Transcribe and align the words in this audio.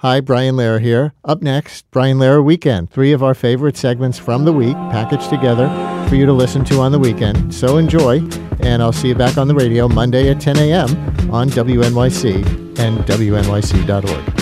Hi, 0.00 0.20
Brian 0.22 0.54
Lehrer 0.54 0.80
here. 0.80 1.12
Up 1.26 1.42
next, 1.42 1.84
Brian 1.90 2.16
Lehrer 2.16 2.42
Weekend. 2.42 2.90
Three 2.90 3.12
of 3.12 3.22
our 3.22 3.34
favorite 3.34 3.76
segments 3.76 4.18
from 4.18 4.46
the 4.46 4.52
week 4.52 4.74
packaged 4.74 5.28
together 5.28 5.68
for 6.08 6.14
you 6.14 6.24
to 6.24 6.32
listen 6.32 6.64
to 6.64 6.80
on 6.80 6.90
the 6.90 6.98
weekend. 6.98 7.54
So 7.54 7.76
enjoy, 7.76 8.20
and 8.60 8.82
I'll 8.82 8.94
see 8.94 9.08
you 9.08 9.14
back 9.14 9.36
on 9.36 9.46
the 9.46 9.54
radio 9.54 9.88
Monday 9.88 10.30
at 10.30 10.40
10 10.40 10.56
a.m. 10.56 10.88
on 11.30 11.50
WNYC 11.50 12.78
and 12.78 12.98
WNYC.org. 13.00 14.39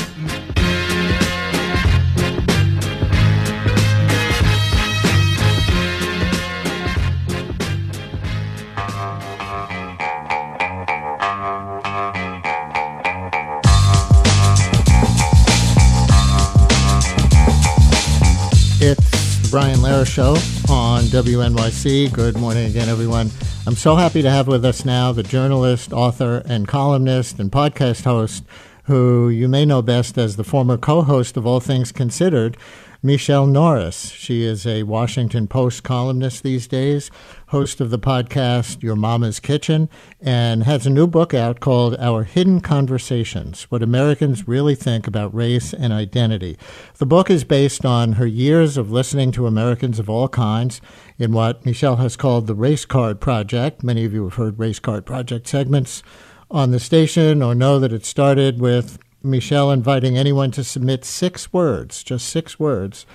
the 19.49 19.51
Brian 19.51 19.79
Lehrer 19.79 20.07
Show 20.07 20.33
on 20.73 21.05
WNYC. 21.05 22.13
Good 22.13 22.37
morning 22.37 22.67
again, 22.67 22.89
everyone. 22.89 23.31
I'm 23.67 23.77
so 23.77 23.97
happy 23.97 24.21
to 24.23 24.31
have 24.31 24.47
with 24.47 24.65
us 24.65 24.85
now 24.85 25.13
the 25.13 25.23
journalist, 25.23 25.93
author, 25.93 26.43
and 26.45 26.67
columnist 26.67 27.39
and 27.39 27.51
podcast 27.51 28.05
host 28.05 28.45
who 28.85 29.29
you 29.29 29.49
may 29.49 29.65
know 29.65 29.81
best 29.83 30.19
as 30.19 30.37
the 30.37 30.45
former 30.45 30.77
co 30.77 31.03
host 31.03 31.37
of 31.37 31.47
All 31.47 31.61
Things 31.61 31.93
Considered, 31.93 32.57
Michele 33.03 33.47
Norris. 33.47 34.11
She 34.11 34.43
is 34.43 34.67
a 34.67 34.83
Washington 34.83 35.47
Post 35.47 35.83
columnist 35.83 36.43
these 36.43 36.67
days, 36.67 37.11
host 37.49 37.81
of 37.81 37.91
the 37.91 37.99
podcast 37.99 38.83
Your 38.83 38.97
Mama's 38.97 39.41
Kitchen, 39.41 39.89
and 40.21 40.65
has 40.65 40.87
a 40.87 40.91
new 40.91 41.07
book 41.07 41.33
out 41.33 41.61
called 41.61 41.97
Our 41.99 42.25
Hidden 42.25 42.61
Conversations 42.61 43.65
What 43.65 43.83
Americans 43.83 44.47
Really 44.47 44.75
Think 44.75 45.07
About 45.07 45.35
Race 45.35 45.73
and 45.73 45.93
Identity. 45.93 46.59
The 46.99 47.07
book 47.07 47.31
is 47.31 47.45
based 47.45 47.87
on 47.87 48.13
her 48.13 48.27
years 48.27 48.77
of 48.77 48.91
listening 48.91 49.33
to 49.33 49.47
Americans 49.47 49.99
of 49.99 50.11
all 50.11 50.29
kinds 50.29 50.81
in 51.19 51.33
what 51.33 51.65
Michele 51.65 51.97
has 51.97 52.17
called 52.17 52.47
the 52.47 52.55
Race 52.55 52.85
Card 52.85 53.21
Project. 53.21 53.83
Many 53.83 54.05
of 54.05 54.13
you 54.13 54.25
have 54.25 54.35
heard 54.35 54.59
Race 54.59 54.79
Card 54.79 55.07
Project 55.07 55.49
segments 55.49 56.03
on 56.51 56.71
the 56.71 56.81
station 56.81 57.43
or 57.43 57.55
know 57.55 57.79
that 57.79 57.93
it 57.93 58.05
started 58.05 58.61
with 58.61 58.99
Michele 59.23 59.71
inviting 59.71 60.17
anyone 60.17 60.51
to 60.53 60.63
submit 60.63 61.05
six 61.05 61.53
words, 61.53 62.03
just 62.03 62.29
six 62.29 62.59
words, 62.61 63.07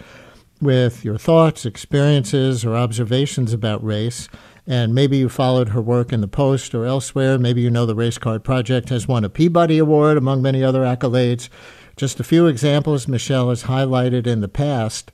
with 0.63 1.05
your 1.05 1.17
thoughts, 1.17 1.65
experiences, 1.65 2.65
or 2.65 2.75
observations 2.75 3.53
about 3.53 3.83
race. 3.83 4.27
And 4.65 4.95
maybe 4.95 5.17
you 5.17 5.29
followed 5.29 5.69
her 5.69 5.81
work 5.81 6.13
in 6.13 6.21
the 6.21 6.27
Post 6.27 6.73
or 6.73 6.85
elsewhere. 6.85 7.37
Maybe 7.37 7.61
you 7.61 7.69
know 7.69 7.85
the 7.85 7.95
Race 7.95 8.17
Card 8.17 8.43
Project 8.43 8.89
has 8.89 9.07
won 9.07 9.23
a 9.23 9.29
Peabody 9.29 9.77
Award, 9.77 10.17
among 10.17 10.41
many 10.41 10.63
other 10.63 10.81
accolades. 10.81 11.49
Just 11.97 12.19
a 12.19 12.23
few 12.23 12.47
examples 12.47 13.07
Michele 13.07 13.49
has 13.49 13.63
highlighted 13.63 14.25
in 14.25 14.41
the 14.41 14.47
past, 14.47 15.11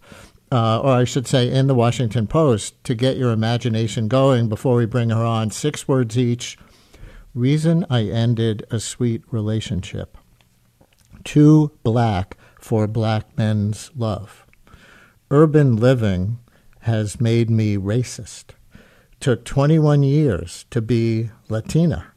uh, 0.51 0.79
or 0.79 0.91
I 0.91 1.03
should 1.03 1.27
say 1.27 1.51
in 1.51 1.67
the 1.67 1.75
Washington 1.75 2.27
Post, 2.27 2.83
to 2.83 2.95
get 2.95 3.17
your 3.17 3.31
imagination 3.31 4.07
going 4.07 4.49
before 4.49 4.75
we 4.75 4.85
bring 4.85 5.09
her 5.09 5.25
on. 5.25 5.49
Six 5.49 5.87
words 5.87 6.17
each. 6.17 6.57
Reason 7.33 7.85
I 7.89 8.03
ended 8.03 8.65
a 8.69 8.79
sweet 8.79 9.23
relationship 9.31 10.17
too 11.23 11.71
black 11.83 12.37
for 12.59 12.87
black 12.87 13.37
men's 13.37 13.91
love. 13.95 14.45
Urban 15.31 15.75
living 15.75 16.39
has 16.81 17.21
made 17.21 17.51
me 17.51 17.77
racist. 17.77 18.45
Took 19.19 19.45
21 19.45 20.01
years 20.01 20.65
to 20.71 20.81
be 20.81 21.29
Latina. 21.49 22.13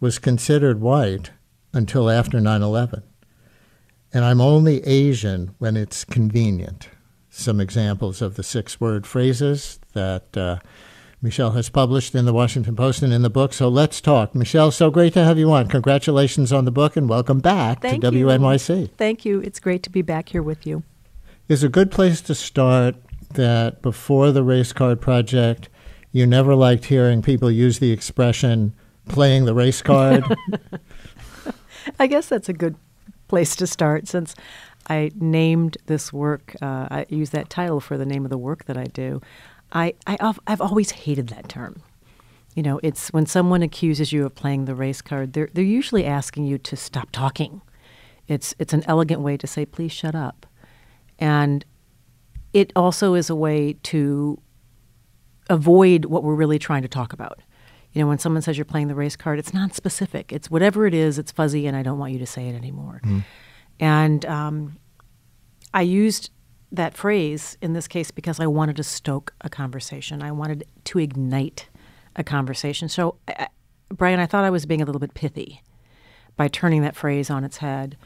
Was 0.00 0.18
considered 0.18 0.80
white 0.80 1.30
until 1.72 2.10
after 2.10 2.40
9 2.40 2.62
11. 2.62 3.02
And 4.12 4.24
I'm 4.24 4.40
only 4.40 4.84
Asian 4.84 5.54
when 5.58 5.76
it's 5.76 6.04
convenient. 6.04 6.88
Some 7.30 7.60
examples 7.60 8.20
of 8.20 8.34
the 8.34 8.42
six 8.42 8.80
word 8.80 9.06
phrases 9.06 9.78
that 9.92 10.36
uh, 10.36 10.58
Michele 11.22 11.52
has 11.52 11.68
published 11.68 12.14
in 12.14 12.24
the 12.24 12.32
Washington 12.32 12.74
Post 12.74 13.02
and 13.02 13.12
in 13.12 13.22
the 13.22 13.30
book. 13.30 13.52
So 13.52 13.68
let's 13.68 14.00
talk. 14.00 14.34
Michele, 14.34 14.72
so 14.72 14.90
great 14.90 15.12
to 15.12 15.22
have 15.22 15.38
you 15.38 15.52
on. 15.52 15.68
Congratulations 15.68 16.52
on 16.52 16.64
the 16.64 16.72
book 16.72 16.96
and 16.96 17.08
welcome 17.08 17.38
back 17.38 17.82
Thank 17.82 18.02
to 18.02 18.12
you. 18.12 18.26
WNYC. 18.26 18.90
Thank 18.96 19.24
you. 19.24 19.40
It's 19.42 19.60
great 19.60 19.84
to 19.84 19.90
be 19.90 20.02
back 20.02 20.30
here 20.30 20.42
with 20.42 20.66
you. 20.66 20.82
Is 21.48 21.62
a 21.62 21.70
good 21.70 21.90
place 21.90 22.20
to 22.22 22.34
start 22.34 22.96
that 23.32 23.80
before 23.80 24.32
the 24.32 24.42
Race 24.42 24.74
Card 24.74 25.00
Project, 25.00 25.70
you 26.12 26.26
never 26.26 26.54
liked 26.54 26.84
hearing 26.84 27.22
people 27.22 27.50
use 27.50 27.78
the 27.78 27.90
expression 27.90 28.74
playing 29.08 29.46
the 29.46 29.54
race 29.54 29.80
card? 29.80 30.24
I 31.98 32.06
guess 32.06 32.28
that's 32.28 32.50
a 32.50 32.52
good 32.52 32.76
place 33.28 33.56
to 33.56 33.66
start 33.66 34.08
since 34.08 34.34
I 34.90 35.10
named 35.14 35.78
this 35.86 36.12
work, 36.12 36.54
uh, 36.60 36.88
I 36.90 37.06
use 37.08 37.30
that 37.30 37.48
title 37.48 37.80
for 37.80 37.96
the 37.96 38.04
name 38.04 38.24
of 38.24 38.30
the 38.30 38.36
work 38.36 38.66
that 38.66 38.76
I 38.76 38.84
do. 38.84 39.22
I, 39.72 39.94
I, 40.06 40.34
I've 40.46 40.60
always 40.60 40.90
hated 40.90 41.28
that 41.28 41.48
term. 41.48 41.80
You 42.54 42.62
know, 42.62 42.78
it's 42.82 43.08
when 43.08 43.24
someone 43.24 43.62
accuses 43.62 44.12
you 44.12 44.26
of 44.26 44.34
playing 44.34 44.66
the 44.66 44.74
race 44.74 45.00
card, 45.00 45.32
they're, 45.32 45.48
they're 45.54 45.64
usually 45.64 46.04
asking 46.04 46.44
you 46.44 46.58
to 46.58 46.76
stop 46.76 47.08
talking. 47.10 47.62
It's, 48.26 48.54
it's 48.58 48.74
an 48.74 48.84
elegant 48.86 49.22
way 49.22 49.38
to 49.38 49.46
say, 49.46 49.64
please 49.64 49.92
shut 49.92 50.14
up. 50.14 50.44
And 51.18 51.64
it 52.52 52.72
also 52.76 53.14
is 53.14 53.30
a 53.30 53.34
way 53.34 53.74
to 53.84 54.40
avoid 55.50 56.06
what 56.06 56.22
we're 56.22 56.34
really 56.34 56.58
trying 56.58 56.82
to 56.82 56.88
talk 56.88 57.12
about. 57.12 57.40
You 57.92 58.02
know, 58.02 58.08
when 58.08 58.18
someone 58.18 58.42
says 58.42 58.58
you're 58.58 58.64
playing 58.64 58.88
the 58.88 58.94
race 58.94 59.16
card, 59.16 59.38
it's 59.38 59.54
not 59.54 59.74
specific. 59.74 60.32
It's 60.32 60.50
whatever 60.50 60.86
it 60.86 60.94
is, 60.94 61.18
it's 61.18 61.32
fuzzy, 61.32 61.66
and 61.66 61.76
I 61.76 61.82
don't 61.82 61.98
want 61.98 62.12
you 62.12 62.18
to 62.18 62.26
say 62.26 62.48
it 62.48 62.54
anymore. 62.54 63.00
Mm. 63.04 63.24
And 63.80 64.26
um, 64.26 64.76
I 65.72 65.82
used 65.82 66.30
that 66.70 66.94
phrase 66.94 67.56
in 67.62 67.72
this 67.72 67.88
case 67.88 68.10
because 68.10 68.40
I 68.40 68.46
wanted 68.46 68.76
to 68.76 68.82
stoke 68.82 69.32
a 69.40 69.48
conversation. 69.48 70.22
I 70.22 70.32
wanted 70.32 70.64
to 70.84 70.98
ignite 70.98 71.68
a 72.14 72.22
conversation. 72.22 72.88
So, 72.88 73.16
I, 73.26 73.48
Brian, 73.88 74.20
I 74.20 74.26
thought 74.26 74.44
I 74.44 74.50
was 74.50 74.66
being 74.66 74.82
a 74.82 74.84
little 74.84 75.00
bit 75.00 75.14
pithy 75.14 75.62
by 76.36 76.48
turning 76.48 76.82
that 76.82 76.94
phrase 76.94 77.30
on 77.30 77.42
its 77.42 77.58
head. 77.58 77.96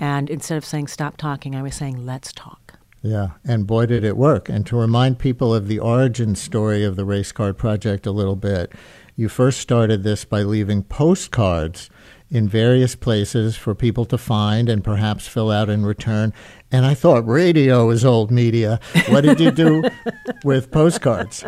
And 0.00 0.30
instead 0.30 0.56
of 0.56 0.64
saying 0.64 0.88
stop 0.88 1.18
talking, 1.18 1.54
I 1.54 1.62
was 1.62 1.74
saying 1.74 2.06
let's 2.06 2.32
talk. 2.32 2.78
Yeah, 3.02 3.30
and 3.44 3.66
boy, 3.66 3.86
did 3.86 4.02
it 4.02 4.16
work. 4.16 4.48
And 4.48 4.66
to 4.66 4.76
remind 4.76 5.18
people 5.18 5.54
of 5.54 5.68
the 5.68 5.78
origin 5.78 6.34
story 6.34 6.84
of 6.84 6.96
the 6.96 7.04
Race 7.04 7.32
Card 7.32 7.56
Project 7.56 8.06
a 8.06 8.10
little 8.10 8.36
bit, 8.36 8.72
you 9.14 9.28
first 9.28 9.60
started 9.60 10.02
this 10.02 10.24
by 10.24 10.42
leaving 10.42 10.82
postcards 10.82 11.90
in 12.30 12.48
various 12.48 12.94
places 12.94 13.56
for 13.56 13.74
people 13.74 14.04
to 14.06 14.16
find 14.16 14.68
and 14.68 14.84
perhaps 14.84 15.26
fill 15.26 15.50
out 15.50 15.68
in 15.68 15.84
return. 15.84 16.32
And 16.70 16.86
I 16.86 16.94
thought 16.94 17.26
radio 17.26 17.90
is 17.90 18.04
old 18.04 18.30
media. 18.30 18.80
What 19.08 19.22
did 19.22 19.40
you 19.40 19.50
do 19.50 19.82
with 20.44 20.70
postcards? 20.70 21.44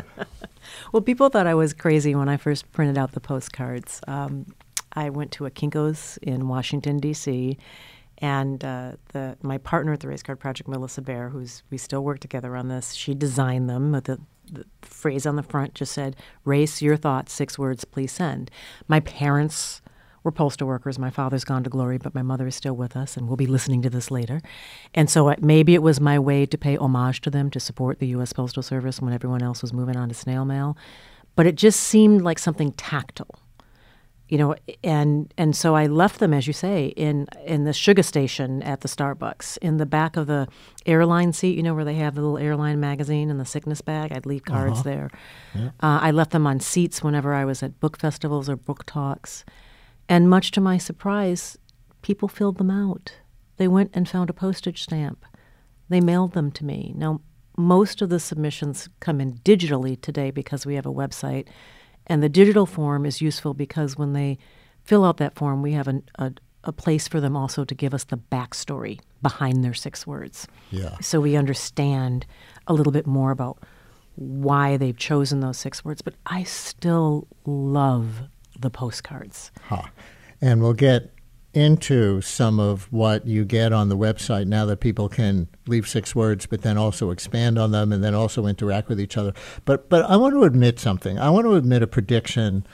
Well, 0.92 1.02
people 1.02 1.28
thought 1.28 1.46
I 1.46 1.54
was 1.54 1.72
crazy 1.72 2.14
when 2.14 2.28
I 2.28 2.36
first 2.36 2.70
printed 2.72 2.98
out 2.98 3.12
the 3.12 3.20
postcards. 3.20 4.00
Um, 4.08 4.46
I 4.94 5.10
went 5.10 5.32
to 5.32 5.46
a 5.46 5.50
Kinko's 5.50 6.18
in 6.22 6.48
Washington, 6.48 6.98
D.C., 6.98 7.58
and 8.22 8.64
uh, 8.64 8.92
the, 9.12 9.36
my 9.42 9.58
partner 9.58 9.92
at 9.92 10.00
the 10.00 10.08
Race 10.08 10.22
Card 10.22 10.38
Project, 10.38 10.68
Melissa 10.68 11.02
Bear, 11.02 11.28
who's 11.28 11.64
we 11.70 11.76
still 11.76 12.02
work 12.04 12.20
together 12.20 12.56
on 12.56 12.68
this, 12.68 12.94
she 12.94 13.14
designed 13.14 13.68
them. 13.68 13.90
The, 13.90 14.20
the 14.50 14.64
phrase 14.80 15.26
on 15.26 15.34
the 15.34 15.42
front 15.42 15.74
just 15.74 15.92
said, 15.92 16.14
"Race 16.44 16.80
your 16.80 16.96
thoughts, 16.96 17.32
six 17.32 17.58
words, 17.58 17.84
please 17.84 18.12
send." 18.12 18.50
My 18.86 19.00
parents 19.00 19.82
were 20.22 20.30
postal 20.30 20.68
workers. 20.68 21.00
My 21.00 21.10
father's 21.10 21.42
gone 21.42 21.64
to 21.64 21.70
glory, 21.70 21.98
but 21.98 22.14
my 22.14 22.22
mother 22.22 22.46
is 22.46 22.54
still 22.54 22.74
with 22.76 22.96
us, 22.96 23.16
and 23.16 23.26
we'll 23.26 23.36
be 23.36 23.46
listening 23.46 23.82
to 23.82 23.90
this 23.90 24.08
later. 24.08 24.40
And 24.94 25.10
so 25.10 25.28
uh, 25.28 25.34
maybe 25.40 25.74
it 25.74 25.82
was 25.82 26.00
my 26.00 26.16
way 26.20 26.46
to 26.46 26.56
pay 26.56 26.76
homage 26.76 27.22
to 27.22 27.30
them 27.30 27.50
to 27.50 27.58
support 27.58 27.98
the 27.98 28.06
U.S. 28.08 28.32
Postal 28.32 28.62
Service 28.62 29.00
when 29.00 29.12
everyone 29.12 29.42
else 29.42 29.62
was 29.62 29.72
moving 29.72 29.96
on 29.96 30.08
to 30.08 30.14
snail 30.14 30.44
mail. 30.44 30.76
But 31.34 31.46
it 31.46 31.56
just 31.56 31.80
seemed 31.80 32.22
like 32.22 32.38
something 32.38 32.70
tactile 32.72 33.41
you 34.32 34.38
know, 34.38 34.54
and 34.82 35.32
and 35.36 35.54
so 35.54 35.76
I 35.76 35.86
left 35.88 36.18
them, 36.18 36.32
as 36.32 36.46
you 36.46 36.54
say, 36.54 36.86
in 36.96 37.26
in 37.44 37.64
the 37.64 37.74
sugar 37.74 38.02
station 38.02 38.62
at 38.62 38.80
the 38.80 38.88
Starbucks, 38.88 39.58
in 39.58 39.76
the 39.76 39.84
back 39.84 40.16
of 40.16 40.26
the 40.26 40.48
airline 40.86 41.34
seat, 41.34 41.54
you 41.54 41.62
know, 41.62 41.74
where 41.74 41.84
they 41.84 41.96
have 41.96 42.14
the 42.14 42.22
little 42.22 42.38
airline 42.38 42.80
magazine 42.80 43.28
and 43.30 43.38
the 43.38 43.44
sickness 43.44 43.82
bag. 43.82 44.10
I'd 44.10 44.24
leave 44.24 44.44
cards 44.46 44.80
Uh-huh. 44.80 44.90
there. 44.90 45.10
Uh, 45.54 45.98
I 46.08 46.10
left 46.12 46.30
them 46.30 46.46
on 46.46 46.60
seats 46.60 47.04
whenever 47.04 47.34
I 47.34 47.44
was 47.44 47.62
at 47.62 47.78
book 47.78 47.98
festivals 47.98 48.48
or 48.48 48.56
book 48.56 48.84
talks, 48.86 49.44
and 50.08 50.30
much 50.30 50.50
to 50.52 50.60
my 50.62 50.78
surprise, 50.78 51.58
people 52.00 52.26
filled 52.28 52.56
them 52.56 52.70
out. 52.70 53.06
They 53.58 53.68
went 53.68 53.90
and 53.92 54.08
found 54.08 54.30
a 54.30 54.32
postage 54.46 54.82
stamp. 54.82 55.26
They 55.90 56.00
mailed 56.00 56.32
them 56.32 56.50
to 56.52 56.64
me. 56.64 56.94
Now, 56.96 57.20
most 57.58 58.00
of 58.00 58.08
the 58.08 58.18
submissions 58.18 58.88
come 59.00 59.20
in 59.20 59.34
digitally 59.44 60.00
today 60.00 60.30
because 60.30 60.64
we 60.64 60.74
have 60.76 60.86
a 60.86 60.92
website. 61.02 61.48
And 62.06 62.22
the 62.22 62.28
digital 62.28 62.66
form 62.66 63.06
is 63.06 63.20
useful 63.20 63.54
because 63.54 63.96
when 63.96 64.12
they 64.12 64.38
fill 64.84 65.04
out 65.04 65.18
that 65.18 65.34
form, 65.34 65.62
we 65.62 65.72
have 65.72 65.88
an, 65.88 66.02
a, 66.18 66.32
a 66.64 66.72
place 66.72 67.08
for 67.08 67.20
them 67.20 67.36
also 67.36 67.64
to 67.64 67.74
give 67.74 67.94
us 67.94 68.04
the 68.04 68.18
backstory 68.18 69.00
behind 69.20 69.64
their 69.64 69.74
six 69.74 70.06
words. 70.06 70.48
Yeah. 70.70 70.96
So 71.00 71.20
we 71.20 71.36
understand 71.36 72.26
a 72.66 72.72
little 72.72 72.92
bit 72.92 73.06
more 73.06 73.30
about 73.30 73.58
why 74.16 74.76
they've 74.76 74.96
chosen 74.96 75.40
those 75.40 75.58
six 75.58 75.84
words. 75.84 76.02
But 76.02 76.14
I 76.26 76.42
still 76.42 77.28
love 77.46 78.22
the 78.58 78.70
postcards. 78.70 79.50
Huh. 79.62 79.82
And 80.40 80.60
we'll 80.60 80.74
get 80.74 81.12
into 81.54 82.20
some 82.22 82.58
of 82.58 82.90
what 82.90 83.26
you 83.26 83.44
get 83.44 83.72
on 83.72 83.88
the 83.88 83.96
website 83.96 84.46
now 84.46 84.64
that 84.64 84.80
people 84.80 85.08
can 85.08 85.48
leave 85.66 85.86
six 85.86 86.14
words, 86.14 86.46
but 86.46 86.62
then 86.62 86.78
also 86.78 87.10
expand 87.10 87.58
on 87.58 87.72
them 87.72 87.92
and 87.92 88.02
then 88.02 88.14
also 88.14 88.46
interact 88.46 88.88
with 88.88 89.00
each 89.00 89.16
other. 89.16 89.32
But 89.64 89.88
but 89.88 90.04
I 90.08 90.16
want 90.16 90.34
to 90.34 90.44
admit 90.44 90.78
something. 90.78 91.18
I 91.18 91.30
want 91.30 91.46
to 91.46 91.54
admit 91.54 91.82
a 91.82 91.86
prediction 91.86 92.66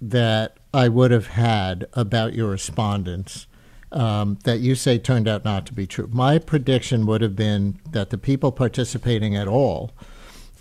that 0.00 0.56
I 0.72 0.88
would 0.88 1.10
have 1.10 1.28
had 1.28 1.86
about 1.92 2.34
your 2.34 2.50
respondents 2.50 3.46
um, 3.92 4.38
that 4.44 4.60
you 4.60 4.74
say 4.74 4.98
turned 4.98 5.28
out 5.28 5.44
not 5.44 5.66
to 5.66 5.72
be 5.72 5.86
true. 5.86 6.08
My 6.12 6.38
prediction 6.38 7.06
would 7.06 7.20
have 7.20 7.36
been 7.36 7.78
that 7.90 8.10
the 8.10 8.18
people 8.18 8.52
participating 8.52 9.34
at 9.36 9.48
all 9.48 9.92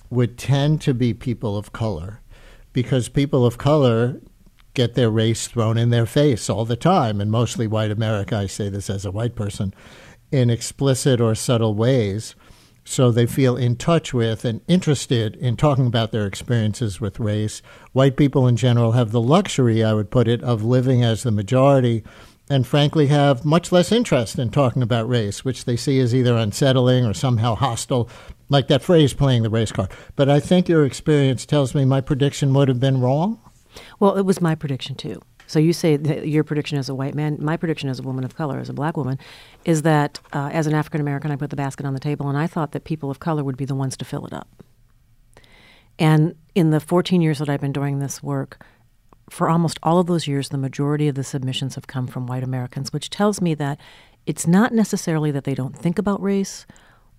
would 0.09 0.37
tend 0.37 0.81
to 0.81 0.93
be 0.93 1.13
people 1.13 1.57
of 1.57 1.73
color 1.73 2.21
because 2.73 3.09
people 3.09 3.45
of 3.45 3.57
color 3.57 4.21
get 4.77 4.93
their 4.93 5.09
race 5.09 5.47
thrown 5.47 5.75
in 5.75 5.89
their 5.89 6.05
face 6.05 6.51
all 6.51 6.63
the 6.63 6.75
time, 6.75 7.19
and 7.19 7.31
mostly 7.31 7.65
white 7.65 7.89
America, 7.89 8.37
I 8.37 8.45
say 8.45 8.69
this 8.69 8.91
as 8.91 9.05
a 9.05 9.11
white 9.11 9.33
person, 9.33 9.73
in 10.31 10.51
explicit 10.51 11.19
or 11.19 11.33
subtle 11.33 11.73
ways. 11.73 12.35
So 12.85 13.09
they 13.09 13.25
feel 13.25 13.57
in 13.57 13.75
touch 13.75 14.13
with 14.13 14.45
and 14.45 14.61
interested 14.67 15.35
in 15.35 15.57
talking 15.57 15.87
about 15.87 16.11
their 16.11 16.27
experiences 16.27 17.01
with 17.01 17.19
race. 17.19 17.63
White 17.91 18.17
people 18.17 18.47
in 18.47 18.55
general 18.55 18.91
have 18.91 19.11
the 19.11 19.19
luxury, 19.19 19.83
I 19.83 19.95
would 19.95 20.11
put 20.11 20.27
it, 20.27 20.43
of 20.43 20.63
living 20.63 21.03
as 21.03 21.23
the 21.23 21.31
majority 21.31 22.03
and 22.47 22.65
frankly 22.67 23.07
have 23.07 23.43
much 23.43 23.71
less 23.71 23.91
interest 23.91 24.37
in 24.37 24.51
talking 24.51 24.83
about 24.83 25.09
race, 25.09 25.43
which 25.43 25.65
they 25.65 25.75
see 25.75 25.99
as 25.99 26.13
either 26.13 26.37
unsettling 26.37 27.03
or 27.03 27.15
somehow 27.15 27.55
hostile, 27.55 28.07
like 28.47 28.67
that 28.67 28.83
phrase 28.83 29.15
playing 29.15 29.41
the 29.41 29.49
race 29.49 29.71
card. 29.71 29.89
But 30.15 30.29
I 30.29 30.39
think 30.39 30.69
your 30.69 30.85
experience 30.85 31.47
tells 31.47 31.73
me 31.73 31.83
my 31.83 31.99
prediction 31.99 32.53
would 32.53 32.67
have 32.67 32.79
been 32.79 33.01
wrong. 33.01 33.39
Well, 33.99 34.17
it 34.17 34.23
was 34.23 34.41
my 34.41 34.55
prediction 34.55 34.95
too. 34.95 35.21
So 35.47 35.59
you 35.59 35.71
say 35.71 35.97
your 36.25 36.43
prediction 36.43 36.77
as 36.77 36.89
a 36.89 36.95
white 36.95 37.15
man, 37.15 37.37
my 37.39 37.55
prediction 37.55 37.89
as 37.89 37.99
a 37.99 38.03
woman 38.03 38.25
of 38.25 38.35
color, 38.35 38.59
as 38.59 38.69
a 38.69 38.73
black 38.73 38.97
woman, 38.97 39.17
is 39.63 39.83
that 39.83 40.19
uh, 40.33 40.49
as 40.51 40.67
an 40.67 40.73
African 40.73 40.99
American, 40.99 41.31
I 41.31 41.37
put 41.37 41.49
the 41.49 41.55
basket 41.55 41.85
on 41.85 41.93
the 41.93 42.01
table, 42.01 42.27
and 42.27 42.37
I 42.37 42.47
thought 42.47 42.73
that 42.73 42.83
people 42.83 43.09
of 43.09 43.19
color 43.19 43.43
would 43.43 43.55
be 43.55 43.65
the 43.65 43.75
ones 43.75 43.95
to 43.97 44.05
fill 44.05 44.25
it 44.25 44.33
up. 44.33 44.47
And 45.97 46.35
in 46.53 46.71
the 46.71 46.81
14 46.81 47.21
years 47.21 47.39
that 47.39 47.49
I've 47.49 47.61
been 47.61 47.71
doing 47.71 47.99
this 47.99 48.21
work, 48.21 48.63
for 49.29 49.49
almost 49.49 49.79
all 49.81 49.99
of 49.99 50.07
those 50.07 50.27
years, 50.27 50.49
the 50.49 50.57
majority 50.57 51.07
of 51.07 51.15
the 51.15 51.23
submissions 51.23 51.75
have 51.75 51.87
come 51.87 52.07
from 52.07 52.27
white 52.27 52.43
Americans, 52.43 52.91
which 52.91 53.09
tells 53.09 53.41
me 53.41 53.53
that 53.55 53.79
it's 54.25 54.45
not 54.45 54.73
necessarily 54.73 55.31
that 55.31 55.45
they 55.45 55.55
don't 55.55 55.75
think 55.75 55.97
about 55.97 56.21
race 56.21 56.65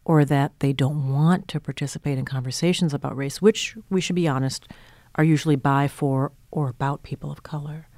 or 0.05 0.25
that 0.25 0.53
they 0.61 0.73
don't 0.73 1.13
want 1.13 1.49
to 1.49 1.61
participate 1.61 2.19
in 2.19 2.25
conversations 2.25 2.95
about 2.95 3.17
race, 3.17 3.43
which 3.43 3.77
we 3.91 4.01
should 4.01 4.17
be 4.17 4.29
honest 4.29 4.69
are 5.19 5.25
usually 5.25 5.56
by, 5.56 5.88
for, 5.88 6.32
or 6.50 6.69
about 6.69 7.03
people 7.03 7.31
of 7.31 7.43
color. 7.43 7.88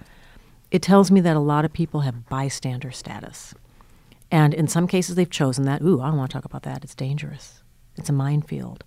It 0.71 0.83
tells 0.83 1.11
me 1.11 1.21
that 1.21 1.37
a 1.37 1.41
lot 1.41 1.65
of 1.65 1.73
people 1.73 2.01
have 2.01 2.29
bystander 2.29 2.91
status. 2.91 3.55
And 4.31 4.55
in 4.55 4.67
some 4.67 4.87
cases, 4.87 5.15
they've 5.15 5.29
chosen 5.29 5.65
that. 5.65 5.83
Ooh, 5.83 6.01
I 6.01 6.09
don't 6.09 6.17
want 6.17 6.31
to 6.31 6.35
talk 6.35 6.45
about 6.45 6.63
that. 6.63 6.83
It's 6.83 6.95
dangerous. 6.95 7.63
It's 7.97 8.09
a 8.09 8.13
minefield. 8.15 8.85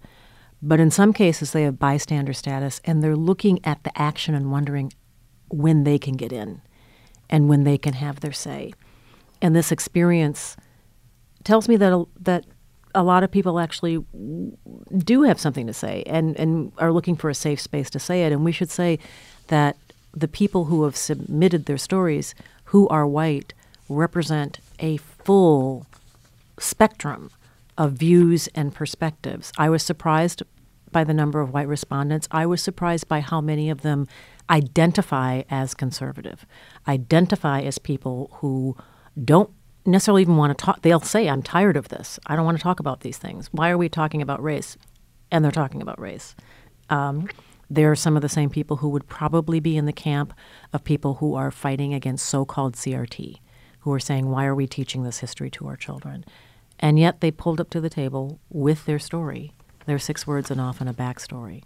But 0.62 0.80
in 0.80 0.91
some 0.91 1.13
cases, 1.13 1.51
they 1.51 1.63
have 1.63 1.77
bystander 1.77 2.33
status 2.33 2.81
and 2.85 3.03
they're 3.03 3.15
looking 3.15 3.59
at 3.65 3.83
the 3.83 3.97
action 4.00 4.33
and 4.33 4.51
wondering 4.51 4.94
when 5.50 5.83
they 5.83 6.00
can 6.00 6.15
get 6.15 6.31
in 6.31 6.62
and 7.29 7.50
when 7.50 7.65
they 7.65 7.77
can 7.77 7.94
have 7.94 8.21
their 8.21 8.31
say. 8.31 8.74
And 9.41 9.56
this 9.56 9.71
experience 9.71 10.56
tells 11.44 11.68
me 11.68 11.75
that 11.75 12.06
that 12.21 12.45
a 12.95 13.04
lot 13.04 13.24
of 13.24 13.31
people 13.31 13.60
actually 13.60 14.04
do 14.98 15.24
have 15.24 15.40
something 15.40 15.68
to 15.68 15.74
say 15.74 16.04
and, 16.06 16.38
and 16.38 16.72
are 16.78 16.92
looking 16.92 17.16
for 17.16 17.30
a 17.30 17.36
safe 17.36 17.60
space 17.60 17.90
to 17.92 18.00
say 18.00 18.24
it. 18.24 18.31
And 18.31 18.44
we 18.45 18.51
should 18.51 18.69
say 18.69 19.00
that 19.48 19.78
the 20.13 20.28
people 20.28 20.66
who 20.66 20.84
have 20.84 20.95
submitted 20.95 21.66
their 21.66 21.78
stories 21.78 22.36
who 22.66 22.88
are 22.90 23.07
white 23.07 23.54
represent 23.90 24.60
a 24.80 24.98
full 24.98 25.86
spectrum 26.60 27.31
of 27.78 27.94
views 27.94 28.48
and 28.54 28.74
perspectives. 28.74 29.51
I 29.57 29.69
was 29.69 29.84
surprised 29.84 30.44
by 30.92 31.04
the 31.04 31.13
number 31.13 31.42
of 31.42 31.51
white 31.51 31.68
respondents. 31.68 32.28
I 32.31 32.46
was 32.46 32.62
surprised 32.62 33.07
by 33.07 33.19
how 33.19 33.42
many 33.42 33.69
of 33.69 33.81
them 33.81 34.07
identify 34.50 35.42
as 35.50 35.74
conservative, 35.74 36.46
identify 36.88 37.62
as 37.62 37.80
people 37.80 38.30
who 38.36 38.78
don't 39.24 39.50
necessarily 39.85 40.21
even 40.21 40.38
want 40.38 40.57
to 40.57 40.65
talk. 40.65 40.81
They'll 40.81 41.00
say, 41.00 41.27
I'm 41.27 41.41
tired 41.41 41.77
of 41.77 41.89
this. 41.89 42.19
I 42.25 42.35
don't 42.35 42.45
want 42.45 42.57
to 42.57 42.63
talk 42.63 42.80
about 42.80 43.01
these 43.01 43.18
things. 43.18 43.50
Why 43.51 43.69
are 43.69 43.77
we 43.77 43.89
talking 43.89 44.21
about 44.21 44.41
race? 44.41 44.77
And 45.31 45.44
they're 45.44 45.51
talking 45.51 45.81
about 45.81 46.00
race. 46.00 46.35
Um, 46.89 47.27
there 47.69 47.91
are 47.91 47.95
some 47.95 48.15
of 48.15 48.21
the 48.21 48.30
same 48.30 48.50
people 48.50 48.77
who 48.77 48.89
would 48.89 49.07
probably 49.07 49.59
be 49.59 49.77
in 49.77 49.85
the 49.85 49.94
camp 49.94 50.33
of 50.71 50.83
people 50.83 51.15
who 51.15 51.35
are 51.35 51.51
fighting 51.51 51.94
against 51.94 52.25
so 52.25 52.45
called 52.45 52.75
CRT, 52.75 53.38
who 53.80 53.91
are 53.91 54.00
saying, 54.00 54.30
Why 54.30 54.45
are 54.45 54.56
we 54.56 54.68
teaching 54.68 55.03
this 55.03 55.19
history 55.19 55.50
to 55.51 55.68
our 55.68 55.75
children? 55.75 56.24
And 56.79 57.00
yet 57.00 57.21
they 57.21 57.31
pulled 57.31 57.59
up 57.59 57.69
to 57.71 57.81
the 57.81 57.89
table 57.89 58.39
with 58.50 58.86
their 58.86 59.00
story, 59.00 59.53
their 59.86 60.00
six 60.00 60.27
words 60.27 60.51
and 60.51 60.62
often 60.62 60.88
a 60.88 60.94
backstory. 60.94 61.63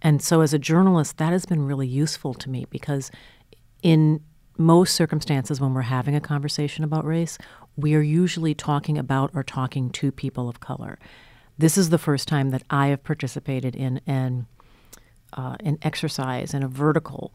And 0.00 0.22
so, 0.22 0.40
as 0.40 0.52
a 0.54 0.58
journalist, 0.58 1.16
that 1.18 1.32
has 1.32 1.46
been 1.46 1.66
really 1.66 1.88
useful 1.88 2.34
to 2.34 2.50
me 2.50 2.66
because, 2.70 3.10
in 3.82 4.20
most 4.56 4.94
circumstances, 4.94 5.60
when 5.60 5.74
we're 5.74 5.82
having 5.82 6.14
a 6.14 6.20
conversation 6.20 6.84
about 6.84 7.04
race, 7.04 7.38
we 7.76 7.94
are 7.94 8.02
usually 8.02 8.54
talking 8.54 8.98
about 8.98 9.30
or 9.34 9.42
talking 9.42 9.90
to 9.90 10.12
people 10.12 10.48
of 10.48 10.60
color. 10.60 10.98
This 11.58 11.76
is 11.76 11.90
the 11.90 11.98
first 11.98 12.28
time 12.28 12.50
that 12.50 12.62
I 12.70 12.88
have 12.88 13.02
participated 13.04 13.74
in 13.76 14.00
an, 14.06 14.46
uh, 15.32 15.56
an 15.60 15.78
exercise 15.82 16.54
and 16.54 16.64
a 16.64 16.68
vertical 16.68 17.32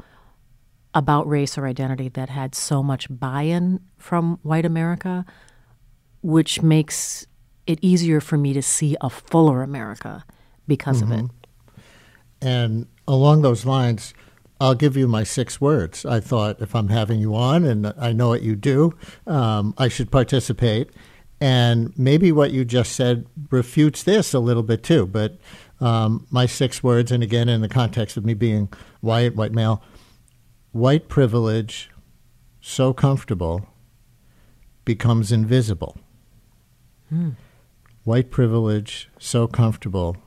about 0.93 1.27
race 1.27 1.57
or 1.57 1.67
identity 1.67 2.09
that 2.09 2.29
had 2.29 2.55
so 2.55 2.81
much 2.81 3.07
buy 3.09 3.43
in 3.43 3.79
from 3.97 4.39
white 4.41 4.65
America, 4.65 5.25
which 6.21 6.61
makes 6.61 7.27
it 7.67 7.79
easier 7.81 8.19
for 8.19 8.37
me 8.37 8.53
to 8.53 8.61
see 8.61 8.95
a 9.01 9.09
fuller 9.09 9.61
America 9.61 10.23
because 10.67 11.01
of 11.01 11.11
it. 11.11 11.25
And 12.41 12.87
along 13.07 13.41
those 13.41 13.65
lines, 13.65 14.13
I'll 14.61 14.75
give 14.75 14.97
you 14.97 15.07
my 15.07 15.23
six 15.23 15.61
words. 15.61 16.05
I 16.05 16.19
thought 16.19 16.61
if 16.61 16.75
I'm 16.75 16.89
having 16.89 17.19
you 17.19 17.33
on, 17.35 17.63
and 17.63 17.93
I 17.97 18.11
know 18.11 18.27
what 18.29 18.41
you 18.41 18.55
do, 18.55 18.93
um, 19.25 19.73
I 19.77 19.87
should 19.87 20.11
participate. 20.11 20.89
And 21.41 21.97
maybe 21.97 22.33
what 22.33 22.51
you 22.51 22.65
just 22.65 22.91
said 22.91 23.25
refutes 23.49 24.03
this 24.03 24.33
a 24.33 24.39
little 24.39 24.63
bit 24.63 24.83
too. 24.83 25.07
But 25.07 25.37
um, 25.79 26.27
my 26.29 26.45
six 26.45 26.83
words, 26.83 27.11
and 27.11 27.23
again, 27.23 27.47
in 27.47 27.61
the 27.61 27.69
context 27.69 28.17
of 28.17 28.25
me 28.25 28.33
being 28.33 28.67
white, 28.99 29.35
white 29.37 29.53
male, 29.53 29.81
white 30.73 31.07
privilege, 31.07 31.89
so 32.59 32.91
comfortable, 32.93 33.65
becomes 34.83 35.31
invisible. 35.31 35.97
White 38.03 38.29
privilege, 38.29 39.09
so 39.17 39.47
comfortable, 39.47 40.17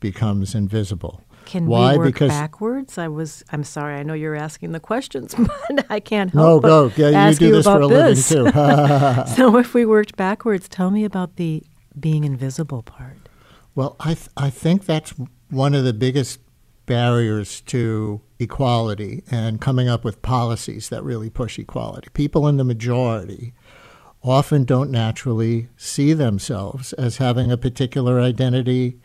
becomes 0.00 0.54
invisible. 0.54 1.23
Can 1.44 1.66
Why? 1.66 1.92
we 1.92 1.98
work 1.98 2.06
because 2.06 2.30
backwards? 2.30 2.98
I 2.98 3.08
was. 3.08 3.44
I'm 3.50 3.64
sorry. 3.64 3.96
I 3.96 4.02
know 4.02 4.14
you're 4.14 4.34
asking 4.34 4.72
the 4.72 4.80
questions, 4.80 5.34
but 5.38 5.86
I 5.90 6.00
can't 6.00 6.34
no, 6.34 6.42
help 6.42 6.62
but 6.62 6.68
go. 6.68 6.92
Yeah, 6.96 7.08
you 7.10 7.14
ask 7.14 7.38
do 7.38 7.46
you 7.46 7.52
this 7.52 7.66
about 7.66 7.78
for 7.78 7.82
a 7.82 7.86
living 7.86 8.14
this. 8.14 8.28
too. 8.28 8.50
so 9.36 9.56
if 9.58 9.74
we 9.74 9.84
worked 9.86 10.16
backwards, 10.16 10.68
tell 10.68 10.90
me 10.90 11.04
about 11.04 11.36
the 11.36 11.62
being 11.98 12.24
invisible 12.24 12.82
part. 12.82 13.28
Well, 13.74 13.96
I 14.00 14.14
th- 14.14 14.28
I 14.36 14.50
think 14.50 14.86
that's 14.86 15.14
one 15.50 15.74
of 15.74 15.84
the 15.84 15.92
biggest 15.92 16.40
barriers 16.86 17.60
to 17.62 18.20
equality 18.38 19.22
and 19.30 19.60
coming 19.60 19.88
up 19.88 20.04
with 20.04 20.22
policies 20.22 20.88
that 20.90 21.02
really 21.02 21.30
push 21.30 21.58
equality. 21.58 22.08
People 22.12 22.46
in 22.46 22.56
the 22.56 22.64
majority 22.64 23.54
often 24.22 24.64
don't 24.64 24.90
naturally 24.90 25.68
see 25.76 26.12
themselves 26.12 26.92
as 26.94 27.18
having 27.18 27.52
a 27.52 27.56
particular 27.56 28.20
identity 28.20 28.98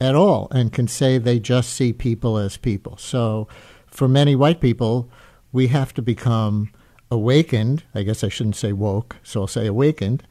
at 0.00 0.14
all 0.14 0.48
and 0.50 0.72
can 0.72 0.88
say 0.88 1.18
they 1.18 1.38
just 1.38 1.70
see 1.70 1.92
people 1.92 2.36
as 2.36 2.56
people. 2.56 2.96
So 2.96 3.48
for 3.86 4.08
many 4.08 4.36
white 4.36 4.60
people, 4.60 5.10
we 5.52 5.68
have 5.68 5.94
to 5.94 6.02
become 6.02 6.70
awakened. 7.10 7.84
I 7.94 8.02
guess 8.02 8.22
I 8.22 8.28
shouldn't 8.28 8.56
say 8.56 8.72
woke, 8.72 9.16
so 9.22 9.42
I'll 9.42 9.46
say 9.46 9.66
awakened 9.66 10.22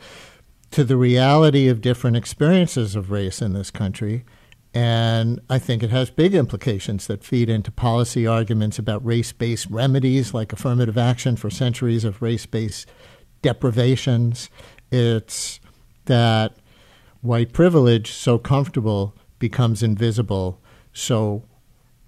to 0.72 0.84
the 0.84 0.98
reality 0.98 1.68
of 1.68 1.82
different 1.82 2.18
experiences 2.18 2.96
of 2.96 3.10
race 3.12 3.42
in 3.42 3.54
this 3.54 3.72
country. 3.72 4.26
And 4.74 5.40
I 5.50 5.58
think 5.58 5.82
it 5.82 5.90
has 5.90 6.10
big 6.10 6.36
implications 6.36 7.08
that 7.08 7.24
feed 7.24 7.50
into 7.50 7.72
policy 7.72 8.28
arguments 8.28 8.78
about 8.78 9.06
race 9.06 9.32
based 9.32 9.68
remedies 9.70 10.34
like 10.34 10.52
affirmative 10.52 10.98
action 10.98 11.38
for 11.38 11.50
centuries 11.50 12.04
of 12.04 12.22
race 12.22 12.46
based 12.46 12.90
deprivations. 13.42 14.50
It's 14.92 15.62
that 16.06 16.58
white 17.22 17.54
privilege, 17.54 18.12
so 18.12 18.38
comfortable, 18.38 19.16
becomes 19.40 19.84
invisible. 19.84 20.62
So 20.94 21.44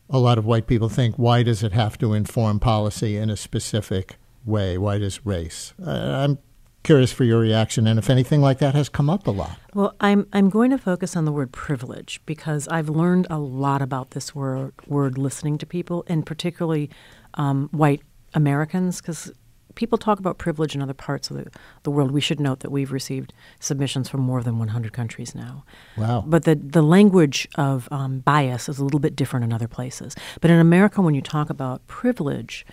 a 0.10 0.20
lot 0.20 0.38
of 0.38 0.46
white 0.46 0.68
people 0.68 0.90
think, 0.90 1.16
why 1.16 1.44
does 1.44 1.64
it 1.64 1.74
have 1.74 1.98
to 2.00 2.14
inform 2.14 2.60
policy 2.60 3.18
in 3.18 3.30
a 3.30 3.38
specific 3.38 4.18
way? 4.46 4.78
Why 4.78 4.98
does 4.98 5.26
race? 5.26 5.74
Uh, 5.86 5.92
I'm 5.92 6.40
curious 6.84 7.12
for 7.12 7.26
your 7.26 7.40
reaction 7.40 7.86
and 7.86 8.00
if 8.00 8.10
anything 8.10 8.40
like 8.40 8.60
that 8.60 8.74
has 8.74 8.88
come 8.88 9.10
up 9.10 9.28
a 9.28 9.32
lot. 9.32 9.60
Well, 9.74 9.94
I'm 10.00 10.26
I'm 10.32 10.50
going 10.50 10.72
to 10.72 10.78
focus 10.78 11.18
on 11.18 11.26
the 11.26 11.34
word 11.34 11.52
privilege 11.52 12.22
because 12.26 12.66
I've 12.70 12.88
learned 12.88 13.28
a 13.30 13.38
lot 13.38 13.82
about 13.82 14.12
this 14.12 14.34
word 14.34 14.74
word 14.88 15.18
listening 15.18 15.58
to 15.58 15.66
people 15.66 16.06
and 16.08 16.26
particularly 16.26 16.90
um, 17.34 17.68
white 17.74 18.04
Americans 18.34 19.02
because 19.02 19.34
people 19.78 19.98
talk 19.98 20.20
about 20.20 20.38
privilege 20.38 20.76
in 20.76 20.82
other 20.82 20.94
parts 20.94 21.30
of 21.30 21.38
the, 21.38 21.50
the 21.84 21.92
world. 21.92 22.12
We 22.12 22.20
should 22.20 22.40
note 22.40 22.60
that 22.60 22.72
we've 22.72 22.92
received 22.92 23.32
submissions 23.60 24.10
from 24.10 24.22
more 24.22 24.44
than 24.44 24.60
100 24.60 24.92
countries 24.92 25.34
now. 25.34 25.64
Wow. 25.96 26.24
But 26.28 26.44
the, 26.44 26.56
the 26.56 26.82
language 26.82 27.48
of 27.56 27.88
um, 27.92 28.20
bias 28.20 28.68
is 28.68 28.80
a 28.80 28.84
little 28.84 29.00
bit 29.00 29.16
different 29.16 29.46
in 29.46 29.54
other 29.54 29.68
places. 29.68 30.16
But 30.42 30.52
in 30.52 30.60
America, 30.60 31.02
when 31.02 31.14
you 31.14 31.22
talk 31.22 31.50
about 31.50 31.86
privilege, 31.88 32.66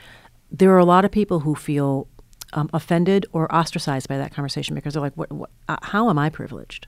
there 0.51 0.71
are 0.71 0.79
a 0.79 0.85
lot 0.85 1.05
of 1.05 1.13
people 1.13 1.41
who 1.41 1.55
feel 1.55 2.09
um, 2.55 2.71
offended 2.73 3.27
or 3.33 3.55
ostracized 3.55 4.09
by 4.09 4.17
that 4.17 4.33
conversation 4.33 4.75
because 4.75 4.95
they're 4.95 5.03
like, 5.03 5.15
what, 5.15 5.31
what, 5.31 5.51
uh, 5.69 5.77
how 5.83 6.09
am 6.09 6.19
I 6.19 6.31
privileged? 6.31 6.87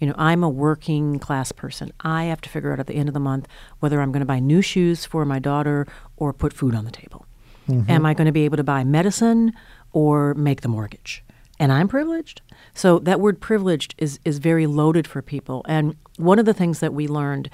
You 0.00 0.08
know, 0.08 0.14
I'm 0.18 0.42
a 0.42 0.48
working 0.48 1.18
class 1.18 1.52
person. 1.52 1.92
I 2.00 2.24
have 2.24 2.40
to 2.42 2.48
figure 2.48 2.72
out 2.72 2.80
at 2.80 2.86
the 2.86 2.94
end 2.94 3.08
of 3.08 3.14
the 3.14 3.20
month 3.20 3.46
whether 3.80 4.00
I'm 4.00 4.12
going 4.12 4.20
to 4.20 4.26
buy 4.26 4.40
new 4.40 4.60
shoes 4.60 5.06
for 5.06 5.24
my 5.24 5.38
daughter 5.38 5.86
or 6.16 6.32
put 6.32 6.52
food 6.52 6.74
on 6.74 6.84
the 6.84 6.90
table. 6.90 7.26
Mm-hmm. 7.68 7.90
Am 7.90 8.06
I 8.06 8.14
going 8.14 8.26
to 8.26 8.32
be 8.32 8.44
able 8.44 8.56
to 8.56 8.64
buy 8.64 8.84
medicine 8.84 9.52
or 9.92 10.34
make 10.34 10.60
the 10.60 10.68
mortgage? 10.68 11.24
And 11.58 11.72
I'm 11.72 11.88
privileged. 11.88 12.42
So 12.74 12.98
that 13.00 13.20
word 13.20 13.40
privileged 13.40 13.94
is, 13.98 14.20
is 14.24 14.38
very 14.38 14.66
loaded 14.66 15.06
for 15.06 15.22
people. 15.22 15.64
And 15.68 15.96
one 16.16 16.38
of 16.38 16.44
the 16.44 16.54
things 16.54 16.80
that 16.80 16.92
we 16.92 17.08
learned, 17.08 17.48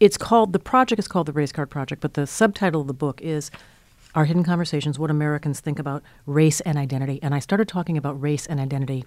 it's 0.00 0.16
called, 0.16 0.52
the 0.52 0.58
project 0.58 0.98
is 0.98 1.06
called 1.06 1.26
the 1.26 1.32
Race 1.32 1.52
Card 1.52 1.70
Project, 1.70 2.00
but 2.00 2.14
the 2.14 2.26
subtitle 2.26 2.80
of 2.80 2.86
the 2.86 2.94
book 2.94 3.20
is 3.20 3.50
our 4.14 4.24
Hidden 4.24 4.44
Conversations 4.44 4.98
What 4.98 5.10
Americans 5.10 5.60
Think 5.60 5.78
About 5.78 6.02
Race 6.24 6.60
and 6.62 6.78
Identity. 6.78 7.18
And 7.22 7.34
I 7.34 7.38
started 7.38 7.68
talking 7.68 7.98
about 7.98 8.20
race 8.20 8.46
and 8.46 8.60
identity 8.60 9.04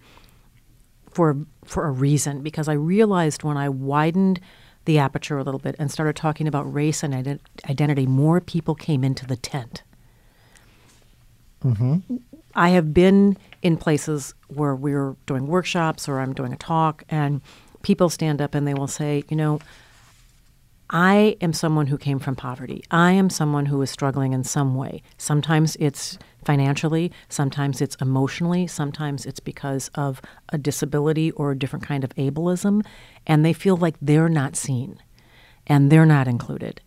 for, 1.10 1.38
for 1.66 1.88
a 1.88 1.92
reason 1.92 2.44
because 2.44 2.68
I 2.68 2.74
realized 2.74 3.44
when 3.44 3.58
I 3.58 3.70
widened 3.70 4.40
the 4.88 4.98
aperture 4.98 5.38
a 5.38 5.44
little 5.44 5.60
bit 5.60 5.76
and 5.78 5.92
started 5.92 6.16
talking 6.16 6.48
about 6.48 6.74
race 6.74 7.04
and 7.04 7.14
ident- 7.14 7.42
identity, 7.70 8.08
more 8.08 8.42
people 8.42 8.74
came 8.74 9.04
into 9.04 9.28
the 9.28 9.36
tent. 9.36 9.84
Mm-hmm. 11.64 12.16
I 12.56 12.70
have 12.70 12.94
been 12.94 13.38
in 13.62 13.78
places 13.78 14.34
where 14.48 14.74
we're 14.74 15.16
doing 15.26 15.46
workshops 15.48 16.08
or 16.08 16.20
I'm 16.20 16.34
doing 16.34 16.54
a 16.54 16.58
talk, 16.58 17.04
and 17.10 17.42
people 17.84 18.10
stand 18.10 18.42
up 18.42 18.56
and 18.56 18.66
they 18.66 18.74
will 18.74 18.88
say, 18.88 19.24
you 19.30 19.36
know, 19.36 19.60
I 20.90 21.36
am 21.42 21.52
someone 21.52 21.88
who 21.88 21.98
came 21.98 22.20
from 22.20 22.36
poverty. 22.36 22.84
I 22.92 23.12
am 23.12 23.30
someone 23.30 23.66
who 23.66 23.82
is 23.82 23.90
struggling 23.90 24.34
in 24.34 24.44
some 24.44 24.76
way. 24.76 25.02
Sometimes 25.18 25.76
it's 25.80 26.18
financially, 26.46 27.12
sometimes 27.28 27.82
it's 27.82 27.96
emotionally, 27.96 28.68
sometimes 28.68 29.26
it's 29.26 29.42
because 29.42 29.90
of 29.96 30.22
a 30.50 30.58
disability 30.58 31.32
or 31.32 31.52
a 31.52 31.58
different 31.58 31.86
kind 31.86 32.06
of 32.06 32.16
ableism, 32.16 32.86
and 33.26 33.44
they 33.44 33.52
feel 33.52 33.76
like 33.76 33.96
they're 34.02 34.30
not 34.30 34.56
seen 34.56 34.98
and 35.66 35.92
they're 35.92 36.06
not 36.06 36.28
included. 36.28 36.80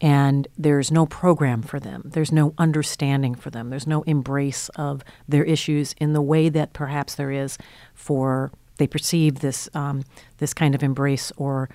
And 0.00 0.46
there's 0.56 0.92
no 0.92 1.06
program 1.06 1.62
for 1.62 1.80
them. 1.80 2.02
There's 2.04 2.30
no 2.30 2.54
understanding 2.58 3.34
for 3.34 3.50
them. 3.50 3.70
There's 3.70 3.88
no 3.88 4.02
embrace 4.02 4.68
of 4.76 5.02
their 5.26 5.42
issues 5.42 5.96
in 5.98 6.12
the 6.12 6.22
way 6.22 6.48
that 6.48 6.72
perhaps 6.72 7.16
there 7.16 7.32
is 7.32 7.58
for 7.94 8.52
they 8.76 8.86
perceive 8.86 9.40
this 9.40 9.68
um, 9.74 10.04
this 10.36 10.54
kind 10.54 10.76
of 10.76 10.84
embrace 10.84 11.32
or 11.36 11.68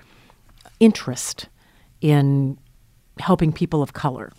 interest 0.80 1.48
in 2.00 2.58
helping 3.18 3.52
people 3.52 3.82
of 3.82 3.92
color 3.92 4.32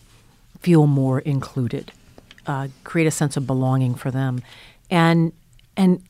feel 0.60 0.88
more 0.88 1.20
included, 1.20 1.92
uh, 2.48 2.68
create 2.84 3.08
a 3.08 3.12
sense 3.12 3.38
of 3.38 3.48
belonging 3.48 3.96
for 3.96 4.12
them, 4.12 4.42
and 4.90 5.32
and 5.78 6.02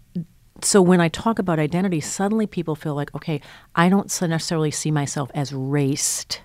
so 0.62 0.82
when 0.82 1.02
I 1.02 1.10
talk 1.10 1.40
about 1.40 1.60
identity, 1.60 2.00
suddenly 2.00 2.48
people 2.48 2.75
feel 2.75 2.96
like, 2.96 3.14
okay, 3.14 3.42
I 3.75 3.90
don't 3.90 4.06
necessarily 4.22 4.72
see 4.72 4.92
myself 4.92 5.30
as 5.34 5.54
raced. 5.54 6.42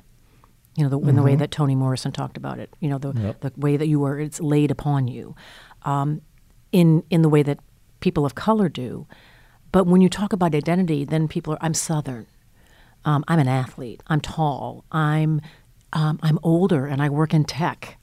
You 0.76 0.85
know, 0.85 0.90
the, 0.90 0.99
mm-hmm. 0.99 1.11
in 1.11 1.16
the 1.16 1.23
way 1.23 1.33
mm-hmm. 1.33 1.40
that 1.40 1.50
Toni 1.50 1.75
Morrison 1.75 2.12
talked 2.12 2.37
about 2.37 2.59
it. 2.59 2.75
You 2.80 2.88
know, 2.88 2.99
the 2.99 3.12
yep. 3.12 3.40
the 3.40 3.52
way 3.57 3.76
that 3.76 3.87
you 3.87 4.04
are, 4.04 4.19
it's 4.19 4.40
laid 4.40 4.71
upon 4.71 5.09
you, 5.09 5.35
um, 5.83 6.23
in 6.73 7.02
in 7.11 7.23
the 7.23 7.28
way 7.28 7.42
that 7.42 7.59
people 8.00 8.25
of 8.25 8.35
color 8.35 8.69
do. 8.69 9.07
But 9.73 9.87
when 9.87 10.00
you 10.00 10.09
talk 10.09 10.33
about 10.33 10.54
identity, 10.54 11.04
then 11.04 11.28
people 11.28 11.54
are, 11.54 11.59
I'm 11.61 11.75
Southern. 11.75 12.26
Um, 13.04 13.25
I'm 13.28 13.38
an 13.38 13.49
athlete. 13.49 14.02
I'm 14.07 14.21
tall. 14.21 14.85
I'm 14.92 15.40
um, 15.92 16.21
I'm 16.23 16.38
older, 16.42 16.87
and 16.87 17.02
I 17.02 17.09
work 17.09 17.35
in 17.35 17.45
tech, 17.45 17.99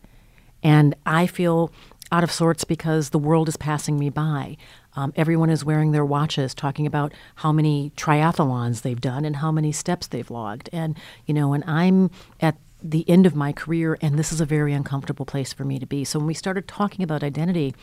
and 0.62 0.94
I 1.06 1.26
feel 1.26 1.72
out 2.12 2.24
of 2.24 2.32
sorts 2.32 2.64
because 2.64 3.10
the 3.10 3.20
world 3.20 3.48
is 3.48 3.58
passing 3.58 3.98
me 3.98 4.10
by. 4.10 4.58
Um, 4.96 5.14
everyone 5.16 5.50
is 5.50 5.64
wearing 5.64 5.92
their 5.92 6.06
watches, 6.06 6.54
talking 6.54 6.86
about 6.86 7.14
how 7.36 7.52
many 7.52 7.92
triathlons 7.96 8.82
they've 8.82 9.00
done 9.00 9.26
and 9.26 9.38
how 9.38 9.52
many 9.52 9.72
steps 9.72 10.08
they've 10.08 10.30
logged, 10.30 10.70
and 10.74 10.98
you 11.26 11.34
know, 11.34 11.54
and 11.54 11.64
I'm 11.66 12.12
at 12.42 12.58
the 12.84 13.10
end 13.10 13.26
of 13.26 13.36
my 13.36 13.52
career, 13.52 13.98
and 14.02 14.18
this 14.20 14.32
is 14.32 14.42
a 14.42 14.46
very 14.46 14.74
uncomfortable 14.74 15.26
place 15.26 15.54
for 15.54 15.64
me 15.64 15.80
to 15.80 15.86
be. 15.86 16.04
So 16.04 16.20
when 16.20 16.28
we 16.28 16.34
started 16.34 16.68
talking 16.68 17.04
about 17.04 17.24
identity, 17.24 17.74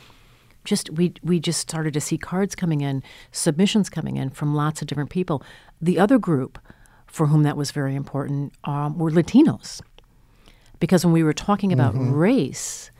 just 0.64 0.90
we 0.90 1.14
we 1.23 1.40
just 1.40 1.61
started 1.61 1.94
to 1.94 2.00
see 2.00 2.18
cards 2.18 2.54
coming 2.54 2.80
in, 2.80 3.02
submissions 3.33 3.90
coming 3.90 4.16
in 4.16 4.30
from 4.30 4.54
lots 4.54 4.83
of 4.83 4.88
different 4.88 5.11
people. 5.11 5.42
The 5.80 5.99
other 5.99 6.18
group 6.18 6.59
for 7.14 7.28
whom 7.28 7.44
that 7.44 7.56
was 7.56 7.71
very 7.71 7.94
important 7.94 8.52
um, 8.64 8.99
were 8.99 9.09
Latinos. 9.09 9.80
Because 10.80 11.04
when 11.04 11.12
we 11.12 11.23
were 11.23 11.33
talking 11.33 11.73
about 11.73 11.94
mm-hmm. 11.94 12.12
race, 12.12 12.90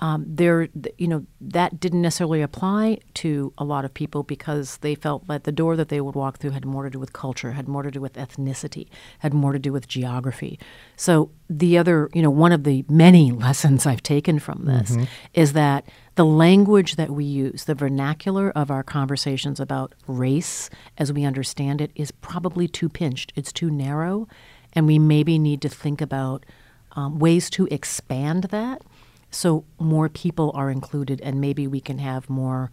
um, 0.00 0.24
there, 0.26 0.68
you 0.98 1.06
know, 1.06 1.24
that 1.40 1.78
didn't 1.78 2.02
necessarily 2.02 2.42
apply 2.42 2.98
to 3.14 3.52
a 3.56 3.62
lot 3.62 3.84
of 3.84 3.94
people 3.94 4.24
because 4.24 4.78
they 4.78 4.96
felt 4.96 5.28
that 5.28 5.44
the 5.44 5.52
door 5.52 5.76
that 5.76 5.90
they 5.90 6.00
would 6.00 6.16
walk 6.16 6.38
through 6.38 6.50
had 6.50 6.64
more 6.64 6.82
to 6.82 6.90
do 6.90 6.98
with 6.98 7.12
culture, 7.12 7.52
had 7.52 7.68
more 7.68 7.84
to 7.84 7.90
do 7.92 8.00
with 8.00 8.14
ethnicity, 8.14 8.88
had 9.20 9.32
more 9.32 9.52
to 9.52 9.60
do 9.60 9.72
with 9.72 9.86
geography. 9.86 10.58
So 10.96 11.30
the 11.48 11.78
other, 11.78 12.10
you 12.12 12.20
know, 12.20 12.30
one 12.30 12.50
of 12.50 12.64
the 12.64 12.84
many 12.88 13.30
lessons 13.46 13.86
I've 13.86 14.02
taken 14.02 14.40
from 14.40 14.64
this 14.64 14.90
mm-hmm. 14.90 15.04
is 15.34 15.52
that 15.52 15.84
the 16.14 16.24
language 16.24 16.96
that 16.96 17.10
we 17.10 17.24
use, 17.24 17.64
the 17.64 17.74
vernacular 17.74 18.50
of 18.50 18.70
our 18.70 18.82
conversations 18.82 19.58
about 19.58 19.94
race 20.06 20.68
as 20.98 21.12
we 21.12 21.24
understand 21.24 21.80
it, 21.80 21.90
is 21.94 22.10
probably 22.10 22.68
too 22.68 22.88
pinched. 22.88 23.32
It's 23.34 23.52
too 23.52 23.70
narrow, 23.70 24.28
and 24.72 24.86
we 24.86 24.98
maybe 24.98 25.38
need 25.38 25.62
to 25.62 25.68
think 25.68 26.00
about 26.00 26.44
um, 26.92 27.18
ways 27.18 27.48
to 27.50 27.66
expand 27.70 28.44
that 28.44 28.82
so 29.32 29.64
more 29.78 30.08
people 30.08 30.52
are 30.54 30.70
included 30.70 31.20
and 31.22 31.40
maybe 31.40 31.66
we 31.66 31.80
can 31.80 31.98
have 31.98 32.28
more 32.28 32.70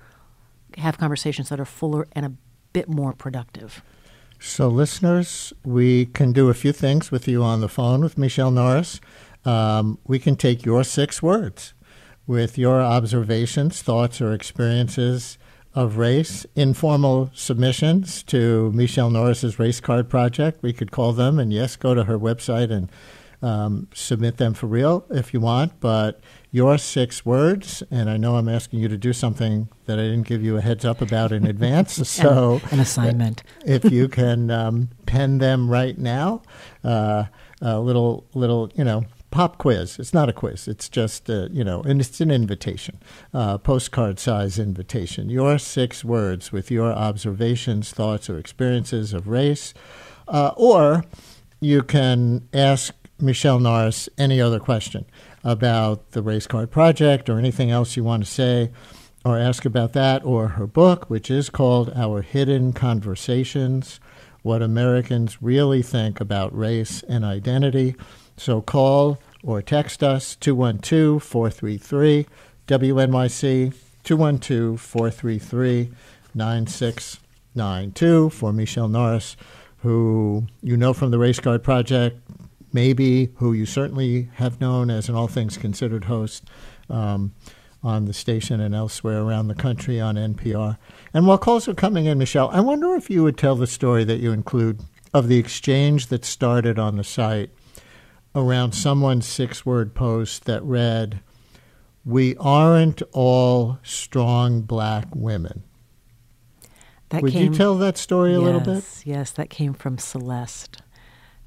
have 0.78 0.98
conversations 0.98 1.50
that 1.50 1.60
are 1.60 1.66
fuller 1.66 2.08
and 2.12 2.26
a 2.26 2.34
bit 2.74 2.88
more 2.88 3.14
productive. 3.14 3.82
So 4.40 4.68
listeners 4.68 5.54
we 5.64 6.06
can 6.08 6.32
do 6.34 6.50
a 6.50 6.54
few 6.54 6.72
things 6.72 7.12
with 7.12 7.28
you 7.28 7.42
on 7.44 7.62
the 7.62 7.70
phone 7.70 8.02
with 8.02 8.18
Michele 8.18 8.52
norris. 8.52 9.00
Um, 9.46 9.98
we 10.06 10.20
can 10.20 10.36
take 10.36 10.66
your 10.66 10.84
six 10.84 11.24
words 11.24 11.74
with 12.30 12.60
your 12.60 12.80
observations 12.80 13.82
thoughts 13.82 14.22
or 14.22 14.36
experiences 14.36 15.40
of 15.74 15.98
race, 15.98 16.46
informal 16.56 17.32
submissions 17.34 18.22
to 18.22 18.72
Michele 18.72 19.10
Norris's 19.10 19.58
Race 19.58 19.80
Card 19.80 20.12
Project. 20.12 20.62
We 20.62 20.72
could 20.72 20.92
call 20.92 21.12
them, 21.12 21.40
and 21.40 21.52
yes, 21.52 21.76
go 21.76 21.96
to 21.96 22.04
her 22.04 22.20
website 22.20 22.70
and 22.70 22.92
um, 23.42 23.88
submit 23.96 24.38
them 24.38 24.54
for 24.54 24.68
real 24.68 25.08
if 25.10 25.34
you 25.34 25.40
want. 25.40 25.80
But 25.80 26.22
your 26.52 26.78
six 26.78 27.26
words, 27.26 27.82
and 27.90 28.12
I 28.12 28.18
know 28.18 28.36
I'm 28.36 28.48
asking 28.48 28.78
you 28.78 28.90
to 28.90 28.98
do 28.98 29.12
something 29.12 29.68
that 29.86 29.98
I 29.98 30.04
didn't 30.04 30.28
give 30.28 30.44
you 30.44 30.56
a 30.56 30.62
heads 30.62 30.86
up 30.86 31.02
about 31.02 31.32
in 31.32 31.48
advance. 31.48 31.94
so 32.08 32.62
an 32.70 32.80
assignment. 32.80 33.42
if 33.66 33.92
you 33.92 34.08
can 34.08 34.52
um, 34.52 34.90
pen 35.08 35.40
them 35.40 35.68
right 35.68 35.98
now, 35.98 36.44
uh, 36.84 37.24
a 37.60 37.80
little 37.80 38.28
little 38.36 38.72
you 38.76 38.84
know 38.84 39.04
pop 39.32 39.58
quiz. 39.58 40.00
It's 40.00 40.14
not 40.14 40.30
a 40.30 40.34
quiz. 40.34 40.68
It's 40.68 40.90
just 40.90 41.30
uh, 41.30 41.48
you 41.52 41.64
know, 41.64 41.82
and 41.82 42.02
it's 42.02 42.22
an 42.22 42.32
invitation, 42.32 43.00
uh, 43.34 43.58
postcard 43.58 44.20
size 44.20 44.60
invitation. 44.60 45.30
Your 45.30 45.58
six 45.58 46.04
words 46.04 46.52
with 46.52 46.72
your 46.72 46.92
observations, 46.92 47.92
thoughts, 47.92 48.30
or 48.30 48.38
experiences 48.38 49.14
of 49.14 49.28
race, 49.28 49.74
uh, 50.28 50.52
or 50.56 51.06
you 51.60 51.82
can 51.84 52.48
ask 52.54 52.94
Michele 53.20 53.60
Norris 53.60 54.10
any 54.18 54.40
other 54.42 54.60
question. 54.60 55.06
about 55.44 56.12
the 56.12 56.22
Race 56.22 56.48
Card 56.48 56.72
Project 56.72 57.30
or 57.30 57.40
anything 57.40 57.72
else 57.72 57.96
you 57.96 58.04
want 58.04 58.24
to 58.24 58.30
say 58.30 58.72
or 59.26 59.38
ask 59.38 59.66
about 59.66 59.94
that 59.94 60.24
or 60.26 60.50
her 60.50 60.68
book, 60.68 61.10
which 61.10 61.30
is 61.30 61.50
called 61.50 61.92
Our 61.96 62.22
Hidden 62.22 62.74
Conversations 62.74 64.00
What 64.42 64.62
Americans 64.62 65.42
Really 65.42 65.82
Think 65.82 66.20
About 66.20 66.58
Race 66.58 67.04
and 67.04 67.26
Identity. 67.26 67.96
So 68.40 68.62
call 68.62 69.20
or 69.44 69.62
text 69.62 70.02
us 70.02 70.38
212 70.38 71.22
433 71.22 72.26
WNYC 72.68 73.74
212 74.04 74.80
433 74.80 75.92
9692 76.34 78.30
for 78.30 78.54
Michele 78.54 78.88
Norris, 78.88 79.36
who 79.80 80.48
you 80.64 80.78
know 80.78 80.94
from 80.94 81.12
the 81.12 81.20
Race 81.20 81.42
Card 81.42 81.64
Project, 81.64 82.18
maybe 82.72 83.30
who 83.36 83.52
you 83.52 83.66
certainly 83.66 84.30
have 84.36 84.62
known 84.62 84.90
as 84.90 85.10
an 85.10 85.16
All 85.16 85.28
Things 85.28 85.58
Considered 85.58 86.06
host 86.06 86.46
um, 86.90 87.34
on 87.84 88.06
the 88.06 88.14
station 88.14 88.62
and 88.62 88.74
elsewhere 88.74 89.22
around 89.22 89.50
the 89.50 89.56
country 89.56 90.00
on 90.00 90.16
NPR. 90.16 90.78
And 91.14 91.28
while 91.28 91.38
calls 91.38 91.68
are 91.68 91.74
coming 91.74 92.06
in, 92.06 92.18
Michele, 92.18 92.50
I 92.54 92.62
wonder 92.62 92.96
if 92.96 93.10
you 93.10 93.22
would 93.24 93.38
tell 93.38 93.56
the 93.56 93.68
story 93.68 94.06
that 94.06 94.22
you 94.22 94.32
include 94.32 94.80
of 95.14 95.28
the 95.28 95.38
exchange 95.38 96.08
that 96.08 96.24
started 96.24 96.80
on 96.80 96.96
the 96.96 97.04
site 97.04 97.50
around 98.36 98.74
someone's 98.74 99.26
six 99.26 99.66
word 99.66 99.94
post 99.94 100.46
that 100.46 100.64
read, 100.64 101.22
We 102.06 102.36
aren't 102.38 103.02
all 103.12 103.80
strong 103.84 104.62
black 104.62 105.08
women. 105.16 105.64
That 107.10 107.24
Would 107.24 107.34
came, 107.34 107.52
you 107.52 107.58
tell 107.58 107.76
that 107.76 107.98
story 107.98 108.34
a 108.34 108.40
yes, 108.40 108.44
little 108.44 108.62
bit? 108.62 108.84
Yes, 109.04 109.32
that 109.32 109.50
came 109.50 109.74
from 109.74 109.98
Celeste, 109.98 110.82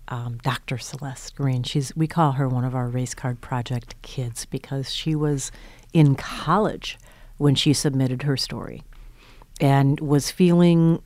um, 0.09 0.39
Dr. 0.43 0.77
Celeste 0.77 1.37
Green. 1.37 1.63
She's 1.63 1.95
we 1.95 2.09
call 2.09 2.33
her 2.33 2.49
one 2.49 2.65
of 2.65 2.75
our 2.75 2.89
race 2.89 3.15
card 3.15 3.41
project 3.41 3.95
kids 4.03 4.45
because 4.45 4.93
she 4.93 5.15
was 5.15 5.53
in 5.93 6.17
college 6.17 6.99
when 7.39 7.55
she 7.55 7.73
submitted 7.73 8.23
her 8.23 8.37
story 8.37 8.83
and 9.61 10.01
was 10.01 10.33
feeling 10.33 11.01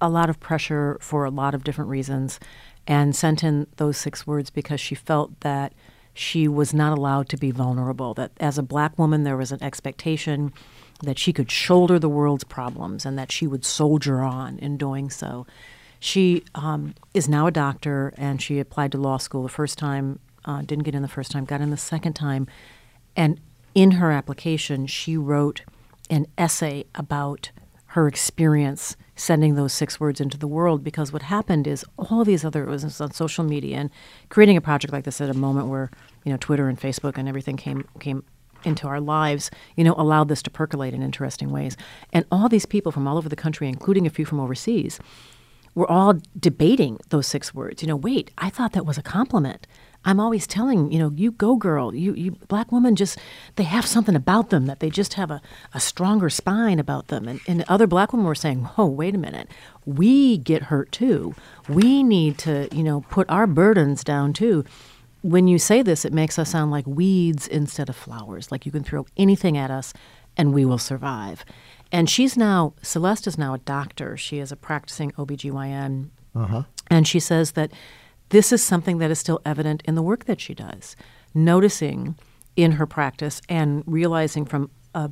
a 0.00 0.08
lot 0.08 0.30
of 0.30 0.40
pressure 0.40 0.96
for 1.00 1.24
a 1.24 1.30
lot 1.30 1.54
of 1.54 1.62
different 1.62 1.90
reasons 1.90 2.40
and 2.86 3.14
sent 3.14 3.44
in 3.44 3.66
those 3.76 3.96
six 3.96 4.26
words 4.26 4.50
because 4.50 4.80
she 4.80 4.94
felt 4.94 5.38
that 5.40 5.72
she 6.14 6.46
was 6.46 6.74
not 6.74 6.96
allowed 6.96 7.28
to 7.28 7.36
be 7.36 7.50
vulnerable 7.50 8.12
that 8.14 8.32
as 8.38 8.58
a 8.58 8.62
black 8.62 8.98
woman 8.98 9.22
there 9.22 9.36
was 9.36 9.52
an 9.52 9.62
expectation 9.62 10.52
that 11.02 11.18
she 11.18 11.32
could 11.32 11.50
shoulder 11.50 11.98
the 11.98 12.08
world's 12.08 12.44
problems 12.44 13.04
and 13.04 13.18
that 13.18 13.32
she 13.32 13.46
would 13.46 13.64
soldier 13.64 14.20
on 14.20 14.58
in 14.58 14.76
doing 14.76 15.10
so. 15.10 15.46
She 15.98 16.44
um, 16.54 16.94
is 17.14 17.28
now 17.28 17.46
a 17.46 17.50
doctor 17.50 18.12
and 18.16 18.40
she 18.40 18.58
applied 18.58 18.92
to 18.92 18.98
law 18.98 19.16
school 19.16 19.42
the 19.42 19.48
first 19.48 19.78
time, 19.78 20.20
uh, 20.44 20.62
didn't 20.62 20.84
get 20.84 20.94
in 20.94 21.02
the 21.02 21.08
first 21.08 21.30
time, 21.30 21.44
got 21.44 21.60
in 21.60 21.70
the 21.70 21.76
second 21.76 22.14
time. 22.14 22.46
And 23.16 23.40
in 23.74 23.92
her 23.92 24.12
application, 24.12 24.86
she 24.86 25.16
wrote 25.16 25.62
an 26.10 26.26
essay 26.36 26.84
about 26.94 27.50
her 27.86 28.06
experience 28.06 28.96
sending 29.22 29.54
those 29.54 29.72
six 29.72 30.00
words 30.00 30.20
into 30.20 30.36
the 30.36 30.48
world 30.48 30.82
because 30.82 31.12
what 31.12 31.22
happened 31.22 31.68
is 31.68 31.84
all 31.96 32.24
these 32.24 32.44
other 32.44 32.64
it 32.64 32.68
was 32.68 33.00
on 33.00 33.12
social 33.12 33.44
media 33.44 33.76
and 33.76 33.90
creating 34.30 34.56
a 34.56 34.60
project 34.60 34.92
like 34.92 35.04
this 35.04 35.20
at 35.20 35.30
a 35.30 35.34
moment 35.34 35.68
where 35.68 35.90
you 36.24 36.32
know 36.32 36.38
Twitter 36.38 36.68
and 36.68 36.80
Facebook 36.80 37.16
and 37.16 37.28
everything 37.28 37.56
came 37.56 37.86
came 38.00 38.24
into 38.64 38.86
our 38.86 39.00
lives, 39.00 39.50
you 39.76 39.82
know, 39.82 39.94
allowed 39.96 40.28
this 40.28 40.42
to 40.42 40.50
percolate 40.50 40.94
in 40.94 41.02
interesting 41.02 41.50
ways. 41.50 41.76
And 42.12 42.24
all 42.30 42.48
these 42.48 42.66
people 42.66 42.92
from 42.92 43.08
all 43.08 43.18
over 43.18 43.28
the 43.28 43.36
country, 43.36 43.68
including 43.68 44.06
a 44.06 44.10
few 44.10 44.24
from 44.24 44.38
overseas, 44.38 45.00
were 45.74 45.90
all 45.90 46.14
debating 46.38 46.98
those 47.08 47.26
six 47.26 47.54
words. 47.54 47.82
You 47.82 47.88
know, 47.88 47.96
wait, 47.96 48.30
I 48.38 48.50
thought 48.50 48.72
that 48.72 48.86
was 48.86 48.98
a 48.98 49.02
compliment. 49.02 49.66
I'm 50.04 50.18
always 50.18 50.46
telling, 50.46 50.90
you 50.90 50.98
know, 50.98 51.12
you 51.14 51.32
go 51.32 51.56
girl, 51.56 51.94
you, 51.94 52.14
you 52.14 52.32
black 52.48 52.72
women 52.72 52.96
just 52.96 53.18
they 53.56 53.62
have 53.64 53.86
something 53.86 54.16
about 54.16 54.50
them 54.50 54.66
that 54.66 54.80
they 54.80 54.90
just 54.90 55.14
have 55.14 55.30
a, 55.30 55.40
a 55.72 55.80
stronger 55.80 56.28
spine 56.28 56.78
about 56.78 57.08
them. 57.08 57.28
And, 57.28 57.40
and 57.46 57.64
other 57.68 57.86
black 57.86 58.12
women 58.12 58.26
were 58.26 58.34
saying, 58.34 58.68
Oh, 58.76 58.86
wait 58.86 59.14
a 59.14 59.18
minute. 59.18 59.48
We 59.86 60.38
get 60.38 60.64
hurt 60.64 60.92
too. 60.92 61.34
We 61.68 62.02
need 62.02 62.38
to, 62.38 62.68
you 62.72 62.82
know, 62.82 63.02
put 63.02 63.28
our 63.30 63.46
burdens 63.46 64.02
down 64.04 64.32
too 64.32 64.64
when 65.22 65.46
you 65.46 65.58
say 65.58 65.82
this, 65.82 66.04
it 66.04 66.12
makes 66.12 66.38
us 66.38 66.50
sound 66.50 66.70
like 66.70 66.86
weeds 66.86 67.46
instead 67.46 67.88
of 67.88 67.96
flowers. 67.96 68.50
Like 68.50 68.66
you 68.66 68.72
can 68.72 68.84
throw 68.84 69.06
anything 69.16 69.56
at 69.56 69.70
us 69.70 69.94
and 70.36 70.52
we 70.52 70.64
will 70.64 70.78
survive. 70.78 71.44
And 71.90 72.10
she's 72.10 72.36
now, 72.36 72.74
Celeste 72.82 73.26
is 73.26 73.38
now 73.38 73.54
a 73.54 73.58
doctor. 73.58 74.16
She 74.16 74.38
is 74.38 74.50
a 74.50 74.56
practicing 74.56 75.12
OBGYN. 75.12 76.08
Uh-huh. 76.34 76.62
And 76.90 77.06
she 77.06 77.20
says 77.20 77.52
that 77.52 77.70
this 78.32 78.50
is 78.50 78.64
something 78.64 78.96
that 78.96 79.10
is 79.10 79.18
still 79.18 79.42
evident 79.44 79.82
in 79.84 79.94
the 79.94 80.02
work 80.02 80.24
that 80.24 80.40
she 80.40 80.54
does. 80.54 80.96
Noticing 81.34 82.16
in 82.56 82.72
her 82.72 82.86
practice 82.86 83.42
and 83.46 83.84
realizing 83.86 84.46
from 84.46 84.70
a 84.94 85.10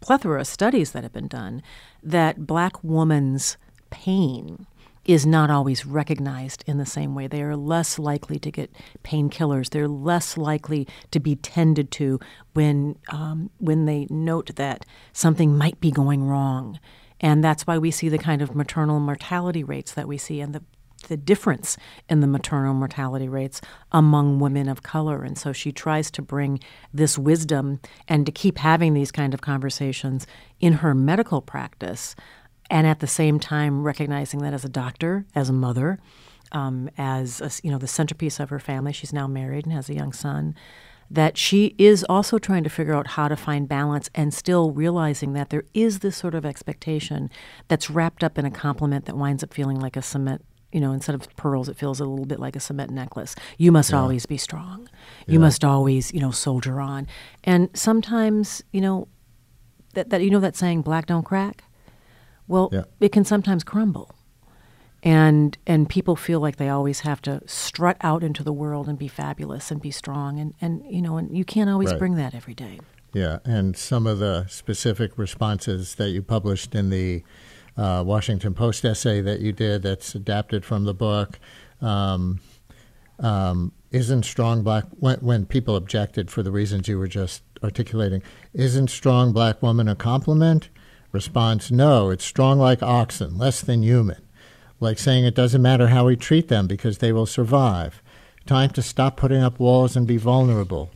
plethora 0.00 0.40
of 0.40 0.46
studies 0.46 0.92
that 0.92 1.02
have 1.02 1.12
been 1.12 1.26
done 1.26 1.62
that 2.04 2.46
black 2.46 2.82
woman's 2.84 3.56
pain 3.90 4.66
is 5.04 5.26
not 5.26 5.50
always 5.50 5.84
recognized 5.84 6.62
in 6.66 6.78
the 6.78 6.86
same 6.86 7.14
way. 7.14 7.26
They 7.26 7.42
are 7.42 7.56
less 7.56 7.98
likely 7.98 8.38
to 8.38 8.52
get 8.52 8.70
painkillers. 9.02 9.70
They're 9.70 9.88
less 9.88 10.36
likely 10.36 10.86
to 11.10 11.18
be 11.18 11.34
tended 11.34 11.90
to 11.92 12.20
when 12.54 12.98
um, 13.10 13.50
when 13.58 13.86
they 13.86 14.06
note 14.10 14.54
that 14.56 14.86
something 15.12 15.58
might 15.58 15.80
be 15.80 15.90
going 15.90 16.24
wrong, 16.24 16.78
and 17.20 17.42
that's 17.42 17.66
why 17.66 17.78
we 17.78 17.90
see 17.90 18.08
the 18.08 18.18
kind 18.18 18.42
of 18.42 18.54
maternal 18.54 19.00
mortality 19.00 19.64
rates 19.64 19.92
that 19.94 20.08
we 20.08 20.18
see, 20.18 20.40
and 20.40 20.54
the 20.54 20.62
the 21.06 21.16
difference 21.16 21.76
in 22.08 22.20
the 22.20 22.26
maternal 22.26 22.74
mortality 22.74 23.28
rates 23.28 23.60
among 23.92 24.38
women 24.38 24.68
of 24.68 24.82
color. 24.82 25.22
And 25.22 25.36
so 25.36 25.52
she 25.52 25.72
tries 25.72 26.10
to 26.12 26.22
bring 26.22 26.60
this 26.92 27.18
wisdom 27.18 27.80
and 28.06 28.26
to 28.26 28.32
keep 28.32 28.58
having 28.58 28.94
these 28.94 29.10
kind 29.10 29.34
of 29.34 29.40
conversations 29.40 30.26
in 30.60 30.74
her 30.74 30.94
medical 30.94 31.40
practice 31.40 32.14
and 32.70 32.86
at 32.86 33.00
the 33.00 33.06
same 33.06 33.38
time 33.38 33.82
recognizing 33.82 34.40
that 34.40 34.52
as 34.52 34.64
a 34.64 34.68
doctor, 34.68 35.24
as 35.34 35.48
a 35.48 35.52
mother, 35.52 35.98
um, 36.52 36.88
as 36.96 37.40
a, 37.40 37.50
you 37.62 37.70
know 37.70 37.78
the 37.78 37.86
centerpiece 37.86 38.40
of 38.40 38.50
her 38.50 38.58
family. 38.58 38.92
She's 38.92 39.12
now 39.12 39.26
married 39.26 39.64
and 39.64 39.72
has 39.72 39.88
a 39.88 39.94
young 39.94 40.12
son. 40.12 40.54
That 41.08 41.38
she 41.38 41.76
is 41.78 42.04
also 42.08 42.38
trying 42.38 42.64
to 42.64 42.70
figure 42.70 42.94
out 42.94 43.06
how 43.08 43.28
to 43.28 43.36
find 43.36 43.68
balance 43.68 44.10
and 44.12 44.34
still 44.34 44.72
realizing 44.72 45.34
that 45.34 45.50
there 45.50 45.62
is 45.72 46.00
this 46.00 46.16
sort 46.16 46.34
of 46.34 46.44
expectation 46.44 47.30
that's 47.68 47.88
wrapped 47.88 48.24
up 48.24 48.38
in 48.38 48.44
a 48.44 48.50
compliment 48.50 49.04
that 49.04 49.16
winds 49.16 49.44
up 49.44 49.54
feeling 49.54 49.78
like 49.78 49.96
a 49.96 50.02
cement 50.02 50.44
you 50.76 50.80
know, 50.82 50.92
instead 50.92 51.14
of 51.14 51.34
pearls, 51.36 51.70
it 51.70 51.76
feels 51.78 52.00
a 52.00 52.04
little 52.04 52.26
bit 52.26 52.38
like 52.38 52.54
a 52.54 52.60
cement 52.60 52.90
necklace. 52.90 53.34
You 53.56 53.72
must 53.72 53.92
yeah. 53.92 53.98
always 53.98 54.26
be 54.26 54.36
strong. 54.36 54.90
You 55.26 55.38
yeah. 55.38 55.46
must 55.46 55.64
always, 55.64 56.12
you 56.12 56.20
know, 56.20 56.30
soldier 56.30 56.82
on. 56.82 57.06
And 57.44 57.70
sometimes, 57.72 58.62
you 58.72 58.82
know, 58.82 59.08
that, 59.94 60.10
that 60.10 60.20
you 60.20 60.28
know 60.28 60.38
that 60.40 60.54
saying, 60.54 60.82
black 60.82 61.06
don't 61.06 61.22
crack? 61.22 61.64
Well, 62.46 62.68
yeah. 62.70 62.82
it 63.00 63.10
can 63.10 63.24
sometimes 63.24 63.64
crumble. 63.64 64.14
And 65.02 65.56
and 65.66 65.88
people 65.88 66.14
feel 66.14 66.40
like 66.40 66.56
they 66.56 66.68
always 66.68 67.00
have 67.00 67.22
to 67.22 67.40
strut 67.46 67.96
out 68.02 68.22
into 68.22 68.44
the 68.44 68.52
world 68.52 68.86
and 68.86 68.98
be 68.98 69.08
fabulous 69.08 69.70
and 69.70 69.80
be 69.80 69.90
strong 69.90 70.38
and, 70.38 70.52
and 70.60 70.82
you 70.90 71.00
know 71.00 71.16
and 71.16 71.36
you 71.36 71.44
can't 71.44 71.70
always 71.70 71.90
right. 71.90 71.98
bring 71.98 72.16
that 72.16 72.34
every 72.34 72.54
day. 72.54 72.80
Yeah, 73.14 73.38
and 73.44 73.76
some 73.76 74.06
of 74.06 74.18
the 74.18 74.46
specific 74.48 75.16
responses 75.16 75.94
that 75.94 76.10
you 76.10 76.22
published 76.22 76.74
in 76.74 76.90
the 76.90 77.22
uh, 77.76 78.02
Washington 78.06 78.54
Post 78.54 78.84
essay 78.84 79.20
that 79.20 79.40
you 79.40 79.52
did 79.52 79.82
that's 79.82 80.14
adapted 80.14 80.64
from 80.64 80.84
the 80.84 80.94
book. 80.94 81.38
Um, 81.80 82.40
um, 83.18 83.72
isn't 83.92 84.24
strong 84.24 84.62
black 84.62 84.84
when, 84.90 85.18
when, 85.18 85.46
people 85.46 85.76
objected 85.76 86.30
for 86.30 86.42
the 86.42 86.50
reasons 86.50 86.88
you 86.88 86.98
were 86.98 87.06
just 87.06 87.42
articulating? 87.62 88.22
Isn't 88.52 88.90
strong 88.90 89.32
black 89.32 89.62
woman 89.62 89.88
a 89.88 89.94
compliment? 89.94 90.68
Response: 91.12 91.70
No, 91.70 92.10
it's 92.10 92.24
strong 92.24 92.58
like 92.58 92.82
oxen, 92.82 93.38
less 93.38 93.60
than 93.60 93.82
human. 93.82 94.20
Like 94.80 94.98
saying 94.98 95.24
it 95.24 95.34
doesn't 95.34 95.62
matter 95.62 95.88
how 95.88 96.06
we 96.06 96.16
treat 96.16 96.48
them 96.48 96.66
because 96.66 96.98
they 96.98 97.12
will 97.12 97.26
survive. 97.26 98.02
Time 98.44 98.70
to 98.70 98.82
stop 98.82 99.16
putting 99.16 99.42
up 99.42 99.58
walls 99.58 99.96
and 99.96 100.06
be 100.06 100.18
vulnerable. 100.18 100.90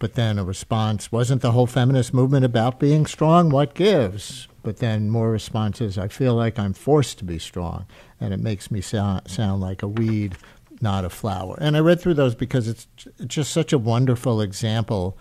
But 0.00 0.14
then 0.14 0.38
a 0.38 0.44
response: 0.44 1.12
Wasn't 1.12 1.42
the 1.42 1.52
whole 1.52 1.68
feminist 1.68 2.12
movement 2.12 2.44
about 2.44 2.80
being 2.80 3.06
strong? 3.06 3.50
What 3.50 3.74
gives? 3.74 4.48
But 4.62 4.78
then 4.78 5.10
more 5.10 5.30
responses, 5.30 5.98
I 5.98 6.08
feel 6.08 6.34
like 6.34 6.58
I'm 6.58 6.72
forced 6.72 7.18
to 7.18 7.24
be 7.24 7.38
strong, 7.38 7.86
and 8.20 8.34
it 8.34 8.40
makes 8.40 8.70
me 8.70 8.80
sound, 8.80 9.30
sound 9.30 9.60
like 9.60 9.82
a 9.82 9.88
weed, 9.88 10.36
not 10.80 11.04
a 11.04 11.10
flower. 11.10 11.56
And 11.60 11.76
I 11.76 11.80
read 11.80 12.00
through 12.00 12.14
those 12.14 12.34
because 12.34 12.68
it's 12.68 12.86
just 13.26 13.52
such 13.52 13.72
a 13.72 13.78
wonderful 13.78 14.40
example 14.40 15.16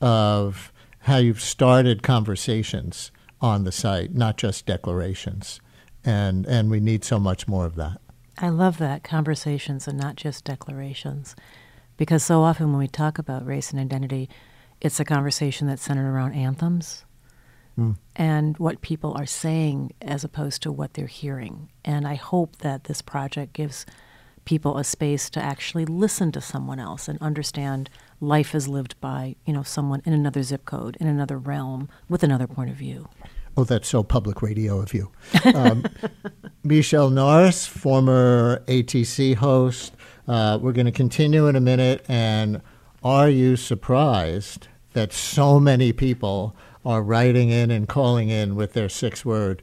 of 0.00 0.72
how 1.00 1.16
you've 1.16 1.40
started 1.40 2.02
conversations 2.02 3.10
on 3.40 3.64
the 3.64 3.72
site, 3.72 4.14
not 4.14 4.36
just 4.36 4.66
declarations. 4.66 5.60
And, 6.04 6.46
and 6.46 6.70
we 6.70 6.80
need 6.80 7.04
so 7.04 7.18
much 7.18 7.48
more 7.48 7.66
of 7.66 7.76
that. 7.76 8.00
I 8.38 8.48
love 8.48 8.78
that 8.78 9.04
conversations 9.04 9.86
and 9.86 9.98
not 9.98 10.16
just 10.16 10.44
declarations. 10.44 11.36
Because 11.96 12.22
so 12.22 12.42
often 12.42 12.70
when 12.70 12.78
we 12.78 12.88
talk 12.88 13.18
about 13.18 13.46
race 13.46 13.70
and 13.70 13.80
identity, 13.80 14.30
it's 14.80 15.00
a 15.00 15.04
conversation 15.04 15.66
that's 15.66 15.82
centered 15.82 16.10
around 16.10 16.32
anthems 16.32 17.04
mm. 17.80 17.96
and 18.14 18.56
what 18.58 18.80
people 18.80 19.12
are 19.16 19.26
saying 19.26 19.92
as 20.02 20.22
opposed 20.24 20.62
to 20.62 20.72
what 20.72 20.94
they're 20.94 21.06
hearing. 21.06 21.70
And 21.84 22.06
I 22.06 22.14
hope 22.14 22.58
that 22.58 22.84
this 22.84 23.02
project 23.02 23.52
gives 23.54 23.86
people 24.44 24.78
a 24.78 24.84
space 24.84 25.30
to 25.30 25.42
actually 25.42 25.84
listen 25.84 26.32
to 26.32 26.40
someone 26.40 26.78
else 26.78 27.08
and 27.08 27.20
understand 27.20 27.90
life 28.20 28.54
is 28.54 28.68
lived 28.68 29.00
by, 29.00 29.36
you 29.44 29.52
know, 29.52 29.62
someone 29.62 30.02
in 30.04 30.12
another 30.12 30.42
zip 30.42 30.64
code, 30.64 30.96
in 31.00 31.06
another 31.06 31.38
realm, 31.38 31.88
with 32.08 32.22
another 32.22 32.46
point 32.46 32.70
of 32.70 32.76
view. 32.76 33.08
Oh, 33.56 33.64
that's 33.64 33.88
so 33.88 34.02
public 34.02 34.42
radio 34.42 34.80
of 34.80 34.94
you. 34.94 35.10
Um, 35.54 35.84
Michele 36.64 37.10
Norris, 37.10 37.66
former 37.66 38.62
ATC 38.66 39.34
host. 39.34 39.94
Uh, 40.28 40.58
we're 40.60 40.72
going 40.72 40.86
to 40.86 40.92
continue 40.92 41.46
in 41.46 41.56
a 41.56 41.60
minute. 41.60 42.04
And 42.08 42.62
are 43.02 43.28
you 43.28 43.56
surprised 43.56 44.68
that 44.92 45.12
so 45.12 45.58
many 45.58 45.92
people 45.92 46.56
are 46.84 47.02
writing 47.02 47.50
in 47.50 47.70
and 47.70 47.88
calling 47.88 48.28
in 48.28 48.56
with 48.56 48.72
their 48.72 48.88
six 48.88 49.24
word 49.24 49.62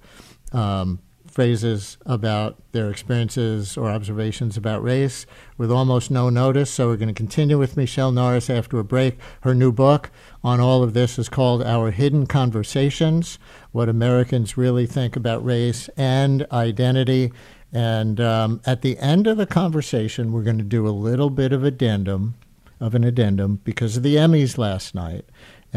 um, 0.51 0.99
phrases 1.37 1.97
about 2.05 2.57
their 2.71 2.89
experiences 2.89 3.77
or 3.77 3.91
observations 3.91 4.57
about 4.57 4.81
race 4.81 5.27
with 5.55 5.71
almost 5.71 6.09
no 6.09 6.31
notice. 6.31 6.71
So 6.71 6.87
we're 6.87 6.97
going 6.97 7.09
to 7.09 7.13
continue 7.13 7.59
with 7.59 7.77
Michele 7.77 8.11
Norris 8.11 8.49
after 8.49 8.79
a 8.79 8.83
break. 8.83 9.19
Her 9.41 9.53
new 9.53 9.71
book 9.71 10.09
on 10.43 10.59
all 10.59 10.81
of 10.81 10.93
this 10.93 11.19
is 11.19 11.29
called 11.29 11.61
Our 11.61 11.91
Hidden 11.91 12.25
Conversations 12.25 13.37
What 13.71 13.87
Americans 13.87 14.57
Really 14.57 14.87
Think 14.87 15.15
About 15.15 15.45
Race 15.45 15.89
and 15.95 16.47
Identity. 16.51 17.31
And 17.71 18.19
um, 18.19 18.61
at 18.65 18.81
the 18.81 18.97
end 18.97 19.27
of 19.27 19.37
the 19.37 19.45
conversation, 19.45 20.31
we're 20.31 20.41
going 20.41 20.57
to 20.57 20.63
do 20.63 20.87
a 20.87 20.89
little 20.89 21.29
bit 21.29 21.51
of 21.51 21.63
addendum, 21.63 22.35
of 22.79 22.95
an 22.95 23.03
addendum, 23.03 23.59
because 23.63 23.97
of 23.97 24.01
the 24.01 24.15
Emmys 24.15 24.57
last 24.57 24.95
night. 24.95 25.25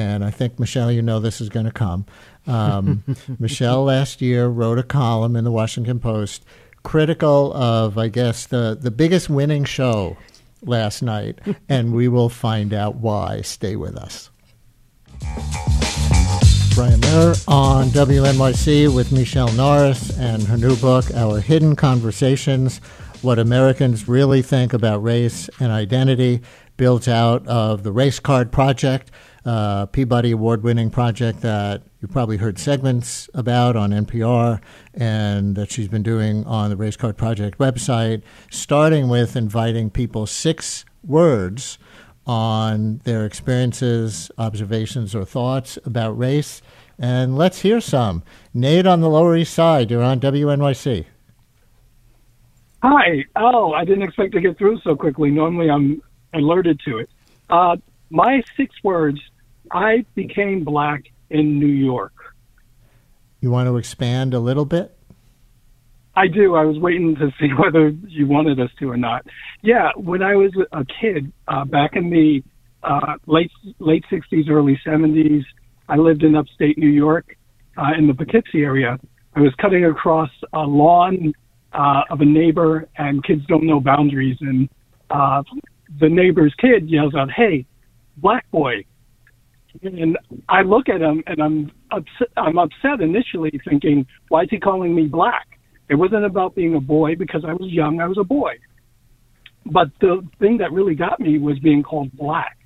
And 0.01 0.25
I 0.25 0.31
think, 0.31 0.59
Michele, 0.59 0.91
you 0.91 1.03
know 1.03 1.21
this 1.21 1.43
is 1.43 1.51
going 1.51 1.67
to 1.67 1.73
come. 1.73 2.07
Um, 2.47 3.05
Michele 3.39 3.85
last 3.85 4.23
year 4.23 4.49
wrote 4.49 4.79
a 4.79 4.83
column 4.83 5.37
in 5.37 5.45
the 5.45 5.53
Washington 5.53 6.01
Post 6.01 6.43
critical 6.83 7.53
of, 7.53 7.99
I 7.99 8.09
guess, 8.09 8.47
the, 8.47 8.79
the 8.81 8.91
biggest 8.91 9.29
winning 9.29 9.65
show 9.65 10.17
last 10.63 11.03
night, 11.03 11.39
and 11.69 11.93
we 11.93 12.09
will 12.09 12.31
find 12.31 12.73
out 12.73 12.97
why. 12.97 13.43
Stay 13.43 13.77
with 13.77 13.95
us. 13.95 14.31
Brian 16.75 17.01
Lehrer 17.01 17.45
on 17.47 17.89
WNYC 17.89 18.95
with 18.95 19.13
Michele 19.13 19.53
Norris 19.53 20.17
and 20.19 20.43
her 20.45 20.57
new 20.57 20.77
book, 20.77 21.13
Our 21.15 21.41
Hidden 21.41 21.77
Conversations 21.77 22.79
What 23.21 23.39
Americans 23.39 24.09
Really 24.09 24.41
Think 24.41 24.73
About 24.73 25.03
Race 25.03 25.51
and 25.61 25.71
Identity, 25.71 26.41
built 26.81 27.07
out 27.07 27.47
of 27.47 27.83
the 27.83 27.93
Race 27.93 28.19
Card 28.19 28.51
Project 28.51 29.11
uh, 29.45 29.85
Peabody 29.85 30.31
Award 30.31 30.63
winning 30.63 30.89
project 30.89 31.43
that 31.43 31.83
you've 32.01 32.11
probably 32.11 32.39
heard 32.39 32.59
segments 32.59 33.29
about 33.35 33.77
on 33.77 33.91
NPR 33.91 34.63
and 34.95 35.57
that 35.57 35.71
she's 35.71 35.89
been 35.89 36.03
doing 36.03 36.43
on 36.47 36.71
the 36.71 36.77
Race 36.79 36.97
Card 36.97 37.19
Project 37.19 37.59
website, 37.59 38.23
starting 38.51 39.11
with 39.11 39.37
inviting 39.37 39.91
people 39.91 40.27
six 40.27 40.87
words 41.05 41.79
on 42.27 43.03
their 43.05 43.27
experiences, 43.27 44.31
observations, 44.39 45.15
or 45.15 45.27
thoughts 45.27 45.79
about 45.85 46.17
race. 46.17 46.63
And 46.99 47.37
let's 47.37 47.61
hear 47.61 47.83
some. 47.83 48.23
Nate 48.55 48.87
on 48.87 49.03
the 49.03 49.11
Lower 49.11 49.37
East 49.37 49.53
Side, 49.53 49.91
you're 49.91 50.03
on 50.03 50.19
WNYC. 50.19 51.05
Hi. 52.83 53.27
Oh, 53.37 53.75
I 53.75 53.85
didn't 53.85 54.05
expect 54.05 54.33
to 54.33 54.41
get 54.41 54.57
through 54.57 54.81
so 54.81 54.97
quickly. 54.97 55.31
Normally 55.31 55.69
I'm 55.69 56.01
alerted 56.33 56.81
to 56.87 56.99
it. 56.99 57.11
Uh, 57.49 57.77
my 58.11 58.43
six 58.57 58.75
words 58.83 59.21
I 59.71 60.05
became 60.15 60.65
black 60.65 61.05
in 61.29 61.59
New 61.59 61.67
York. 61.67 62.13
You 63.41 63.51
want 63.51 63.69
to 63.69 63.77
expand 63.77 64.35
a 64.35 64.41
little 64.41 64.65
bit? 64.65 64.97
I 66.15 66.27
do. 66.27 66.55
I 66.55 66.65
was 66.65 66.79
waiting 66.79 67.17
to 67.17 67.31
see 67.41 67.49
whether 67.59 67.89
you 67.89 68.27
wanted 68.27 68.61
us 68.61 68.71
to 68.81 68.91
or 68.91 68.97
not. 68.97 69.27
Yeah, 69.63 69.91
when 69.97 70.23
I 70.23 70.37
was 70.37 70.53
a 70.73 70.85
kid, 70.85 71.33
uh, 71.49 71.65
back 71.65 71.97
in 71.97 72.11
the 72.11 72.43
uh, 72.83 73.17
late 73.27 73.53
late 73.79 74.05
'60s, 74.11 74.49
early 74.49 74.79
'70s, 74.85 75.45
I 75.89 75.97
lived 75.97 76.23
in 76.23 76.35
upstate 76.35 76.79
New 76.79 76.89
York, 76.89 77.37
uh, 77.77 77.93
in 77.97 78.07
the 78.07 78.15
Poughkeepsie 78.15 78.63
area. 78.63 78.99
I 79.35 79.41
was 79.41 79.55
cutting 79.61 79.85
across 79.85 80.31
a 80.53 80.61
lawn 80.61 81.33
uh, 81.73 82.03
of 82.11 82.21
a 82.21 82.25
neighbor, 82.25 82.89
and 82.97 83.23
kids 83.23 83.45
don't 83.47 83.65
know 83.65 83.81
boundaries, 83.81 84.39
and 84.41 84.69
uh, 85.11 85.43
the 85.99 86.09
neighbor's 86.09 86.55
kid 86.55 86.89
yells 86.89 87.15
out, 87.15 87.31
"Hey, 87.31 87.67
black 88.17 88.51
boy!" 88.51 88.85
and 89.83 90.19
I 90.49 90.63
look 90.63 90.89
at 90.89 91.01
him 91.01 91.23
and 91.27 91.43
I'm 91.43 91.73
upset. 91.91 92.29
I'm 92.37 92.59
upset 92.59 93.01
initially, 93.01 93.53
thinking, 93.69 94.07
why 94.29 94.43
is 94.43 94.49
he 94.51 94.59
calling 94.59 94.95
me 94.95 95.07
black? 95.07 95.59
It 95.89 95.95
wasn't 95.95 96.25
about 96.25 96.55
being 96.55 96.75
a 96.75 96.81
boy 96.81 97.17
because 97.17 97.45
I 97.47 97.53
was 97.53 97.71
young. 97.71 98.01
I 98.01 98.07
was 98.07 98.19
a 98.19 98.25
boy. 98.25 98.59
But 99.67 99.89
the 100.01 100.27
thing 100.39 100.59
that 100.59 100.73
really 100.73 100.95
got 100.95 101.21
me 101.21 101.39
was 101.39 101.59
being 101.59 101.83
called 101.83 102.13
black, 102.13 102.59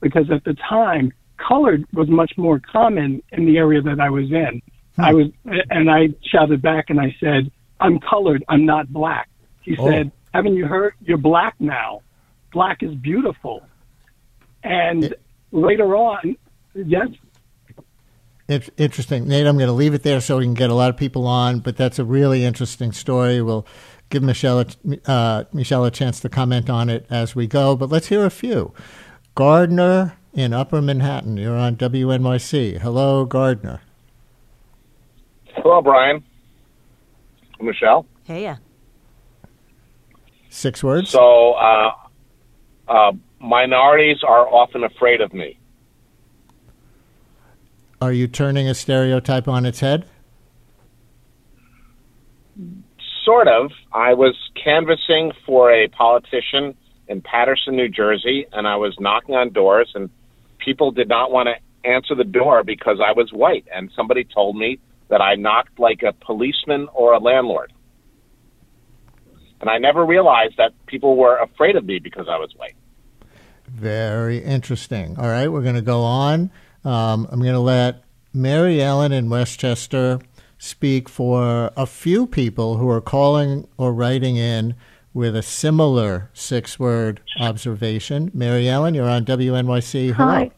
because 0.00 0.30
at 0.30 0.44
the 0.44 0.54
time, 0.68 1.12
colored 1.36 1.84
was 1.92 2.08
much 2.08 2.32
more 2.36 2.60
common 2.60 3.22
in 3.32 3.46
the 3.46 3.56
area 3.58 3.80
that 3.82 4.00
I 4.00 4.10
was 4.10 4.30
in. 4.30 4.62
Hmm. 4.96 5.02
I 5.02 5.12
was, 5.14 5.26
and 5.70 5.90
I 5.90 6.08
shouted 6.24 6.62
back 6.62 6.90
and 6.90 7.00
I 7.00 7.14
said, 7.18 7.50
"I'm 7.80 7.98
colored. 7.98 8.44
I'm 8.48 8.64
not 8.64 8.92
black." 8.92 9.28
He 9.62 9.76
oh. 9.78 9.88
said, 9.88 10.12
"Haven't 10.32 10.54
you 10.54 10.66
heard? 10.66 10.94
You're 11.00 11.18
black 11.18 11.54
now. 11.58 12.02
Black 12.52 12.82
is 12.82 12.94
beautiful." 12.94 13.62
And 14.62 15.04
it- 15.04 15.20
later 15.52 15.96
on, 15.96 16.36
yes. 16.74 17.08
It's 18.48 18.68
interesting, 18.76 19.28
Nate. 19.28 19.46
I'm 19.46 19.56
going 19.56 19.68
to 19.68 19.72
leave 19.72 19.94
it 19.94 20.02
there 20.02 20.20
so 20.20 20.38
we 20.38 20.44
can 20.44 20.54
get 20.54 20.70
a 20.70 20.74
lot 20.74 20.90
of 20.90 20.96
people 20.96 21.26
on. 21.26 21.60
But 21.60 21.76
that's 21.76 22.00
a 22.00 22.04
really 22.04 22.44
interesting 22.44 22.90
story. 22.90 23.40
We'll 23.40 23.64
give 24.10 24.24
Michele 24.24 24.64
uh, 25.06 25.44
Michele 25.52 25.84
a 25.84 25.90
chance 25.92 26.18
to 26.20 26.28
comment 26.28 26.68
on 26.68 26.90
it 26.90 27.06
as 27.08 27.36
we 27.36 27.46
go. 27.46 27.76
But 27.76 27.90
let's 27.90 28.08
hear 28.08 28.26
a 28.26 28.30
few. 28.30 28.74
Gardner 29.36 30.16
in 30.34 30.52
Upper 30.52 30.82
Manhattan. 30.82 31.36
You're 31.36 31.56
on 31.56 31.76
WNYC. 31.76 32.78
Hello, 32.80 33.24
Gardner. 33.24 33.80
Hello, 35.54 35.80
Brian. 35.80 36.24
Michele. 37.60 38.04
Hey, 38.24 38.42
yeah. 38.42 38.56
Six 40.48 40.82
words. 40.82 41.10
So, 41.10 41.52
uh, 41.52 41.92
uh, 42.90 43.12
minorities 43.38 44.18
are 44.26 44.46
often 44.48 44.82
afraid 44.84 45.20
of 45.20 45.32
me. 45.32 45.58
Are 48.02 48.12
you 48.12 48.26
turning 48.26 48.68
a 48.68 48.74
stereotype 48.74 49.46
on 49.46 49.64
its 49.64 49.80
head? 49.80 50.06
Sort 53.24 53.46
of. 53.46 53.70
I 53.92 54.14
was 54.14 54.34
canvassing 54.62 55.32
for 55.46 55.72
a 55.72 55.88
politician 55.88 56.74
in 57.06 57.20
Paterson, 57.20 57.76
New 57.76 57.88
Jersey, 57.88 58.46
and 58.52 58.66
I 58.66 58.76
was 58.76 58.96
knocking 58.98 59.34
on 59.34 59.52
doors, 59.52 59.92
and 59.94 60.10
people 60.58 60.90
did 60.90 61.08
not 61.08 61.30
want 61.30 61.48
to 61.48 61.88
answer 61.88 62.14
the 62.14 62.24
door 62.24 62.64
because 62.64 62.98
I 63.04 63.12
was 63.12 63.32
white. 63.32 63.66
And 63.72 63.90
somebody 63.94 64.24
told 64.24 64.56
me 64.56 64.80
that 65.08 65.20
I 65.20 65.36
knocked 65.36 65.78
like 65.78 66.02
a 66.02 66.12
policeman 66.12 66.88
or 66.92 67.12
a 67.12 67.18
landlord. 67.18 67.72
And 69.60 69.68
I 69.68 69.78
never 69.78 70.04
realized 70.04 70.56
that 70.56 70.72
people 70.86 71.16
were 71.16 71.36
afraid 71.36 71.76
of 71.76 71.84
me 71.84 71.98
because 71.98 72.26
I 72.28 72.38
was 72.38 72.52
white. 72.56 72.74
Very 73.74 74.38
interesting. 74.38 75.16
All 75.18 75.28
right, 75.28 75.48
we're 75.48 75.62
going 75.62 75.76
to 75.76 75.82
go 75.82 76.02
on. 76.02 76.50
Um, 76.84 77.26
I'm 77.30 77.40
going 77.40 77.54
to 77.54 77.60
let 77.60 78.04
Mary 78.32 78.82
Ellen 78.82 79.12
in 79.12 79.28
Westchester 79.28 80.20
speak 80.58 81.08
for 81.08 81.70
a 81.76 81.86
few 81.86 82.26
people 82.26 82.76
who 82.76 82.88
are 82.88 83.00
calling 83.00 83.66
or 83.78 83.92
writing 83.92 84.36
in 84.36 84.74
with 85.14 85.34
a 85.34 85.42
similar 85.42 86.30
six 86.34 86.78
word 86.78 87.20
observation. 87.40 88.30
Mary 88.34 88.68
Ellen, 88.68 88.94
you're 88.94 89.08
on 89.08 89.24
WNYC. 89.24 90.14
Hello. 90.14 90.28
Hi. 90.28 90.50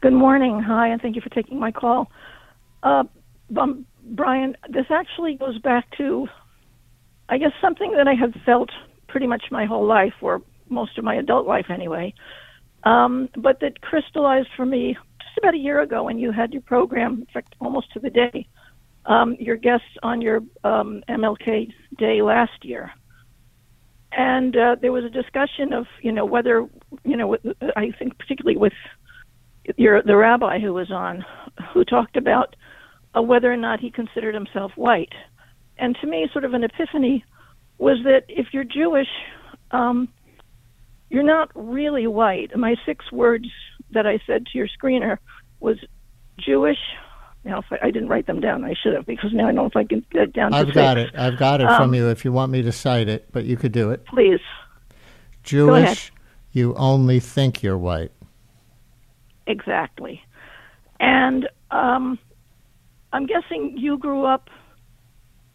Good 0.00 0.12
morning. 0.12 0.60
Hi, 0.60 0.88
and 0.88 1.02
thank 1.02 1.16
you 1.16 1.22
for 1.22 1.30
taking 1.30 1.58
my 1.58 1.72
call. 1.72 2.10
Uh, 2.82 3.04
um, 3.56 3.84
Brian, 4.04 4.56
this 4.68 4.86
actually 4.90 5.34
goes 5.34 5.58
back 5.58 5.90
to, 5.98 6.28
I 7.28 7.38
guess, 7.38 7.52
something 7.60 7.92
that 7.96 8.06
I 8.06 8.14
have 8.14 8.32
felt 8.46 8.70
pretty 9.08 9.26
much 9.26 9.44
my 9.50 9.64
whole 9.64 9.84
life, 9.84 10.14
or 10.20 10.40
most 10.70 10.98
of 10.98 11.04
my 11.04 11.14
adult 11.16 11.46
life 11.46 11.66
anyway, 11.70 12.14
um, 12.84 13.28
but 13.36 13.60
that 13.60 13.80
crystallized 13.80 14.48
for 14.56 14.66
me 14.66 14.96
just 15.20 15.38
about 15.38 15.54
a 15.54 15.58
year 15.58 15.80
ago 15.80 16.04
when 16.04 16.18
you 16.18 16.32
had 16.32 16.52
your 16.52 16.62
program, 16.62 17.20
in 17.20 17.26
fact, 17.32 17.54
almost 17.60 17.92
to 17.92 18.00
the 18.00 18.10
day, 18.10 18.46
um, 19.06 19.36
your 19.38 19.56
guests 19.56 19.86
on 20.02 20.20
your 20.20 20.42
um, 20.64 21.02
MLK 21.08 21.72
Day 21.98 22.22
last 22.22 22.64
year. 22.64 22.92
And 24.12 24.56
uh, 24.56 24.76
there 24.80 24.92
was 24.92 25.04
a 25.04 25.10
discussion 25.10 25.72
of, 25.72 25.86
you 26.02 26.12
know, 26.12 26.24
whether, 26.24 26.66
you 27.04 27.16
know, 27.16 27.36
I 27.76 27.90
think 27.98 28.18
particularly 28.18 28.56
with 28.56 28.72
your 29.76 30.02
the 30.02 30.16
rabbi 30.16 30.58
who 30.58 30.72
was 30.72 30.90
on, 30.90 31.24
who 31.72 31.84
talked 31.84 32.16
about 32.16 32.56
uh, 33.16 33.22
whether 33.22 33.52
or 33.52 33.56
not 33.56 33.80
he 33.80 33.90
considered 33.90 34.34
himself 34.34 34.72
white. 34.76 35.12
And 35.76 35.96
to 36.00 36.06
me, 36.06 36.28
sort 36.32 36.44
of 36.44 36.54
an 36.54 36.64
epiphany 36.64 37.24
was 37.78 37.98
that 38.04 38.24
if 38.28 38.48
you're 38.52 38.64
Jewish, 38.64 39.08
um, 39.70 40.08
you're 41.10 41.22
not 41.22 41.50
really 41.54 42.06
white. 42.06 42.56
My 42.56 42.76
six 42.84 43.10
words 43.10 43.48
that 43.92 44.06
I 44.06 44.20
said 44.26 44.46
to 44.46 44.58
your 44.58 44.68
screener 44.68 45.18
was 45.60 45.78
Jewish. 46.38 46.78
Now, 47.44 47.60
if 47.60 47.66
I, 47.70 47.86
I 47.86 47.90
didn't 47.90 48.08
write 48.08 48.26
them 48.26 48.40
down, 48.40 48.64
I 48.64 48.74
should 48.74 48.94
have 48.94 49.06
because 49.06 49.32
now 49.32 49.44
I 49.44 49.46
don't 49.46 49.54
know 49.56 49.66
if 49.66 49.76
I 49.76 49.84
can 49.84 50.04
get 50.10 50.32
down. 50.32 50.52
I've 50.52 50.72
got 50.74 50.98
it. 50.98 51.14
I've 51.16 51.38
got 51.38 51.60
it 51.60 51.68
um, 51.68 51.76
from 51.76 51.94
you. 51.94 52.08
If 52.08 52.24
you 52.24 52.32
want 52.32 52.52
me 52.52 52.62
to 52.62 52.72
cite 52.72 53.08
it, 53.08 53.28
but 53.32 53.44
you 53.44 53.56
could 53.56 53.72
do 53.72 53.90
it. 53.90 54.04
Please. 54.06 54.40
Jewish, 55.42 56.12
you 56.52 56.74
only 56.74 57.20
think 57.20 57.62
you're 57.62 57.78
white. 57.78 58.12
Exactly. 59.46 60.22
And 61.00 61.48
um, 61.70 62.18
I'm 63.12 63.26
guessing 63.26 63.76
you 63.78 63.96
grew 63.96 64.24
up 64.24 64.50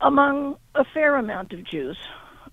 among 0.02 0.58
a 0.74 0.84
fair 0.94 1.16
amount 1.16 1.54
of 1.54 1.64
Jews. 1.64 1.98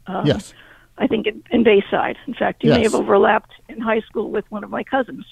Um, 0.06 0.26
yes. 0.26 0.52
I 1.00 1.06
think 1.06 1.26
in, 1.26 1.42
in 1.50 1.64
Bayside. 1.64 2.18
In 2.26 2.34
fact, 2.34 2.62
you 2.62 2.70
may 2.70 2.82
have 2.82 2.94
overlapped 2.94 3.52
in 3.68 3.80
high 3.80 4.00
school 4.00 4.30
with 4.30 4.44
one 4.50 4.62
of 4.62 4.70
my 4.70 4.84
cousins. 4.84 5.24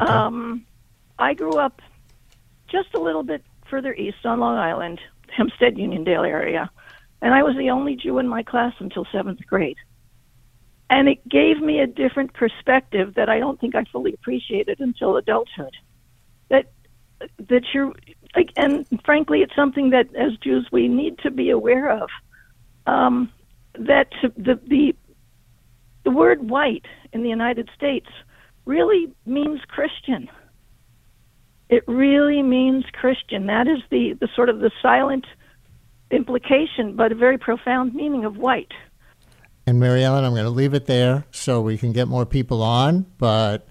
Okay. 0.00 0.10
Um, 0.10 0.64
I 1.18 1.34
grew 1.34 1.58
up 1.58 1.82
just 2.68 2.94
a 2.94 3.00
little 3.00 3.24
bit 3.24 3.44
further 3.68 3.92
east 3.92 4.24
on 4.24 4.38
Long 4.38 4.56
Island, 4.56 5.00
Hempstead, 5.36 5.74
Uniondale 5.74 6.26
area, 6.26 6.70
and 7.20 7.34
I 7.34 7.42
was 7.42 7.56
the 7.56 7.70
only 7.70 7.96
Jew 7.96 8.18
in 8.18 8.28
my 8.28 8.44
class 8.44 8.72
until 8.78 9.04
seventh 9.12 9.44
grade. 9.46 9.76
And 10.88 11.08
it 11.08 11.28
gave 11.28 11.60
me 11.60 11.80
a 11.80 11.86
different 11.86 12.32
perspective 12.32 13.14
that 13.14 13.28
I 13.28 13.38
don't 13.38 13.60
think 13.60 13.74
I 13.74 13.84
fully 13.84 14.14
appreciated 14.14 14.80
until 14.80 15.16
adulthood. 15.16 15.74
That 16.48 16.70
that 17.48 17.64
you're 17.74 17.92
like, 18.34 18.50
and 18.56 18.86
frankly, 19.04 19.42
it's 19.42 19.54
something 19.54 19.90
that 19.90 20.14
as 20.14 20.36
Jews 20.38 20.68
we 20.70 20.88
need 20.88 21.18
to 21.18 21.30
be 21.30 21.50
aware 21.50 21.90
of. 21.90 22.08
Um, 22.86 23.30
that 23.86 24.08
the 24.36 24.60
the 24.66 24.94
the 26.04 26.10
word 26.10 26.48
white 26.48 26.86
in 27.12 27.22
the 27.22 27.28
United 27.28 27.68
States 27.74 28.08
really 28.64 29.12
means 29.26 29.60
Christian. 29.68 30.28
It 31.68 31.84
really 31.86 32.42
means 32.42 32.84
Christian. 32.92 33.46
That 33.46 33.68
is 33.68 33.78
the, 33.90 34.16
the 34.20 34.28
sort 34.34 34.48
of 34.48 34.60
the 34.60 34.70
silent 34.82 35.26
implication, 36.10 36.96
but 36.96 37.12
a 37.12 37.14
very 37.14 37.38
profound 37.38 37.94
meaning 37.94 38.24
of 38.24 38.36
white. 38.36 38.72
And 39.66 39.78
Mary 39.78 40.02
Ellen, 40.02 40.24
I'm 40.24 40.32
going 40.32 40.44
to 40.44 40.50
leave 40.50 40.74
it 40.74 40.86
there 40.86 41.24
so 41.30 41.60
we 41.60 41.78
can 41.78 41.92
get 41.92 42.08
more 42.08 42.26
people 42.26 42.62
on. 42.62 43.06
But 43.18 43.68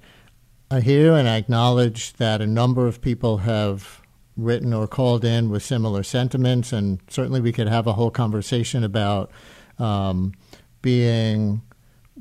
I 0.72 0.82
hear 0.82 1.14
and 1.14 1.28
I 1.28 1.38
acknowledge 1.38 2.14
that 2.14 2.42
a 2.42 2.48
number 2.48 2.88
of 2.88 3.02
people 3.02 3.40
have 3.40 4.02
written 4.38 4.74
or 4.74 4.88
called 4.88 5.26
in 5.26 5.50
with 5.50 5.64
similar 5.64 6.04
sentiments, 6.04 6.72
and 6.72 7.00
certainly 7.10 7.42
we 7.42 7.52
could 7.52 7.68
have 7.68 7.88
a 7.88 7.94
whole 7.94 8.12
conversation 8.12 8.84
about 8.84 9.32
um, 9.80 10.34
being 10.82 11.62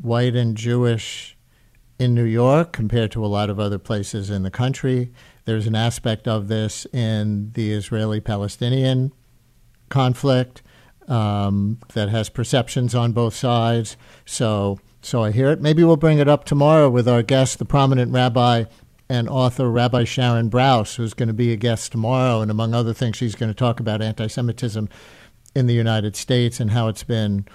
white 0.01 0.35
and 0.35 0.57
Jewish 0.57 1.37
in 1.99 2.14
New 2.14 2.25
York 2.25 2.73
compared 2.73 3.11
to 3.12 3.25
a 3.25 3.27
lot 3.27 3.51
of 3.51 3.59
other 3.59 3.79
places 3.79 4.31
in 4.31 4.42
the 4.42 4.51
country. 4.51 5.12
There's 5.44 5.66
an 5.66 5.75
aspect 5.75 6.29
of 6.29 6.49
this 6.49 6.87
in 6.92 7.53
the 7.53 7.73
Israeli 7.73 8.21
Palestinian 8.21 9.12
conflict 9.88 10.62
um, 11.09 11.79
that 11.94 12.11
has 12.11 12.29
perceptions 12.29 12.94
on 12.94 13.12
both 13.12 13.35
sides. 13.35 13.97
So, 14.25 14.79
so 15.01 15.25
I 15.25 15.31
hear 15.33 15.51
it. 15.51 15.61
Maybe 15.61 15.83
we'll 15.83 15.97
bring 15.97 16.18
it 16.18 16.29
up 16.29 16.44
tomorrow 16.44 16.88
with 16.88 17.09
our 17.09 17.23
guest, 17.23 17.59
the 17.59 17.64
prominent 17.64 18.12
rabbi 18.12 18.64
and 19.09 19.29
author 19.29 19.71
Rabbi 19.71 20.05
Sharon 20.05 20.51
Brous, 20.51 20.97
who's 20.97 21.14
going 21.14 21.29
to 21.29 21.35
be 21.35 21.51
a 21.53 21.57
guest 21.57 21.92
tomorrow. 21.92 22.42
And 22.42 22.51
among 22.51 22.75
other 22.75 22.92
things, 22.92 23.16
she's 23.16 23.35
going 23.35 23.51
to 23.51 23.55
talk 23.55 23.81
about 23.81 24.03
anti-Semitism 24.03 24.88
in 25.54 25.66
the 25.66 25.74
United 25.74 26.16
States 26.16 26.61
and 26.61 26.70
how 26.70 26.88
it's 26.88 27.04
been 27.04 27.46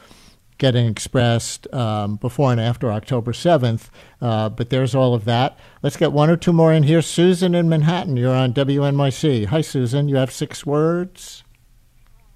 getting 0.58 0.86
expressed 0.88 1.72
um, 1.74 2.16
before 2.18 2.52
and 2.52 2.62
after 2.62 2.92
October 2.92 3.32
7th. 3.32 3.90
Uh, 4.22 4.50
but 4.50 4.70
there's 4.70 4.96
all 4.96 5.14
of 5.14 5.26
that. 5.26 5.58
Let's 5.82 5.98
get 5.98 6.12
one 6.12 6.30
or 6.30 6.38
two 6.38 6.54
more 6.54 6.72
in 6.72 6.84
here. 6.84 7.02
Susan 7.02 7.56
in 7.56 7.70
Manhattan, 7.70 8.18
you're 8.18 8.36
on 8.36 8.54
WNYC. 8.54 9.48
Hi, 9.48 9.62
Susan. 9.62 10.08
You 10.08 10.16
have 10.16 10.32
six 10.32 10.66
words. 10.66 11.44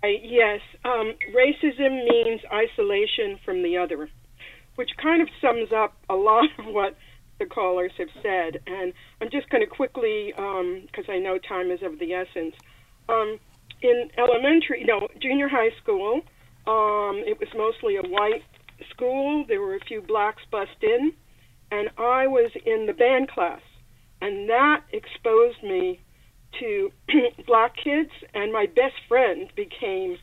Uh, 0.04 0.08
yes, 0.08 0.62
um, 0.86 1.14
racism 1.34 2.04
means 2.08 2.42
isolation 2.52 3.40
from 3.44 3.64
the 3.64 3.78
other, 3.78 4.10
which 4.76 4.92
kind 5.02 5.22
of 5.22 5.30
sums 5.42 5.72
up 5.72 5.96
a 6.10 6.16
lot 6.16 6.50
of 6.60 6.66
what 6.66 6.96
the 7.40 7.46
callers 7.46 7.92
have 7.98 8.10
said. 8.22 8.62
And 8.68 8.94
I'm 9.22 9.30
just 9.32 9.50
going 9.50 9.62
to 9.62 9.68
quickly, 9.68 10.34
because 10.36 11.06
I 11.10 11.18
know 11.18 11.38
time 11.38 11.72
is 11.72 11.82
of 11.82 12.00
the 12.00 12.14
essence. 12.14 12.56
Um, 13.10 13.40
in 13.82 14.10
elementary, 14.18 14.84
no, 14.84 15.08
junior 15.22 15.48
high 15.48 15.72
school, 15.82 16.22
um, 16.68 17.24
it 17.26 17.40
was 17.40 17.50
mostly 17.56 17.96
a 17.96 18.02
white 18.02 18.44
school. 18.90 19.46
There 19.48 19.62
were 19.62 19.76
a 19.76 19.80
few 19.80 20.02
blacks 20.02 20.42
bussed 20.52 20.84
in, 20.84 21.14
and 21.72 21.90
I 21.98 22.28
was 22.28 22.52
in 22.66 22.86
the 22.86 22.94
band 22.94 23.30
class, 23.30 23.62
and 24.22 24.50
that 24.50 24.84
exposed 24.92 25.64
me 25.64 26.00
to 26.60 26.92
black 27.48 27.76
kids, 27.82 28.12
and 28.34 28.52
my 28.52 28.66
best 28.66 28.96
friend 29.08 29.50
became, 29.56 30.18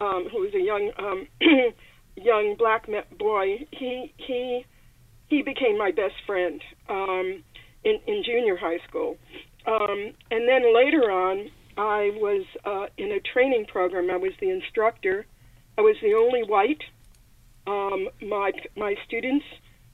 um, 0.00 0.28
who 0.30 0.40
was 0.40 0.54
a 0.54 0.60
young 0.60 0.90
um, 0.98 1.26
young 2.16 2.56
black 2.58 2.86
boy. 3.18 3.66
He 3.72 4.12
he 4.16 4.64
he 5.28 5.42
became 5.42 5.78
my 5.78 5.90
best 5.90 6.14
friend 6.26 6.60
um, 6.88 7.42
in 7.84 7.98
in 8.06 8.22
junior 8.24 8.56
high 8.56 8.78
school, 8.88 9.16
um, 9.66 10.12
and 10.30 10.48
then 10.48 10.74
later 10.74 11.10
on, 11.10 11.50
I 11.76 12.10
was 12.14 12.44
uh, 12.64 12.86
in 12.98 13.12
a 13.12 13.20
training 13.20 13.66
program. 13.66 14.10
I 14.10 14.16
was 14.16 14.32
the 14.40 14.50
instructor. 14.50 15.26
I 15.78 15.80
was 15.80 15.96
the 16.02 16.14
only 16.14 16.42
white. 16.42 16.82
Um, 17.66 18.08
my 18.20 18.52
my 18.76 18.96
students, 19.06 19.44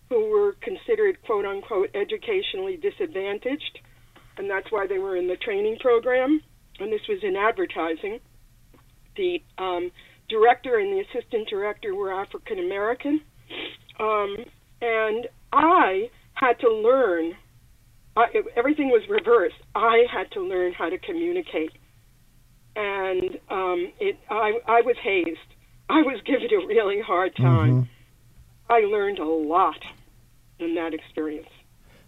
who 0.08 0.30
were 0.30 0.56
considered 0.60 1.22
quote 1.22 1.44
unquote 1.44 1.90
educationally 1.94 2.76
disadvantaged, 2.76 3.80
and 4.36 4.50
that's 4.50 4.70
why 4.70 4.86
they 4.86 4.98
were 4.98 5.16
in 5.16 5.28
the 5.28 5.36
training 5.36 5.78
program. 5.80 6.40
And 6.80 6.92
this 6.92 7.06
was 7.08 7.18
in 7.22 7.36
advertising. 7.36 8.20
The 9.16 9.42
um, 9.58 9.90
director 10.28 10.78
and 10.78 10.92
the 10.92 11.00
assistant 11.00 11.48
director 11.48 11.94
were 11.94 12.12
African 12.12 12.58
American, 12.58 13.20
um, 13.98 14.36
and 14.80 15.28
I 15.52 16.10
had 16.34 16.58
to 16.60 16.70
learn. 16.70 17.34
I, 18.18 18.26
everything 18.56 18.88
was 18.88 19.02
reversed. 19.08 19.56
I 19.74 20.04
had 20.10 20.30
to 20.32 20.40
learn 20.40 20.72
how 20.72 20.88
to 20.88 20.98
communicate, 20.98 21.72
and 22.74 23.38
um, 23.48 23.92
it. 24.00 24.18
I, 24.28 24.58
I 24.66 24.80
was 24.82 24.96
hazed. 25.02 25.38
I 25.88 26.02
was 26.02 26.20
given 26.26 26.48
a 26.52 26.66
really 26.66 27.00
hard 27.00 27.36
time. 27.36 27.88
I 28.68 28.80
learned 28.80 29.18
a 29.18 29.24
lot 29.24 29.82
in 30.58 30.74
that 30.74 30.92
experience. 30.92 31.48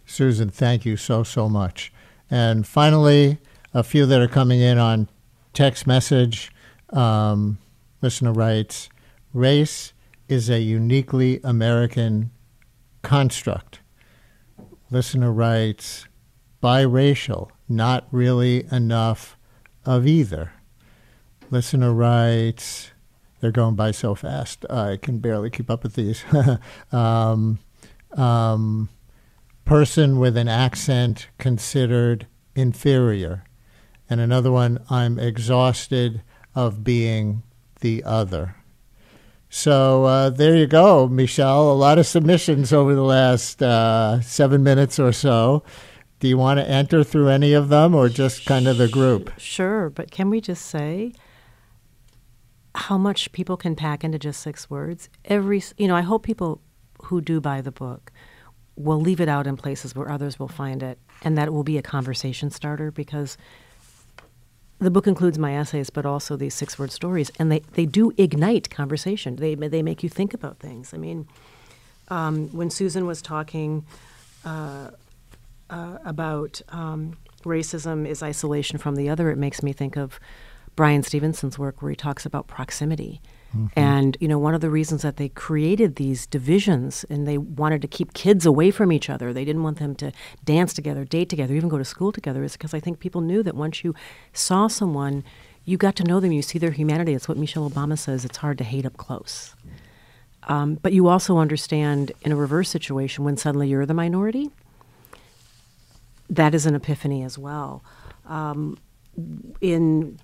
Susan, 0.05 0.49
thank 0.49 0.85
you 0.85 0.97
so, 0.97 1.23
so 1.23 1.47
much. 1.47 1.91
And 2.29 2.67
finally, 2.67 3.39
a 3.73 3.83
few 3.83 4.05
that 4.05 4.21
are 4.21 4.27
coming 4.27 4.59
in 4.59 4.77
on 4.77 5.09
text 5.53 5.87
message. 5.87 6.51
Um, 6.91 7.57
listener 8.01 8.33
writes 8.33 8.89
Race 9.33 9.93
is 10.27 10.49
a 10.49 10.59
uniquely 10.59 11.39
American 11.43 12.31
construct. 13.01 13.80
Listener 14.91 15.31
writes 15.31 16.05
biracial, 16.61 17.49
not 17.69 18.07
really 18.11 18.65
enough 18.71 19.37
of 19.85 20.05
either. 20.05 20.51
Listener 21.49 21.93
writes, 21.93 22.91
they're 23.39 23.51
going 23.51 23.75
by 23.75 23.91
so 23.91 24.15
fast, 24.15 24.65
I 24.69 24.97
can 24.97 25.19
barely 25.19 25.49
keep 25.49 25.69
up 25.71 25.83
with 25.83 25.95
these. 25.95 26.23
um, 26.91 27.59
um, 28.17 28.89
person 29.63 30.19
with 30.19 30.35
an 30.35 30.49
accent 30.49 31.29
considered 31.37 32.27
inferior. 32.53 33.45
And 34.09 34.19
another 34.19 34.51
one, 34.51 34.83
I'm 34.89 35.17
exhausted 35.17 36.21
of 36.53 36.83
being 36.83 37.43
the 37.79 38.03
other. 38.03 38.57
So 39.53 40.05
uh, 40.05 40.29
there 40.29 40.55
you 40.55 40.65
go, 40.65 41.09
Michele. 41.09 41.73
A 41.73 41.73
lot 41.73 41.99
of 41.99 42.07
submissions 42.07 42.71
over 42.71 42.95
the 42.95 43.03
last 43.03 43.61
uh, 43.61 44.21
seven 44.21 44.63
minutes 44.63 44.97
or 44.97 45.11
so. 45.11 45.63
Do 46.19 46.29
you 46.29 46.37
want 46.37 46.61
to 46.61 46.67
enter 46.67 47.03
through 47.03 47.27
any 47.27 47.51
of 47.51 47.67
them 47.67 47.93
or 47.93 48.07
just 48.07 48.45
kind 48.45 48.65
of 48.65 48.77
the 48.77 48.87
group? 48.87 49.29
Sure, 49.37 49.89
but 49.89 50.09
can 50.09 50.29
we 50.29 50.39
just 50.39 50.65
say 50.65 51.11
how 52.75 52.97
much 52.97 53.33
people 53.33 53.57
can 53.57 53.75
pack 53.75 54.05
into 54.05 54.17
just 54.17 54.39
six 54.39 54.69
words? 54.69 55.09
Every, 55.25 55.61
you 55.77 55.87
know, 55.89 55.97
I 55.97 56.01
hope 56.01 56.23
people 56.23 56.61
who 57.03 57.19
do 57.19 57.41
buy 57.41 57.59
the 57.59 57.73
book 57.73 58.09
will 58.77 59.01
leave 59.01 59.19
it 59.19 59.27
out 59.27 59.47
in 59.47 59.57
places 59.57 59.93
where 59.93 60.09
others 60.09 60.39
will 60.39 60.47
find 60.47 60.81
it, 60.81 60.97
and 61.23 61.37
that 61.37 61.49
it 61.49 61.51
will 61.51 61.65
be 61.65 61.77
a 61.77 61.81
conversation 61.81 62.49
starter 62.51 62.89
because 62.89 63.37
the 64.85 64.91
book 64.91 65.07
includes 65.07 65.37
my 65.37 65.55
essays, 65.55 65.89
but 65.89 66.05
also 66.05 66.35
these 66.35 66.55
six-word 66.55 66.91
stories, 66.91 67.31
and 67.37 67.51
they, 67.51 67.59
they 67.73 67.85
do 67.85 68.11
ignite 68.17 68.69
conversation. 68.69 69.35
They 69.35 69.55
they 69.55 69.83
make 69.83 70.03
you 70.03 70.09
think 70.09 70.33
about 70.33 70.57
things. 70.59 70.93
I 70.93 70.97
mean, 70.97 71.27
um, 72.09 72.49
when 72.49 72.69
Susan 72.69 73.05
was 73.05 73.21
talking 73.21 73.85
uh, 74.43 74.89
uh, 75.69 75.97
about 76.03 76.61
um, 76.69 77.17
racism 77.43 78.07
is 78.07 78.23
isolation 78.23 78.79
from 78.79 78.95
the 78.95 79.09
other, 79.09 79.29
it 79.31 79.37
makes 79.37 79.61
me 79.63 79.73
think 79.73 79.95
of 79.97 80.19
Bryan 80.75 81.03
Stevenson's 81.03 81.59
work 81.59 81.81
where 81.81 81.91
he 81.91 81.95
talks 81.95 82.25
about 82.25 82.47
proximity. 82.47 83.21
And 83.75 84.17
you 84.19 84.27
know, 84.27 84.39
one 84.39 84.53
of 84.53 84.61
the 84.61 84.69
reasons 84.69 85.01
that 85.01 85.17
they 85.17 85.29
created 85.29 85.97
these 85.97 86.25
divisions 86.25 87.03
and 87.09 87.27
they 87.27 87.37
wanted 87.37 87.81
to 87.81 87.87
keep 87.87 88.13
kids 88.13 88.45
away 88.45 88.71
from 88.71 88.91
each 88.91 89.09
other, 89.09 89.33
they 89.33 89.43
didn't 89.43 89.63
want 89.63 89.79
them 89.79 89.95
to 89.95 90.11
dance 90.45 90.73
together, 90.73 91.03
date 91.03 91.29
together, 91.29 91.53
even 91.53 91.69
go 91.69 91.77
to 91.77 91.85
school 91.85 92.11
together, 92.11 92.43
is 92.43 92.53
because 92.53 92.73
I 92.73 92.79
think 92.79 92.99
people 92.99 93.21
knew 93.21 93.43
that 93.43 93.55
once 93.55 93.83
you 93.83 93.93
saw 94.31 94.67
someone, 94.67 95.23
you 95.65 95.77
got 95.77 95.95
to 95.97 96.03
know 96.03 96.19
them, 96.19 96.31
you 96.31 96.41
see 96.41 96.59
their 96.59 96.71
humanity. 96.71 97.13
It's 97.13 97.27
what 97.27 97.37
Michelle 97.37 97.69
Obama 97.69 97.97
says. 97.97 98.23
It's 98.23 98.37
hard 98.37 98.57
to 98.59 98.63
hate 98.63 98.85
up 98.85 98.97
close. 98.97 99.53
Um, 100.43 100.75
but 100.75 100.93
you 100.93 101.07
also 101.07 101.37
understand 101.37 102.11
in 102.23 102.31
a 102.31 102.35
reverse 102.35 102.69
situation 102.69 103.23
when 103.23 103.37
suddenly 103.37 103.67
you're 103.67 103.85
the 103.85 103.93
minority. 103.93 104.49
That 106.29 106.55
is 106.55 106.65
an 106.65 106.73
epiphany 106.73 107.23
as 107.23 107.37
well. 107.37 107.83
Um, 108.25 108.77
in 109.59 110.19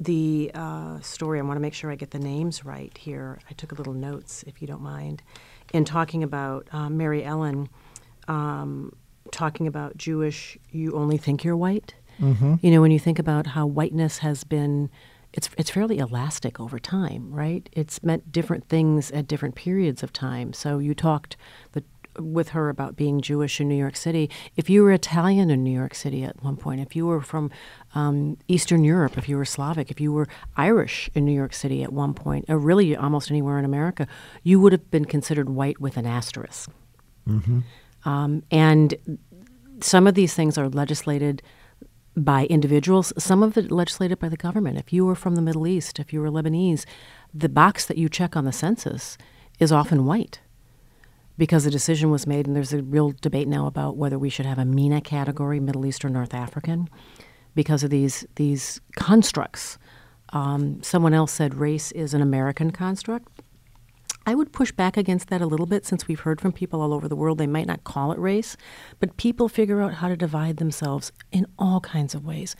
the 0.00 0.50
uh, 0.54 1.00
story, 1.00 1.38
I 1.38 1.42
want 1.42 1.56
to 1.56 1.60
make 1.60 1.74
sure 1.74 1.90
I 1.90 1.96
get 1.96 2.10
the 2.12 2.18
names 2.18 2.64
right 2.64 2.96
here. 2.96 3.38
I 3.50 3.54
took 3.54 3.72
a 3.72 3.74
little 3.74 3.92
notes, 3.92 4.44
if 4.46 4.60
you 4.60 4.68
don't 4.68 4.82
mind, 4.82 5.22
in 5.72 5.84
talking 5.84 6.22
about 6.22 6.68
uh, 6.72 6.88
Mary 6.88 7.24
Ellen, 7.24 7.68
um, 8.28 8.94
talking 9.32 9.66
about 9.66 9.96
Jewish. 9.96 10.56
You 10.70 10.92
only 10.92 11.16
think 11.16 11.44
you're 11.44 11.56
white. 11.56 11.94
Mm-hmm. 12.20 12.56
You 12.62 12.70
know, 12.70 12.80
when 12.80 12.90
you 12.90 12.98
think 12.98 13.18
about 13.18 13.48
how 13.48 13.66
whiteness 13.66 14.18
has 14.18 14.44
been, 14.44 14.90
it's 15.32 15.50
it's 15.58 15.70
fairly 15.70 15.98
elastic 15.98 16.58
over 16.58 16.78
time, 16.78 17.32
right? 17.32 17.68
It's 17.72 18.02
meant 18.02 18.32
different 18.32 18.68
things 18.68 19.10
at 19.10 19.26
different 19.26 19.54
periods 19.54 20.02
of 20.02 20.12
time. 20.12 20.52
So 20.52 20.78
you 20.78 20.94
talked 20.94 21.36
the 21.72 21.84
with 22.18 22.50
her 22.50 22.68
about 22.68 22.96
being 22.96 23.20
Jewish 23.20 23.60
in 23.60 23.68
New 23.68 23.76
York 23.76 23.96
City. 23.96 24.30
If 24.56 24.68
you 24.68 24.82
were 24.82 24.92
Italian 24.92 25.50
in 25.50 25.62
New 25.62 25.72
York 25.72 25.94
City 25.94 26.24
at 26.24 26.42
one 26.42 26.56
point, 26.56 26.80
if 26.80 26.94
you 26.96 27.06
were 27.06 27.20
from 27.20 27.50
um, 27.94 28.36
Eastern 28.48 28.84
Europe, 28.84 29.16
if 29.18 29.28
you 29.28 29.36
were 29.36 29.44
Slavic, 29.44 29.90
if 29.90 30.00
you 30.00 30.12
were 30.12 30.28
Irish 30.56 31.10
in 31.14 31.24
New 31.24 31.32
York 31.32 31.54
City 31.54 31.82
at 31.82 31.92
one 31.92 32.14
point, 32.14 32.44
or 32.48 32.58
really 32.58 32.96
almost 32.96 33.30
anywhere 33.30 33.58
in 33.58 33.64
America, 33.64 34.06
you 34.42 34.60
would 34.60 34.72
have 34.72 34.90
been 34.90 35.04
considered 35.04 35.48
white 35.48 35.80
with 35.80 35.96
an 35.96 36.06
asterisk. 36.06 36.70
Um, 38.04 38.42
and 38.50 38.94
some 39.80 40.06
of 40.06 40.14
these 40.14 40.34
things 40.34 40.56
are 40.58 40.68
legislated 40.68 41.42
by 42.16 42.46
individuals, 42.46 43.12
some 43.16 43.42
of 43.42 43.56
it 43.56 43.70
legislated 43.70 44.18
by 44.18 44.28
the 44.28 44.36
government. 44.36 44.78
If 44.78 44.92
you 44.92 45.06
were 45.06 45.14
from 45.14 45.36
the 45.36 45.42
Middle 45.42 45.66
East, 45.66 45.98
if 45.98 46.12
you 46.12 46.20
were 46.20 46.30
Lebanese, 46.30 46.84
the 47.32 47.48
box 47.48 47.86
that 47.86 47.98
you 47.98 48.08
check 48.08 48.36
on 48.36 48.44
the 48.44 48.52
census 48.52 49.16
is 49.60 49.70
often 49.70 50.04
white 50.04 50.40
because 51.38 51.64
a 51.64 51.70
decision 51.70 52.10
was 52.10 52.26
made, 52.26 52.46
and 52.46 52.54
there's 52.54 52.72
a 52.72 52.82
real 52.82 53.14
debate 53.22 53.48
now 53.48 53.66
about 53.66 53.96
whether 53.96 54.18
we 54.18 54.28
should 54.28 54.44
have 54.44 54.58
a 54.58 54.64
MENA 54.64 55.00
category, 55.00 55.60
Middle 55.60 55.86
Eastern, 55.86 56.12
North 56.12 56.34
African, 56.34 56.88
because 57.54 57.82
of 57.84 57.90
these 57.90 58.26
these 58.34 58.80
constructs. 58.96 59.78
Um, 60.30 60.82
someone 60.82 61.14
else 61.14 61.32
said 61.32 61.54
race 61.54 61.90
is 61.92 62.12
an 62.12 62.20
American 62.20 62.70
construct. 62.70 63.28
I 64.26 64.34
would 64.34 64.52
push 64.52 64.72
back 64.72 64.98
against 64.98 65.28
that 65.28 65.40
a 65.40 65.46
little 65.46 65.64
bit 65.64 65.86
since 65.86 66.06
we've 66.06 66.20
heard 66.20 66.38
from 66.38 66.52
people 66.52 66.82
all 66.82 66.92
over 66.92 67.08
the 67.08 67.16
world. 67.16 67.38
They 67.38 67.46
might 67.46 67.66
not 67.66 67.84
call 67.84 68.12
it 68.12 68.18
race, 68.18 68.58
but 69.00 69.16
people 69.16 69.48
figure 69.48 69.80
out 69.80 69.94
how 69.94 70.08
to 70.08 70.18
divide 70.18 70.58
themselves 70.58 71.12
in 71.32 71.46
all 71.58 71.80
kinds 71.80 72.14
of 72.14 72.26
ways. 72.26 72.54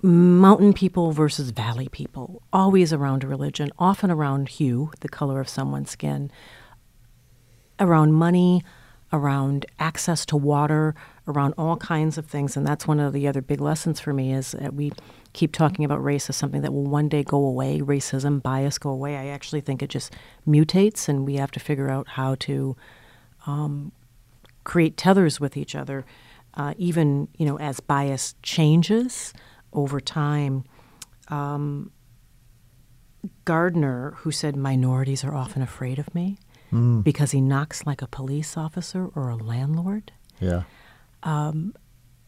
Mountain 0.00 0.72
people 0.72 1.12
versus 1.12 1.50
valley 1.50 1.90
people, 1.90 2.40
always 2.50 2.94
around 2.94 3.24
religion, 3.24 3.70
often 3.78 4.10
around 4.10 4.48
hue, 4.48 4.90
the 5.00 5.08
color 5.10 5.38
of 5.38 5.50
someone's 5.50 5.90
skin, 5.90 6.30
around 7.80 8.12
money, 8.12 8.62
around 9.12 9.66
access 9.78 10.24
to 10.26 10.36
water, 10.36 10.94
around 11.26 11.54
all 11.58 11.76
kinds 11.76 12.16
of 12.18 12.26
things. 12.26 12.56
And 12.56 12.66
that's 12.66 12.86
one 12.86 13.00
of 13.00 13.12
the 13.12 13.26
other 13.26 13.40
big 13.40 13.60
lessons 13.60 13.98
for 13.98 14.12
me 14.12 14.32
is 14.32 14.52
that 14.52 14.74
we 14.74 14.92
keep 15.32 15.52
talking 15.52 15.84
about 15.84 16.02
race 16.02 16.28
as 16.28 16.36
something 16.36 16.62
that 16.62 16.72
will 16.72 16.84
one 16.84 17.08
day 17.08 17.24
go 17.24 17.38
away, 17.44 17.80
racism, 17.80 18.42
bias 18.42 18.78
go 18.78 18.90
away. 18.90 19.16
I 19.16 19.26
actually 19.26 19.60
think 19.60 19.82
it 19.82 19.90
just 19.90 20.12
mutates, 20.46 21.08
and 21.08 21.26
we 21.26 21.36
have 21.36 21.50
to 21.52 21.60
figure 21.60 21.88
out 21.88 22.08
how 22.08 22.36
to 22.40 22.76
um, 23.46 23.92
create 24.64 24.96
tethers 24.96 25.40
with 25.40 25.56
each 25.56 25.74
other, 25.74 26.04
uh, 26.54 26.74
even 26.76 27.28
you 27.36 27.46
know 27.46 27.58
as 27.58 27.80
bias 27.80 28.34
changes 28.42 29.32
over 29.72 30.00
time. 30.00 30.64
Um, 31.28 31.92
Gardner, 33.44 34.14
who 34.18 34.30
said 34.30 34.56
minorities 34.56 35.24
are 35.24 35.34
often 35.34 35.62
afraid 35.62 35.98
of 35.98 36.12
me 36.14 36.38
because 36.70 37.32
he 37.32 37.40
knocks 37.40 37.84
like 37.84 38.00
a 38.02 38.06
police 38.06 38.56
officer 38.56 39.10
or 39.14 39.28
a 39.28 39.36
landlord. 39.36 40.12
Yeah. 40.38 40.62
Um, 41.22 41.74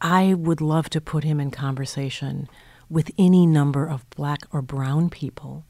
I 0.01 0.35
would 0.35 0.61
love 0.61 0.91
to 0.91 1.01
put 1.01 1.25
him 1.25 1.41
in 1.41 1.51
conversation 1.51 2.49
with 2.91 3.11
any 3.17 3.47
number 3.47 3.89
of 3.89 4.09
black 4.11 4.41
or 4.51 4.61
brown 4.61 5.09
people 5.09 5.65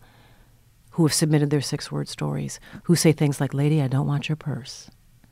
who 0.93 1.05
have 1.05 1.15
submitted 1.15 1.51
their 1.51 1.61
six 1.61 1.93
word 1.93 2.09
stories 2.09 2.59
who 2.85 2.97
say 2.97 3.13
things 3.13 3.41
like, 3.41 3.55
Lady, 3.55 3.81
I 3.81 3.89
don't 3.89 4.07
want 4.07 4.29
your 4.29 4.37
purse. 4.37 4.91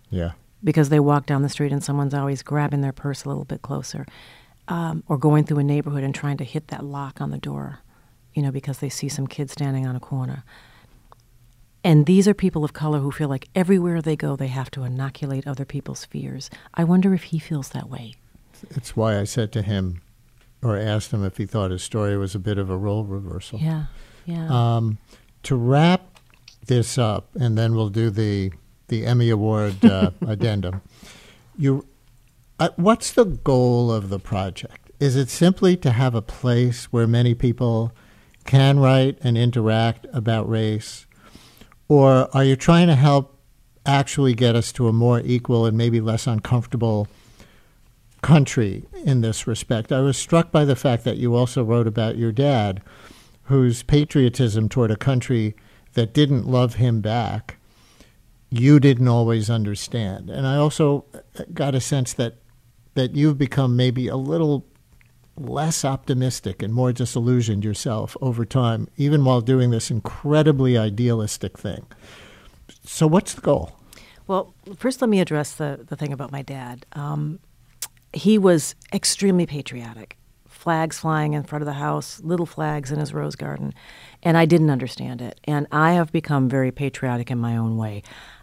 Yeah. 0.09 0.33
Because 0.63 0.89
they 0.91 1.01
walk 1.01 1.27
down 1.27 1.43
the 1.43 1.49
street 1.49 1.73
and 1.73 1.83
someone's 1.83 2.15
always 2.15 2.43
grabbing 2.43 2.81
their 2.81 2.93
purse 2.93 3.25
a 3.25 3.29
little 3.29 3.45
bit 3.45 3.63
closer. 3.63 4.07
Um, 4.69 5.03
or 5.09 5.19
going 5.19 5.45
through 5.45 5.59
a 5.59 5.65
neighborhood 5.65 6.05
and 6.05 6.15
trying 6.15 6.37
to 6.37 6.45
hit 6.45 6.69
that 6.69 6.85
lock 6.85 7.21
on 7.21 7.31
the 7.31 7.39
door, 7.39 7.81
you 8.35 8.43
know, 8.43 8.53
because 8.53 8.79
they 8.79 8.89
see 8.89 9.09
some 9.09 9.27
kid 9.27 9.51
standing 9.51 9.87
on 9.87 9.97
a 9.97 10.01
corner. 10.01 10.45
And 11.83 12.07
these 12.07 12.29
are 12.29 12.35
people 12.35 12.65
of 12.65 12.73
color 12.73 12.99
who 12.99 13.11
feel 13.11 13.29
like 13.29 13.49
everywhere 13.55 14.03
they 14.03 14.17
go, 14.17 14.37
they 14.37 14.49
have 14.49 14.71
to 14.73 14.85
inoculate 14.85 15.47
other 15.47 15.65
people's 15.65 16.05
fears. 16.05 16.51
I 16.75 16.85
wonder 16.85 17.15
if 17.15 17.25
he 17.25 17.39
feels 17.39 17.71
that 17.71 17.89
way. 17.89 18.15
It's 18.71 18.95
why 18.95 19.19
I 19.19 19.25
said 19.25 19.53
to 19.53 19.63
him, 19.63 20.03
or 20.63 20.77
asked 20.77 21.13
him 21.13 21.25
if 21.25 21.39
he 21.39 21.47
thought 21.47 21.71
his 21.71 21.83
story 21.83 22.17
was 22.19 22.35
a 22.35 22.39
bit 22.39 22.59
of 22.59 22.69
a 22.69 22.77
role 22.77 23.05
reversal. 23.05 23.59
Yeah, 23.59 23.85
yeah. 24.27 24.49
Um, 24.51 24.99
to 25.45 25.57
wrap 25.57 26.19
this 26.67 26.99
up, 26.99 27.35
and 27.35 27.57
then 27.57 27.75
we'll 27.75 27.89
do 27.89 28.11
the 28.11 28.53
the 28.89 29.07
Emmy 29.07 29.31
Award 29.31 29.83
uh, 29.85 30.11
addendum. 30.27 30.83
You, 31.57 31.87
uh, 32.59 32.71
what's 32.77 33.13
the 33.13 33.25
goal 33.25 33.91
of 33.91 34.11
the 34.11 34.19
project? 34.19 34.91
Is 34.99 35.17
it 35.17 35.31
simply 35.31 35.77
to 35.79 35.93
have 35.93 36.15
a 36.15 36.21
place 36.21 36.87
where 36.87 37.07
many 37.07 37.35
people 37.35 37.93
can 38.45 38.79
write 38.79 39.19
and 39.23 39.39
interact 39.39 40.07
about 40.13 40.49
race, 40.49 41.07
or 41.91 42.29
are 42.33 42.45
you 42.45 42.55
trying 42.55 42.87
to 42.87 42.95
help 42.95 43.37
actually 43.85 44.33
get 44.33 44.55
us 44.55 44.71
to 44.71 44.87
a 44.87 44.93
more 44.93 45.21
equal 45.25 45.67
and 45.67 45.77
maybe 45.77 46.01
less 46.01 46.25
uncomfortable 46.29 47.09
country 48.23 48.85
in 49.05 49.23
this 49.23 49.49
respect? 49.49 49.91
I 49.91 49.99
was 49.99 50.17
struck 50.17 50.53
by 50.53 50.65
the 50.65 50.77
fact 50.77 51.03
that 51.03 51.17
you 51.17 51.35
also 51.35 51.65
wrote 51.65 51.89
about 51.89 52.17
your 52.17 52.31
dad, 52.31 52.81
whose 53.47 53.83
patriotism 53.83 54.69
toward 54.69 54.93
a 54.93 54.97
country 54.97 55.57
that 55.95 56.15
didn't 56.15 56.47
love 56.47 56.77
him 56.77 57.01
back, 57.01 57.57
you 58.51 58.79
didn't 58.79 59.09
always 59.09 59.51
understand. 59.51 60.31
And 60.31 60.47
I 60.47 60.59
also 60.59 61.05
got 61.53 61.75
a 61.75 61.81
sense 61.81 62.13
that 62.13 62.37
that 62.95 63.17
you've 63.17 63.39
become 63.39 63.75
maybe 63.75 64.07
a 64.07 64.17
little 64.17 64.65
less 65.41 65.85
optimistic 65.85 66.63
and 66.63 66.73
more 66.73 66.93
disillusioned 66.93 67.65
yourself 67.65 68.17
over 68.21 68.45
time, 68.45 68.89
even 68.97 69.25
while 69.25 69.41
doing 69.41 69.71
this 69.71 69.91
incredibly 69.91 70.77
idealistic 70.77 71.59
thing. 71.59 71.87
So, 72.85 73.07
what's 73.07 73.35
the 73.35 73.41
goal? 73.41 73.73
Well, 74.27 74.55
first, 74.77 75.01
let 75.01 75.11
me 75.11 75.21
address 75.21 75.55
the, 75.55 75.85
the 75.89 75.97
thing 75.97 76.13
about 76.13 76.31
my 76.31 76.43
dad. 76.43 76.87
Um, 76.93 77.41
he 78.13 78.39
was 78.39 78.75
extremely 78.93 79.47
patriotic. 79.47 80.17
Flags 80.47 80.99
flying 80.99 81.33
in 81.33 81.43
front 81.43 81.63
of 81.63 81.67
the 81.67 81.73
house, 81.73 82.21
little 82.23 82.47
flags 82.47 82.93
in 82.93 83.01
his 83.01 83.15
rose 83.15 83.35
garden. 83.35 83.73
And 84.23 84.37
I 84.37 84.45
didn't 84.45 84.71
understand 84.71 85.23
it. 85.23 85.41
And 85.45 85.67
I 85.73 85.93
have 85.93 86.13
become 86.13 86.49
very 86.49 86.71
patriotic 86.71 87.31
in 87.31 87.39
my 87.39 87.57
own 87.57 87.77
way. 87.77 88.03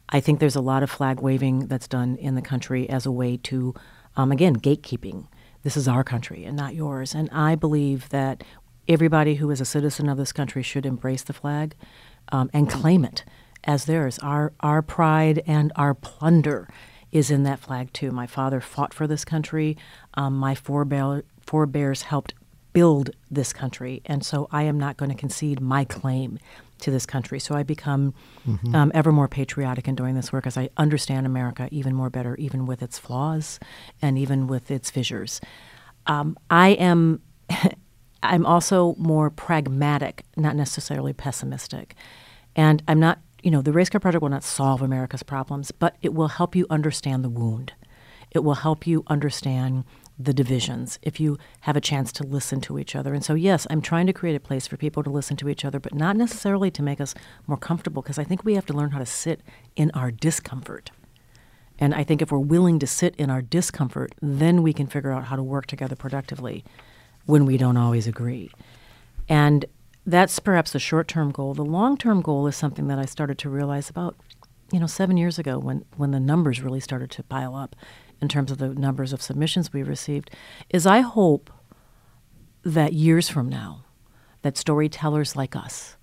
I 0.10 0.20
think 0.20 0.40
there's 0.40 0.56
a 0.56 0.62
lot 0.62 0.84
of 0.84 0.90
flag 0.90 1.22
waving 1.22 1.68
that's 1.68 1.88
done 1.88 2.16
in 2.16 2.36
the 2.36 2.42
country 2.42 2.90
as 2.90 3.06
a 3.06 3.12
way 3.12 3.38
to, 3.44 3.76
um, 4.16 4.32
again, 4.32 4.56
gatekeeping. 4.56 5.28
This 5.68 5.76
is 5.76 5.90
our 5.90 6.06
country 6.06 6.46
and 6.46 6.56
not 6.56 6.76
yours. 6.76 7.14
And 7.14 7.30
I 7.30 7.56
believe 7.56 8.08
that 8.08 8.42
everybody 8.88 9.36
who 9.36 9.52
is 9.52 9.60
a 9.60 9.66
citizen 9.66 10.08
of 10.08 10.18
this 10.18 10.32
country 10.32 10.64
should 10.64 10.86
embrace 10.86 11.24
the 11.24 11.34
flag 11.34 11.76
um, 12.32 12.50
and 12.54 12.70
claim 12.70 13.04
it 13.04 13.26
as 13.66 13.84
theirs. 13.84 14.18
Our, 14.20 14.54
our 14.62 14.82
pride 14.82 15.44
and 15.46 15.74
our 15.76 15.94
plunder 15.94 16.70
is 17.12 17.30
in 17.30 17.44
that 17.44 17.60
flag 17.60 17.92
too. 17.92 18.12
My 18.12 18.28
father 18.28 18.62
fought 18.62 18.94
for 18.94 19.08
this 19.08 19.26
country. 19.26 19.76
Um, 20.14 20.38
my 20.38 20.56
forebear, 20.56 21.24
forebears 21.46 22.04
helped 22.04 22.34
build 22.72 23.10
this 23.30 23.52
country, 23.52 24.02
and 24.06 24.26
so 24.26 24.48
I 24.50 24.64
am 24.64 24.78
not 24.78 24.96
going 24.96 25.12
to 25.12 25.18
concede 25.18 25.60
my 25.60 25.84
claim 25.84 26.40
to 26.80 26.92
this 26.92 27.06
country. 27.06 27.40
So 27.40 27.56
I 27.56 27.64
become 27.64 28.14
um, 28.76 28.92
ever 28.94 29.12
more 29.12 29.28
patriotic 29.28 29.88
in 29.88 29.96
doing 29.96 30.16
this 30.16 30.32
work 30.32 30.48
as 30.48 30.58
I 30.58 30.70
understand 30.78 31.26
America 31.26 31.68
even 31.72 31.94
more 31.94 32.10
better, 32.10 32.36
even 32.36 32.66
with 32.66 32.82
its 32.82 33.00
flaws 33.00 33.60
and 34.02 34.18
even 34.18 34.48
with 34.48 34.72
its 34.72 34.90
fissures. 34.90 35.42
Um, 36.06 36.38
I 36.50 36.70
am. 36.70 37.22
I'm 38.24 38.48
also 38.48 38.96
more 38.98 39.30
pragmatic, 39.30 40.24
not 40.36 40.56
necessarily 40.56 41.14
pessimistic. 41.14 41.94
And 42.56 42.82
I'm 42.88 43.00
not, 43.00 43.20
you 43.44 43.52
know, 43.52 43.62
the 43.62 43.72
Race 43.72 43.90
Card 43.90 44.02
Project 44.02 44.24
will 44.24 44.30
not 44.30 44.44
solve 44.44 44.82
America's 44.82 45.22
problems, 45.22 45.72
but 45.72 45.96
it 46.02 46.16
will 46.16 46.28
help 46.30 46.56
you 46.56 46.66
understand 46.70 47.24
the 47.24 47.30
wound. 47.30 47.74
It 48.32 48.40
will 48.40 48.56
help 48.56 48.88
you 48.88 49.04
understand 49.08 49.84
the 50.20 50.34
divisions 50.34 50.98
if 51.04 51.20
you 51.20 51.38
have 51.62 51.76
a 51.76 51.82
chance 51.82 52.12
to 52.12 52.24
listen 52.24 52.60
to 52.62 52.80
each 52.80 52.96
other. 52.96 53.14
And 53.14 53.24
so, 53.24 53.36
yes, 53.36 53.68
I'm 53.70 53.82
trying 53.82 54.08
to 54.08 54.14
create 54.14 54.36
a 54.36 54.40
place 54.40 54.66
for 54.66 54.78
people 54.78 55.04
to 55.04 55.10
listen 55.10 55.38
to 55.38 55.50
each 55.50 55.64
other, 55.64 55.80
but 55.80 55.94
not 55.94 56.16
necessarily 56.16 56.72
to 56.72 56.82
make 56.82 57.00
us 57.00 57.14
more 57.46 57.58
comfortable, 57.58 58.02
because 58.02 58.18
I 58.18 58.24
think 58.24 58.44
we 58.44 58.56
have 58.56 58.66
to 58.68 58.74
learn 58.74 58.92
how 58.92 59.00
to 59.00 59.06
sit 59.06 59.42
in 59.76 59.92
our 59.92 60.12
discomfort. 60.12 60.92
And 61.80 61.94
I 61.94 62.04
think 62.04 62.22
if 62.22 62.32
we're 62.32 62.40
willing 62.40 62.80
to 62.80 62.88
sit 62.88 63.16
in 63.18 63.30
our 63.30 63.42
discomfort, 63.42 64.16
then 64.20 64.64
we 64.64 64.74
can 64.74 64.88
figure 64.88 65.12
out 65.12 65.26
how 65.26 65.36
to 65.36 65.44
work 65.44 65.68
together 65.68 65.96
productively 65.96 66.64
when 67.26 67.46
we 67.46 67.58
don't 67.58 67.78
always 67.78 68.08
agree. 68.08 68.50
And 69.30 69.66
that's 70.06 70.40
perhaps 70.40 70.72
the 70.72 70.80
short 70.80 71.08
term 71.08 71.32
goal. 71.32 71.54
The 71.54 71.66
long 71.66 71.98
term 71.98 72.22
goal 72.22 72.48
is 72.48 72.56
something 72.56 72.88
that 72.88 72.98
I 72.98 73.06
started 73.06 73.38
to 73.40 73.50
realize 73.50 73.90
about, 73.90 74.16
you 74.72 74.80
know, 74.80 74.88
seven 74.88 75.18
years 75.18 75.38
ago 75.38 75.60
when, 75.60 75.86
when 75.98 76.12
the 76.12 76.20
numbers 76.20 76.62
really 76.62 76.80
started 76.80 77.12
to 77.12 77.24
pile 77.24 77.56
up 77.56 77.76
in 78.22 78.28
terms 78.28 78.52
of 78.52 78.58
the 78.58 78.70
numbers 78.70 79.14
of 79.14 79.22
submissions 79.22 79.74
we 79.74 79.84
received, 79.84 80.32
is 80.70 80.86
I 80.86 81.02
hope 81.02 81.52
that 82.64 82.94
years 82.94 83.30
from 83.30 83.48
now, 83.50 83.86
that 84.42 84.58
storytellers 84.58 85.36
like 85.36 85.56
us, 85.56 85.98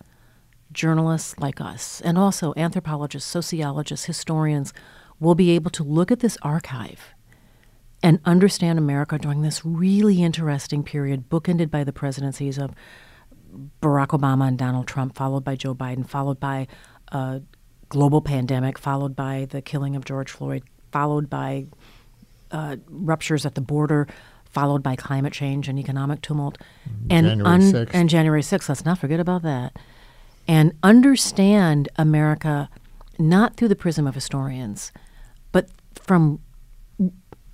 journalists 0.72 1.38
like 1.38 1.60
us, 1.60 2.00
and 2.00 2.16
also 2.16 2.54
anthropologists, 2.56 3.30
sociologists, 3.30 4.06
historians 4.06 4.72
will 5.20 5.34
be 5.34 5.50
able 5.50 5.70
to 5.70 5.82
look 5.82 6.10
at 6.10 6.20
this 6.20 6.38
archive 6.42 7.14
and 8.02 8.20
understand 8.24 8.78
America 8.78 9.18
during 9.18 9.42
this 9.42 9.64
really 9.64 10.22
interesting 10.22 10.82
period, 10.82 11.28
bookended 11.30 11.70
by 11.70 11.84
the 11.84 11.92
presidencies 11.92 12.58
of 12.58 12.74
Barack 13.80 14.08
Obama 14.08 14.48
and 14.48 14.58
Donald 14.58 14.86
Trump, 14.86 15.14
followed 15.14 15.44
by 15.44 15.56
Joe 15.56 15.74
Biden, 15.74 16.06
followed 16.06 16.38
by 16.38 16.66
a 17.08 17.40
global 17.88 18.20
pandemic, 18.20 18.78
followed 18.78 19.16
by 19.16 19.46
the 19.48 19.62
killing 19.62 19.96
of 19.96 20.04
George 20.04 20.30
Floyd, 20.30 20.64
followed 20.92 21.30
by 21.30 21.66
uh, 22.50 22.76
ruptures 22.88 23.44
at 23.46 23.54
the 23.54 23.60
border, 23.60 24.06
followed 24.44 24.82
by 24.82 24.96
climate 24.96 25.32
change 25.32 25.68
and 25.68 25.78
economic 25.78 26.20
tumult, 26.20 26.58
and 27.10 27.26
January 27.26 27.60
6th. 27.60 27.90
and 27.92 28.08
January 28.08 28.42
6th. 28.42 28.68
Let's 28.68 28.84
not 28.84 28.98
forget 28.98 29.20
about 29.20 29.42
that. 29.42 29.76
And 30.46 30.72
understand 30.82 31.88
America 31.96 32.68
not 33.18 33.56
through 33.56 33.68
the 33.68 33.76
prism 33.76 34.06
of 34.06 34.14
historians, 34.14 34.92
but 35.52 35.68
from 35.94 36.40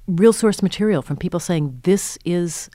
real 0.07 0.32
source 0.32 0.62
material, 0.62 1.03
from 1.03 1.16
people 1.16 1.41
saying, 1.41 1.80
this 1.84 2.18
is 2.24 2.68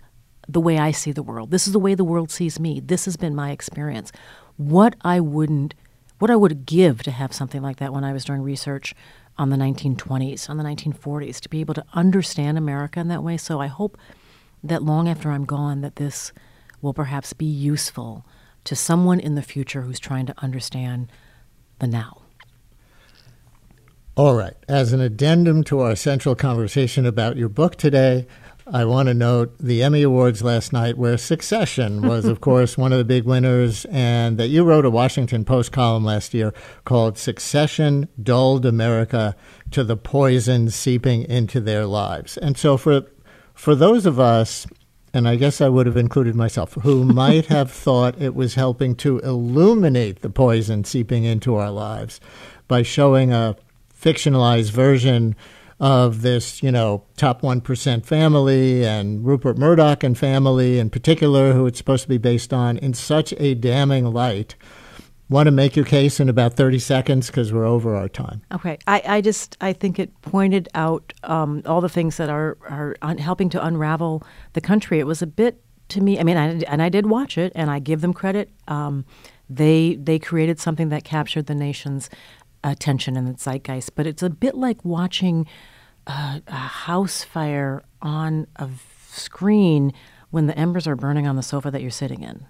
the 0.48 0.62
way 0.62 0.78
I 0.78 0.92
see 0.92 1.12
the 1.12 1.24
world. 1.24 1.52
This 1.52 1.68
is 1.68 1.74
the 1.74 1.80
way 1.80 1.96
the 1.96 2.04
world 2.04 2.32
sees 2.32 2.60
me. 2.60 2.80
This 2.80 3.06
has 3.06 3.18
been 3.18 3.36
my 3.36 3.52
experience. 3.52 4.12
What 4.58 4.96
I 5.02 5.20
wouldn't, 5.20 5.74
what 6.20 6.32
I 6.32 6.36
would 6.36 6.66
give 6.66 7.04
to 7.04 7.12
have 7.12 7.34
something 7.34 7.62
like 7.62 7.78
that 7.78 7.92
when 7.92 8.04
I 8.04 8.14
was 8.14 8.24
doing 8.24 8.42
research 8.42 8.94
on 9.38 9.50
the 9.50 9.58
1920s, 9.58 10.50
on 10.50 10.58
the 10.58 10.64
1940s, 10.64 11.40
to 11.42 11.50
be 11.50 11.60
able 11.60 11.74
to 11.74 11.86
understand 11.94 12.58
America 12.58 13.00
in 13.00 13.08
that 13.10 13.24
way. 13.24 13.38
So 13.38 13.60
I 13.60 13.68
hope 13.68 13.98
that 14.64 14.84
long 14.84 15.08
after 15.08 15.32
I'm 15.32 15.46
gone, 15.46 15.82
that 15.82 15.98
this 15.98 16.32
will 16.82 16.94
perhaps 16.94 17.34
be 17.34 17.46
useful 17.46 18.26
to 18.64 18.76
someone 18.76 19.20
in 19.20 19.36
the 19.36 19.42
future 19.42 19.82
who's 19.82 20.00
trying 20.00 20.26
to 20.26 20.34
understand 20.42 21.12
the 21.80 21.88
now. 21.88 22.22
All 24.16 24.34
right. 24.36 24.56
As 24.70 24.94
an 24.94 25.02
addendum 25.02 25.64
to 25.66 25.82
our 25.82 25.96
central 25.96 26.36
conversation 26.36 27.06
about 27.06 27.36
your 27.36 27.50
book 27.50 27.76
today, 27.76 28.28
I 28.68 28.84
want 28.86 29.10
to 29.10 29.14
note 29.14 29.56
the 29.60 29.84
Emmy 29.84 30.02
Awards 30.02 30.42
last 30.42 30.74
night, 30.74 30.98
where 30.98 31.20
Succession 31.20 32.02
was, 32.08 32.26
of 32.26 32.42
course, 32.42 32.80
one 32.80 32.92
of 32.92 32.98
the 32.98 33.06
big 33.06 33.24
winners, 33.24 33.86
and 33.92 34.40
that 34.40 34.48
you 34.48 34.64
wrote 34.64 34.86
a 34.86 34.90
Washington 34.90 35.46
Post 35.46 35.72
column 35.72 36.04
last 36.04 36.34
year 36.34 36.52
called 36.84 37.20
Succession 37.20 38.10
Dulled 38.22 38.66
America 38.66 39.36
to 39.70 39.84
the 39.84 39.96
Poison 39.96 40.72
Seeping 40.72 41.22
into 41.30 41.62
Their 41.62 41.86
Lives. 41.86 42.38
And 42.38 42.58
so, 42.58 42.76
for, 42.76 43.04
for 43.54 43.76
those 43.76 44.08
of 44.08 44.20
us, 44.20 44.66
and 45.14 45.28
I 45.28 45.36
guess 45.36 45.62
I 45.62 45.70
would 45.70 45.86
have 45.86 45.98
included 45.98 46.34
myself, 46.34 46.74
who 46.74 47.06
might 47.14 47.46
have 47.46 47.70
thought 47.70 48.20
it 48.20 48.34
was 48.34 48.56
helping 48.56 48.96
to 48.96 49.20
illuminate 49.20 50.24
the 50.24 50.30
poison 50.32 50.86
seeping 50.86 51.24
into 51.24 51.56
our 51.56 51.70
lives 51.70 52.20
by 52.68 52.82
showing 52.82 53.32
a 53.32 53.56
fictionalized 53.96 54.72
version 54.72 55.36
of 55.80 56.22
this, 56.22 56.64
you 56.64 56.72
know, 56.72 57.04
top 57.18 57.42
1% 57.42 58.06
family 58.06 58.86
and 58.86 59.26
Rupert 59.26 59.58
Murdoch 59.58 60.04
and 60.04 60.18
family 60.18 60.80
in 60.80 60.90
particular, 60.90 61.54
who 61.54 61.66
it's 61.66 61.78
supposed 61.78 62.04
to 62.04 62.10
be 62.10 62.18
based 62.18 62.54
on, 62.54 62.78
in 62.78 62.94
such 62.94 63.34
a 63.38 63.56
damning 63.56 64.06
light. 64.06 64.56
Want 65.28 65.48
to 65.48 65.52
make 65.52 65.76
your 65.76 65.86
case 65.86 66.20
in 66.20 66.30
about 66.30 66.54
30 66.54 66.78
seconds 66.78 67.28
because 67.28 67.52
we're 67.52 67.66
over 67.66 67.96
our 67.96 68.08
time. 68.08 68.44
Okay, 68.54 68.78
I, 68.86 69.02
I 69.08 69.22
just 69.22 69.58
I 69.60 69.74
think 69.74 69.98
it 69.98 70.22
pointed 70.22 70.70
out 70.76 71.14
um, 71.24 71.64
all 71.66 71.82
the 71.82 71.90
things 71.90 72.18
that 72.18 72.30
are 72.30 72.60
are 72.70 72.96
un- 73.02 73.18
helping 73.18 73.50
to 73.50 73.66
unravel 73.66 74.22
the 74.54 74.62
country. 74.62 75.00
It 75.00 75.08
was 75.08 75.24
a 75.24 75.28
bit 75.28 75.64
to 75.90 76.02
me. 76.02 76.20
I 76.20 76.24
mean, 76.24 76.38
I, 76.38 76.62
and 76.68 76.80
I 76.80 76.90
did 76.90 77.08
watch 77.08 77.40
it, 77.40 77.52
and 77.56 77.72
I 77.72 77.80
give 77.80 78.02
them 78.02 78.14
credit. 78.14 78.52
Um, 78.68 79.04
they 79.50 79.96
they 79.96 80.20
created 80.20 80.60
something 80.60 80.90
that 80.90 81.04
captured 81.04 81.48
the 81.48 81.56
nation's 81.56 82.08
attention 82.72 83.16
and 83.16 83.28
the 83.28 83.34
zeitgeist. 83.38 83.96
But 83.96 84.08
it's 84.08 84.24
a 84.24 84.30
bit 84.30 84.56
like 84.56 84.84
watching 84.84 85.48
uh, 86.08 86.40
a 86.48 86.52
house 86.52 87.24
fire 87.24 87.84
on 88.02 88.48
a 88.58 88.68
v- 88.68 88.82
screen 89.08 89.94
when 90.32 90.48
the 90.48 90.58
embers 90.58 90.88
are 90.88 90.96
burning 90.96 91.28
on 91.28 91.36
the 91.36 91.44
sofa 91.44 91.72
that 91.72 91.82
you're 91.82 91.92
sitting 91.92 92.24
in. 92.24 92.46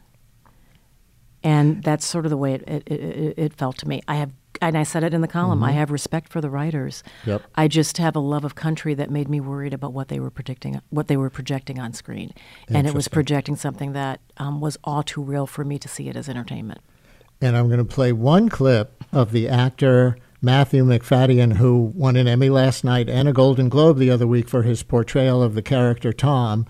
And 1.44 1.84
that's 1.84 2.06
sort 2.06 2.26
of 2.26 2.32
the 2.32 2.38
way 2.38 2.56
it, 2.56 2.64
it, 2.66 2.88
it, 2.88 3.34
it 3.38 3.54
felt 3.54 3.78
to 3.78 3.88
me. 3.88 4.02
I 4.08 4.16
have, 4.16 4.32
and 4.62 4.76
I 4.76 4.82
said 4.82 5.04
it 5.04 5.14
in 5.14 5.22
the 5.22 5.28
column. 5.28 5.64
I 5.64 5.74
have 5.74 5.92
respect 5.92 6.32
for 6.32 6.42
the 6.42 6.50
writers. 6.50 7.04
Yep. 7.26 7.44
I 7.54 7.68
just 7.68 8.00
have 8.00 8.16
a 8.16 8.20
love 8.20 8.44
of 8.44 8.56
country 8.56 8.96
that 8.96 9.12
made 9.12 9.30
me 9.30 9.40
worried 9.40 9.72
about 9.72 9.94
what 9.94 10.08
they 10.08 10.20
were 10.20 10.32
predicting, 10.32 10.82
what 10.90 11.08
they 11.08 11.18
were 11.18 11.30
projecting 11.30 11.80
on 11.80 11.94
screen, 11.94 12.34
and 12.68 12.88
it 12.88 12.96
was 12.96 13.08
projecting 13.08 13.56
something 13.56 13.94
that 13.94 14.22
um, 14.38 14.60
was 14.60 14.76
all 14.84 15.04
too 15.04 15.22
real 15.22 15.46
for 15.46 15.64
me 15.64 15.78
to 15.78 15.88
see 15.88 16.10
it 16.10 16.16
as 16.16 16.28
entertainment. 16.28 16.82
And 17.42 17.56
I'm 17.56 17.68
going 17.68 17.78
to 17.78 17.86
play 17.86 18.12
one 18.12 18.50
clip 18.50 19.04
of 19.16 19.32
the 19.32 19.48
actor 19.48 20.18
Matthew 20.42 20.84
Macfadyen, 20.84 21.54
who 21.54 21.92
won 21.96 22.16
an 22.16 22.28
Emmy 22.28 22.50
last 22.50 22.84
night 22.84 23.10
and 23.10 23.28
a 23.28 23.34
Golden 23.34 23.70
Globe 23.70 23.98
the 23.98 24.12
other 24.12 24.28
week 24.28 24.48
for 24.48 24.62
his 24.62 24.84
portrayal 24.84 25.42
of 25.42 25.56
the 25.56 25.64
character 25.64 26.14
Tom. 26.14 26.68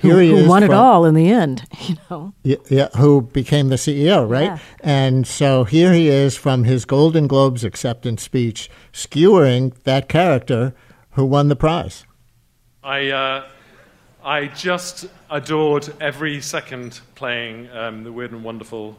Who, 0.00 0.16
he 0.16 0.30
who 0.30 0.36
is 0.36 0.48
won 0.48 0.62
it 0.62 0.70
all 0.70 1.04
in 1.04 1.14
the 1.14 1.30
end? 1.30 1.64
You 1.88 1.96
know. 2.10 2.34
Yeah, 2.42 2.56
yeah, 2.68 2.88
who 2.96 3.22
became 3.22 3.68
the 3.68 3.76
CEO, 3.76 4.28
right? 4.28 4.44
Yeah. 4.44 4.58
And 4.80 5.26
so 5.26 5.64
here 5.64 5.92
he 5.92 6.08
is 6.08 6.36
from 6.36 6.64
his 6.64 6.84
Golden 6.84 7.26
Globes 7.26 7.64
acceptance 7.64 8.22
speech, 8.22 8.70
skewering 8.92 9.72
that 9.84 10.08
character 10.08 10.74
who 11.12 11.24
won 11.24 11.48
the 11.48 11.56
prize. 11.56 12.04
I, 12.82 13.08
uh, 13.08 13.48
I 14.22 14.46
just 14.46 15.06
adored 15.30 15.92
every 16.00 16.40
second 16.40 17.00
playing 17.14 17.70
um, 17.70 18.04
the 18.04 18.12
weird 18.12 18.32
and 18.32 18.44
wonderful 18.44 18.96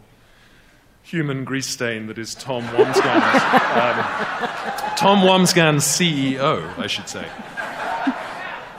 human 1.09 1.43
grease 1.43 1.65
stain 1.65 2.05
that 2.05 2.19
is 2.19 2.35
Tom 2.35 2.61
Wambsgans, 2.65 3.33
um, 3.75 4.95
Tom 4.95 5.19
Wambsgans 5.21 5.81
CEO, 5.81 6.77
I 6.77 6.85
should 6.85 7.09
say. 7.09 7.27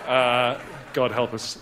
Uh, 0.06 0.60
God 0.92 1.10
help 1.10 1.34
us. 1.34 1.58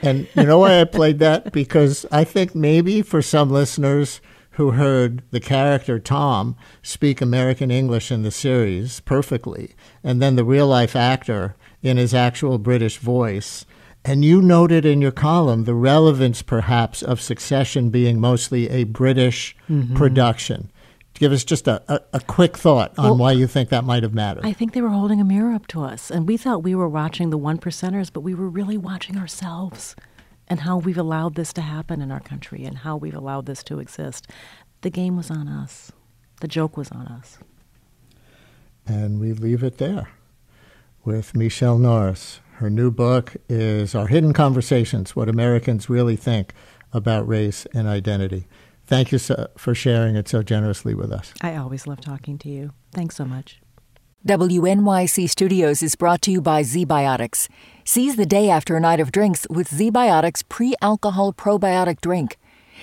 And 0.00 0.26
you 0.34 0.44
know 0.44 0.60
why 0.60 0.80
I 0.80 0.84
played 0.84 1.18
that? 1.18 1.52
Because 1.52 2.06
I 2.10 2.24
think 2.24 2.54
maybe 2.54 3.02
for 3.02 3.20
some 3.20 3.50
listeners 3.50 4.22
who 4.52 4.70
heard 4.70 5.22
the 5.30 5.40
character 5.40 5.98
Tom 5.98 6.56
speak 6.82 7.20
American 7.20 7.70
English 7.70 8.10
in 8.10 8.22
the 8.22 8.30
series 8.30 9.00
perfectly, 9.00 9.74
and 10.02 10.22
then 10.22 10.36
the 10.36 10.44
real 10.44 10.68
life 10.68 10.96
actor 10.96 11.54
in 11.82 11.98
his 11.98 12.14
actual 12.14 12.58
British 12.58 12.96
voice, 12.96 13.66
and 14.04 14.24
you 14.24 14.40
noted 14.40 14.84
in 14.84 15.00
your 15.02 15.10
column 15.12 15.64
the 15.64 15.74
relevance 15.74 16.42
perhaps 16.42 17.02
of 17.02 17.20
Succession 17.20 17.90
being 17.90 18.20
mostly 18.20 18.68
a 18.70 18.84
British 18.84 19.56
mm-hmm. 19.68 19.96
production. 19.96 20.70
Give 21.14 21.32
us 21.32 21.44
just 21.44 21.68
a, 21.68 21.82
a, 21.92 22.00
a 22.14 22.20
quick 22.20 22.56
thought 22.56 22.98
on 22.98 23.04
Well, 23.04 23.16
why 23.18 23.32
you 23.32 23.46
think 23.46 23.68
that 23.68 23.84
might 23.84 24.02
have 24.02 24.14
mattered. 24.14 24.46
I 24.46 24.52
think 24.54 24.72
they 24.72 24.80
were 24.80 24.88
holding 24.88 25.20
a 25.20 25.24
mirror 25.24 25.52
up 25.52 25.66
to 25.68 25.82
us, 25.82 26.10
and 26.10 26.26
we 26.26 26.36
thought 26.36 26.62
we 26.62 26.74
were 26.74 26.88
watching 26.88 27.30
the 27.30 27.36
one 27.36 27.58
percenters, 27.58 28.10
but 28.12 28.20
we 28.20 28.34
were 28.34 28.48
really 28.48 28.78
watching 28.78 29.18
ourselves 29.18 29.94
and 30.48 30.60
how 30.60 30.78
we've 30.78 30.98
allowed 30.98 31.34
this 31.34 31.52
to 31.52 31.60
happen 31.60 32.00
in 32.00 32.10
our 32.10 32.20
country 32.20 32.64
and 32.64 32.78
how 32.78 32.96
we've 32.96 33.14
allowed 33.14 33.46
this 33.46 33.62
to 33.64 33.78
exist. 33.80 34.26
The 34.80 34.90
game 34.90 35.16
was 35.16 35.30
on 35.30 35.46
us. 35.46 35.92
The 36.40 36.48
joke 36.48 36.76
was 36.76 36.90
on 36.90 37.06
us. 37.06 37.38
And 38.86 39.20
we 39.20 39.32
leave 39.32 39.62
it 39.62 39.78
there 39.78 40.08
with 41.04 41.36
Michele 41.36 41.78
Norris. 41.78 42.40
Her 42.60 42.68
new 42.68 42.90
book 42.90 43.36
is 43.48 43.94
Our 43.94 44.08
Hidden 44.08 44.34
Conversations 44.34 45.16
What 45.16 45.30
Americans 45.30 45.88
Really 45.88 46.14
Think 46.14 46.52
About 46.92 47.26
Race 47.26 47.66
and 47.72 47.88
Identity. 47.88 48.48
Thank 48.84 49.12
you 49.12 49.16
so, 49.16 49.48
for 49.56 49.74
sharing 49.74 50.14
it 50.14 50.28
so 50.28 50.42
generously 50.42 50.92
with 50.92 51.10
us. 51.10 51.32
I 51.40 51.56
always 51.56 51.86
love 51.86 52.02
talking 52.02 52.36
to 52.36 52.50
you. 52.50 52.72
Thanks 52.92 53.16
so 53.16 53.24
much. 53.24 53.62
WNYC 54.26 55.30
Studios 55.30 55.82
is 55.82 55.94
brought 55.94 56.20
to 56.20 56.30
you 56.30 56.42
by 56.42 56.60
ZBiotics. 56.62 57.48
Seize 57.82 58.16
the 58.16 58.26
day 58.26 58.50
after 58.50 58.76
a 58.76 58.80
night 58.80 59.00
of 59.00 59.10
drinks 59.10 59.46
with 59.48 59.70
ZBiotics 59.70 60.46
pre 60.46 60.74
alcohol 60.82 61.32
probiotic 61.32 62.02
drink. 62.02 62.36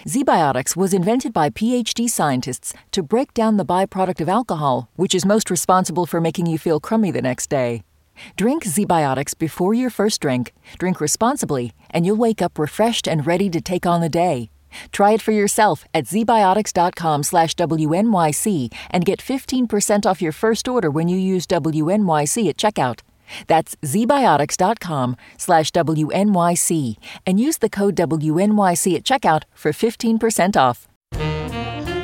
ZBiotics 0.07 0.75
was 0.75 0.91
invented 0.91 1.33
by 1.33 1.51
PhD 1.51 2.09
scientists 2.09 2.73
to 2.89 3.03
break 3.03 3.31
down 3.35 3.57
the 3.57 3.65
byproduct 3.65 4.21
of 4.21 4.27
alcohol, 4.27 4.89
which 4.95 5.13
is 5.13 5.23
most 5.23 5.51
responsible 5.51 6.07
for 6.07 6.19
making 6.19 6.47
you 6.47 6.57
feel 6.57 6.79
crummy 6.79 7.11
the 7.11 7.21
next 7.21 7.51
day. 7.51 7.83
Drink 8.35 8.63
ZBiotics 8.63 9.37
before 9.37 9.73
your 9.73 9.89
first 9.89 10.21
drink, 10.21 10.53
drink 10.77 10.99
responsibly, 11.01 11.73
and 11.89 12.05
you'll 12.05 12.17
wake 12.17 12.41
up 12.41 12.59
refreshed 12.59 13.07
and 13.07 13.25
ready 13.25 13.49
to 13.49 13.61
take 13.61 13.85
on 13.85 14.01
the 14.01 14.09
day. 14.09 14.49
Try 14.91 15.11
it 15.11 15.21
for 15.21 15.31
yourself 15.31 15.85
at 15.93 16.05
zbiotics.com 16.05 17.23
slash 17.23 17.55
WNYC 17.55 18.73
and 18.91 19.05
get 19.05 19.19
15% 19.19 20.05
off 20.05 20.21
your 20.21 20.31
first 20.31 20.67
order 20.67 20.91
when 20.91 21.07
you 21.07 21.17
use 21.17 21.47
WNYC 21.47 22.49
at 22.49 22.57
checkout. 22.57 23.01
That's 23.47 23.75
zbiotics.com 23.77 25.17
slash 25.37 25.71
WNYC 25.71 26.95
and 27.25 27.39
use 27.39 27.57
the 27.57 27.69
code 27.69 27.95
WNYC 27.95 28.95
at 28.95 29.03
checkout 29.03 29.43
for 29.53 29.71
15% 29.71 30.57
off. 30.57 30.87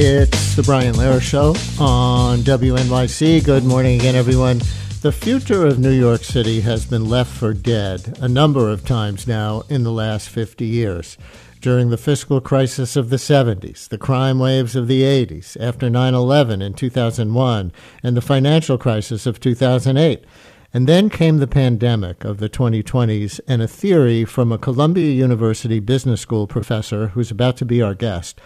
It's 0.00 0.56
the 0.56 0.62
Brian 0.64 0.94
Lehrer 0.94 1.20
Show 1.20 1.50
on 1.78 2.38
WNYC. 2.38 3.44
Good 3.44 3.64
morning 3.64 4.00
again, 4.00 4.14
everyone. 4.14 4.62
The 5.02 5.12
future 5.12 5.66
of 5.66 5.78
New 5.78 5.90
York 5.90 6.24
City 6.24 6.62
has 6.62 6.86
been 6.86 7.06
left 7.06 7.30
for 7.30 7.52
dead 7.52 8.16
a 8.22 8.28
number 8.28 8.70
of 8.70 8.86
times 8.86 9.26
now 9.26 9.64
in 9.68 9.82
the 9.82 9.92
last 9.92 10.30
50 10.30 10.64
years. 10.64 11.18
During 11.60 11.90
the 11.90 11.96
fiscal 11.96 12.40
crisis 12.40 12.94
of 12.94 13.10
the 13.10 13.16
70s, 13.16 13.88
the 13.88 13.98
crime 13.98 14.38
waves 14.38 14.76
of 14.76 14.86
the 14.86 15.02
80s, 15.02 15.56
after 15.60 15.90
9 15.90 16.14
11 16.14 16.62
in 16.62 16.72
2001, 16.72 17.72
and 18.00 18.16
the 18.16 18.20
financial 18.20 18.78
crisis 18.78 19.26
of 19.26 19.40
2008. 19.40 20.24
And 20.72 20.86
then 20.86 21.10
came 21.10 21.38
the 21.38 21.48
pandemic 21.48 22.24
of 22.24 22.38
the 22.38 22.48
2020s 22.48 23.40
and 23.48 23.60
a 23.60 23.66
theory 23.66 24.24
from 24.24 24.52
a 24.52 24.58
Columbia 24.58 25.10
University 25.10 25.80
Business 25.80 26.20
School 26.20 26.46
professor 26.46 27.08
who's 27.08 27.32
about 27.32 27.56
to 27.56 27.64
be 27.64 27.82
our 27.82 27.94
guest, 27.94 28.40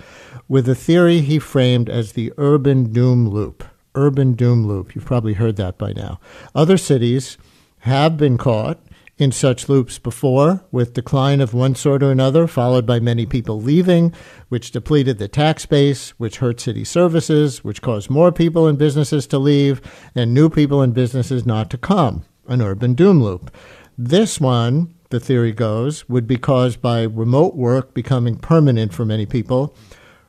with 0.49 0.67
a 0.67 0.75
theory 0.75 1.21
he 1.21 1.39
framed 1.39 1.91
as 1.91 2.13
the 2.13 2.33
urban 2.39 2.93
doom 2.93 3.29
loop. 3.29 3.63
Urban 3.95 4.33
doom 4.33 4.67
loop. 4.67 4.95
You've 4.95 5.05
probably 5.05 5.35
heard 5.35 5.57
that 5.57 5.77
by 5.77 5.93
now. 5.93 6.19
Other 6.55 6.79
cities 6.79 7.37
have 7.81 8.17
been 8.17 8.39
caught 8.39 8.79
in 9.23 9.31
such 9.31 9.69
loops 9.69 10.01
before, 10.01 10.65
with 10.73 10.95
decline 10.95 11.41
of 11.41 11.55
one 11.55 11.77
sort 11.77 12.03
or 12.03 12.11
another, 12.11 12.49
followed 12.49 12.85
by 12.85 12.99
many 12.99 13.25
people 13.25 13.61
leaving, 13.61 14.13
which 14.49 14.73
depleted 14.73 15.19
the 15.19 15.29
tax 15.29 15.65
base, 15.65 16.11
which 16.19 16.39
hurt 16.39 16.61
city 16.61 16.83
services, 16.85 17.63
which 17.63 17.81
caused 17.81 18.11
more 18.11 18.33
people 18.33 18.67
and 18.67 18.77
businesses 18.77 19.27
to 19.29 19.39
leave, 19.39 19.81
and 20.17 20.35
new 20.35 20.51
people 20.51 20.83
and 20.83 20.93
businesses 20.93 21.47
not 21.47 21.71
to 21.71 21.79
come. 21.79 22.25
An 22.49 22.61
urban 22.61 22.95
doom 22.95 23.23
loop. 23.23 23.55
This 23.97 24.41
one, 24.41 24.93
the 25.11 25.21
theory 25.21 25.53
goes, 25.53 26.09
would 26.09 26.27
be 26.27 26.37
caused 26.37 26.83
by 26.83 27.03
remote 27.03 27.55
work 27.55 27.95
becoming 27.95 28.37
permanent 28.37 28.93
for 28.93 29.05
many 29.05 29.25
people, 29.25 29.77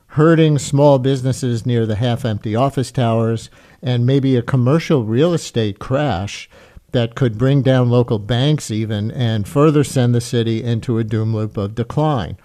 hurting 0.08 0.56
small 0.56 1.00
businesses 1.00 1.66
near 1.66 1.84
the 1.84 1.96
half 1.96 2.24
empty 2.24 2.54
office 2.54 2.92
towers, 2.92 3.50
and 3.82 4.06
maybe 4.06 4.36
a 4.36 4.42
commercial 4.42 5.02
real 5.02 5.34
estate 5.34 5.80
crash 5.80 6.48
that 6.94 7.16
could 7.16 7.36
bring 7.36 7.60
down 7.60 7.90
local 7.90 8.20
banks 8.20 8.70
even 8.70 9.10
and 9.10 9.48
further 9.48 9.82
send 9.82 10.14
the 10.14 10.20
city 10.20 10.62
into 10.62 10.96
a 10.96 11.04
doom 11.04 11.34
loop 11.34 11.56
of 11.56 11.74
decline. 11.74 12.38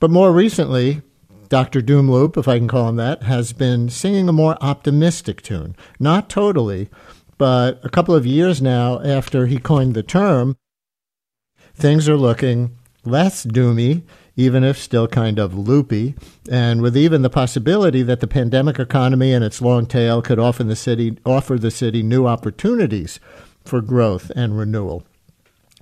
But 0.00 0.10
more 0.10 0.32
recently, 0.32 1.02
Dr. 1.50 1.82
Doomloop, 1.82 2.38
if 2.38 2.48
I 2.48 2.58
can 2.58 2.66
call 2.66 2.88
him 2.88 2.96
that, 2.96 3.24
has 3.24 3.52
been 3.52 3.90
singing 3.90 4.26
a 4.30 4.32
more 4.32 4.56
optimistic 4.62 5.42
tune. 5.42 5.76
Not 6.00 6.30
totally, 6.30 6.88
but 7.36 7.78
a 7.84 7.90
couple 7.90 8.14
of 8.14 8.24
years 8.24 8.62
now 8.62 8.98
after 9.02 9.44
he 9.46 9.58
coined 9.58 9.92
the 9.92 10.02
term, 10.02 10.56
things 11.74 12.08
are 12.08 12.16
looking 12.16 12.78
less 13.04 13.44
doomy, 13.44 14.04
even 14.34 14.64
if 14.64 14.78
still 14.78 15.06
kind 15.06 15.38
of 15.38 15.52
loopy, 15.52 16.14
and 16.50 16.80
with 16.80 16.96
even 16.96 17.20
the 17.20 17.28
possibility 17.28 18.02
that 18.02 18.20
the 18.20 18.26
pandemic 18.26 18.78
economy 18.78 19.34
and 19.34 19.44
its 19.44 19.60
long 19.60 19.84
tail 19.84 20.22
could 20.22 20.38
offer 20.38 20.64
the 20.64 20.74
city 20.74 21.18
offer 21.26 21.58
the 21.58 21.70
city 21.70 22.02
new 22.02 22.26
opportunities 22.26 23.20
for 23.64 23.80
growth 23.80 24.30
and 24.34 24.56
renewal. 24.56 25.04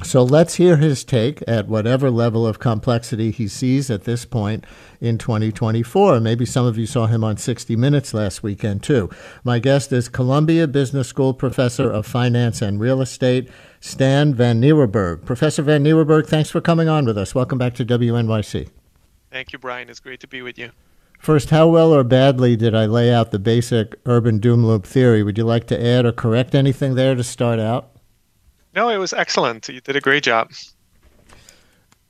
So 0.03 0.23
let's 0.23 0.55
hear 0.55 0.79
his 0.79 1.05
take 1.05 1.43
at 1.47 1.69
whatever 1.69 2.11
level 2.11 2.47
of 2.47 2.59
complexity 2.59 3.31
he 3.31 3.47
sees 3.49 3.91
at 3.91 4.05
this 4.05 4.25
point 4.25 4.65
in 4.99 5.19
2024. 5.19 6.21
Maybe 6.21 6.47
some 6.47 6.65
of 6.65 6.79
you 6.79 6.87
saw 6.87 7.07
him 7.07 7.23
on 7.23 7.37
60 7.37 7.77
Minutes 7.77 8.15
last 8.15 8.43
weekend, 8.43 8.83
too. 8.83 9.11
My 9.45 9.59
guest 9.59 9.93
is 9.93 10.09
Columbia 10.09 10.67
Business 10.67 11.09
School 11.09 11.35
professor 11.35 11.91
of 11.91 12.07
finance 12.07 12.63
and 12.63 12.81
real 12.81 13.03
estate, 13.03 13.51
Stan 13.81 14.35
Van 14.35 14.61
Nieuwerburgh. 14.61 15.25
Professor 15.25 15.63
Van 15.63 15.85
Nieuwerburgh, 15.85 16.27
thanks 16.27 16.51
for 16.51 16.63
coming 16.63 16.89
on 16.89 17.05
with 17.05 17.19
us. 17.19 17.35
Welcome 17.35 17.59
back 17.59 17.75
to 17.75 17.85
WNYC. 17.85 18.71
Thank 19.31 19.53
you, 19.53 19.59
Brian. 19.59 19.91
It's 19.91 20.01
great 20.01 20.21
to 20.21 20.27
be 20.27 20.41
with 20.41 20.59
you. 20.59 20.71
First, 21.21 21.51
how 21.51 21.69
well 21.69 21.93
or 21.93 22.03
badly 22.03 22.57
did 22.57 22.75
I 22.75 22.87
lay 22.87 23.13
out 23.13 23.31
the 23.31 23.39
basic 23.39 23.95
urban 24.07 24.39
doom 24.39 24.65
loop 24.65 24.87
theory? 24.87 25.23
Would 25.23 25.37
you 25.37 25.45
like 25.45 25.67
to 25.67 25.79
add 25.79 26.07
or 26.07 26.13
correct 26.13 26.55
anything 26.55 26.95
there 26.95 27.15
to 27.15 27.23
start 27.23 27.61
out? 27.61 27.91
No, 28.75 28.89
it 28.89 28.97
was 28.97 29.13
excellent. 29.13 29.69
You 29.69 29.83
did 29.83 29.97
a 29.97 30.01
great 30.01 30.23
job. 30.23 30.51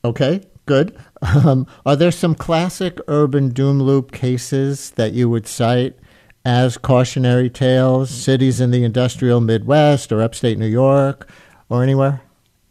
Okay, 0.05 0.43
good. 0.65 0.97
Um, 1.23 1.67
are 1.85 1.97
there 1.97 2.13
some 2.13 2.35
classic 2.37 2.99
urban 3.09 3.49
doom 3.51 3.83
loop 3.83 4.13
cases 4.13 4.93
that 4.93 5.13
you 5.13 5.29
would 5.29 5.47
cite 5.47 5.99
as 6.45 6.79
cautionary 6.79 7.51
tales? 7.51 8.11
Cities 8.11 8.61
in 8.61 8.71
the 8.71 8.85
industrial 8.85 9.41
Midwest 9.41 10.13
or 10.13 10.23
upstate 10.23 10.57
New 10.57 10.67
York 10.67 11.29
or 11.69 11.83
anywhere? 11.83 12.23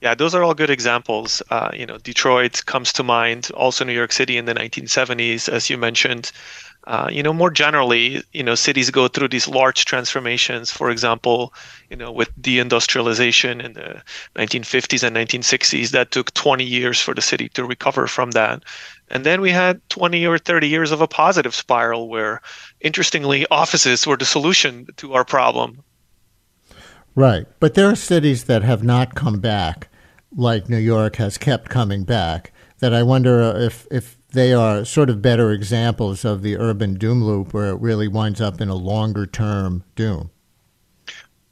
Yeah, 0.01 0.15
those 0.15 0.33
are 0.33 0.43
all 0.43 0.53
good 0.53 0.69
examples. 0.69 1.41
Uh, 1.49 1.71
you 1.73 1.85
know, 1.85 1.97
Detroit 1.97 2.65
comes 2.65 2.93
to 2.93 3.03
mind, 3.03 3.51
also 3.53 3.83
New 3.83 3.93
York 3.93 4.13
City 4.13 4.37
in 4.37 4.45
the 4.45 4.53
1970s, 4.53 5.49
as 5.49 5.69
you 5.69 5.77
mentioned. 5.77 6.31
Uh, 6.87 7.09
you 7.11 7.21
know, 7.21 7.33
more 7.33 7.51
generally, 7.51 8.23
you 8.31 8.41
know, 8.41 8.55
cities 8.55 8.89
go 8.89 9.09
through 9.09 9.27
these 9.27 9.49
large 9.49 9.83
transformations. 9.83 10.71
For 10.71 10.89
example, 10.89 11.53
you 11.89 11.97
know, 11.97 12.11
with 12.11 12.33
deindustrialization 12.41 13.61
in 13.63 13.73
the 13.73 14.01
1950s 14.37 15.03
and 15.03 15.15
1960s, 15.15 15.91
that 15.91 16.11
took 16.11 16.33
20 16.33 16.63
years 16.63 17.01
for 17.01 17.13
the 17.13 17.21
city 17.21 17.49
to 17.49 17.65
recover 17.65 18.07
from 18.07 18.31
that. 18.31 18.63
And 19.09 19.25
then 19.25 19.41
we 19.41 19.51
had 19.51 19.81
20 19.89 20.25
or 20.25 20.37
30 20.37 20.69
years 20.69 20.91
of 20.91 21.01
a 21.01 21.07
positive 21.07 21.53
spiral 21.53 22.07
where, 22.07 22.41
interestingly, 22.79 23.45
offices 23.51 24.07
were 24.07 24.17
the 24.17 24.25
solution 24.25 24.87
to 24.97 25.13
our 25.13 25.25
problem. 25.25 25.83
Right. 27.15 27.45
But 27.59 27.73
there 27.73 27.89
are 27.89 27.95
cities 27.95 28.45
that 28.45 28.63
have 28.63 28.83
not 28.83 29.15
come 29.15 29.39
back, 29.39 29.88
like 30.35 30.69
New 30.69 30.77
York 30.77 31.15
has 31.17 31.37
kept 31.37 31.69
coming 31.69 32.03
back, 32.03 32.53
that 32.79 32.93
I 32.93 33.03
wonder 33.03 33.41
if, 33.55 33.87
if 33.91 34.17
they 34.31 34.53
are 34.53 34.85
sort 34.85 35.09
of 35.09 35.21
better 35.21 35.51
examples 35.51 36.23
of 36.23 36.41
the 36.41 36.57
urban 36.57 36.95
doom 36.95 37.23
loop 37.23 37.53
where 37.53 37.69
it 37.69 37.79
really 37.79 38.07
winds 38.07 38.39
up 38.39 38.61
in 38.61 38.69
a 38.69 38.75
longer 38.75 39.25
term 39.25 39.83
doom. 39.95 40.29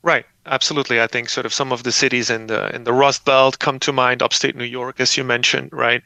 Right. 0.03 0.25
Absolutely. 0.47 1.01
I 1.01 1.07
think 1.07 1.27
sort 1.27 1.45
of 1.45 1.53
some 1.53 1.73
of 1.73 1.83
the 1.83 1.91
cities 1.91 2.29
in 2.29 2.47
the 2.47 2.73
in 2.73 2.85
the 2.85 2.93
Rust 2.93 3.25
Belt 3.25 3.59
come 3.59 3.79
to 3.79 3.91
mind, 3.91 4.23
upstate 4.23 4.55
New 4.55 4.63
York, 4.63 5.01
as 5.01 5.17
you 5.17 5.25
mentioned, 5.25 5.69
right? 5.73 6.01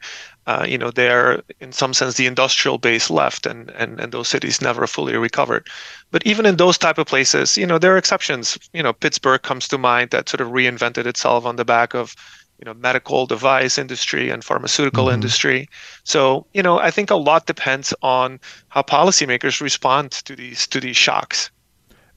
Uh, 0.48 0.66
you 0.68 0.76
know, 0.76 0.90
they're 0.90 1.42
in 1.60 1.70
some 1.70 1.94
sense 1.94 2.16
the 2.16 2.26
industrial 2.26 2.78
base 2.78 3.08
left 3.08 3.46
and, 3.46 3.70
and, 3.70 4.00
and 4.00 4.10
those 4.10 4.26
cities 4.26 4.60
never 4.60 4.88
fully 4.88 5.16
recovered. 5.16 5.68
But 6.10 6.26
even 6.26 6.46
in 6.46 6.56
those 6.56 6.76
type 6.76 6.98
of 6.98 7.06
places, 7.06 7.56
you 7.56 7.64
know, 7.64 7.78
there 7.78 7.94
are 7.94 7.98
exceptions. 7.98 8.58
You 8.72 8.82
know, 8.82 8.92
Pittsburgh 8.92 9.42
comes 9.42 9.68
to 9.68 9.78
mind 9.78 10.10
that 10.10 10.28
sort 10.28 10.40
of 10.40 10.48
reinvented 10.48 11.06
itself 11.06 11.46
on 11.46 11.54
the 11.54 11.64
back 11.64 11.94
of 11.94 12.16
you 12.62 12.64
know 12.64 12.74
medical 12.74 13.26
device 13.26 13.76
industry 13.76 14.30
and 14.30 14.44
pharmaceutical 14.44 15.06
mm-hmm. 15.06 15.14
industry 15.14 15.68
so 16.04 16.46
you 16.54 16.62
know 16.62 16.78
i 16.78 16.92
think 16.92 17.10
a 17.10 17.16
lot 17.16 17.46
depends 17.46 17.92
on 18.02 18.38
how 18.68 18.82
policymakers 18.82 19.60
respond 19.60 20.12
to 20.12 20.36
these 20.36 20.68
to 20.68 20.78
these 20.78 20.96
shocks 20.96 21.50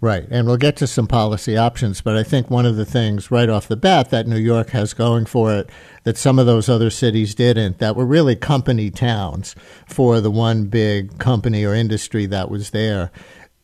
Right. 0.02 0.28
And 0.30 0.46
we'll 0.46 0.58
get 0.58 0.76
to 0.78 0.88
some 0.88 1.08
policy 1.08 1.56
options, 1.58 2.02
but 2.02 2.18
I 2.18 2.22
think 2.22 2.52
one 2.52 2.66
of 2.66 2.76
the 2.76 2.86
things 2.86 3.32
right 3.32 3.50
off 3.50 3.70
the 3.70 3.78
bat 3.78 4.10
that 4.10 4.28
New 4.28 4.38
York 4.38 4.72
has 4.72 4.94
going 4.94 5.26
for 5.26 5.56
it 5.56 5.70
that 6.04 6.18
some 6.18 6.38
of 6.38 6.46
those 6.46 6.68
other 6.68 6.90
cities 6.90 7.34
didn't, 7.34 7.80
that 7.80 7.96
were 7.96 8.06
really 8.06 8.36
company 8.36 8.92
towns 8.92 9.56
for 9.88 10.20
the 10.20 10.30
one 10.30 10.66
big 10.66 11.18
company 11.18 11.64
or 11.64 11.74
industry 11.74 12.26
that 12.28 12.52
was 12.52 12.70
there, 12.72 13.10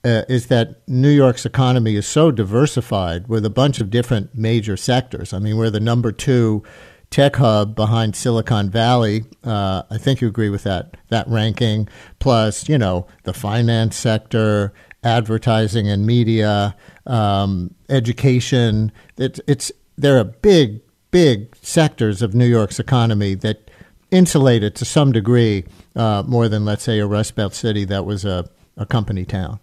uh, 0.04 0.24
is 0.28 0.48
that 0.48 0.88
New 0.88 1.10
York's 1.10 1.46
economy 1.46 1.96
is 1.96 2.08
so 2.08 2.32
diversified 2.32 3.28
with 3.28 3.46
a 3.46 3.50
bunch 3.50 3.80
of 3.80 3.90
different 3.90 4.36
major 4.36 4.76
sectors. 4.76 5.34
I 5.34 5.40
mean, 5.40 5.58
we're 5.58 5.70
the 5.70 5.80
number 5.80 6.12
two 6.12 6.64
tech 7.10 7.36
hub 7.36 7.76
behind 7.76 8.16
Silicon 8.16 8.70
Valley. 8.70 9.26
Uh, 9.44 9.84
I 9.90 9.98
think 9.98 10.22
you 10.22 10.28
agree 10.28 10.50
with 10.50 10.64
that 10.64 10.98
that 11.10 11.28
ranking. 11.28 11.88
Plus, 12.20 12.68
you 12.68 12.78
know, 12.78 13.08
the 13.24 13.34
finance 13.34 13.96
sector, 13.96 14.74
advertising 15.04 15.88
and 15.88 16.06
media, 16.06 16.76
um, 17.06 17.76
education. 17.90 18.92
It's 19.18 19.40
it's 19.48 19.72
there 19.98 20.18
are 20.18 20.24
big 20.24 20.82
big 21.12 21.56
sectors 21.62 22.22
of 22.22 22.34
New 22.34 22.46
York's 22.46 22.80
economy 22.80 23.36
that 23.36 23.70
insulated 24.10 24.76
to 24.76 24.86
some 24.86 25.12
degree 25.12 25.66
uh, 25.96 26.24
more 26.26 26.50
than, 26.50 26.66
let's 26.66 26.84
say, 26.84 27.00
a 27.00 27.06
Rust 27.06 27.36
Belt 27.36 27.54
city 27.54 27.86
that 27.86 28.06
was 28.06 28.26
a, 28.26 28.50
a 28.78 28.86
company 28.86 29.26
town. 29.26 29.60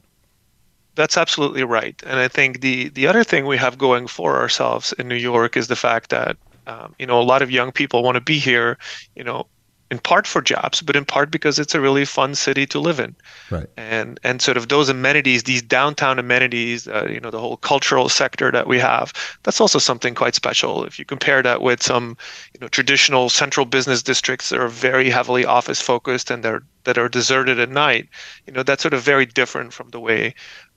That's 0.98 1.16
absolutely 1.16 1.62
right. 1.62 1.94
And 2.04 2.18
I 2.18 2.26
think 2.26 2.60
the, 2.60 2.88
the 2.88 3.06
other 3.06 3.22
thing 3.22 3.46
we 3.46 3.56
have 3.56 3.78
going 3.78 4.08
for 4.08 4.36
ourselves 4.36 4.92
in 4.98 5.06
New 5.06 5.14
York 5.14 5.56
is 5.56 5.68
the 5.68 5.76
fact 5.76 6.10
that, 6.10 6.36
um, 6.66 6.92
you 6.98 7.06
know, 7.06 7.20
a 7.20 7.22
lot 7.22 7.40
of 7.40 7.52
young 7.52 7.70
people 7.70 8.02
want 8.02 8.16
to 8.16 8.20
be 8.20 8.36
here, 8.36 8.76
you 9.14 9.22
know, 9.22 9.46
in 9.92 10.00
part 10.00 10.26
for 10.26 10.42
jobs, 10.42 10.82
but 10.82 10.96
in 10.96 11.04
part 11.04 11.30
because 11.30 11.58
it's 11.58 11.74
a 11.74 11.80
really 11.80 12.04
fun 12.04 12.34
city 12.34 12.66
to 12.66 12.80
live 12.80 12.98
in. 13.00 13.14
Right. 13.48 13.66
And 13.76 14.18
and 14.24 14.42
sort 14.42 14.56
of 14.56 14.68
those 14.68 14.88
amenities, 14.88 15.44
these 15.44 15.62
downtown 15.62 16.18
amenities, 16.18 16.88
uh, 16.88 17.06
you 17.08 17.20
know, 17.20 17.30
the 17.30 17.38
whole 17.38 17.56
cultural 17.58 18.08
sector 18.08 18.50
that 18.50 18.66
we 18.66 18.80
have, 18.80 19.12
that's 19.44 19.60
also 19.60 19.78
something 19.78 20.14
quite 20.14 20.34
special. 20.34 20.84
If 20.84 20.98
you 20.98 21.04
compare 21.04 21.42
that 21.42 21.62
with 21.62 21.80
some, 21.80 22.16
you 22.54 22.60
know, 22.60 22.68
traditional 22.68 23.28
central 23.28 23.66
business 23.66 24.02
districts 24.02 24.48
that 24.48 24.58
are 24.58 24.68
very 24.68 25.10
heavily 25.10 25.46
office 25.46 25.80
focused 25.80 26.30
and 26.30 26.42
they're 26.42 26.62
that 26.84 26.98
are 26.98 27.08
deserted 27.08 27.58
at 27.58 27.70
night, 27.70 28.08
you 28.46 28.52
know, 28.52 28.62
that's 28.62 28.82
sort 28.82 28.94
of 28.94 29.02
very 29.02 29.26
different 29.26 29.72
from 29.72 29.90
the 29.90 30.00
way 30.00 30.34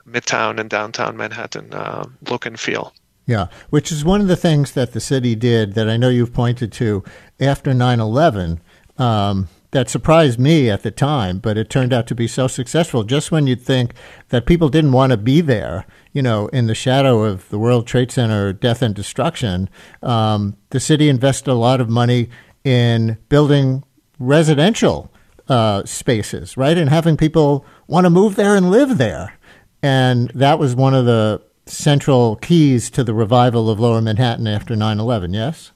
Midtown 0.08 0.60
and 0.60 0.70
downtown 0.70 1.18
Manhattan 1.18 1.74
uh, 1.74 2.06
look 2.30 2.46
and 2.46 2.60
feel. 2.60 2.94
Yeah, 3.26 3.48
which 3.70 3.92
is 3.92 4.04
one 4.04 4.20
of 4.20 4.28
the 4.28 4.36
things 4.36 4.74
that 4.74 4.94
the 4.94 5.00
city 5.00 5.36
did 5.36 5.74
that 5.76 5.90
I 5.90 5.98
know 5.98 6.10
you've 6.10 6.34
pointed 6.34 6.72
to 6.74 7.04
after 7.40 7.74
9 7.74 8.00
11 8.00 8.60
um, 8.98 9.48
that 9.72 9.90
surprised 9.90 10.38
me 10.38 10.70
at 10.70 10.84
the 10.84 10.92
time, 10.92 11.40
but 11.40 11.58
it 11.58 11.70
turned 11.70 11.94
out 11.94 12.08
to 12.08 12.16
be 12.16 12.28
so 12.28 12.48
successful. 12.48 13.04
Just 13.04 13.32
when 13.32 13.48
you'd 13.48 13.62
think 13.62 13.94
that 14.30 14.46
people 14.46 14.70
didn't 14.70 14.92
want 14.92 15.12
to 15.12 15.18
be 15.18 15.40
there, 15.40 15.86
you 16.12 16.22
know, 16.22 16.48
in 16.48 16.68
the 16.68 16.76
shadow 16.76 17.24
of 17.24 17.48
the 17.50 17.60
World 17.60 17.88
Trade 17.88 18.12
Center 18.12 18.52
death 18.52 18.82
and 18.82 18.94
destruction, 18.94 19.70
um, 20.04 20.58
the 20.72 20.80
city 20.80 21.08
invested 21.08 21.52
a 21.52 21.54
lot 21.54 21.80
of 21.80 21.90
money 21.90 22.30
in 22.64 23.18
building 23.30 23.84
residential 24.20 25.12
uh, 25.48 25.84
spaces, 25.86 26.58
right, 26.58 26.78
and 26.78 26.90
having 26.90 27.18
people 27.18 27.66
want 27.88 28.06
to 28.06 28.10
move 28.10 28.36
there 28.36 28.56
and 28.56 28.70
live 28.70 28.98
there. 28.98 29.38
And 29.84 30.30
that 30.36 30.60
was 30.60 30.76
one 30.76 30.94
of 30.94 31.06
the 31.06 31.42
central 31.66 32.36
keys 32.38 32.90
to 32.92 33.04
the 33.04 33.14
revival 33.14 33.70
of 33.70 33.80
Lower 33.80 34.02
Manhattan 34.02 34.48
after 34.48 34.76
9 34.76 35.00
11, 35.00 35.34
yes? 35.34 35.72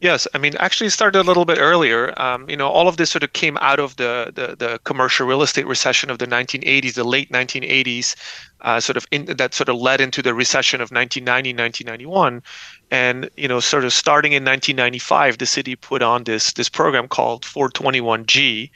Yes, 0.00 0.28
I 0.34 0.38
mean, 0.38 0.54
actually 0.58 0.90
started 0.90 1.18
a 1.18 1.22
little 1.22 1.46
bit 1.46 1.56
earlier. 1.58 2.12
Um, 2.20 2.48
you 2.50 2.56
know, 2.56 2.68
all 2.68 2.86
of 2.86 2.98
this 2.98 3.10
sort 3.10 3.22
of 3.22 3.32
came 3.32 3.56
out 3.62 3.80
of 3.80 3.96
the, 3.96 4.30
the, 4.34 4.54
the 4.54 4.78
commercial 4.84 5.26
real 5.26 5.40
estate 5.40 5.66
recession 5.66 6.10
of 6.10 6.18
the 6.18 6.26
1980s, 6.26 6.94
the 6.94 7.04
late 7.04 7.32
1980s, 7.32 8.14
uh, 8.60 8.78
sort 8.78 8.98
of 8.98 9.06
in, 9.10 9.24
that 9.24 9.54
sort 9.54 9.70
of 9.70 9.76
led 9.76 10.02
into 10.02 10.20
the 10.20 10.34
recession 10.34 10.82
of 10.82 10.90
1990, 10.90 11.54
1991, 11.54 12.42
and 12.90 13.30
you 13.38 13.48
know, 13.48 13.58
sort 13.58 13.86
of 13.86 13.92
starting 13.92 14.32
in 14.32 14.44
1995, 14.44 15.38
the 15.38 15.46
city 15.46 15.74
put 15.74 16.02
on 16.02 16.24
this 16.24 16.52
this 16.52 16.68
program 16.68 17.08
called 17.08 17.42
421G, 17.42 18.70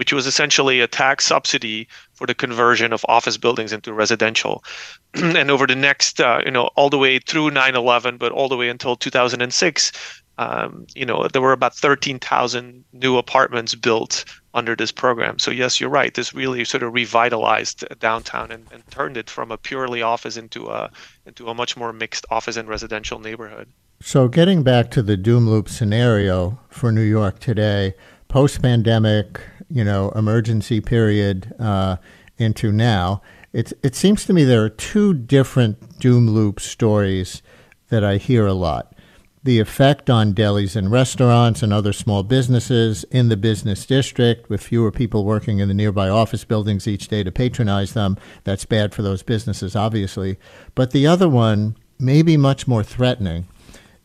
which 0.00 0.14
was 0.14 0.26
essentially 0.26 0.80
a 0.80 0.86
tax 0.86 1.26
subsidy 1.26 1.86
for 2.14 2.26
the 2.26 2.34
conversion 2.34 2.90
of 2.90 3.04
office 3.06 3.36
buildings 3.36 3.70
into 3.70 3.92
residential. 3.92 4.64
and 5.14 5.50
over 5.50 5.66
the 5.66 5.76
next, 5.76 6.22
uh, 6.22 6.40
you 6.42 6.50
know, 6.50 6.70
all 6.74 6.88
the 6.88 6.96
way 6.96 7.18
through 7.18 7.50
9/11, 7.50 8.18
but 8.18 8.32
all 8.32 8.48
the 8.48 8.56
way 8.56 8.70
until 8.70 8.96
2006 8.96 9.92
um, 10.38 10.86
you 10.94 11.04
know, 11.04 11.28
there 11.28 11.42
were 11.42 11.52
about 11.52 11.76
13,000 11.76 12.82
new 12.94 13.18
apartments 13.18 13.74
built 13.74 14.24
under 14.54 14.74
this 14.74 14.90
program. 14.90 15.38
So 15.38 15.50
yes, 15.50 15.78
you're 15.78 15.90
right. 15.90 16.14
This 16.14 16.32
really 16.32 16.64
sort 16.64 16.82
of 16.82 16.94
revitalized 16.94 17.84
downtown 17.98 18.50
and, 18.50 18.66
and 18.72 18.82
turned 18.90 19.18
it 19.18 19.28
from 19.28 19.52
a 19.52 19.58
purely 19.58 20.00
office 20.00 20.38
into 20.38 20.68
a 20.68 20.90
into 21.26 21.48
a 21.48 21.54
much 21.54 21.76
more 21.76 21.92
mixed 21.92 22.24
office 22.30 22.56
and 22.56 22.70
residential 22.70 23.18
neighborhood. 23.18 23.68
So 24.00 24.28
getting 24.28 24.62
back 24.62 24.90
to 24.92 25.02
the 25.02 25.18
doom 25.18 25.46
loop 25.46 25.68
scenario 25.68 26.58
for 26.70 26.90
New 26.90 27.02
York 27.02 27.38
today, 27.38 27.92
post 28.30 28.62
pandemic, 28.62 29.40
you 29.68 29.84
know, 29.84 30.10
emergency 30.10 30.80
period 30.80 31.54
uh, 31.58 31.96
into 32.38 32.72
now, 32.72 33.20
it 33.52 33.72
it 33.82 33.94
seems 33.94 34.24
to 34.24 34.32
me 34.32 34.44
there 34.44 34.64
are 34.64 34.70
two 34.70 35.12
different 35.12 35.98
doom 35.98 36.30
loop 36.30 36.60
stories 36.60 37.42
that 37.88 38.02
I 38.04 38.16
hear 38.16 38.46
a 38.46 38.54
lot 38.54 38.94
the 39.42 39.58
effect 39.58 40.10
on 40.10 40.34
delis 40.34 40.76
and 40.76 40.90
restaurants 40.90 41.62
and 41.62 41.72
other 41.72 41.92
small 41.92 42.22
businesses 42.22 43.04
in 43.04 43.28
the 43.28 43.36
business 43.36 43.86
district 43.86 44.50
with 44.50 44.62
fewer 44.62 44.90
people 44.90 45.24
working 45.24 45.60
in 45.60 45.68
the 45.68 45.74
nearby 45.74 46.08
office 46.08 46.44
buildings 46.44 46.86
each 46.86 47.08
day 47.08 47.22
to 47.22 47.32
patronize 47.32 47.94
them. 47.94 48.18
That's 48.44 48.66
bad 48.66 48.92
for 48.92 49.00
those 49.00 49.22
businesses, 49.22 49.74
obviously. 49.74 50.38
But 50.74 50.90
the 50.90 51.06
other 51.06 51.28
one, 51.28 51.76
maybe 51.98 52.36
much 52.36 52.68
more 52.68 52.84
threatening, 52.84 53.46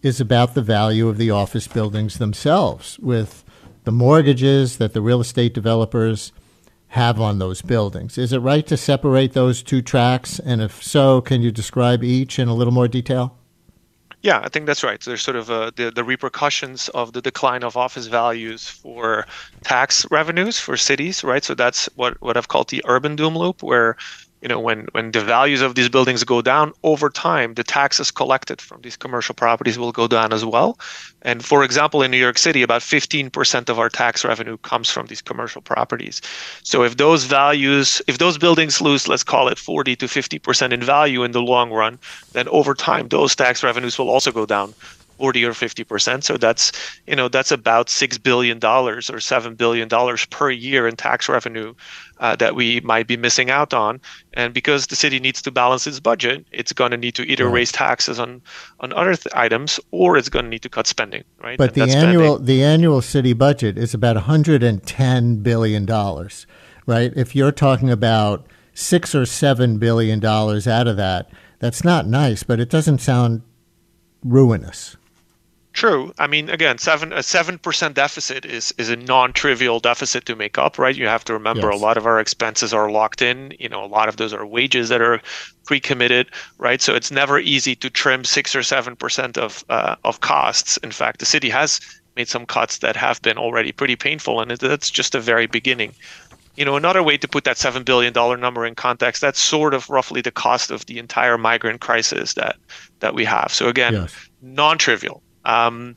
is 0.01 0.21
about 0.21 0.53
the 0.53 0.61
value 0.61 1.09
of 1.09 1.17
the 1.17 1.31
office 1.31 1.67
buildings 1.67 2.17
themselves 2.17 2.97
with 2.99 3.43
the 3.85 3.91
mortgages 3.91 4.77
that 4.77 4.93
the 4.93 5.01
real 5.01 5.21
estate 5.21 5.53
developers 5.53 6.31
have 6.89 7.19
on 7.19 7.39
those 7.39 7.61
buildings. 7.61 8.17
Is 8.17 8.31
it 8.33 8.39
right 8.39 8.65
to 8.67 8.77
separate 8.77 9.33
those 9.33 9.63
two 9.63 9.81
tracks? 9.81 10.39
And 10.39 10.61
if 10.61 10.83
so, 10.83 11.21
can 11.21 11.41
you 11.41 11.51
describe 11.51 12.03
each 12.03 12.39
in 12.39 12.47
a 12.47 12.53
little 12.53 12.73
more 12.73 12.87
detail? 12.87 13.37
Yeah, 14.21 14.39
I 14.43 14.49
think 14.49 14.65
that's 14.65 14.83
right. 14.83 15.03
So 15.03 15.11
there's 15.11 15.21
sort 15.21 15.37
of 15.37 15.51
uh, 15.51 15.71
the 15.75 15.91
the 15.91 16.03
repercussions 16.03 16.89
of 16.89 17.13
the 17.13 17.21
decline 17.21 17.63
of 17.63 17.77
office 17.77 18.07
values 18.07 18.67
for 18.67 19.27
tax 19.61 20.09
revenues 20.09 20.59
for 20.59 20.77
cities, 20.77 21.23
right? 21.23 21.43
So 21.43 21.53
that's 21.53 21.87
what 21.95 22.19
what 22.21 22.35
I've 22.35 22.47
called 22.47 22.69
the 22.69 22.81
urban 22.87 23.15
doom 23.15 23.37
loop, 23.37 23.61
where 23.61 23.97
you 24.41 24.47
know 24.47 24.59
when 24.59 24.87
when 24.91 25.11
the 25.11 25.21
values 25.21 25.61
of 25.61 25.75
these 25.75 25.89
buildings 25.89 26.23
go 26.23 26.41
down 26.41 26.73
over 26.83 27.09
time 27.09 27.53
the 27.53 27.63
taxes 27.63 28.11
collected 28.11 28.61
from 28.61 28.81
these 28.81 28.97
commercial 28.97 29.33
properties 29.33 29.79
will 29.79 29.91
go 29.91 30.07
down 30.07 30.33
as 30.33 30.43
well. 30.45 30.77
And 31.21 31.43
for 31.43 31.63
example 31.63 32.03
in 32.03 32.11
new 32.11 32.17
york 32.17 32.37
city 32.37 32.61
about 32.61 32.81
15% 32.81 33.69
of 33.69 33.79
our 33.79 33.89
tax 33.89 34.23
revenue 34.23 34.57
comes 34.57 34.89
from 34.89 35.07
these 35.07 35.21
commercial 35.21 35.61
properties. 35.61 36.21
So 36.63 36.83
if 36.83 36.97
those 36.97 37.23
values 37.23 38.01
if 38.07 38.17
those 38.17 38.37
buildings 38.37 38.81
lose 38.81 39.07
let's 39.07 39.23
call 39.23 39.47
it 39.47 39.57
40 39.57 39.95
to 39.95 40.05
50% 40.05 40.71
in 40.71 40.81
value 40.81 41.23
in 41.23 41.31
the 41.31 41.41
long 41.41 41.71
run 41.71 41.97
then 42.33 42.47
over 42.49 42.73
time 42.73 43.07
those 43.07 43.35
tax 43.35 43.63
revenues 43.63 43.97
will 43.97 44.09
also 44.09 44.31
go 44.31 44.45
down 44.45 44.73
40 45.17 45.45
or 45.45 45.53
50 45.53 45.83
percent. 45.83 46.23
So 46.23 46.37
that's 46.37 46.71
you 47.07 47.15
know 47.15 47.27
that's 47.27 47.51
about 47.51 47.89
six 47.89 48.17
billion 48.17 48.59
dollars 48.59 49.09
or 49.09 49.19
seven 49.19 49.55
billion 49.55 49.87
dollars 49.87 50.25
per 50.25 50.49
year 50.49 50.87
in 50.87 50.95
tax 50.95 51.29
revenue 51.29 51.73
uh, 52.19 52.35
that 52.37 52.55
we 52.55 52.79
might 52.81 53.07
be 53.07 53.17
missing 53.17 53.49
out 53.49 53.73
on. 53.73 53.99
And 54.33 54.53
because 54.53 54.87
the 54.87 54.95
city 54.95 55.19
needs 55.19 55.41
to 55.43 55.51
balance 55.51 55.87
its 55.87 55.99
budget 55.99 56.45
it's 56.51 56.73
going 56.73 56.91
to 56.91 56.97
need 56.97 57.15
to 57.15 57.23
either 57.23 57.49
raise 57.49 57.71
taxes 57.71 58.19
on 58.19 58.41
on 58.79 58.93
other 58.93 59.15
th- 59.15 59.33
items 59.35 59.79
or 59.91 60.17
it's 60.17 60.29
going 60.29 60.45
to 60.45 60.49
need 60.49 60.61
to 60.61 60.69
cut 60.69 60.87
spending 60.87 61.23
right? 61.41 61.57
But 61.57 61.77
and 61.77 61.89
the 61.91 61.95
annual 61.95 62.35
spending. 62.35 62.45
the 62.45 62.63
annual 62.63 63.01
city 63.01 63.33
budget 63.33 63.77
is 63.77 63.93
about 63.93 64.15
110 64.15 65.37
billion 65.37 65.85
dollars 65.85 66.47
right? 66.87 67.11
If 67.15 67.35
you're 67.35 67.51
talking 67.51 67.89
about 67.89 68.47
six 68.73 69.15
or 69.15 69.25
seven 69.25 69.77
billion 69.77 70.19
dollars 70.19 70.67
out 70.67 70.87
of 70.87 70.97
that 70.97 71.29
that's 71.59 71.83
not 71.83 72.05
nice 72.07 72.43
but 72.43 72.59
it 72.59 72.69
doesn't 72.69 72.99
sound 72.99 73.41
ruinous 74.23 74.97
True. 75.75 76.13
I 76.17 76.27
mean, 76.27 76.49
again, 76.49 76.77
seven 76.77 77.11
a 77.11 77.21
seven 77.21 77.59
percent 77.59 77.95
deficit 77.95 78.45
is 78.45 78.73
is 78.77 78.87
a 78.87 78.95
non-trivial 78.95 79.81
deficit 79.81 80.25
to 80.25 80.33
make 80.33 80.57
up, 80.57 80.79
right? 80.79 80.95
You 80.95 81.07
have 81.07 81.25
to 81.25 81.33
remember 81.33 81.69
yes. 81.69 81.75
a 81.81 81.83
lot 81.83 81.97
of 81.97 82.05
our 82.07 82.17
expenses 82.17 82.73
are 82.73 82.89
locked 82.89 83.21
in. 83.21 83.53
You 83.59 83.67
know, 83.67 83.83
a 83.83 83.85
lot 83.85 84.07
of 84.07 84.15
those 84.15 84.31
are 84.31 84.45
wages 84.45 84.87
that 84.87 85.01
are 85.01 85.21
pre-committed, 85.65 86.31
right? 86.59 86.81
So 86.81 86.95
it's 86.95 87.11
never 87.11 87.39
easy 87.39 87.75
to 87.75 87.89
trim 87.89 88.23
six 88.23 88.55
or 88.55 88.63
seven 88.63 88.95
percent 88.95 89.37
of 89.37 89.65
uh, 89.67 89.97
of 90.05 90.21
costs. 90.21 90.77
In 90.77 90.91
fact, 90.91 91.19
the 91.19 91.25
city 91.25 91.49
has 91.49 91.81
made 92.15 92.29
some 92.29 92.45
cuts 92.45 92.77
that 92.77 92.95
have 92.95 93.21
been 93.21 93.37
already 93.37 93.73
pretty 93.73 93.97
painful, 93.97 94.39
and 94.39 94.51
that's 94.51 94.89
just 94.89 95.11
the 95.11 95.19
very 95.19 95.45
beginning. 95.45 95.93
You 96.55 96.63
know, 96.63 96.77
another 96.77 97.03
way 97.03 97.17
to 97.17 97.27
put 97.27 97.43
that 97.43 97.57
seven 97.57 97.83
billion 97.83 98.13
dollar 98.13 98.37
number 98.37 98.65
in 98.65 98.75
context, 98.75 99.19
that's 99.21 99.41
sort 99.41 99.73
of 99.73 99.89
roughly 99.89 100.21
the 100.21 100.31
cost 100.31 100.71
of 100.71 100.85
the 100.85 100.99
entire 100.99 101.37
migrant 101.37 101.81
crisis 101.81 102.35
that 102.35 102.55
that 103.01 103.13
we 103.13 103.25
have. 103.25 103.51
So 103.51 103.67
again, 103.67 103.91
yes. 103.91 104.15
non-trivial 104.41 105.21
um, 105.45 105.95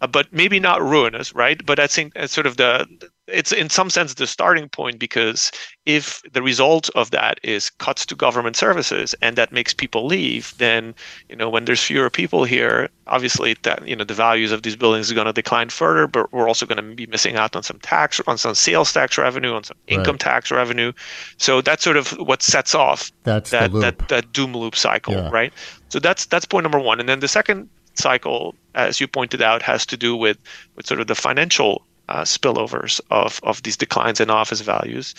uh, 0.00 0.06
but 0.06 0.32
maybe 0.32 0.60
not 0.60 0.80
ruinous, 0.82 1.34
right? 1.34 1.64
But 1.66 1.80
I 1.80 1.86
think 1.86 2.12
it's 2.14 2.32
sort 2.32 2.46
of 2.46 2.56
the 2.56 2.86
it's 3.26 3.52
in 3.52 3.68
some 3.68 3.90
sense 3.90 4.14
the 4.14 4.26
starting 4.26 4.68
point 4.68 4.98
because 4.98 5.52
if 5.84 6.22
the 6.32 6.40
result 6.40 6.88
of 6.94 7.10
that 7.10 7.38
is 7.42 7.68
cuts 7.68 8.06
to 8.06 8.14
government 8.14 8.56
services 8.56 9.14
and 9.20 9.36
that 9.36 9.52
makes 9.52 9.74
people 9.74 10.06
leave, 10.06 10.54
then 10.58 10.94
you 11.28 11.34
know 11.34 11.50
when 11.50 11.64
there's 11.64 11.82
fewer 11.82 12.10
people 12.10 12.44
here, 12.44 12.88
obviously 13.08 13.56
that 13.62 13.86
you 13.86 13.96
know 13.96 14.04
the 14.04 14.14
values 14.14 14.52
of 14.52 14.62
these 14.62 14.76
buildings 14.76 15.10
are 15.10 15.14
going 15.14 15.26
to 15.26 15.32
decline 15.32 15.68
further. 15.68 16.06
But 16.06 16.32
we're 16.32 16.48
also 16.48 16.64
going 16.64 16.76
to 16.76 16.94
be 16.94 17.06
missing 17.06 17.34
out 17.34 17.56
on 17.56 17.64
some 17.64 17.80
tax, 17.80 18.20
on 18.26 18.38
some 18.38 18.54
sales 18.54 18.92
tax 18.92 19.18
revenue, 19.18 19.52
on 19.52 19.64
some 19.64 19.76
income 19.88 20.14
right. 20.14 20.20
tax 20.20 20.52
revenue. 20.52 20.92
So 21.38 21.60
that's 21.60 21.82
sort 21.82 21.96
of 21.96 22.10
what 22.18 22.40
sets 22.42 22.74
off 22.74 23.10
that's 23.24 23.50
that 23.50 23.72
that 23.72 24.08
that 24.08 24.32
doom 24.32 24.56
loop 24.56 24.76
cycle, 24.76 25.14
yeah. 25.14 25.30
right? 25.30 25.52
So 25.88 25.98
that's 25.98 26.26
that's 26.26 26.44
point 26.44 26.62
number 26.62 26.78
one. 26.78 27.00
And 27.00 27.08
then 27.08 27.18
the 27.18 27.28
second 27.28 27.68
cycle, 27.98 28.54
as 28.74 29.00
you 29.00 29.06
pointed 29.06 29.42
out, 29.42 29.62
has 29.62 29.84
to 29.86 29.96
do 29.96 30.16
with, 30.16 30.38
with 30.76 30.86
sort 30.86 31.00
of 31.00 31.06
the 31.06 31.14
financial 31.14 31.82
uh, 32.08 32.22
spillovers 32.22 33.00
of, 33.10 33.40
of 33.42 33.62
these 33.62 33.76
declines 33.76 34.20
in 34.20 34.30
office 34.30 34.60
values 34.62 35.14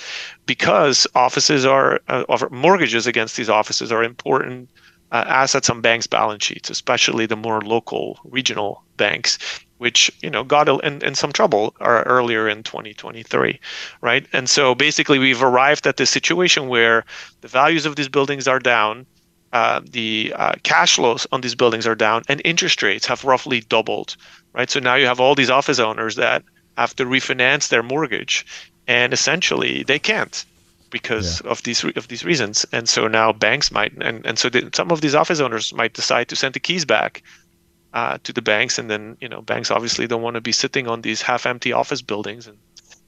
because 0.45 1.05
offices 1.13 1.65
are 1.65 2.01
uh, 2.07 2.47
mortgages 2.51 3.05
against 3.05 3.37
these 3.37 3.49
offices 3.49 3.91
are 3.91 4.03
important 4.03 4.69
uh, 5.11 5.23
assets 5.27 5.69
on 5.69 5.81
banks' 5.81 6.07
balance 6.07 6.43
sheets, 6.43 6.69
especially 6.69 7.25
the 7.25 7.35
more 7.35 7.61
local 7.61 8.19
regional 8.25 8.83
banks. 8.97 9.37
which 9.77 10.11
you 10.21 10.29
know 10.29 10.43
got 10.43 10.67
in, 10.83 11.01
in 11.01 11.15
some 11.15 11.31
trouble 11.31 11.73
uh, 11.79 12.03
earlier 12.05 12.49
in 12.49 12.63
2023 12.63 13.57
right 14.01 14.27
and 14.33 14.49
so 14.49 14.75
basically 14.75 15.19
we've 15.19 15.41
arrived 15.41 15.87
at 15.87 15.95
this 15.95 16.09
situation 16.09 16.67
where 16.67 17.05
the 17.41 17.47
values 17.47 17.85
of 17.85 17.95
these 17.95 18.09
buildings 18.09 18.45
are 18.45 18.59
down 18.59 19.05
uh, 19.53 19.81
the 19.83 20.33
uh, 20.35 20.53
cash 20.63 20.95
flows 20.95 21.25
on 21.31 21.41
these 21.41 21.55
buildings 21.55 21.87
are 21.87 21.95
down 21.95 22.23
and 22.27 22.41
interest 22.45 22.81
rates 22.83 23.05
have 23.05 23.23
roughly 23.23 23.61
doubled 23.61 24.15
right 24.53 24.69
so 24.69 24.79
now 24.79 24.95
you 24.95 25.05
have 25.05 25.19
all 25.19 25.35
these 25.35 25.49
office 25.49 25.79
owners 25.79 26.15
that 26.15 26.43
have 26.77 26.95
to 26.95 27.05
refinance 27.05 27.69
their 27.69 27.83
mortgage 27.83 28.45
and 28.87 29.13
essentially 29.13 29.83
they 29.83 29.99
can't 29.99 30.45
because 30.91 31.41
yeah. 31.43 31.51
of 31.51 31.63
these 31.63 31.83
of 31.83 32.07
these 32.07 32.23
reasons 32.23 32.65
and 32.71 32.87
so 32.87 33.07
now 33.07 33.31
banks 33.31 33.71
might 33.71 33.91
and, 34.01 34.25
and 34.25 34.39
so 34.39 34.49
the, 34.49 34.69
some 34.73 34.91
of 34.91 35.01
these 35.01 35.15
office 35.15 35.39
owners 35.39 35.73
might 35.73 35.93
decide 35.93 36.27
to 36.27 36.35
send 36.35 36.53
the 36.53 36.59
keys 36.59 36.85
back 36.85 37.23
uh, 37.93 38.17
to 38.23 38.33
the 38.33 38.41
banks, 38.41 38.77
and 38.77 38.89
then 38.89 39.17
you 39.19 39.27
know 39.27 39.41
banks 39.41 39.71
obviously 39.71 40.07
don't 40.07 40.21
want 40.21 40.35
to 40.35 40.41
be 40.41 40.51
sitting 40.51 40.87
on 40.87 41.01
these 41.01 41.21
half-empty 41.21 41.73
office 41.73 42.01
buildings, 42.01 42.47
and 42.47 42.57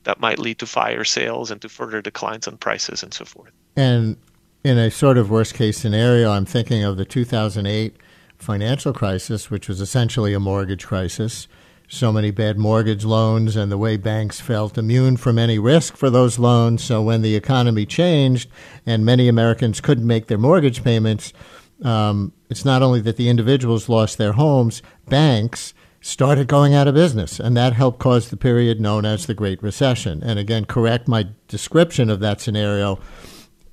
that 0.03 0.19
might 0.19 0.39
lead 0.39 0.57
to 0.59 0.65
fire 0.65 1.03
sales 1.03 1.51
and 1.51 1.61
to 1.61 1.69
further 1.69 2.01
declines 2.01 2.47
on 2.47 2.57
prices 2.57 3.03
and 3.03 3.13
so 3.13 3.25
forth. 3.25 3.51
And 3.75 4.17
in 4.63 4.77
a 4.77 4.91
sort 4.91 5.17
of 5.17 5.29
worst-case 5.29 5.77
scenario, 5.77 6.31
I'm 6.31 6.45
thinking 6.45 6.83
of 6.83 6.97
the 6.97 7.05
2008 7.05 7.95
financial 8.37 8.93
crisis, 8.93 9.49
which 9.49 9.67
was 9.67 9.81
essentially 9.81 10.33
a 10.33 10.39
mortgage 10.39 10.85
crisis. 10.85 11.47
So 11.87 12.11
many 12.11 12.31
bad 12.31 12.57
mortgage 12.57 13.03
loans, 13.03 13.55
and 13.55 13.71
the 13.71 13.77
way 13.77 13.97
banks 13.97 14.39
felt 14.39 14.77
immune 14.77 15.17
from 15.17 15.37
any 15.37 15.59
risk 15.59 15.97
for 15.97 16.09
those 16.09 16.39
loans. 16.39 16.83
So 16.83 17.01
when 17.01 17.21
the 17.21 17.35
economy 17.35 17.85
changed 17.85 18.49
and 18.85 19.05
many 19.05 19.27
Americans 19.27 19.81
couldn't 19.81 20.07
make 20.07 20.27
their 20.27 20.37
mortgage 20.37 20.83
payments, 20.83 21.33
um, 21.83 22.31
it's 22.49 22.63
not 22.63 22.81
only 22.81 23.01
that 23.01 23.17
the 23.17 23.29
individuals 23.29 23.89
lost 23.89 24.17
their 24.17 24.33
homes, 24.33 24.81
banks 25.09 25.73
started 25.99 26.47
going 26.47 26.73
out 26.73 26.87
of 26.87 26.95
business, 26.95 27.39
and 27.39 27.57
that 27.57 27.73
helped 27.73 27.99
cause 27.99 28.29
the 28.29 28.37
period 28.37 28.79
known 28.79 29.05
as 29.05 29.25
the 29.25 29.33
Great 29.33 29.61
Recession. 29.61 30.23
And 30.23 30.39
again, 30.39 30.65
correct 30.65 31.07
my 31.07 31.27
description 31.47 32.09
of 32.09 32.19
that 32.21 32.41
scenario 32.41 32.99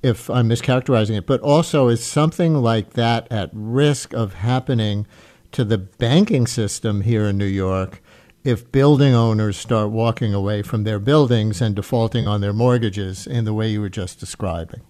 if 0.01 0.29
I'm 0.29 0.49
mischaracterizing 0.49 1.17
it, 1.17 1.25
but 1.25 1.41
also 1.41 1.87
is 1.87 2.03
something 2.03 2.55
like 2.55 2.93
that 2.93 3.31
at 3.31 3.49
risk 3.53 4.13
of 4.13 4.35
happening 4.35 5.07
to 5.51 5.63
the 5.63 5.77
banking 5.77 6.47
system 6.47 7.01
here 7.01 7.25
in 7.25 7.37
New 7.37 7.45
York 7.45 8.01
if 8.43 8.71
building 8.71 9.13
owners 9.13 9.57
start 9.57 9.89
walking 9.89 10.33
away 10.33 10.61
from 10.61 10.83
their 10.83 10.99
buildings 10.99 11.61
and 11.61 11.75
defaulting 11.75 12.27
on 12.27 12.39
their 12.39 12.53
mortgages 12.53 13.27
in 13.27 13.43
the 13.43 13.53
way 13.53 13.67
you 13.67 13.81
were 13.81 13.89
just 13.89 14.19
describing? 14.19 14.81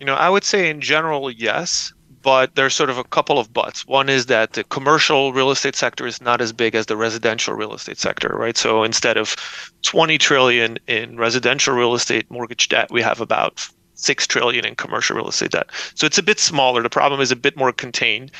You 0.00 0.06
know, 0.06 0.14
I 0.14 0.30
would 0.30 0.44
say 0.44 0.70
in 0.70 0.80
general, 0.80 1.30
yes 1.30 1.92
but 2.22 2.54
there's 2.54 2.74
sort 2.74 2.90
of 2.90 2.98
a 2.98 3.04
couple 3.04 3.38
of 3.38 3.52
buts. 3.52 3.86
One 3.86 4.08
is 4.08 4.26
that 4.26 4.52
the 4.52 4.64
commercial 4.64 5.32
real 5.32 5.50
estate 5.50 5.74
sector 5.74 6.06
is 6.06 6.20
not 6.20 6.40
as 6.40 6.52
big 6.52 6.74
as 6.74 6.86
the 6.86 6.96
residential 6.96 7.54
real 7.54 7.74
estate 7.74 7.98
sector, 7.98 8.28
right? 8.28 8.56
So 8.56 8.84
instead 8.84 9.16
of 9.16 9.36
20 9.82 10.18
trillion 10.18 10.78
in 10.86 11.16
residential 11.16 11.74
real 11.74 11.94
estate 11.94 12.30
mortgage 12.30 12.68
debt, 12.68 12.90
we 12.90 13.02
have 13.02 13.20
about 13.20 13.68
6 14.02 14.26
trillion 14.26 14.64
in 14.64 14.74
commercial 14.74 15.16
real 15.16 15.28
estate 15.28 15.52
debt. 15.52 15.68
So 15.94 16.06
it's 16.06 16.18
a 16.18 16.22
bit 16.22 16.40
smaller. 16.40 16.82
The 16.82 16.90
problem 16.90 17.20
is 17.20 17.30
a 17.30 17.36
bit 17.36 17.56
more 17.56 17.72
contained. 17.72 18.32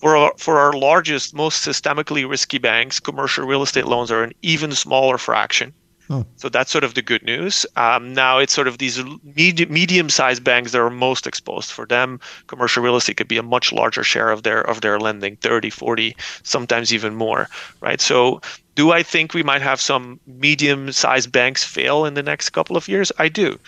For 0.00 0.16
our, 0.16 0.32
for 0.36 0.58
our 0.58 0.72
largest, 0.72 1.34
most 1.34 1.66
systemically 1.66 2.28
risky 2.28 2.58
banks, 2.58 3.00
commercial 3.00 3.44
real 3.46 3.62
estate 3.62 3.86
loans 3.86 4.12
are 4.12 4.22
an 4.22 4.32
even 4.42 4.72
smaller 4.72 5.18
fraction. 5.18 5.74
Oh. 6.10 6.24
So 6.36 6.48
that's 6.48 6.70
sort 6.70 6.84
of 6.84 6.94
the 6.94 7.02
good 7.02 7.22
news. 7.22 7.66
Um, 7.76 8.14
now 8.14 8.38
it's 8.38 8.54
sort 8.54 8.68
of 8.68 8.78
these 8.78 9.02
med- 9.36 9.70
medium-sized 9.70 10.42
banks 10.42 10.72
that 10.72 10.80
are 10.80 10.90
most 10.90 11.26
exposed. 11.26 11.70
For 11.70 11.84
them, 11.84 12.18
commercial 12.46 12.82
real 12.82 12.96
estate 12.96 13.18
could 13.18 13.28
be 13.28 13.36
a 13.36 13.42
much 13.42 13.72
larger 13.72 14.02
share 14.02 14.30
of 14.30 14.42
their 14.42 14.62
of 14.62 14.80
their 14.80 14.98
lending, 14.98 15.36
30, 15.36 15.68
40, 15.68 16.16
sometimes 16.44 16.94
even 16.94 17.14
more, 17.14 17.48
right? 17.80 18.00
So 18.00 18.40
do 18.74 18.92
I 18.92 19.02
think 19.02 19.34
we 19.34 19.42
might 19.42 19.60
have 19.60 19.80
some 19.80 20.20
medium-sized 20.26 21.30
banks 21.30 21.64
fail 21.64 22.04
in 22.04 22.14
the 22.14 22.22
next 22.22 22.50
couple 22.50 22.76
of 22.76 22.88
years? 22.88 23.12
I 23.18 23.28
do. 23.28 23.58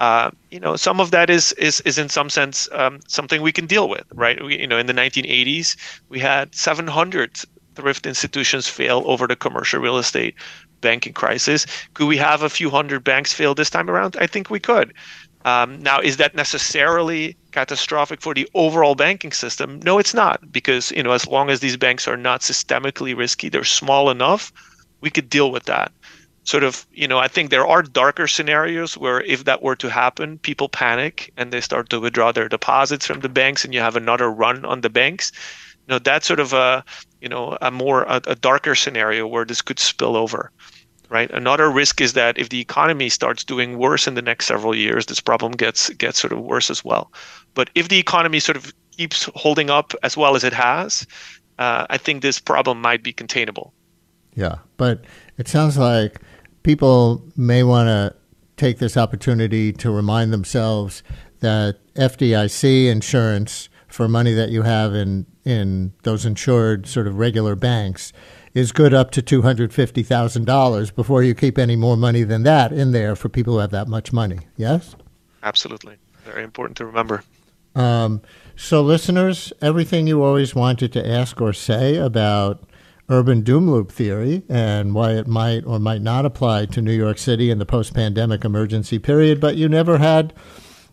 Uh, 0.00 0.30
you 0.50 0.58
know, 0.58 0.76
some 0.76 1.00
of 1.00 1.10
that 1.12 1.30
is 1.30 1.52
is 1.54 1.80
is 1.82 1.98
in 1.98 2.08
some 2.08 2.30
sense 2.30 2.68
um, 2.72 3.00
something 3.06 3.42
we 3.42 3.52
can 3.52 3.66
deal 3.66 3.88
with, 3.88 4.04
right? 4.14 4.42
We, 4.42 4.58
you 4.58 4.66
know, 4.66 4.78
in 4.78 4.86
the 4.86 4.94
1980s, 4.94 5.76
we 6.08 6.18
had 6.18 6.54
700 6.54 7.38
thrift 7.76 8.06
institutions 8.06 8.66
fail 8.68 9.02
over 9.06 9.26
the 9.26 9.36
commercial 9.36 9.80
real 9.80 9.98
estate 9.98 10.34
banking 10.80 11.12
crisis. 11.12 11.66
Could 11.94 12.06
we 12.08 12.16
have 12.16 12.42
a 12.42 12.48
few 12.50 12.70
hundred 12.70 13.04
banks 13.04 13.32
fail 13.34 13.54
this 13.54 13.70
time 13.70 13.90
around? 13.90 14.16
I 14.18 14.26
think 14.26 14.50
we 14.50 14.60
could. 14.60 14.94
Um, 15.44 15.80
now, 15.82 16.00
is 16.00 16.16
that 16.18 16.34
necessarily 16.34 17.36
catastrophic 17.52 18.20
for 18.20 18.34
the 18.34 18.48
overall 18.54 18.94
banking 18.94 19.32
system? 19.32 19.80
No, 19.84 19.98
it's 19.98 20.14
not, 20.14 20.52
because 20.52 20.90
you 20.92 21.02
know, 21.02 21.12
as 21.12 21.26
long 21.26 21.50
as 21.50 21.60
these 21.60 21.76
banks 21.76 22.08
are 22.08 22.16
not 22.16 22.40
systemically 22.40 23.16
risky, 23.16 23.48
they're 23.48 23.64
small 23.64 24.10
enough, 24.10 24.52
we 25.00 25.10
could 25.10 25.30
deal 25.30 25.50
with 25.50 25.64
that. 25.64 25.92
Sort 26.50 26.64
of, 26.64 26.84
you 26.92 27.06
know, 27.06 27.18
I 27.18 27.28
think 27.28 27.50
there 27.50 27.64
are 27.64 27.80
darker 27.80 28.26
scenarios 28.26 28.98
where 28.98 29.20
if 29.20 29.44
that 29.44 29.62
were 29.62 29.76
to 29.76 29.88
happen, 29.88 30.36
people 30.38 30.68
panic 30.68 31.32
and 31.36 31.52
they 31.52 31.60
start 31.60 31.90
to 31.90 32.00
withdraw 32.00 32.32
their 32.32 32.48
deposits 32.48 33.06
from 33.06 33.20
the 33.20 33.28
banks, 33.28 33.64
and 33.64 33.72
you 33.72 33.78
have 33.78 33.94
another 33.94 34.28
run 34.28 34.64
on 34.64 34.80
the 34.80 34.90
banks. 34.90 35.30
You 35.86 35.92
know, 35.92 35.98
that's 36.00 36.26
sort 36.26 36.40
of 36.40 36.52
a, 36.52 36.84
you 37.20 37.28
know, 37.28 37.56
a 37.60 37.70
more 37.70 38.02
a, 38.02 38.20
a 38.26 38.34
darker 38.34 38.74
scenario 38.74 39.28
where 39.28 39.44
this 39.44 39.62
could 39.62 39.78
spill 39.78 40.16
over 40.16 40.50
right? 41.10 41.30
Another 41.32 41.70
risk 41.70 42.00
is 42.00 42.12
that 42.14 42.38
if 42.38 42.48
the 42.48 42.60
economy 42.60 43.08
starts 43.08 43.44
doing 43.44 43.78
worse 43.78 44.06
in 44.06 44.14
the 44.14 44.22
next 44.22 44.46
several 44.46 44.74
years, 44.74 45.06
this 45.06 45.20
problem 45.20 45.52
gets 45.52 45.90
gets 45.90 46.20
sort 46.20 46.32
of 46.32 46.40
worse 46.40 46.70
as 46.70 46.84
well. 46.84 47.12
But 47.54 47.68
if 47.74 47.88
the 47.88 47.98
economy 47.98 48.40
sort 48.40 48.56
of 48.56 48.72
keeps 48.96 49.28
holding 49.34 49.70
up 49.70 49.92
as 50.02 50.16
well 50.16 50.36
as 50.36 50.44
it 50.44 50.52
has, 50.52 51.06
uh, 51.58 51.86
I 51.90 51.98
think 51.98 52.22
this 52.22 52.40
problem 52.40 52.80
might 52.80 53.02
be 53.02 53.12
containable. 53.12 53.74
Yeah, 54.36 54.58
but 54.76 55.04
it 55.36 55.48
sounds 55.48 55.76
like 55.76 56.20
people 56.62 57.24
may 57.36 57.62
want 57.62 57.88
to 57.88 58.14
take 58.56 58.78
this 58.78 58.96
opportunity 58.96 59.72
to 59.72 59.90
remind 59.90 60.32
themselves 60.32 61.02
that 61.40 61.78
FDIC 61.94 62.86
insurance 62.86 63.68
for 63.88 64.06
money 64.06 64.34
that 64.34 64.50
you 64.50 64.62
have 64.62 64.94
in 64.94 65.26
in 65.44 65.92
those 66.02 66.26
insured 66.26 66.86
sort 66.86 67.06
of 67.06 67.16
regular 67.16 67.56
banks 67.56 68.12
is 68.52 68.72
good 68.72 68.92
up 68.92 69.10
to 69.12 69.22
$250,000 69.22 70.94
before 70.94 71.22
you 71.22 71.34
keep 71.34 71.56
any 71.56 71.76
more 71.76 71.96
money 71.96 72.22
than 72.24 72.42
that 72.42 72.72
in 72.72 72.92
there 72.92 73.16
for 73.16 73.28
people 73.28 73.54
who 73.54 73.58
have 73.60 73.70
that 73.70 73.88
much 73.88 74.12
money. 74.12 74.40
Yes? 74.56 74.96
Absolutely. 75.42 75.96
Very 76.24 76.42
important 76.42 76.76
to 76.78 76.86
remember. 76.86 77.24
Um, 77.74 78.20
so, 78.56 78.82
listeners, 78.82 79.52
everything 79.62 80.06
you 80.06 80.22
always 80.22 80.54
wanted 80.54 80.92
to 80.94 81.08
ask 81.08 81.40
or 81.40 81.52
say 81.52 81.96
about 81.96 82.68
urban 83.10 83.42
doom 83.42 83.68
loop 83.68 83.90
theory 83.90 84.42
and 84.48 84.94
why 84.94 85.10
it 85.12 85.26
might 85.26 85.66
or 85.66 85.78
might 85.78 86.00
not 86.00 86.24
apply 86.24 86.64
to 86.64 86.80
New 86.80 86.92
York 86.92 87.18
City 87.18 87.50
in 87.50 87.58
the 87.58 87.66
post 87.66 87.92
pandemic 87.92 88.44
emergency 88.44 88.98
period, 88.98 89.40
but 89.40 89.56
you 89.56 89.68
never 89.68 89.98
had 89.98 90.32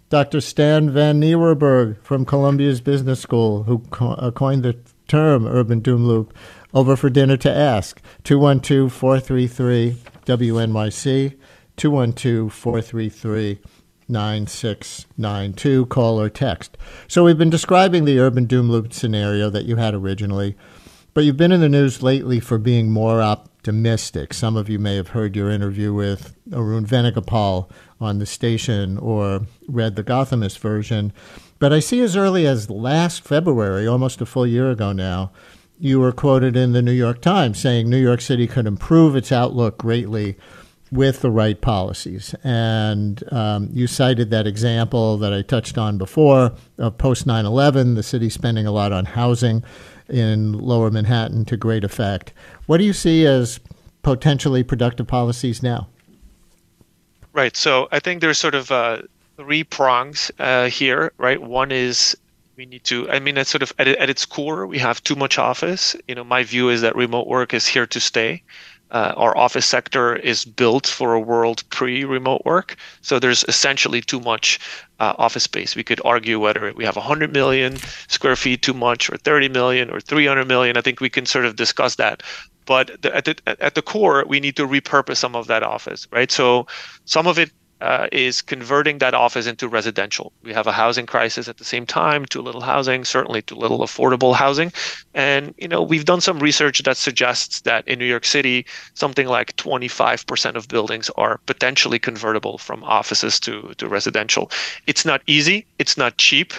Dr. 0.10 0.42
Stan 0.42 0.90
Van 0.90 1.22
Nieuwerburgh 1.22 2.02
from 2.02 2.26
Columbia's 2.26 2.82
Business 2.82 3.20
School, 3.20 3.64
who 3.64 3.80
co- 3.92 4.14
uh, 4.14 4.32
coined 4.32 4.64
the 4.64 4.78
term 5.08 5.46
urban 5.46 5.80
doom 5.80 6.06
loop 6.06 6.34
over 6.74 6.96
for 6.96 7.10
dinner 7.10 7.38
to 7.38 7.54
ask. 7.54 8.02
212 8.24 8.92
433 8.92 9.98
WNYC, 10.26 11.38
212 11.76 12.54
433 12.54 13.60
9692. 14.10 15.86
Call 15.88 16.22
or 16.22 16.30
text. 16.30 16.78
So 17.08 17.24
we've 17.24 17.38
been 17.38 17.50
describing 17.50 18.06
the 18.06 18.20
urban 18.20 18.46
doom 18.46 18.70
loop 18.70 18.94
scenario 18.94 19.50
that 19.50 19.66
you 19.66 19.76
had 19.76 19.94
originally, 19.94 20.56
but 21.18 21.26
you've 21.26 21.36
been 21.36 21.52
in 21.52 21.62
the 21.62 21.68
news 21.68 22.04
lately 22.04 22.40
for 22.40 22.60
being 22.60 22.92
more 22.92 23.24
optimistic. 23.24 24.36
Some 24.36 24.56
of 24.56 24.70
you 24.70 24.78
may 24.78 24.98
have 24.98 25.08
heard 25.08 25.36
your 25.36 25.50
interview 25.50 25.92
with 25.92 26.36
Arun 26.54 26.86
Venugopal 26.86 27.72
on 28.00 28.20
the 28.20 28.26
station 28.28 29.00
or 29.00 29.42
read 29.68 29.96
the 29.96 30.04
Gothamist 30.04 30.60
version. 30.60 31.12
But 31.58 31.74
I 31.74 31.80
see 31.80 32.02
as 32.02 32.16
early 32.16 32.46
as 32.46 32.70
last 32.70 33.24
February, 33.24 33.88
almost 33.88 34.22
a 34.22 34.28
full 34.28 34.46
year 34.46 34.70
ago 34.70 34.92
now, 34.92 35.32
you 35.80 36.00
were 36.00 36.12
quoted 36.12 36.56
in 36.56 36.74
the 36.74 36.84
New 36.84 36.92
York 36.92 37.20
Times 37.20 37.58
saying 37.58 37.90
New 37.90 37.98
York 37.98 38.22
City 38.22 38.46
could 38.46 38.68
improve 38.68 39.16
its 39.16 39.32
outlook 39.32 39.80
greatly 39.80 40.38
with 40.92 41.22
the 41.22 41.32
right 41.32 41.60
policies. 41.60 42.36
And 42.44 43.24
um, 43.34 43.70
you 43.74 43.88
cited 43.88 44.30
that 44.30 44.46
example 44.46 45.18
that 45.18 45.34
I 45.34 45.42
touched 45.42 45.80
on 45.80 45.98
before 45.98 46.54
of 46.78 47.00
post 47.00 47.26
9 47.26 47.44
11, 47.44 47.96
the 47.96 48.04
city 48.04 48.30
spending 48.30 48.68
a 48.68 48.72
lot 48.72 48.92
on 48.92 49.06
housing 49.06 49.64
in 50.10 50.54
lower 50.54 50.90
Manhattan 50.90 51.46
to 51.46 51.58
great 51.58 51.84
effect. 51.84 52.34
What 52.66 52.78
do 52.78 52.84
you 52.84 52.94
see 52.94 53.26
as 53.26 53.60
potentially 54.04 54.64
productive 54.64 55.08
policies 55.08 55.62
now? 55.62 55.88
Right. 57.34 57.56
So 57.56 57.88
I 57.92 58.00
think 58.00 58.22
there's 58.22 58.40
sort 58.40 58.56
of 58.56 58.72
uh, 58.72 59.02
three 59.36 59.64
prongs 59.64 60.32
uh, 60.40 60.70
here, 60.70 61.12
right? 61.18 61.42
One 61.42 61.72
is 61.72 62.16
we 62.58 62.66
need 62.66 62.84
to 62.84 63.10
i 63.12 63.20
mean 63.20 63.38
at 63.38 63.46
sort 63.46 63.62
of 63.62 63.72
at, 63.78 63.88
at 63.88 64.10
its 64.10 64.26
core 64.26 64.66
we 64.66 64.80
have 64.80 65.04
too 65.04 65.16
much 65.16 65.38
office 65.38 65.96
you 66.08 66.16
know 66.16 66.24
my 66.24 66.44
view 66.44 66.70
is 66.70 66.82
that 66.82 66.96
remote 66.96 67.28
work 67.28 67.54
is 67.54 67.68
here 67.68 67.86
to 67.86 68.00
stay 68.00 68.42
uh, 68.92 69.14
our 69.18 69.36
office 69.38 69.66
sector 69.66 70.16
is 70.16 70.46
built 70.46 70.88
for 70.88 71.14
a 71.14 71.20
world 71.20 71.64
pre-remote 71.70 72.44
work. 72.46 72.76
So 73.02 73.20
there's 73.20 73.44
essentially 73.48 74.02
too 74.02 74.20
much 74.20 74.60
uh, 75.00 75.14
office 75.18 75.44
space. 75.44 75.76
We 75.76 75.84
could 75.84 76.02
argue 76.06 76.40
whether 76.40 76.72
we 76.76 76.86
have 76.86 76.96
100 76.96 77.34
million 77.34 77.78
square 78.08 78.36
feet 78.36 78.62
too 78.62 78.74
much 78.74 79.10
or 79.10 79.18
30 79.18 79.50
million 79.50 79.90
or 79.90 80.00
300 80.00 80.48
million. 80.48 80.78
I 80.78 80.82
think 80.82 81.02
we 81.02 81.10
can 81.10 81.26
sort 81.26 81.46
of 81.46 81.56
discuss 81.56 81.96
that. 81.96 82.24
But 82.66 83.02
the, 83.02 83.16
at 83.16 83.26
the 83.26 83.36
at 83.46 83.76
the 83.76 83.82
core, 83.82 84.26
we 84.28 84.42
need 84.42 84.58
to 84.58 84.68
repurpose 84.68 85.18
some 85.18 85.38
of 85.38 85.48
that 85.48 85.64
office, 85.64 86.06
right? 86.12 86.30
So 86.30 86.68
some 87.06 87.26
of 87.26 87.40
it 87.40 87.50
uh, 87.82 88.08
is 88.12 88.42
converting 88.42 88.98
that 89.00 89.14
office 89.14 89.48
into 89.48 89.68
residential. 89.68 90.32
We 90.44 90.54
have 90.54 90.68
a 90.68 90.72
housing 90.72 91.06
crisis 91.06 91.48
at 91.48 91.58
the 91.58 91.64
same 91.64 91.86
time, 91.86 92.26
too 92.26 92.42
little 92.42 92.62
housing, 92.62 93.06
certainly 93.06 93.42
too 93.42 93.56
little 93.56 93.80
affordable 93.80 94.36
housing. 94.36 94.72
And, 95.14 95.54
you 95.58 95.68
know, 95.68 95.82
we've 95.82 96.06
done 96.06 96.22
some 96.22 96.40
research 96.40 96.84
that 96.84 96.98
suggests 96.98 97.62
that 97.62 97.88
in 97.88 98.00
New 98.00 98.06
York 98.06 98.26
City, 98.26 98.66
something 98.94 99.28
like 99.28 99.56
25% 99.58 100.56
of 100.56 100.68
buildings 100.68 101.10
are 101.18 101.40
potentially 101.46 102.00
convertible 102.00 102.58
from 102.58 102.84
offices 102.84 103.40
to, 103.42 103.74
to 103.78 103.88
residential. 103.88 104.52
It's 104.88 105.06
not 105.06 105.22
easy, 105.28 105.66
it's 105.80 105.98
not 105.98 106.18
cheap. 106.18 106.54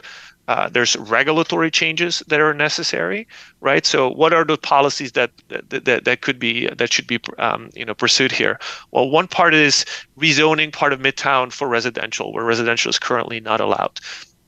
Uh, 0.49 0.67
there's 0.71 0.97
regulatory 0.97 1.71
changes 1.71 2.23
that 2.27 2.41
are 2.41 2.55
necessary, 2.55 3.29
right? 3.61 3.85
So, 3.85 4.09
what 4.09 4.33
are 4.33 4.45
the 4.45 4.57
policies 4.57 5.13
that 5.13 5.31
that, 5.49 5.85
that, 5.85 6.05
that 6.07 6.23
could 6.23 6.39
be 6.39 6.67
that 6.69 6.91
should 6.91 7.07
be 7.07 7.21
um, 7.39 7.69
you 7.75 7.85
know 7.85 7.95
pursued 7.95 8.33
here? 8.33 8.59
Well, 8.91 9.11
one 9.11 9.29
part 9.29 9.53
is 9.53 9.85
rezoning 10.19 10.73
part 10.73 10.95
of 10.95 11.01
Midtown 11.01 11.53
for 11.53 11.69
residential, 11.69 12.33
where 12.33 12.45
residential 12.45 12.89
is 12.89 12.99
currently 12.99 13.41
not 13.41 13.61
allowed. 13.61 14.01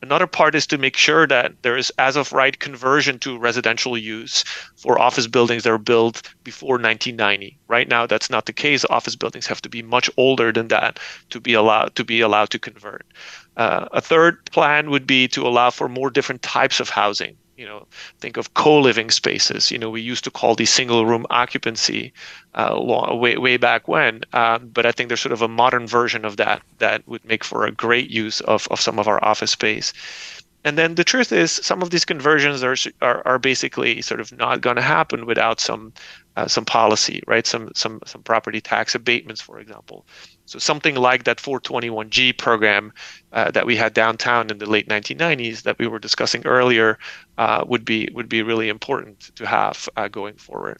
Another 0.02 0.26
part 0.26 0.54
is 0.54 0.66
to 0.68 0.78
make 0.78 0.96
sure 0.96 1.26
that 1.26 1.52
there 1.60 1.76
is 1.76 1.92
as 1.98 2.16
of 2.16 2.32
right 2.32 2.58
conversion 2.58 3.18
to 3.18 3.38
residential 3.38 3.98
use 3.98 4.44
for 4.76 4.98
office 4.98 5.26
buildings 5.26 5.64
that 5.64 5.72
are 5.72 5.78
built 5.78 6.22
before 6.42 6.76
1990. 6.76 7.58
Right 7.68 7.86
now, 7.86 8.06
that's 8.06 8.30
not 8.30 8.46
the 8.46 8.52
case. 8.54 8.86
Office 8.88 9.14
buildings 9.14 9.46
have 9.46 9.60
to 9.60 9.68
be 9.68 9.82
much 9.82 10.08
older 10.16 10.52
than 10.52 10.68
that 10.68 10.98
to 11.28 11.40
be 11.40 11.52
allowed 11.52 11.94
to 11.96 12.04
be 12.04 12.22
allowed 12.22 12.48
to 12.50 12.58
convert. 12.58 13.04
Uh, 13.60 13.84
a 13.92 14.00
third 14.00 14.34
plan 14.56 14.88
would 14.88 15.06
be 15.06 15.28
to 15.28 15.46
allow 15.46 15.70
for 15.70 15.86
more 15.88 16.10
different 16.10 16.40
types 16.40 16.80
of 16.80 16.88
housing. 16.88 17.36
You 17.58 17.66
know, 17.66 17.86
think 18.18 18.38
of 18.38 18.54
co-living 18.54 19.10
spaces. 19.10 19.70
You 19.70 19.78
know, 19.78 19.90
we 19.90 20.00
used 20.12 20.24
to 20.24 20.30
call 20.30 20.54
these 20.54 20.72
single-room 20.72 21.26
occupancy 21.28 22.12
uh, 22.54 22.74
long, 22.80 23.20
way 23.20 23.36
way 23.36 23.58
back 23.58 23.86
when, 23.86 24.22
um, 24.32 24.70
but 24.72 24.86
I 24.86 24.92
think 24.92 25.08
there's 25.08 25.20
sort 25.20 25.38
of 25.38 25.42
a 25.42 25.54
modern 25.62 25.86
version 25.86 26.24
of 26.24 26.36
that 26.36 26.62
that 26.78 27.06
would 27.06 27.24
make 27.24 27.44
for 27.44 27.66
a 27.66 27.76
great 27.84 28.08
use 28.08 28.40
of 28.52 28.66
of 28.70 28.80
some 28.80 28.98
of 28.98 29.06
our 29.06 29.20
office 29.22 29.52
space. 29.52 29.92
And 30.64 30.76
then 30.76 30.94
the 30.94 31.04
truth 31.04 31.32
is, 31.32 31.52
some 31.52 31.82
of 31.82 31.90
these 31.90 32.06
conversions 32.06 32.62
are 32.62 32.76
are, 33.00 33.20
are 33.26 33.38
basically 33.38 34.02
sort 34.02 34.20
of 34.20 34.32
not 34.38 34.60
going 34.60 34.76
to 34.76 34.82
happen 34.96 35.26
without 35.26 35.60
some 35.60 35.92
uh, 36.36 36.48
some 36.48 36.64
policy, 36.64 37.22
right? 37.26 37.46
Some 37.46 37.70
some 37.74 38.00
some 38.06 38.22
property 38.22 38.60
tax 38.60 38.94
abatements, 38.94 39.42
for 39.42 39.60
example. 39.60 40.04
So 40.50 40.58
something 40.58 40.96
like 40.96 41.24
that 41.24 41.36
421G 41.36 42.36
program 42.36 42.92
uh, 43.30 43.52
that 43.52 43.66
we 43.66 43.76
had 43.76 43.94
downtown 43.94 44.50
in 44.50 44.58
the 44.58 44.66
late 44.68 44.88
1990s 44.88 45.62
that 45.62 45.78
we 45.78 45.86
were 45.86 46.00
discussing 46.00 46.44
earlier 46.44 46.98
uh, 47.38 47.64
would 47.68 47.84
be 47.84 48.08
would 48.14 48.28
be 48.28 48.42
really 48.42 48.68
important 48.68 49.30
to 49.36 49.46
have 49.46 49.88
uh, 49.96 50.08
going 50.08 50.34
forward. 50.34 50.78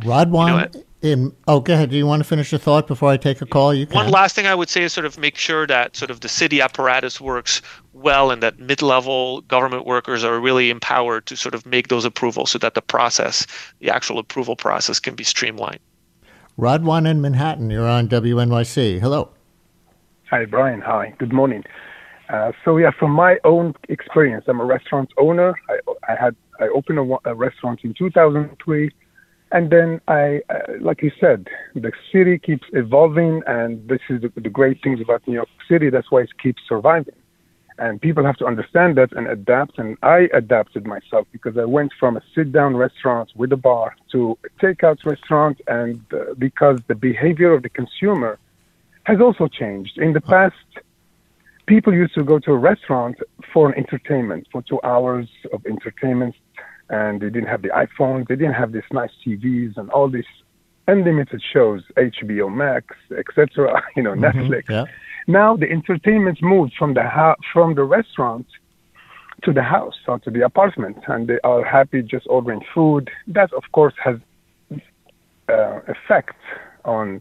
Radwan, 0.00 0.74
you 0.74 0.80
know, 0.80 0.84
in 1.02 1.36
oh, 1.46 1.60
go 1.60 1.72
ahead. 1.74 1.90
Do 1.90 1.96
you 1.96 2.04
want 2.04 2.18
to 2.18 2.28
finish 2.28 2.50
your 2.50 2.58
thought 2.58 2.88
before 2.88 3.08
I 3.10 3.16
take 3.16 3.40
a 3.40 3.46
call? 3.46 3.72
You 3.72 3.86
can. 3.86 3.94
One 3.94 4.10
last 4.10 4.34
thing 4.34 4.48
I 4.48 4.56
would 4.56 4.68
say 4.68 4.82
is 4.82 4.92
sort 4.92 5.06
of 5.06 5.16
make 5.18 5.36
sure 5.36 5.64
that 5.68 5.94
sort 5.94 6.10
of 6.10 6.18
the 6.18 6.28
city 6.28 6.60
apparatus 6.60 7.20
works 7.20 7.62
well 7.92 8.32
and 8.32 8.42
that 8.42 8.58
mid-level 8.58 9.42
government 9.42 9.86
workers 9.86 10.24
are 10.24 10.40
really 10.40 10.70
empowered 10.70 11.26
to 11.26 11.36
sort 11.36 11.54
of 11.54 11.64
make 11.64 11.86
those 11.86 12.04
approvals 12.04 12.50
so 12.50 12.58
that 12.58 12.74
the 12.74 12.82
process, 12.82 13.46
the 13.78 13.90
actual 13.90 14.18
approval 14.18 14.56
process, 14.56 14.98
can 14.98 15.14
be 15.14 15.22
streamlined. 15.22 15.78
Radwan 16.58 17.08
in 17.08 17.20
Manhattan, 17.20 17.70
you're 17.70 17.86
on 17.86 18.08
WNYC. 18.08 18.98
Hello. 19.00 19.30
Hi, 20.30 20.44
Brian. 20.44 20.80
Hi. 20.80 21.14
Good 21.18 21.32
morning. 21.32 21.62
Uh, 22.28 22.50
so 22.64 22.76
yeah, 22.76 22.90
from 22.98 23.12
my 23.12 23.38
own 23.44 23.74
experience, 23.88 24.44
I'm 24.48 24.60
a 24.60 24.64
restaurant 24.64 25.10
owner. 25.18 25.54
I, 25.68 25.78
I 26.12 26.16
had 26.20 26.34
I 26.60 26.66
opened 26.74 26.98
a, 26.98 27.30
a 27.30 27.34
restaurant 27.34 27.80
in 27.84 27.94
2003 27.94 28.90
and 29.50 29.70
then 29.70 30.00
I, 30.08 30.40
uh, 30.50 30.74
like 30.80 31.02
you 31.02 31.10
said, 31.18 31.46
the 31.74 31.92
city 32.12 32.38
keeps 32.38 32.66
evolving, 32.72 33.42
and 33.46 33.86
this 33.88 34.00
is 34.10 34.20
the, 34.20 34.32
the, 34.40 34.50
great 34.50 34.82
things 34.82 35.00
about 35.00 35.26
New 35.26 35.34
York 35.34 35.48
City. 35.70 35.88
That's 35.88 36.10
why 36.10 36.22
it 36.22 36.30
keeps 36.42 36.60
surviving, 36.68 37.14
and 37.78 38.00
people 38.00 38.24
have 38.24 38.36
to 38.36 38.46
understand 38.46 38.96
that 38.96 39.12
and 39.12 39.26
adapt. 39.28 39.78
And 39.78 39.96
I 40.02 40.28
adapted 40.32 40.86
myself 40.86 41.26
because 41.32 41.56
I 41.56 41.64
went 41.64 41.92
from 41.98 42.16
a 42.16 42.22
sit-down 42.34 42.76
restaurant 42.76 43.30
with 43.36 43.52
a 43.52 43.56
bar 43.56 43.96
to 44.12 44.38
a 44.44 44.64
takeout 44.64 45.04
restaurant, 45.04 45.60
and 45.68 46.00
uh, 46.12 46.34
because 46.38 46.80
the 46.88 46.94
behavior 46.94 47.52
of 47.52 47.62
the 47.62 47.68
consumer 47.68 48.38
has 49.04 49.20
also 49.20 49.48
changed. 49.48 49.96
In 49.98 50.12
the 50.12 50.20
past, 50.20 50.56
people 51.66 51.94
used 51.94 52.14
to 52.14 52.24
go 52.24 52.38
to 52.40 52.52
a 52.52 52.58
restaurant 52.58 53.16
for 53.52 53.68
an 53.68 53.74
entertainment, 53.76 54.46
for 54.52 54.62
two 54.62 54.80
hours 54.82 55.28
of 55.52 55.64
entertainment 55.66 56.34
and 56.90 57.20
they 57.20 57.30
didn't 57.30 57.48
have 57.48 57.62
the 57.62 57.68
iPhones, 57.68 58.28
they 58.28 58.36
didn't 58.36 58.54
have 58.54 58.72
these 58.72 58.82
nice 58.92 59.10
TVs 59.24 59.76
and 59.76 59.90
all 59.90 60.08
these 60.08 60.24
unlimited 60.86 61.42
shows, 61.52 61.82
HBO 61.96 62.52
Max, 62.54 62.96
etc. 63.16 63.82
You 63.96 64.02
know, 64.02 64.12
mm-hmm, 64.12 64.24
Netflix. 64.24 64.68
Yeah. 64.68 64.84
Now 65.28 65.56
the 65.56 65.70
entertainment 65.70 66.38
moved 66.42 66.72
from 66.78 66.94
the 66.94 67.02
ha- 67.02 67.36
from 67.52 67.74
the 67.74 67.84
restaurant 67.84 68.46
to 69.44 69.52
the 69.52 69.62
house 69.62 69.98
or 70.08 70.18
to 70.20 70.30
the 70.30 70.42
apartment, 70.42 70.96
and 71.06 71.28
they 71.28 71.38
are 71.44 71.62
happy 71.62 72.02
just 72.02 72.26
ordering 72.28 72.62
food. 72.74 73.10
That, 73.28 73.52
of 73.52 73.64
course, 73.72 73.92
has 74.02 74.16
uh, 75.48 75.80
effect 75.86 76.36
on 76.86 77.20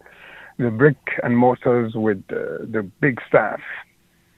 the 0.57 0.71
brick 0.71 0.97
and 1.21 1.37
mortars 1.37 1.93
with 1.95 2.23
uh, 2.31 2.63
the 2.71 2.89
big 3.01 3.19
staff. 3.27 3.59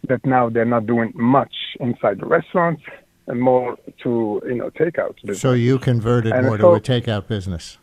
That 0.07 0.25
now 0.25 0.49
they're 0.49 0.65
not 0.65 0.87
doing 0.87 1.11
much 1.13 1.53
inside 1.79 2.21
the 2.21 2.25
restaurant 2.25 2.79
and 3.27 3.39
more 3.39 3.77
to 4.01 4.41
you 4.45 4.55
know 4.55 4.71
takeout 4.71 5.15
business. 5.21 5.41
So 5.41 5.53
you 5.53 5.77
converted 5.77 6.33
and 6.33 6.47
more 6.47 6.57
so, 6.57 6.71
to 6.71 6.75
a 6.75 6.81
takeout 6.81 7.27
business. 7.27 7.77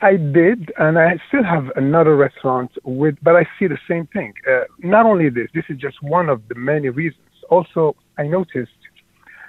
I 0.00 0.16
did, 0.16 0.72
and 0.78 0.98
I 0.98 1.18
still 1.28 1.44
have 1.44 1.70
another 1.76 2.16
restaurant 2.16 2.70
with, 2.84 3.16
but 3.22 3.36
I 3.36 3.46
see 3.58 3.66
the 3.66 3.78
same 3.88 4.06
thing. 4.08 4.32
Uh, 4.50 4.64
not 4.80 5.06
only 5.06 5.28
this, 5.30 5.48
this 5.54 5.64
is 5.68 5.78
just 5.78 6.02
one 6.02 6.28
of 6.28 6.42
the 6.48 6.54
many 6.54 6.88
reasons. 6.88 7.20
Also, 7.50 7.96
I 8.18 8.24
noticed 8.24 8.72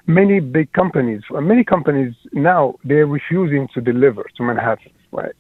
many 0.08 0.40
big 0.40 0.72
companies, 0.74 1.22
many 1.32 1.64
companies 1.64 2.14
now 2.34 2.76
they're 2.84 3.08
refusing 3.08 3.68
to 3.74 3.82
deliver 3.82 4.24
to 4.38 4.44
Manhattan, 4.44 4.92
right? 5.12 5.36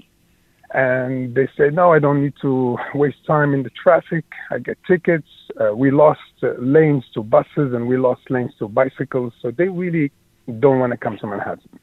and 0.75 1.33
they 1.33 1.47
say, 1.57 1.69
no, 1.71 1.93
I 1.93 1.99
don't 1.99 2.21
need 2.21 2.33
to 2.41 2.77
waste 2.93 3.25
time 3.25 3.53
in 3.53 3.63
the 3.63 3.69
traffic. 3.81 4.25
I 4.51 4.59
get 4.59 4.77
tickets. 4.85 5.27
Uh, 5.59 5.73
we 5.73 5.89
lost 5.89 6.19
uh, 6.43 6.49
lanes 6.59 7.05
to 7.13 7.23
buses 7.23 7.73
and 7.73 7.87
we 7.87 7.97
lost 7.97 8.21
lanes 8.29 8.51
to 8.59 8.67
bicycles. 8.67 9.31
So 9.41 9.51
they 9.51 9.69
really 9.69 10.11
don't 10.59 10.79
want 10.79 10.91
to 10.91 10.97
come 10.97 11.17
to 11.19 11.27
Manhattan. 11.27 11.79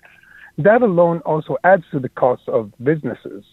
That 0.58 0.82
alone 0.82 1.20
also 1.20 1.56
adds 1.64 1.84
to 1.92 1.98
the 1.98 2.08
cost 2.08 2.48
of 2.48 2.72
businesses 2.82 3.44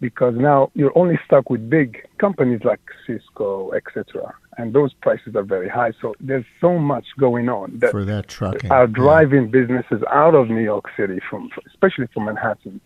because 0.00 0.34
now 0.36 0.70
you're 0.74 0.96
only 0.96 1.18
stuck 1.26 1.50
with 1.50 1.68
big 1.68 2.06
companies 2.18 2.60
like 2.64 2.80
Sysco, 3.06 3.74
etc. 3.76 4.34
And 4.56 4.72
those 4.72 4.92
prices 4.94 5.36
are 5.36 5.42
very 5.42 5.68
high. 5.68 5.92
So 6.00 6.14
there's 6.20 6.44
so 6.60 6.78
much 6.78 7.04
going 7.18 7.48
on 7.48 7.78
that 7.78 7.90
for 7.90 8.04
that 8.04 8.28
trucking 8.28 8.70
are 8.72 8.86
driving 8.86 9.44
yeah. 9.44 9.60
businesses 9.60 10.02
out 10.10 10.34
of 10.34 10.48
New 10.48 10.62
York 10.62 10.86
City, 10.96 11.20
from 11.28 11.50
especially 11.66 12.06
from 12.12 12.24
Manhattan 12.24 12.80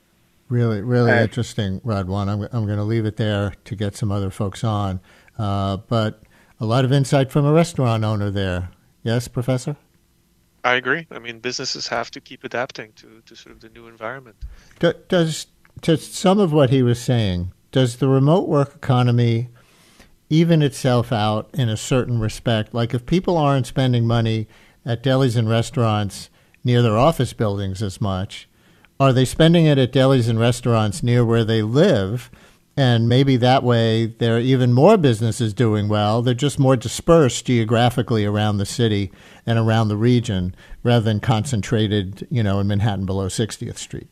Really, 0.49 0.83
really 0.83 1.11
uh, 1.11 1.23
interesting, 1.23 1.81
Radwan. 1.81 2.29
I'm, 2.29 2.43
I'm 2.53 2.67
going 2.67 2.79
to 2.79 2.85
leave 2.85 3.07
it 3.07 3.17
there 3.17 3.55
to 3.65 3.77
get 3.77 3.97
some 3.97 4.13
other 4.13 4.31
folks 4.31 4.63
on. 4.63 5.01
Uh, 5.39 5.79
but 5.79 6.23
a 6.61 6.67
lot 6.67 6.85
of 6.85 6.93
insight 6.93 7.33
from 7.33 7.47
a 7.47 7.53
restaurant 7.53 8.05
owner 8.05 8.31
there. 8.31 8.71
Yes, 9.03 9.27
Professor? 9.27 9.77
I 10.65 10.75
agree. 10.77 11.07
I 11.11 11.19
mean, 11.19 11.41
businesses 11.41 11.87
have 11.89 12.11
to 12.13 12.21
keep 12.21 12.43
adapting 12.43 12.93
to, 12.95 13.23
to 13.27 13.37
sort 13.37 13.55
of 13.55 13.61
the 13.61 13.69
new 13.69 13.87
environment. 13.87 14.37
Does 15.09 15.47
to 15.83 15.99
some 15.99 16.39
of 16.39 16.53
what 16.53 16.71
he 16.71 16.83
was 16.83 16.99
saying, 17.01 17.53
does 17.71 17.97
the 17.97 18.09
remote 18.09 18.49
work 18.49 18.75
economy 18.75 19.49
even 20.31 20.63
itself 20.63 21.13
out 21.13 21.51
in 21.53 21.69
a 21.69 21.77
certain 21.77 22.19
respect? 22.19 22.73
Like 22.73 22.95
if 22.95 23.05
people 23.05 23.37
aren't 23.37 23.67
spending 23.67 24.07
money 24.07 24.49
at 24.87 25.03
delis 25.03 25.37
and 25.37 25.49
restaurants 25.49 26.31
near 26.63 26.81
their 26.81 26.97
office 26.97 27.35
buildings 27.35 27.83
as 27.83 28.01
much, 28.01 28.49
are 28.99 29.13
they 29.13 29.27
spending 29.27 29.67
it 29.67 29.77
at 29.77 29.93
delis 29.93 30.29
and 30.29 30.41
restaurants 30.41 31.03
near 31.03 31.25
where 31.25 31.45
they 31.45 31.63
live? 31.63 32.31
And 32.77 33.09
maybe 33.09 33.37
that 33.37 33.63
way 33.63 34.07
there 34.07 34.37
are 34.37 34.41
even 34.41 34.73
more 34.73 34.97
businesses 34.97 35.55
doing 35.55 35.89
well. 35.89 36.23
They're 36.23 36.35
just 36.35 36.59
more 36.59 36.77
dispersed 36.77 37.47
geographically 37.47 38.25
around 38.25 38.57
the 38.57 38.67
city 38.67 39.13
and 39.47 39.59
around 39.59 39.89
the 39.89 39.97
region 39.97 40.55
rather 40.83 41.05
than 41.05 41.21
concentrated, 41.21 42.27
you 42.31 42.43
know, 42.43 42.59
in 42.59 42.67
Manhattan 42.67 43.07
below 43.07 43.29
60th 43.29 43.79
Street. 43.79 44.09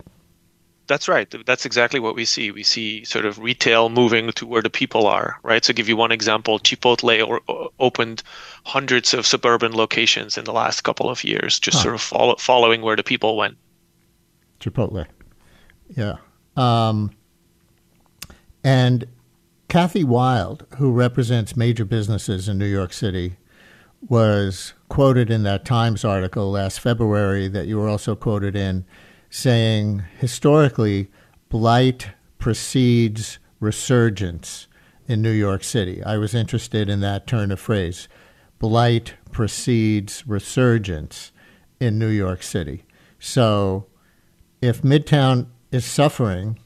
That's 0.87 1.09
right. 1.09 1.33
That's 1.47 1.65
exactly 1.65 2.01
what 2.01 2.15
we 2.15 2.25
see. 2.25 2.51
We 2.51 2.63
see 2.63 3.05
sort 3.05 3.25
of 3.25 3.39
retail 3.39 3.89
moving 3.89 4.31
to 4.33 4.47
where 4.47 4.63
the 4.63 4.71
people 4.71 5.07
are, 5.07 5.39
right? 5.43 5.65
So, 5.65 5.73
give 5.73 5.89
you 5.89 5.97
one 5.97 6.13
example 6.13 6.59
Chipotle 6.59 7.27
or, 7.27 7.41
or 7.49 7.71
opened 7.79 8.23
hundreds 8.65 9.15
of 9.15 9.25
suburban 9.25 9.73
locations 9.73 10.37
in 10.37 10.45
the 10.45 10.53
last 10.53 10.83
couple 10.83 11.09
of 11.09 11.25
years, 11.25 11.59
just 11.59 11.79
huh. 11.79 11.83
sort 11.85 11.95
of 11.95 12.03
follow, 12.03 12.37
following 12.37 12.83
where 12.83 12.97
the 12.97 13.03
people 13.03 13.37
went. 13.37 13.57
Chipotle. 14.61 15.07
Yeah. 15.97 16.17
Um, 16.57 17.13
and 18.65 19.07
Kathy 19.69 20.05
Wylde, 20.05 20.67
who 20.77 20.93
represents 20.93 21.57
major 21.57 21.85
businesses 21.85 22.49
in 22.49 22.59
New 22.59 22.67
York 22.67 22.93
City, 22.93 23.37
was 24.09 24.75
quoted 24.89 25.31
in 25.31 25.45
that 25.45 25.65
Times 25.65 26.05
article 26.05 26.51
last 26.51 26.81
February 26.81 27.49
that 27.49 27.67
you 27.67 27.79
were 27.79 27.89
also 27.89 28.15
quoted 28.15 28.55
in, 28.55 28.85
saying 29.31 30.03
historically, 30.19 31.11
blight 31.49 32.09
precedes 32.39 33.39
resurgence 33.61 34.67
in 35.07 35.23
New 35.23 35.31
York 35.31 35.65
City. 35.65 36.03
I 36.03 36.19
was 36.19 36.35
interested 36.35 36.89
in 36.89 37.01
that 37.01 37.27
turn 37.27 37.51
of 37.51 37.61
phrase. 37.61 38.09
Blight 38.59 39.15
precedes 39.31 40.27
resurgence 40.27 41.33
in 41.81 41.99
New 41.99 42.09
York 42.09 42.43
City. 42.43 42.85
So 43.19 43.87
if 44.61 44.83
Midtown 44.83 45.47
is 45.71 45.85
suffering, 45.85 46.59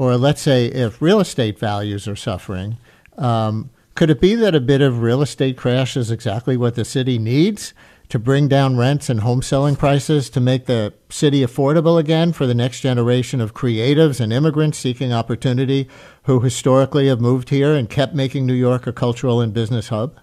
or 0.00 0.16
let's 0.16 0.40
say 0.40 0.64
if 0.64 1.02
real 1.02 1.20
estate 1.20 1.58
values 1.58 2.08
are 2.08 2.16
suffering, 2.16 2.78
um, 3.18 3.68
could 3.94 4.08
it 4.08 4.18
be 4.18 4.34
that 4.34 4.54
a 4.54 4.60
bit 4.60 4.80
of 4.80 5.02
real 5.02 5.20
estate 5.20 5.58
crash 5.58 5.94
is 5.94 6.10
exactly 6.10 6.56
what 6.56 6.74
the 6.74 6.86
city 6.86 7.18
needs 7.18 7.74
to 8.08 8.18
bring 8.18 8.48
down 8.48 8.78
rents 8.78 9.10
and 9.10 9.20
home 9.20 9.42
selling 9.42 9.76
prices 9.76 10.30
to 10.30 10.40
make 10.40 10.64
the 10.64 10.94
city 11.10 11.42
affordable 11.42 12.00
again 12.00 12.32
for 12.32 12.46
the 12.46 12.54
next 12.54 12.80
generation 12.80 13.42
of 13.42 13.52
creatives 13.52 14.22
and 14.22 14.32
immigrants 14.32 14.78
seeking 14.78 15.12
opportunity 15.12 15.86
who 16.22 16.40
historically 16.40 17.06
have 17.08 17.20
moved 17.20 17.50
here 17.50 17.74
and 17.74 17.90
kept 17.90 18.14
making 18.14 18.46
New 18.46 18.54
York 18.54 18.86
a 18.86 18.94
cultural 18.94 19.38
and 19.42 19.52
business 19.52 19.88
hub? 19.88 20.18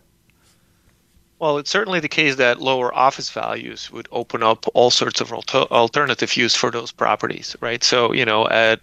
Well, 1.40 1.60
it's 1.60 1.70
certainly 1.70 2.00
the 2.00 2.10
case 2.10 2.38
that 2.38 2.60
lower 2.60 2.94
office 2.96 3.30
values 3.30 3.92
would 3.92 4.08
open 4.12 4.42
up 4.42 4.66
all 4.74 4.90
sorts 4.90 5.22
of 5.22 5.32
alter- 5.32 5.72
alternative 5.72 6.36
use 6.36 6.56
for 6.56 6.72
those 6.72 6.92
properties, 6.92 7.56
right? 7.62 7.84
So, 7.84 8.12
you 8.12 8.26
know, 8.26 8.48
at 8.48 8.80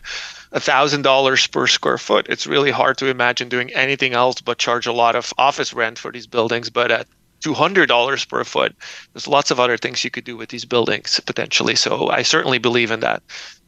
$1,000 0.54 1.50
per 1.50 1.66
square 1.66 1.98
foot, 1.98 2.26
it's 2.28 2.46
really 2.46 2.70
hard 2.70 2.98
to 2.98 3.08
imagine 3.08 3.48
doing 3.48 3.72
anything 3.72 4.14
else 4.14 4.40
but 4.40 4.58
charge 4.58 4.86
a 4.86 4.92
lot 4.92 5.16
of 5.16 5.32
office 5.36 5.72
rent 5.72 5.98
for 5.98 6.12
these 6.12 6.26
buildings. 6.26 6.70
But 6.70 6.90
at 6.90 7.06
$200 7.44 8.28
per 8.28 8.44
foot. 8.44 8.74
There's 9.12 9.28
lots 9.28 9.50
of 9.50 9.60
other 9.60 9.76
things 9.76 10.02
you 10.02 10.10
could 10.10 10.24
do 10.24 10.36
with 10.36 10.48
these 10.48 10.64
buildings 10.64 11.20
potentially. 11.26 11.74
So 11.74 12.08
I 12.08 12.22
certainly 12.22 12.58
believe 12.58 12.90
in 12.90 13.00
that 13.00 13.22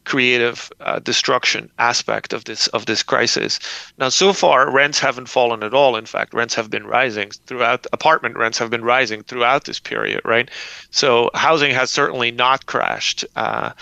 creative 0.06 0.70
uh, 0.80 1.00
destruction 1.00 1.68
aspect 1.78 2.32
of 2.32 2.44
this 2.44 2.68
of 2.68 2.86
this 2.86 3.02
crisis. 3.02 3.58
Now, 3.98 4.08
so 4.08 4.32
far, 4.32 4.70
rents 4.70 5.00
haven't 5.00 5.28
fallen 5.28 5.62
at 5.62 5.74
all. 5.74 5.96
In 5.96 6.06
fact, 6.06 6.32
rents 6.32 6.54
have 6.54 6.70
been 6.70 6.86
rising 6.86 7.30
throughout. 7.46 7.86
Apartment 7.92 8.36
rents 8.36 8.56
have 8.58 8.70
been 8.70 8.84
rising 8.84 9.24
throughout 9.24 9.64
this 9.64 9.80
period, 9.80 10.22
right? 10.24 10.48
So 10.90 11.30
housing 11.34 11.74
has 11.74 11.90
certainly 11.90 12.30
not 12.30 12.66
crashed. 12.66 13.24
Uh, 13.34 13.72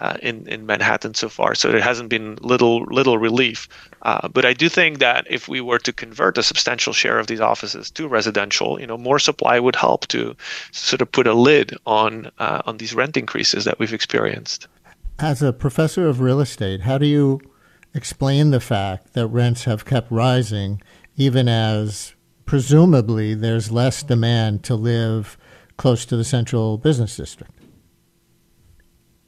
uh, 0.00 0.16
in 0.22 0.46
in 0.48 0.66
Manhattan 0.66 1.14
so 1.14 1.28
far. 1.28 1.54
So 1.54 1.70
there 1.70 1.80
hasn't 1.80 2.08
been 2.08 2.36
little 2.40 2.82
little 2.84 3.18
relief. 3.18 3.68
Uh, 4.02 4.28
but 4.28 4.44
I 4.44 4.54
do 4.54 4.68
think 4.68 4.98
that 4.98 5.26
if 5.28 5.48
we 5.48 5.60
were 5.60 5.78
to 5.78 5.92
convert 5.92 6.38
a 6.38 6.42
substantial 6.42 6.92
share 6.92 7.18
of 7.18 7.26
these 7.26 7.40
offices 7.40 7.90
to 7.92 8.08
residential, 8.08 8.80
you 8.80 8.86
know, 8.86 8.96
more 8.96 9.18
supply 9.18 9.60
would 9.60 9.76
help 9.76 10.06
to 10.08 10.34
sort 10.72 11.02
of 11.02 11.12
put 11.12 11.26
a 11.26 11.34
lid 11.34 11.76
on 11.86 12.30
uh, 12.38 12.62
on 12.66 12.78
these 12.78 12.94
rent 12.94 13.16
increases 13.16 13.64
that 13.64 13.78
we've 13.78 13.92
experienced. 13.92 14.66
As 15.18 15.42
a 15.42 15.52
professor 15.52 16.08
of 16.08 16.20
real 16.20 16.40
estate, 16.40 16.80
how 16.80 16.96
do 16.96 17.06
you 17.06 17.40
explain 17.94 18.50
the 18.50 18.60
fact 18.60 19.12
that 19.12 19.26
rents 19.26 19.64
have 19.64 19.84
kept 19.84 20.10
rising 20.10 20.80
even 21.16 21.48
as 21.48 22.14
presumably 22.46 23.34
there's 23.34 23.70
less 23.70 24.02
demand 24.02 24.64
to 24.64 24.74
live 24.74 25.36
close 25.76 26.06
to 26.06 26.16
the 26.16 26.24
central 26.24 26.78
business 26.78 27.16
district? 27.16 27.59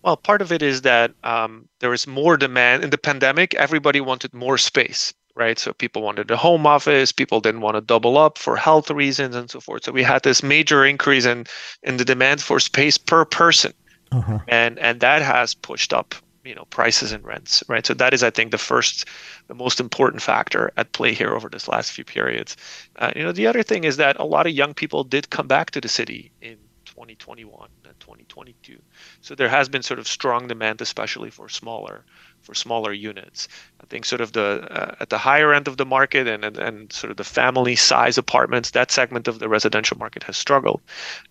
Well, 0.02 0.16
part 0.16 0.42
of 0.42 0.50
it 0.52 0.62
is 0.62 0.82
that 0.82 1.12
um, 1.22 1.68
there 1.80 1.90
was 1.90 2.06
more 2.06 2.36
demand 2.36 2.82
in 2.84 2.90
the 2.90 2.98
pandemic. 2.98 3.54
Everybody 3.54 4.00
wanted 4.00 4.34
more 4.34 4.58
space, 4.58 5.14
right? 5.36 5.58
So 5.58 5.72
people 5.72 6.02
wanted 6.02 6.30
a 6.30 6.36
home 6.36 6.66
office. 6.66 7.12
People 7.12 7.40
didn't 7.40 7.60
want 7.60 7.76
to 7.76 7.80
double 7.80 8.18
up 8.18 8.38
for 8.38 8.56
health 8.56 8.90
reasons 8.90 9.36
and 9.36 9.50
so 9.50 9.60
forth. 9.60 9.84
So 9.84 9.92
we 9.92 10.02
had 10.02 10.22
this 10.22 10.42
major 10.42 10.84
increase 10.84 11.24
in 11.24 11.46
in 11.82 11.96
the 11.98 12.04
demand 12.04 12.42
for 12.42 12.58
space 12.58 12.98
per 12.98 13.24
person, 13.24 13.72
uh-huh. 14.10 14.40
and 14.48 14.78
and 14.80 15.00
that 15.00 15.22
has 15.22 15.54
pushed 15.54 15.92
up 15.92 16.14
you 16.44 16.54
know 16.54 16.64
prices 16.66 17.12
and 17.12 17.24
rents, 17.24 17.62
right? 17.68 17.86
So 17.86 17.94
that 17.94 18.12
is, 18.14 18.22
I 18.22 18.30
think, 18.30 18.50
the 18.50 18.58
first, 18.58 19.06
the 19.48 19.54
most 19.54 19.80
important 19.80 20.22
factor 20.22 20.72
at 20.76 20.92
play 20.92 21.14
here 21.14 21.34
over 21.34 21.48
this 21.48 21.68
last 21.68 21.92
few 21.92 22.04
periods. 22.04 22.56
Uh, 22.96 23.12
you 23.14 23.22
know, 23.22 23.32
the 23.32 23.46
other 23.46 23.62
thing 23.62 23.84
is 23.84 23.96
that 23.96 24.18
a 24.18 24.24
lot 24.24 24.46
of 24.46 24.52
young 24.52 24.74
people 24.74 25.04
did 25.04 25.30
come 25.30 25.46
back 25.46 25.70
to 25.72 25.80
the 25.80 25.88
city 25.88 26.32
in 26.40 26.56
2021 26.86 27.68
and 27.81 27.81
2022. 28.02 28.78
So 29.20 29.34
there 29.34 29.48
has 29.48 29.68
been 29.68 29.82
sort 29.82 30.00
of 30.00 30.08
strong 30.08 30.48
demand, 30.48 30.80
especially 30.80 31.30
for 31.30 31.48
smaller 31.48 32.04
for 32.40 32.54
smaller 32.54 32.92
units. 32.92 33.46
I 33.80 33.86
think 33.86 34.04
sort 34.04 34.20
of 34.20 34.32
the 34.32 34.66
uh, 34.70 34.96
at 35.00 35.08
the 35.10 35.18
higher 35.18 35.54
end 35.54 35.68
of 35.68 35.76
the 35.76 35.86
market 35.86 36.26
and, 36.26 36.44
and, 36.44 36.58
and 36.58 36.92
sort 36.92 37.12
of 37.12 37.16
the 37.16 37.24
family 37.24 37.76
size 37.76 38.18
apartments, 38.18 38.72
that 38.72 38.90
segment 38.90 39.28
of 39.28 39.38
the 39.38 39.48
residential 39.48 39.96
market 39.96 40.24
has 40.24 40.36
struggled 40.36 40.80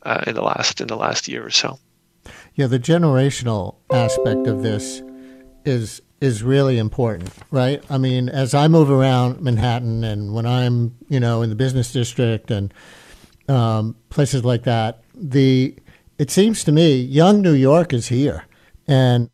uh, 0.03 0.24
in 0.26 0.36
the 0.36 0.41
last 0.41 0.82
in 0.82 0.88
the 0.88 0.97
last 0.97 1.28
year 1.28 1.45
or 1.45 1.51
so. 1.51 1.78
Yeah, 2.55 2.67
the 2.67 2.80
generational 2.80 3.76
aspect 3.91 4.47
of 4.47 4.63
this 4.63 5.01
is 5.65 6.01
is 6.22 6.43
really 6.43 6.78
important, 6.78 7.34
right? 7.49 7.84
I 7.89 7.97
mean, 7.97 8.30
as 8.30 8.53
I 8.53 8.67
move 8.67 8.91
around 8.91 9.41
Manhattan 9.41 10.03
and 10.03 10.34
when 10.34 10.45
I'm, 10.45 10.95
you 11.09 11.19
know, 11.19 11.41
in 11.41 11.49
the 11.49 11.55
business 11.55 11.91
district 11.91 12.51
and 12.51 12.72
um, 13.49 13.95
places 14.09 14.45
like 14.45 14.63
that, 14.63 15.03
the 15.15 15.76
it 16.22 16.30
seems 16.30 16.63
to 16.63 16.72
me 16.72 16.97
young 16.97 17.41
New 17.41 17.53
York 17.53 17.93
is 17.93 18.09
here, 18.09 18.45
and 18.88 19.32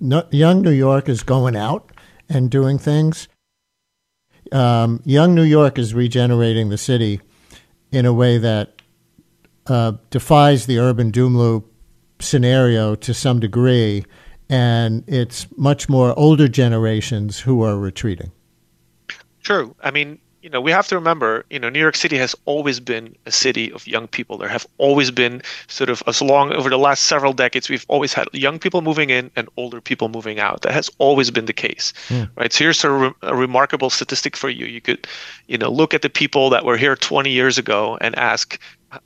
no, 0.00 0.26
young 0.32 0.60
New 0.60 0.72
York 0.72 1.08
is 1.08 1.22
going 1.22 1.54
out 1.54 1.92
and 2.28 2.50
doing 2.50 2.76
things. 2.76 3.28
Um, 4.50 5.00
young 5.04 5.32
New 5.36 5.44
York 5.44 5.78
is 5.78 5.94
regenerating 5.94 6.70
the 6.70 6.76
city 6.76 7.20
in 7.92 8.04
a 8.04 8.12
way 8.12 8.36
that 8.38 8.82
uh, 9.68 9.92
defies 10.10 10.66
the 10.66 10.80
urban 10.80 11.12
doom 11.12 11.38
loop 11.38 11.72
scenario 12.18 12.96
to 12.96 13.14
some 13.14 13.38
degree, 13.38 14.04
and 14.50 15.04
it's 15.06 15.46
much 15.56 15.88
more 15.88 16.18
older 16.18 16.48
generations 16.48 17.38
who 17.38 17.62
are 17.62 17.78
retreating. 17.78 18.32
True. 19.40 19.76
I 19.80 19.92
mean, 19.92 20.18
you 20.42 20.50
know, 20.50 20.60
we 20.60 20.72
have 20.72 20.88
to 20.88 20.96
remember, 20.96 21.44
you 21.50 21.58
know, 21.60 21.68
New 21.68 21.78
York 21.78 21.94
City 21.94 22.18
has 22.18 22.34
always 22.46 22.80
been 22.80 23.14
a 23.26 23.30
city 23.30 23.72
of 23.72 23.86
young 23.86 24.08
people. 24.08 24.38
There 24.38 24.48
have 24.48 24.66
always 24.76 25.12
been 25.12 25.40
sort 25.68 25.88
of 25.88 26.02
as 26.08 26.20
long 26.20 26.52
over 26.52 26.68
the 26.68 26.78
last 26.78 27.04
several 27.04 27.32
decades, 27.32 27.70
we've 27.70 27.86
always 27.88 28.12
had 28.12 28.26
young 28.32 28.58
people 28.58 28.82
moving 28.82 29.10
in 29.10 29.30
and 29.36 29.48
older 29.56 29.80
people 29.80 30.08
moving 30.08 30.40
out. 30.40 30.62
That 30.62 30.72
has 30.72 30.90
always 30.98 31.30
been 31.30 31.44
the 31.44 31.52
case, 31.52 31.92
mm. 32.08 32.28
right? 32.36 32.52
So 32.52 32.64
here's 32.64 32.82
a, 32.82 32.90
re- 32.90 33.12
a 33.22 33.36
remarkable 33.36 33.88
statistic 33.88 34.36
for 34.36 34.50
you. 34.50 34.66
You 34.66 34.80
could, 34.80 35.06
you 35.46 35.58
know, 35.58 35.70
look 35.70 35.94
at 35.94 36.02
the 36.02 36.10
people 36.10 36.50
that 36.50 36.64
were 36.64 36.76
here 36.76 36.96
20 36.96 37.30
years 37.30 37.56
ago 37.56 37.96
and 38.00 38.18
ask, 38.18 38.60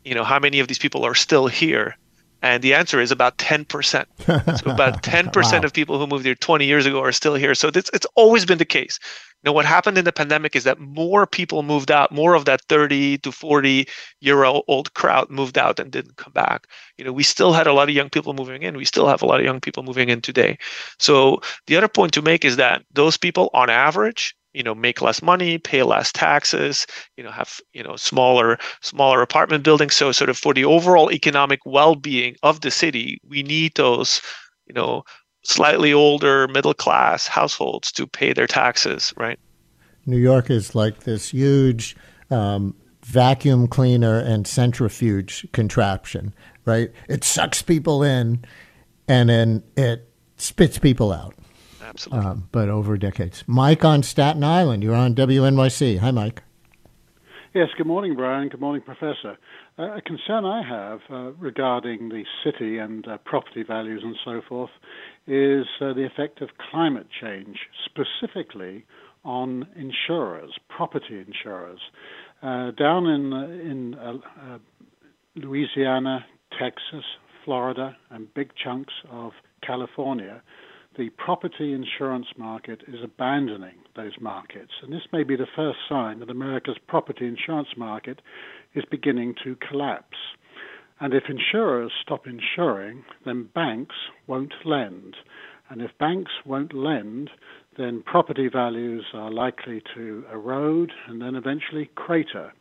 you 0.04 0.14
know, 0.14 0.24
how 0.24 0.38
many 0.38 0.58
of 0.60 0.68
these 0.68 0.78
people 0.78 1.04
are 1.04 1.14
still 1.14 1.46
here? 1.48 1.96
And 2.42 2.62
the 2.62 2.74
answer 2.74 3.00
is 3.00 3.10
about 3.10 3.38
10%. 3.38 4.06
So 4.58 4.70
about 4.70 5.02
10% 5.02 5.34
wow. 5.34 5.60
of 5.60 5.72
people 5.72 5.98
who 5.98 6.06
moved 6.06 6.24
here 6.24 6.34
20 6.34 6.64
years 6.64 6.86
ago 6.86 7.02
are 7.02 7.12
still 7.12 7.34
here. 7.34 7.54
So 7.54 7.70
this, 7.70 7.90
it's 7.92 8.06
always 8.14 8.44
been 8.44 8.58
the 8.58 8.64
case. 8.64 8.98
Now, 9.44 9.52
what 9.52 9.64
happened 9.64 9.96
in 9.96 10.04
the 10.04 10.12
pandemic 10.12 10.56
is 10.56 10.64
that 10.64 10.80
more 10.80 11.26
people 11.26 11.62
moved 11.62 11.90
out, 11.90 12.10
more 12.10 12.34
of 12.34 12.46
that 12.46 12.62
30 12.68 13.18
to 13.18 13.30
40 13.30 13.86
year 14.20 14.44
old 14.44 14.92
crowd 14.94 15.30
moved 15.30 15.56
out 15.56 15.78
and 15.78 15.90
didn't 15.90 16.16
come 16.16 16.32
back. 16.32 16.66
You 16.98 17.04
know, 17.04 17.12
we 17.12 17.22
still 17.22 17.52
had 17.52 17.66
a 17.66 17.72
lot 17.72 17.88
of 17.88 17.94
young 17.94 18.10
people 18.10 18.34
moving 18.34 18.62
in. 18.62 18.76
We 18.76 18.84
still 18.84 19.06
have 19.06 19.22
a 19.22 19.26
lot 19.26 19.38
of 19.38 19.46
young 19.46 19.60
people 19.60 19.82
moving 19.82 20.08
in 20.08 20.20
today. 20.20 20.58
So 20.98 21.40
the 21.68 21.76
other 21.76 21.88
point 21.88 22.12
to 22.14 22.22
make 22.22 22.44
is 22.44 22.56
that 22.56 22.82
those 22.92 23.16
people, 23.16 23.50
on 23.54 23.70
average, 23.70 24.34
you 24.56 24.62
know 24.62 24.74
make 24.74 25.02
less 25.02 25.22
money 25.22 25.58
pay 25.58 25.82
less 25.82 26.10
taxes 26.12 26.86
you 27.16 27.22
know 27.22 27.30
have 27.30 27.60
you 27.72 27.82
know 27.82 27.96
smaller 27.96 28.58
smaller 28.80 29.22
apartment 29.22 29.62
buildings 29.62 29.94
so 29.94 30.12
sort 30.12 30.30
of 30.30 30.38
for 30.38 30.54
the 30.54 30.64
overall 30.64 31.12
economic 31.12 31.60
well-being 31.66 32.34
of 32.42 32.62
the 32.62 32.70
city 32.70 33.18
we 33.28 33.42
need 33.42 33.72
those 33.74 34.22
you 34.66 34.74
know 34.74 35.04
slightly 35.46 35.92
older 35.92 36.48
middle 36.48 36.74
class 36.74 37.26
households 37.26 37.92
to 37.92 38.06
pay 38.06 38.32
their 38.32 38.46
taxes, 38.46 39.14
right? 39.16 39.38
New 40.04 40.16
York 40.16 40.50
is 40.50 40.74
like 40.74 41.00
this 41.00 41.30
huge 41.30 41.96
um, 42.30 42.74
vacuum 43.04 43.68
cleaner 43.68 44.18
and 44.18 44.46
centrifuge 44.46 45.46
contraption, 45.52 46.34
right? 46.64 46.90
It 47.08 47.24
sucks 47.24 47.62
people 47.62 48.02
in 48.02 48.44
and 49.08 49.28
then 49.28 49.62
it 49.76 50.08
spits 50.36 50.78
people 50.78 51.12
out. 51.12 51.34
Absolutely. 51.86 52.26
Um, 52.26 52.48
but 52.50 52.68
over 52.68 52.96
decades. 52.96 53.44
Mike 53.46 53.84
on 53.84 54.02
Staten 54.02 54.42
Island, 54.42 54.82
you're 54.82 54.94
on 54.94 55.14
WNYC. 55.14 55.98
Hi, 55.98 56.10
Mike. 56.10 56.42
Yes, 57.54 57.68
good 57.78 57.86
morning, 57.86 58.16
Brian. 58.16 58.48
Good 58.48 58.60
morning, 58.60 58.82
Professor. 58.82 59.38
Uh, 59.78 59.96
a 59.96 60.02
concern 60.02 60.44
I 60.44 60.62
have 60.62 61.00
uh, 61.10 61.32
regarding 61.38 62.10
the 62.10 62.24
city 62.44 62.76
and 62.78 63.06
uh, 63.06 63.18
property 63.24 63.62
values 63.62 64.02
and 64.04 64.16
so 64.24 64.42
forth 64.46 64.70
is 65.26 65.64
uh, 65.80 65.94
the 65.94 66.04
effect 66.04 66.42
of 66.42 66.50
climate 66.70 67.06
change, 67.18 67.56
specifically 67.84 68.84
on 69.24 69.66
insurers, 69.74 70.50
property 70.68 71.24
insurers. 71.26 71.80
Uh, 72.42 72.72
down 72.72 73.06
in 73.06 73.32
uh, 73.32 73.46
in 73.46 73.94
uh, 73.94 74.12
uh, 74.12 74.58
Louisiana, 75.36 76.26
Texas, 76.58 77.04
Florida, 77.44 77.96
and 78.10 78.32
big 78.34 78.50
chunks 78.62 78.92
of 79.10 79.32
California, 79.66 80.42
the 80.96 81.10
property 81.10 81.72
insurance 81.72 82.26
market 82.36 82.82
is 82.88 83.02
abandoning 83.02 83.76
those 83.94 84.14
markets. 84.20 84.72
And 84.82 84.92
this 84.92 85.06
may 85.12 85.22
be 85.22 85.36
the 85.36 85.46
first 85.54 85.78
sign 85.88 86.20
that 86.20 86.30
America's 86.30 86.78
property 86.86 87.26
insurance 87.26 87.68
market 87.76 88.20
is 88.74 88.84
beginning 88.90 89.34
to 89.44 89.56
collapse. 89.56 90.16
And 91.00 91.12
if 91.12 91.24
insurers 91.28 91.92
stop 92.02 92.26
insuring, 92.26 93.04
then 93.24 93.50
banks 93.54 93.96
won't 94.26 94.54
lend. 94.64 95.16
And 95.68 95.82
if 95.82 95.90
banks 95.98 96.32
won't 96.44 96.72
lend, 96.72 97.30
then 97.76 98.02
property 98.02 98.48
values 98.48 99.04
are 99.12 99.30
likely 99.30 99.82
to 99.94 100.24
erode 100.32 100.92
and 101.06 101.20
then 101.20 101.34
eventually 101.34 101.90
crater. 101.94 102.52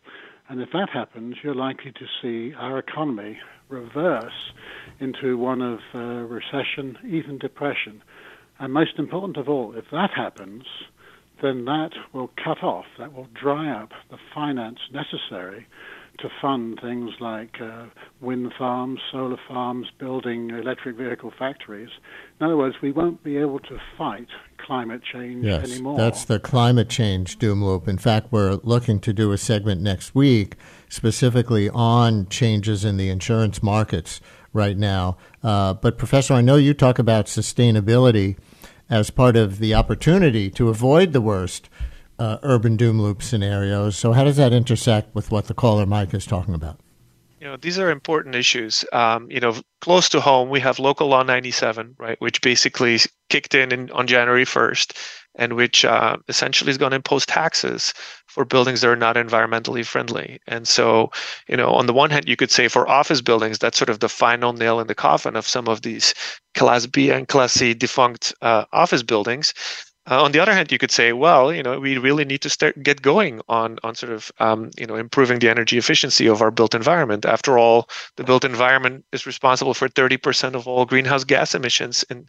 And 0.49 0.61
if 0.61 0.69
that 0.73 0.89
happens, 0.89 1.37
you're 1.43 1.55
likely 1.55 1.91
to 1.93 2.05
see 2.21 2.53
our 2.55 2.77
economy 2.77 3.37
reverse 3.69 4.51
into 4.99 5.37
one 5.37 5.61
of 5.61 5.79
uh, 5.93 5.99
recession, 5.99 6.97
even 7.07 7.37
depression. 7.39 8.03
And 8.59 8.73
most 8.73 8.97
important 8.97 9.37
of 9.37 9.49
all, 9.49 9.75
if 9.75 9.85
that 9.91 10.11
happens, 10.11 10.63
then 11.41 11.65
that 11.65 11.91
will 12.13 12.31
cut 12.41 12.63
off, 12.63 12.85
that 12.97 13.13
will 13.13 13.27
dry 13.33 13.69
up 13.69 13.91
the 14.09 14.17
finance 14.33 14.79
necessary 14.91 15.67
to 16.19 16.29
fund 16.41 16.79
things 16.81 17.11
like 17.19 17.59
uh, 17.61 17.85
wind 18.21 18.53
farms, 18.57 18.99
solar 19.11 19.37
farms, 19.47 19.87
building 19.99 20.49
electric 20.49 20.95
vehicle 20.95 21.33
factories. 21.37 21.89
In 22.39 22.45
other 22.45 22.55
words, 22.55 22.77
we 22.81 22.91
won't 22.91 23.21
be 23.23 23.37
able 23.37 23.59
to 23.59 23.77
fight 23.97 24.27
climate 24.57 25.01
change 25.03 25.43
yes, 25.43 25.69
anymore. 25.69 25.97
That's 25.97 26.23
the 26.23 26.39
climate 26.39 26.89
change 26.89 27.37
doom 27.37 27.63
loop. 27.63 27.87
In 27.87 27.97
fact, 27.97 28.31
we're 28.31 28.53
looking 28.63 28.99
to 29.01 29.13
do 29.13 29.31
a 29.33 29.37
segment 29.37 29.81
next 29.81 30.15
week 30.15 30.55
specifically 30.87 31.69
on 31.69 32.27
changes 32.29 32.85
in 32.85 32.95
the 32.95 33.09
insurance 33.09 33.61
markets 33.61 34.21
right 34.55 34.77
now. 34.77 35.17
Uh, 35.43 35.73
but, 35.73 35.97
Professor, 35.97 36.33
I 36.33 36.41
know 36.41 36.55
you 36.55 36.73
talk 36.73 36.97
about 36.97 37.25
sustainability 37.25 38.37
as 38.89 39.09
part 39.09 39.35
of 39.35 39.59
the 39.59 39.73
opportunity 39.75 40.49
to 40.51 40.69
avoid 40.69 41.13
the 41.13 41.21
worst 41.21 41.69
uh, 42.17 42.37
urban 42.43 42.77
doom 42.77 43.01
loop 43.01 43.21
scenarios. 43.21 43.97
So, 43.97 44.13
how 44.13 44.23
does 44.23 44.37
that 44.37 44.53
intersect 44.53 45.13
with 45.13 45.31
what 45.31 45.45
the 45.45 45.53
caller 45.53 45.85
Mike 45.85 46.13
is 46.13 46.25
talking 46.25 46.53
about? 46.53 46.79
You 47.39 47.47
know, 47.47 47.57
these 47.57 47.77
are 47.77 47.91
important 47.91 48.35
issues. 48.35 48.85
Um, 48.91 49.29
you 49.29 49.39
know, 49.39 49.55
close 49.81 50.09
to 50.09 50.21
home, 50.21 50.49
we 50.49 50.59
have 50.61 50.79
Local 50.79 51.07
Law 51.07 51.23
97, 51.23 51.95
right, 51.99 52.19
which 52.19 52.41
basically 52.41 52.99
kicked 53.29 53.53
in, 53.53 53.71
in 53.71 53.91
on 53.91 54.07
January 54.07 54.45
1st, 54.45 54.97
and 55.37 55.53
which 55.53 55.85
uh, 55.85 56.17
essentially 56.27 56.71
is 56.71 56.77
going 56.77 56.91
to 56.91 56.97
impose 56.97 57.25
taxes 57.25 57.93
for 58.27 58.45
buildings 58.45 58.81
that 58.81 58.89
are 58.89 58.95
not 58.95 59.15
environmentally 59.15 59.85
friendly. 59.85 60.39
And 60.47 60.67
so, 60.67 61.11
you 61.47 61.57
know, 61.57 61.71
on 61.71 61.85
the 61.85 61.93
one 61.93 62.09
hand, 62.09 62.27
you 62.27 62.35
could 62.35 62.51
say 62.51 62.67
for 62.67 62.87
office 62.87 63.21
buildings, 63.21 63.59
that's 63.59 63.77
sort 63.77 63.89
of 63.89 63.99
the 63.99 64.09
final 64.09 64.53
nail 64.53 64.79
in 64.79 64.87
the 64.87 64.95
coffin 64.95 65.35
of 65.35 65.47
some 65.47 65.67
of 65.67 65.81
these 65.81 66.13
Class 66.53 66.85
B 66.85 67.11
and 67.11 67.27
Class 67.27 67.53
C 67.53 67.73
defunct 67.73 68.33
uh, 68.41 68.65
office 68.71 69.03
buildings. 69.03 69.53
Uh, 70.09 70.21
on 70.23 70.31
the 70.31 70.39
other 70.39 70.53
hand, 70.53 70.71
you 70.71 70.77
could 70.77 70.91
say, 70.91 71.13
well, 71.13 71.51
you 71.51 71.63
know, 71.63 71.79
we 71.79 71.97
really 71.97 72.25
need 72.25 72.41
to 72.41 72.49
start 72.49 72.81
get 72.83 73.01
going 73.01 73.41
on 73.49 73.79
on 73.83 73.95
sort 73.95 74.11
of 74.11 74.31
um, 74.39 74.69
you 74.77 74.85
know 74.85 74.95
improving 74.95 75.39
the 75.39 75.49
energy 75.49 75.77
efficiency 75.77 76.27
of 76.27 76.41
our 76.41 76.51
built 76.51 76.75
environment. 76.75 77.25
After 77.25 77.57
all, 77.57 77.89
the 78.15 78.23
built 78.23 78.45
environment 78.45 79.03
is 79.11 79.25
responsible 79.25 79.73
for 79.73 79.89
30% 79.89 80.53
of 80.53 80.67
all 80.67 80.85
greenhouse 80.85 81.23
gas 81.23 81.55
emissions 81.55 82.05
in 82.09 82.27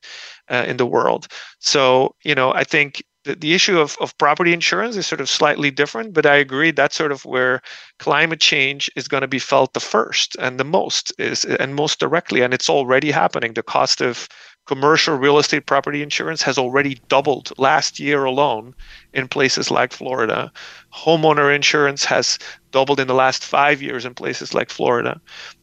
uh, 0.49 0.65
in 0.67 0.79
the 0.79 0.87
world. 0.87 1.29
So, 1.59 2.15
you 2.25 2.35
know, 2.35 2.53
I 2.55 2.65
think 2.65 3.03
the, 3.25 3.35
the 3.35 3.53
issue 3.55 3.79
of, 3.79 3.97
of 4.01 4.17
property 4.17 4.53
insurance 4.55 4.97
is 4.97 5.07
sort 5.07 5.21
of 5.21 5.29
slightly 5.29 5.71
different, 5.71 6.15
but 6.15 6.25
I 6.25 6.37
agree 6.37 6.71
that's 6.71 6.97
sort 6.97 7.13
of 7.13 7.25
where 7.27 7.61
climate 7.99 8.41
change 8.41 8.89
is 8.97 9.09
going 9.09 9.23
to 9.23 9.29
be 9.29 9.41
felt 9.41 9.75
the 9.75 9.81
first 9.81 10.37
and 10.39 10.59
the 10.59 10.65
most 10.65 11.13
is 11.19 11.45
and 11.45 11.75
most 11.75 11.99
directly, 12.01 12.41
and 12.41 12.55
it's 12.55 12.71
already 12.71 13.11
happening. 13.11 13.53
The 13.53 13.63
cost 13.63 14.01
of 14.01 14.29
commercial 14.67 15.17
real 15.17 15.39
estate 15.39 15.67
property 15.67 16.03
insurance 16.03 16.43
has 16.43 16.59
already 16.59 17.01
doubled 17.09 17.53
last 17.57 17.99
year 17.99 18.25
alone 18.25 18.75
in 19.15 19.29
places 19.29 19.71
like 19.71 19.93
Florida. 19.93 20.53
Homeowner 20.93 21.55
insurance 21.55 22.05
has 22.05 22.39
doubled 22.73 23.01
in 23.01 23.07
the 23.07 23.15
last 23.15 23.45
five 23.45 23.81
years 23.81 24.05
in 24.05 24.15
places 24.15 24.53
like 24.55 24.71
Florida. 24.71 25.21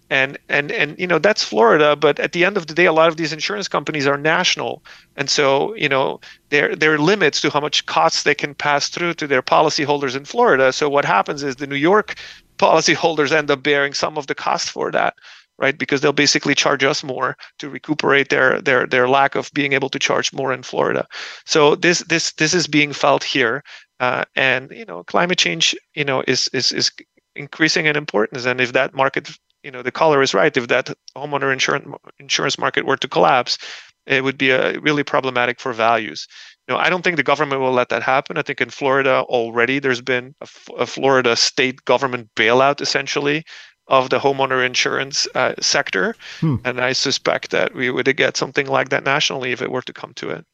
And, 0.10 0.38
and 0.48 0.72
and 0.72 1.00
you 1.00 1.08
know 1.08 1.18
that's 1.18 1.44
Florida, 1.44 1.96
but 1.96 2.20
at 2.20 2.34
the 2.34 2.46
end 2.46 2.56
of 2.56 2.68
the 2.68 2.74
day, 2.76 2.86
a 2.86 2.94
lot 2.94 3.08
of 3.08 3.18
these 3.18 3.34
insurance 3.34 3.68
companies 3.68 4.06
are 4.06 4.18
national, 4.18 4.84
and 5.16 5.28
so 5.28 5.74
you 5.74 5.90
know 5.90 6.20
there 6.50 6.76
there 6.76 6.94
are 6.94 7.00
limits 7.00 7.42
to 7.42 7.50
how 7.50 7.62
much 7.62 7.86
costs 7.88 8.22
they 8.22 8.36
can 8.36 8.54
pass 8.54 8.90
through 8.90 9.16
to 9.16 9.26
their 9.26 9.42
policyholders 9.42 10.16
in 10.16 10.26
Florida. 10.26 10.72
So 10.72 10.88
what 10.88 11.06
happens 11.06 11.42
is 11.42 11.56
the 11.56 11.66
New 11.66 11.78
York 11.78 12.16
policyholders 12.60 13.32
end 13.32 13.50
up 13.50 13.64
bearing 13.64 13.94
some 13.94 14.18
of 14.18 14.28
the 14.28 14.36
cost 14.36 14.70
for 14.70 14.92
that 14.92 15.16
right? 15.64 15.78
Because 15.78 16.02
they'll 16.02 16.24
basically 16.26 16.56
charge 16.56 16.84
us 16.84 17.04
more 17.04 17.38
to 17.60 17.70
recuperate 17.70 18.28
their 18.30 18.62
their 18.62 18.86
their 18.86 19.08
lack 19.08 19.36
of 19.36 19.50
being 19.54 19.74
able 19.74 19.90
to 19.90 20.00
charge 20.08 20.34
more 20.34 20.52
in 20.54 20.62
Florida. 20.62 21.08
So 21.46 21.76
this 21.76 22.00
this 22.12 22.34
this 22.34 22.54
is 22.54 22.68
being 22.68 22.92
felt 22.94 23.24
here, 23.24 23.64
uh, 24.00 24.26
and 24.36 24.70
you 24.72 24.86
know, 24.86 25.04
climate 25.06 25.40
change, 25.40 25.76
you 25.96 26.04
know, 26.04 26.24
is 26.28 26.50
is 26.54 26.72
is 26.74 26.92
increasing 27.36 27.86
in 27.86 27.96
importance. 27.96 28.46
And 28.46 28.60
if 28.60 28.74
that 28.74 28.94
market, 28.94 29.32
you 29.64 29.72
know, 29.72 29.82
the 29.82 29.98
caller 30.00 30.22
is 30.22 30.34
right. 30.34 30.58
If 30.58 30.68
that 30.68 30.90
homeowner 31.16 31.52
insurance 31.54 31.88
insurance 32.20 32.58
market 32.60 32.86
were 32.86 32.98
to 32.98 33.08
collapse, 33.08 33.58
it 34.06 34.24
would 34.24 34.38
be 34.38 34.52
a 34.52 34.80
really 34.80 35.04
problematic 35.04 35.62
for 35.62 35.74
values. 35.74 36.28
You 36.68 36.76
know, 36.76 36.80
I 36.80 36.90
don't 36.90 37.04
think 37.04 37.18
the 37.18 37.32
government 37.32 37.62
will 37.62 37.74
let 37.74 37.90
that 37.90 38.04
happen. 38.04 38.38
I 38.38 38.42
think 38.42 38.62
in 38.62 38.70
Florida 38.70 39.24
already 39.28 39.80
there's 39.80 40.02
been 40.02 40.36
a, 40.42 40.48
a 40.84 40.86
Florida 40.86 41.36
state 41.36 41.84
government 41.86 42.30
bailout 42.36 42.82
essentially 42.82 43.44
of 43.88 44.10
the 44.10 44.20
homeowner 44.20 44.66
insurance 44.66 45.28
uh, 45.36 45.54
sector. 45.60 46.16
Hmm. 46.40 46.56
And 46.64 46.80
I 46.80 46.94
suspect 46.94 47.52
that 47.52 47.74
we 47.74 47.90
would 47.90 48.16
get 48.16 48.38
something 48.38 48.68
like 48.68 48.90
that 48.90 49.04
nationally 49.04 49.52
if 49.52 49.62
it 49.62 49.72
were 49.72 49.82
to 49.82 49.94
come 49.94 50.14
to 50.16 50.30
it. 50.30 50.46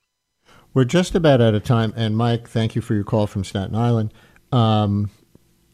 We're 0.73 0.85
just 0.85 1.15
about 1.15 1.41
out 1.41 1.55
of 1.55 1.63
time. 1.63 1.93
And 1.95 2.15
Mike, 2.15 2.47
thank 2.47 2.75
you 2.75 2.81
for 2.81 2.93
your 2.93 3.03
call 3.03 3.27
from 3.27 3.43
Staten 3.43 3.75
Island. 3.75 4.13
Um, 4.51 5.11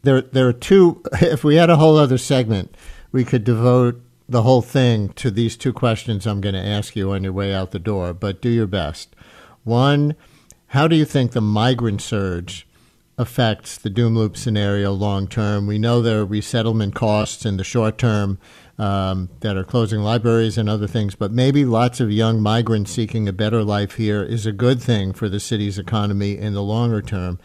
there, 0.02 0.22
there 0.22 0.48
are 0.48 0.52
two. 0.52 1.02
If 1.20 1.44
we 1.44 1.56
had 1.56 1.70
a 1.70 1.76
whole 1.76 1.96
other 1.96 2.18
segment, 2.18 2.76
we 3.12 3.24
could 3.24 3.44
devote 3.44 4.00
the 4.28 4.42
whole 4.42 4.62
thing 4.62 5.10
to 5.10 5.30
these 5.30 5.56
two 5.56 5.72
questions 5.72 6.26
I'm 6.26 6.40
going 6.40 6.54
to 6.54 6.60
ask 6.60 6.96
you 6.96 7.12
on 7.12 7.22
your 7.22 7.32
way 7.32 7.54
out 7.54 7.70
the 7.70 7.78
door. 7.78 8.12
But 8.12 8.40
do 8.40 8.48
your 8.48 8.66
best. 8.66 9.14
One, 9.64 10.14
how 10.68 10.88
do 10.88 10.96
you 10.96 11.04
think 11.04 11.32
the 11.32 11.40
migrant 11.40 12.00
surge 12.00 12.66
affects 13.18 13.78
the 13.78 13.90
doom 13.90 14.14
loop 14.14 14.36
scenario 14.36 14.92
long 14.92 15.26
term. 15.26 15.66
We 15.66 15.78
know 15.78 16.02
there 16.02 16.20
are 16.20 16.24
resettlement 16.24 16.94
costs 16.94 17.46
in 17.46 17.56
the 17.56 17.64
short 17.64 17.96
term 17.96 18.38
um, 18.78 19.30
that 19.40 19.56
are 19.56 19.64
closing 19.64 20.00
libraries 20.00 20.58
and 20.58 20.68
other 20.68 20.86
things, 20.86 21.14
but 21.14 21.32
maybe 21.32 21.64
lots 21.64 21.98
of 21.98 22.10
young 22.12 22.40
migrants 22.40 22.92
seeking 22.92 23.26
a 23.26 23.32
better 23.32 23.64
life 23.64 23.94
here 23.94 24.22
is 24.22 24.44
a 24.44 24.52
good 24.52 24.82
thing 24.82 25.12
for 25.12 25.28
the 25.28 25.40
city's 25.40 25.78
economy 25.78 26.36
in 26.36 26.52
the 26.52 26.62
longer 26.62 27.00
term. 27.00 27.38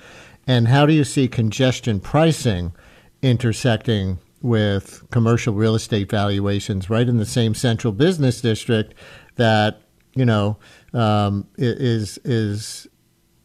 And 0.46 0.68
how 0.68 0.86
do 0.86 0.94
you 0.94 1.06
see 1.06 1.28
congestion 1.28 2.00
pricing 2.02 2.74
intersecting 3.22 4.20
with 4.42 5.08
commercial 5.12 5.54
real 5.54 5.76
estate 5.76 6.10
valuations 6.10 6.90
right 6.90 7.08
in 7.08 7.18
the 7.18 7.26
same 7.26 7.54
central 7.54 7.94
business 7.94 8.42
district 8.42 8.96
that 9.36 9.82
you 10.16 10.26
know 10.26 10.58
um, 10.94 11.48
is 11.58 12.18
is 12.26 12.88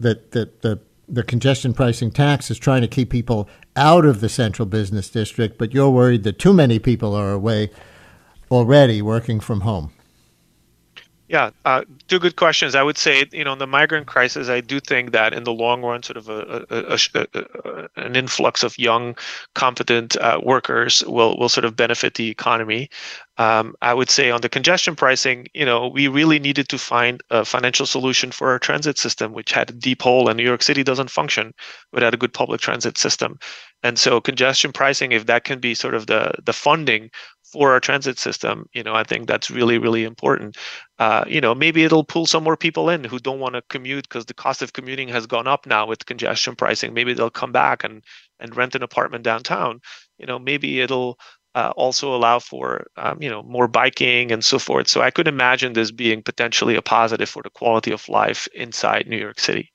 that 0.01 0.33
that 0.33 0.62
the 0.62 0.81
the 1.09 1.22
congestion 1.22 1.72
pricing 1.72 2.11
tax 2.11 2.50
is 2.50 2.59
trying 2.59 2.82
to 2.82 2.88
keep 2.88 3.11
people 3.11 3.48
out 3.76 4.04
of 4.04 4.20
the 4.20 4.28
central 4.28 4.66
business 4.66 5.09
district, 5.09 5.59
but 5.59 5.72
you're 5.72 5.90
worried 5.90 6.24
that 6.24 6.38
too 6.38 6.52
many 6.52 6.78
people 6.78 7.14
are 7.14 7.32
away 7.32 7.70
already 8.50 9.02
working 9.02 9.40
from 9.40 9.61
home. 9.61 9.92
Yeah, 11.28 11.50
uh, 11.64 11.83
two 12.07 12.20
good 12.20 12.37
questions. 12.37 12.76
I 12.76 12.84
would 12.84 12.96
say, 12.96 13.24
you 13.33 13.42
know, 13.42 13.53
in 13.53 13.58
the 13.58 13.66
migrant 13.66 14.07
crisis, 14.07 14.49
I 14.49 14.61
do 14.61 14.78
think 14.78 15.11
that 15.11 15.33
in 15.33 15.42
the 15.42 15.53
long 15.53 15.83
run, 15.83 16.04
sort 16.04 16.16
of 16.16 16.28
a, 16.28 16.64
a, 16.70 16.99
a, 17.14 17.88
an 17.96 18.14
influx 18.14 18.62
of 18.62 18.78
young, 18.78 19.16
competent 19.54 20.16
uh, 20.18 20.41
workers 20.41 21.03
will 21.04 21.37
will 21.37 21.49
sort 21.49 21.64
of 21.64 21.74
benefit 21.74 22.14
the 22.14 22.28
economy. 22.28 22.91
Um, 23.38 23.75
I 23.83 23.92
would 23.92 24.08
say 24.08 24.30
on 24.30 24.41
the 24.41 24.49
congestion 24.49 24.96
pricing, 24.96 25.46
you 25.53 25.64
know, 25.67 25.88
we 25.88 26.08
really 26.08 26.38
needed 26.38 26.68
to 26.71 26.79
find 26.79 27.22
a 27.30 27.45
financial 27.45 27.84
solution 27.84 28.30
for 28.30 28.50
our 28.50 28.58
transit 28.58 28.96
system, 28.99 29.33
which 29.33 29.53
had 29.53 29.68
a 29.71 29.75
deep 29.75 30.00
hole, 30.03 30.29
and 30.29 30.38
New 30.38 30.42
York 30.45 30.63
City 30.63 30.83
doesn't 30.83 31.11
function 31.11 31.53
without 31.92 32.14
a 32.14 32.17
good 32.17 32.33
public 32.33 32.61
transit 32.63 32.96
system. 32.96 33.38
And 33.83 33.99
so, 33.99 34.21
congestion 34.21 34.72
pricing, 34.72 35.13
if 35.13 35.26
that 35.26 35.45
can 35.45 35.61
be 35.61 35.75
sort 35.75 35.95
of 35.95 36.07
the 36.07 36.33
the 36.45 36.54
funding 36.54 37.11
for 37.53 37.72
our 37.72 37.80
transit 37.80 38.18
system, 38.18 38.67
you 38.72 38.83
know, 38.83 38.95
I 38.95 39.04
think 39.04 39.29
that's 39.29 39.50
really, 39.50 39.79
really 39.79 40.04
important. 40.04 40.57
Uh, 40.99 41.25
you 41.29 41.41
know, 41.41 41.54
maybe 41.54 41.84
it'll 41.84 42.04
pull 42.04 42.26
some 42.26 42.42
more 42.42 42.57
people 42.57 42.91
in 42.91 43.04
who 43.04 43.18
don't 43.18 43.38
want 43.38 43.54
to 43.54 43.63
commute 43.68 44.08
because 44.08 44.26
the 44.26 44.34
cost 44.34 44.63
of 44.63 44.72
commuting 44.72 45.08
has 45.08 45.26
gone 45.26 45.46
up 45.46 45.67
now 45.67 45.87
with 45.87 46.07
congestion 46.07 46.57
pricing. 46.57 46.92
Maybe 46.95 47.13
they'll 47.14 47.30
come 47.30 47.53
back 47.53 47.84
and 47.84 48.03
and 48.41 48.57
rent 48.57 48.75
an 48.75 48.83
apartment 48.83 49.25
downtown. 49.25 49.80
You 50.18 50.26
know, 50.26 50.38
maybe 50.38 50.80
it'll 50.80 51.18
uh, 51.57 51.72
also 51.74 52.14
allow 52.14 52.38
for 52.38 52.87
um, 52.99 53.20
you 53.20 53.30
know 53.30 53.42
more 53.42 53.66
biking 53.66 54.30
and 54.30 54.45
so 54.45 54.58
forth. 54.58 54.87
So 54.87 55.00
I 55.00 55.11
could 55.11 55.26
imagine 55.26 55.72
this 55.72 55.91
being 55.91 56.22
potentially 56.22 56.76
a 56.76 56.83
positive 56.83 57.28
for 57.28 57.42
the 57.42 57.50
quality 57.50 57.92
of 57.92 58.08
life 58.08 58.46
inside 58.54 59.08
New 59.08 59.16
York 59.16 59.41
City. 59.41 59.72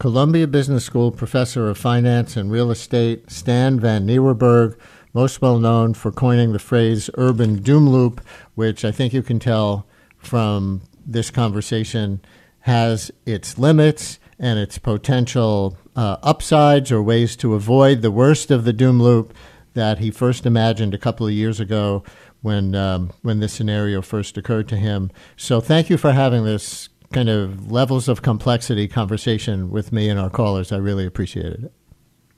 Columbia 0.00 0.48
Business 0.48 0.84
School 0.84 1.12
professor 1.12 1.68
of 1.70 1.78
finance 1.78 2.36
and 2.36 2.50
real 2.50 2.72
estate 2.72 3.30
Stan 3.30 3.78
Van 3.78 4.04
Nieuwerburgh 4.04 4.76
most 5.12 5.40
well 5.40 5.60
known 5.60 5.94
for 5.94 6.10
coining 6.10 6.52
the 6.52 6.58
phrase 6.58 7.08
urban 7.14 7.62
doom 7.62 7.88
loop, 7.88 8.20
which 8.56 8.84
I 8.84 8.90
think 8.90 9.12
you 9.12 9.22
can 9.22 9.38
tell 9.38 9.86
from 10.18 10.82
this 11.06 11.30
conversation 11.30 12.20
has 12.60 13.12
its 13.24 13.58
limits 13.58 14.18
and 14.40 14.58
its 14.58 14.78
potential 14.78 15.78
uh, 15.94 16.16
upsides 16.22 16.90
or 16.90 17.00
ways 17.00 17.36
to 17.36 17.54
avoid 17.54 18.02
the 18.02 18.10
worst 18.10 18.50
of 18.50 18.64
the 18.64 18.72
doom 18.72 19.00
loop 19.00 19.32
that 19.74 19.98
he 19.98 20.10
first 20.10 20.46
imagined 20.46 20.94
a 20.94 20.98
couple 20.98 21.26
of 21.26 21.32
years 21.32 21.60
ago 21.60 22.02
when 22.42 22.74
um, 22.74 23.12
when 23.22 23.40
this 23.40 23.52
scenario 23.52 24.02
first 24.02 24.36
occurred 24.36 24.68
to 24.68 24.76
him. 24.76 25.10
So 25.36 25.60
thank 25.60 25.90
you 25.90 25.96
for 25.96 26.12
having 26.12 26.44
this 26.44 26.88
kind 27.12 27.28
of 27.28 27.70
levels 27.70 28.08
of 28.08 28.22
complexity 28.22 28.88
conversation 28.88 29.70
with 29.70 29.92
me 29.92 30.08
and 30.08 30.18
our 30.18 30.30
callers. 30.30 30.72
I 30.72 30.78
really 30.78 31.06
appreciated 31.06 31.64
it. 31.64 31.72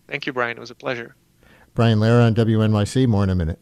Thank 0.09 0.27
you, 0.27 0.33
Brian. 0.33 0.57
It 0.57 0.61
was 0.61 0.71
a 0.71 0.75
pleasure. 0.75 1.17
Brian 1.75 1.99
Lehrer 1.99 2.27
on 2.27 2.35
WNYC. 2.35 3.07
More 3.07 3.25
in 3.25 3.31
a 3.31 3.35
minute. 3.35 3.59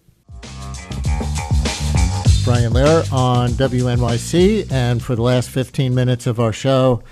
Brian 2.45 2.75
Lehrer 2.75 3.11
on 3.11 3.51
WNYC, 3.53 4.71
and 4.71 5.03
for 5.03 5.17
the 5.17 5.23
last 5.23 5.49
15 5.49 5.95
minutes 5.95 6.27
of 6.27 6.39
our 6.39 6.53
show, 6.53 7.03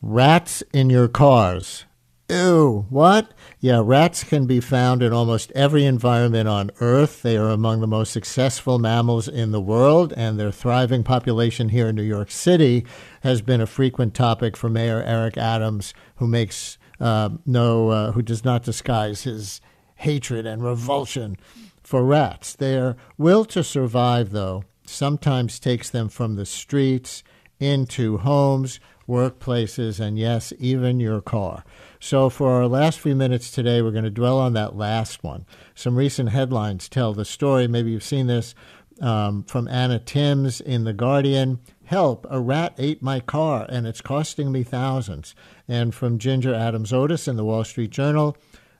rats 0.00 0.62
in 0.72 0.88
your 0.88 1.08
cars. 1.08 1.84
Ew, 2.30 2.86
what? 2.88 3.34
Yeah, 3.64 3.80
rats 3.84 4.24
can 4.24 4.46
be 4.46 4.58
found 4.58 5.04
in 5.04 5.12
almost 5.12 5.52
every 5.52 5.84
environment 5.84 6.48
on 6.48 6.72
Earth. 6.80 7.22
They 7.22 7.36
are 7.36 7.48
among 7.50 7.80
the 7.80 7.86
most 7.86 8.12
successful 8.12 8.80
mammals 8.80 9.28
in 9.28 9.52
the 9.52 9.60
world, 9.60 10.12
and 10.16 10.36
their 10.36 10.50
thriving 10.50 11.04
population 11.04 11.68
here 11.68 11.86
in 11.86 11.94
New 11.94 12.02
York 12.02 12.32
City 12.32 12.84
has 13.20 13.40
been 13.40 13.60
a 13.60 13.66
frequent 13.68 14.14
topic 14.14 14.56
for 14.56 14.68
Mayor 14.68 15.00
Eric 15.04 15.36
Adams, 15.36 15.94
who 16.16 16.26
makes 16.26 16.76
uh, 16.98 17.28
no, 17.46 17.90
uh, 17.90 18.10
who 18.10 18.20
does 18.20 18.44
not 18.44 18.64
disguise 18.64 19.22
his 19.22 19.60
hatred 19.94 20.44
and 20.44 20.64
revulsion 20.64 21.36
for 21.84 22.04
rats. 22.04 22.56
Their 22.56 22.96
will 23.16 23.44
to 23.44 23.62
survive, 23.62 24.32
though, 24.32 24.64
sometimes 24.86 25.60
takes 25.60 25.88
them 25.88 26.08
from 26.08 26.34
the 26.34 26.46
streets 26.46 27.22
into 27.60 28.18
homes, 28.18 28.80
workplaces, 29.08 30.00
and 30.00 30.18
yes, 30.18 30.52
even 30.58 30.98
your 30.98 31.20
car. 31.20 31.64
So, 32.04 32.30
for 32.30 32.50
our 32.50 32.66
last 32.66 32.98
few 32.98 33.14
minutes 33.14 33.52
today, 33.52 33.80
we're 33.80 33.92
going 33.92 34.02
to 34.02 34.10
dwell 34.10 34.36
on 34.36 34.54
that 34.54 34.74
last 34.74 35.22
one. 35.22 35.46
Some 35.72 35.94
recent 35.94 36.30
headlines 36.30 36.88
tell 36.88 37.12
the 37.14 37.24
story. 37.24 37.68
Maybe 37.68 37.92
you've 37.92 38.02
seen 38.02 38.26
this 38.26 38.56
um, 39.00 39.44
from 39.44 39.68
Anna 39.68 40.00
Timms 40.00 40.60
in 40.60 40.82
The 40.82 40.92
Guardian. 40.92 41.60
Help, 41.84 42.26
a 42.28 42.40
rat 42.40 42.74
ate 42.76 43.04
my 43.04 43.20
car 43.20 43.66
and 43.68 43.86
it's 43.86 44.00
costing 44.00 44.50
me 44.50 44.64
thousands. 44.64 45.36
And 45.68 45.94
from 45.94 46.18
Ginger 46.18 46.52
Adams 46.52 46.92
Otis 46.92 47.28
in 47.28 47.36
The 47.36 47.44
Wall 47.44 47.62
Street 47.62 47.90
Journal. 47.90 48.36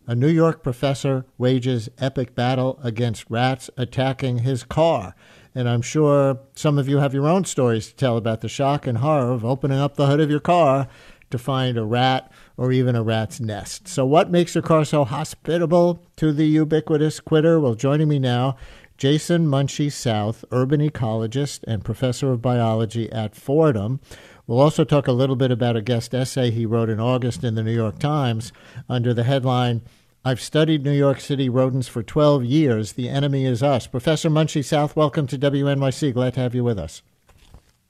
A 0.08 0.16
New 0.16 0.28
York 0.28 0.64
professor 0.64 1.24
wages 1.38 1.88
epic 1.98 2.34
battle 2.34 2.80
against 2.82 3.30
rats 3.30 3.70
attacking 3.76 4.38
his 4.38 4.64
car. 4.64 5.14
And 5.54 5.68
I'm 5.68 5.82
sure 5.82 6.40
some 6.56 6.76
of 6.76 6.88
you 6.88 6.98
have 6.98 7.14
your 7.14 7.28
own 7.28 7.44
stories 7.44 7.86
to 7.86 7.94
tell 7.94 8.16
about 8.16 8.40
the 8.40 8.48
shock 8.48 8.84
and 8.84 8.98
horror 8.98 9.30
of 9.30 9.44
opening 9.44 9.78
up 9.78 9.94
the 9.94 10.08
hood 10.08 10.18
of 10.18 10.28
your 10.28 10.40
car 10.40 10.88
to 11.30 11.38
find 11.38 11.78
a 11.78 11.84
rat 11.84 12.32
or 12.56 12.72
even 12.72 12.94
a 12.94 13.02
rat's 13.02 13.40
nest. 13.40 13.88
So, 13.88 14.04
what 14.04 14.30
makes 14.30 14.54
your 14.54 14.62
car 14.62 14.84
so 14.84 15.04
hospitable 15.04 16.04
to 16.16 16.32
the 16.32 16.46
ubiquitous 16.46 17.20
quitter? 17.20 17.58
Well, 17.60 17.74
joining 17.74 18.08
me 18.08 18.18
now, 18.18 18.56
Jason 18.96 19.46
Munshi-South, 19.46 20.44
urban 20.50 20.80
ecologist 20.80 21.64
and 21.66 21.84
professor 21.84 22.32
of 22.32 22.42
biology 22.42 23.10
at 23.10 23.34
Fordham. 23.34 24.00
We'll 24.46 24.60
also 24.60 24.84
talk 24.84 25.06
a 25.06 25.12
little 25.12 25.36
bit 25.36 25.50
about 25.50 25.76
a 25.76 25.82
guest 25.82 26.14
essay 26.14 26.50
he 26.50 26.66
wrote 26.66 26.90
in 26.90 27.00
August 27.00 27.44
in 27.44 27.54
the 27.54 27.62
New 27.62 27.74
York 27.74 27.98
Times 27.98 28.52
under 28.88 29.14
the 29.14 29.24
headline 29.24 29.82
I've 30.24 30.40
studied 30.40 30.84
New 30.84 30.92
York 30.92 31.18
City 31.18 31.48
rodents 31.48 31.88
for 31.88 32.00
12 32.00 32.44
years. 32.44 32.92
The 32.92 33.08
enemy 33.08 33.44
is 33.44 33.60
us. 33.60 33.88
Professor 33.88 34.30
Munshi-South, 34.30 34.94
welcome 34.94 35.26
to 35.26 35.36
WNYC. 35.36 36.14
Glad 36.14 36.34
to 36.34 36.40
have 36.40 36.54
you 36.54 36.62
with 36.62 36.78
us. 36.78 37.02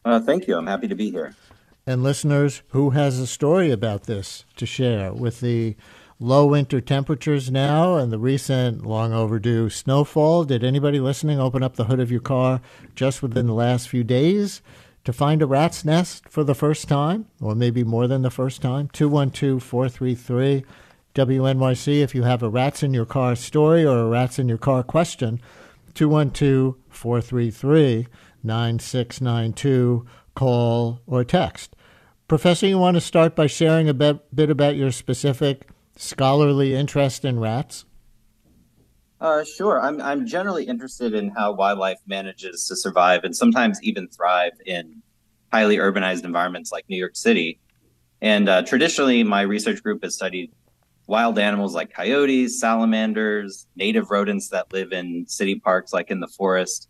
Uh, 0.02 0.18
thank 0.18 0.48
you. 0.48 0.56
I'm 0.56 0.66
happy 0.66 0.88
to 0.88 0.94
be 0.94 1.10
here. 1.10 1.34
And 1.84 2.04
listeners, 2.04 2.62
who 2.68 2.90
has 2.90 3.18
a 3.18 3.26
story 3.26 3.72
about 3.72 4.04
this 4.04 4.44
to 4.56 4.66
share 4.66 5.12
with 5.12 5.40
the 5.40 5.74
low 6.20 6.46
winter 6.46 6.80
temperatures 6.80 7.50
now 7.50 7.96
and 7.96 8.12
the 8.12 8.20
recent 8.20 8.86
long 8.86 9.12
overdue 9.12 9.68
snowfall? 9.68 10.44
Did 10.44 10.62
anybody 10.62 11.00
listening 11.00 11.40
open 11.40 11.64
up 11.64 11.74
the 11.74 11.86
hood 11.86 11.98
of 11.98 12.10
your 12.10 12.20
car 12.20 12.60
just 12.94 13.20
within 13.20 13.48
the 13.48 13.52
last 13.52 13.88
few 13.88 14.04
days 14.04 14.62
to 15.04 15.12
find 15.12 15.42
a 15.42 15.46
rat's 15.46 15.84
nest 15.84 16.28
for 16.28 16.44
the 16.44 16.54
first 16.54 16.86
time, 16.86 17.26
or 17.40 17.56
maybe 17.56 17.82
more 17.82 18.06
than 18.06 18.22
the 18.22 18.30
first 18.30 18.62
time? 18.62 18.88
212 18.92 19.60
433 19.60 20.64
WNYC 21.16 22.00
if 22.00 22.14
you 22.14 22.22
have 22.22 22.44
a 22.44 22.48
rats 22.48 22.84
in 22.84 22.94
your 22.94 23.04
car 23.04 23.34
story 23.34 23.84
or 23.84 23.98
a 23.98 24.08
rats 24.08 24.38
in 24.38 24.48
your 24.48 24.56
car 24.56 24.84
question. 24.84 25.40
212 25.94 26.76
433 26.88 28.06
9692. 28.44 30.06
Call 30.34 31.00
or 31.06 31.24
text. 31.24 31.76
Professor, 32.28 32.66
you 32.66 32.78
want 32.78 32.96
to 32.96 33.00
start 33.00 33.36
by 33.36 33.46
sharing 33.46 33.88
a 33.88 33.94
bit, 33.94 34.34
bit 34.34 34.50
about 34.50 34.76
your 34.76 34.90
specific 34.90 35.68
scholarly 35.96 36.74
interest 36.74 37.24
in 37.24 37.38
rats? 37.38 37.84
Uh, 39.20 39.44
sure. 39.44 39.80
I'm, 39.80 40.00
I'm 40.00 40.26
generally 40.26 40.64
interested 40.64 41.14
in 41.14 41.30
how 41.30 41.52
wildlife 41.52 42.00
manages 42.06 42.66
to 42.68 42.76
survive 42.76 43.22
and 43.24 43.36
sometimes 43.36 43.80
even 43.82 44.08
thrive 44.08 44.52
in 44.66 45.02
highly 45.52 45.76
urbanized 45.76 46.24
environments 46.24 46.72
like 46.72 46.84
New 46.88 46.96
York 46.96 47.14
City. 47.14 47.60
And 48.20 48.48
uh, 48.48 48.62
traditionally, 48.62 49.22
my 49.22 49.42
research 49.42 49.82
group 49.82 50.02
has 50.02 50.14
studied 50.14 50.50
wild 51.06 51.38
animals 51.38 51.74
like 51.74 51.92
coyotes, 51.92 52.58
salamanders, 52.58 53.66
native 53.76 54.10
rodents 54.10 54.48
that 54.48 54.72
live 54.72 54.92
in 54.92 55.26
city 55.28 55.60
parks 55.60 55.92
like 55.92 56.10
in 56.10 56.20
the 56.20 56.28
forest. 56.28 56.88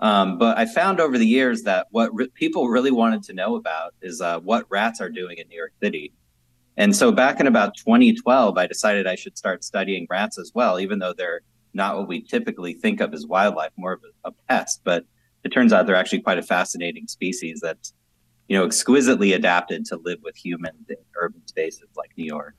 Um, 0.00 0.38
but 0.38 0.56
I 0.56 0.64
found 0.64 0.98
over 0.98 1.18
the 1.18 1.26
years 1.26 1.62
that 1.64 1.86
what 1.90 2.14
re- 2.14 2.28
people 2.34 2.68
really 2.68 2.90
wanted 2.90 3.22
to 3.24 3.34
know 3.34 3.56
about 3.56 3.94
is 4.00 4.20
uh, 4.20 4.40
what 4.40 4.64
rats 4.70 5.00
are 5.00 5.10
doing 5.10 5.36
in 5.38 5.46
New 5.48 5.56
York 5.56 5.72
City. 5.82 6.12
And 6.78 6.96
so 6.96 7.12
back 7.12 7.38
in 7.38 7.46
about 7.46 7.76
2012, 7.76 8.56
I 8.56 8.66
decided 8.66 9.06
I 9.06 9.14
should 9.14 9.36
start 9.36 9.62
studying 9.62 10.06
rats 10.08 10.38
as 10.38 10.52
well, 10.54 10.80
even 10.80 10.98
though 10.98 11.12
they're 11.12 11.42
not 11.74 11.98
what 11.98 12.08
we 12.08 12.22
typically 12.22 12.72
think 12.72 13.00
of 13.00 13.12
as 13.12 13.26
wildlife, 13.26 13.72
more 13.76 13.92
of 13.92 14.00
a, 14.24 14.28
a 14.28 14.32
pest. 14.48 14.80
But 14.84 15.04
it 15.44 15.50
turns 15.50 15.72
out 15.72 15.86
they're 15.86 15.96
actually 15.96 16.22
quite 16.22 16.38
a 16.38 16.42
fascinating 16.42 17.06
species 17.06 17.60
that's, 17.62 17.92
you 18.48 18.56
know, 18.56 18.64
exquisitely 18.64 19.34
adapted 19.34 19.84
to 19.86 19.96
live 19.96 20.20
with 20.22 20.36
humans 20.36 20.86
in 20.88 20.96
urban 21.20 21.46
spaces 21.46 21.88
like 21.94 22.10
New 22.16 22.24
York. 22.24 22.54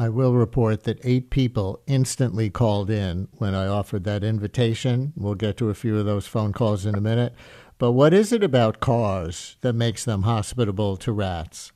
I 0.00 0.08
will 0.08 0.34
report 0.34 0.84
that 0.84 1.00
eight 1.02 1.28
people 1.28 1.82
instantly 1.88 2.50
called 2.50 2.88
in 2.88 3.26
when 3.32 3.56
I 3.56 3.66
offered 3.66 4.04
that 4.04 4.22
invitation. 4.22 5.12
We'll 5.16 5.34
get 5.34 5.56
to 5.56 5.70
a 5.70 5.74
few 5.74 5.98
of 5.98 6.06
those 6.06 6.28
phone 6.28 6.52
calls 6.52 6.86
in 6.86 6.94
a 6.94 7.00
minute. 7.00 7.34
But 7.78 7.92
what 7.92 8.14
is 8.14 8.32
it 8.32 8.44
about 8.44 8.78
cars 8.78 9.56
that 9.62 9.72
makes 9.72 10.04
them 10.04 10.22
hospitable 10.22 10.96
to 10.98 11.10
rats? 11.10 11.72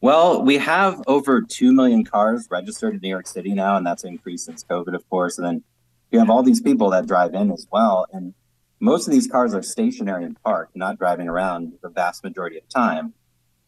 Well, 0.00 0.42
we 0.42 0.58
have 0.58 1.00
over 1.06 1.42
2 1.42 1.72
million 1.72 2.04
cars 2.04 2.48
registered 2.50 2.94
in 2.94 3.00
New 3.00 3.08
York 3.08 3.28
City 3.28 3.54
now, 3.54 3.76
and 3.76 3.86
that's 3.86 4.02
increased 4.02 4.46
since 4.46 4.64
COVID, 4.64 4.96
of 4.96 5.08
course. 5.08 5.38
And 5.38 5.46
then 5.46 5.64
you 6.10 6.18
have 6.18 6.28
all 6.28 6.42
these 6.42 6.60
people 6.60 6.90
that 6.90 7.06
drive 7.06 7.34
in 7.34 7.52
as 7.52 7.68
well. 7.70 8.04
And 8.12 8.34
most 8.80 9.06
of 9.06 9.12
these 9.12 9.28
cars 9.28 9.54
are 9.54 9.62
stationary 9.62 10.24
and 10.24 10.40
parked, 10.42 10.74
not 10.74 10.98
driving 10.98 11.28
around 11.28 11.74
the 11.82 11.88
vast 11.88 12.24
majority 12.24 12.58
of 12.58 12.68
time. 12.68 13.14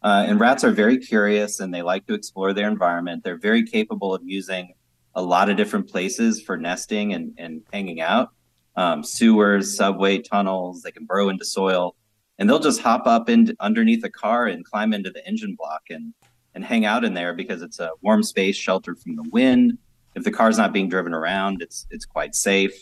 Uh, 0.03 0.25
and 0.27 0.41
rats 0.41 0.65
are 0.65 0.71
very 0.71 0.97
curious 0.99 1.61
and 1.61 1.73
they 1.75 1.83
like 1.83 2.07
to 2.07 2.15
explore 2.15 2.53
their 2.53 2.69
environment. 2.69 3.23
They're 3.23 3.39
very 3.39 3.67
capable 3.67 4.15
of 4.15 4.23
using 4.25 4.73
a 5.15 5.23
lot 5.23 5.51
of 5.51 5.57
different 5.57 5.89
places 5.89 6.41
for 6.41 6.57
nesting 6.57 7.13
and, 7.13 7.35
and 7.37 7.63
hanging 7.73 8.01
out 8.01 8.31
um, 8.77 9.03
sewers, 9.05 9.77
subway 9.77 10.19
tunnels. 10.19 10.83
They 10.83 10.93
can 10.93 11.05
burrow 11.05 11.29
into 11.29 11.45
soil 11.45 11.97
and 12.39 12.49
they'll 12.49 12.59
just 12.59 12.81
hop 12.81 13.07
up 13.07 13.29
in 13.29 13.55
underneath 13.61 14.03
a 14.03 14.11
car 14.11 14.47
and 14.47 14.65
climb 14.65 14.95
into 14.95 15.11
the 15.11 15.27
engine 15.27 15.55
block 15.59 15.83
and, 15.91 16.15
and 16.55 16.65
hang 16.65 16.87
out 16.87 17.05
in 17.05 17.13
there 17.13 17.35
because 17.35 17.61
it's 17.61 17.79
a 17.79 17.91
warm 18.01 18.23
space 18.23 18.57
sheltered 18.57 18.99
from 18.99 19.17
the 19.17 19.29
wind. 19.31 19.77
If 20.15 20.25
the 20.25 20.33
car's 20.33 20.57
not 20.57 20.73
being 20.73 20.89
driven 20.89 21.13
around, 21.13 21.63
it's 21.63 21.87
it's 21.91 22.05
quite 22.05 22.35
safe. 22.35 22.73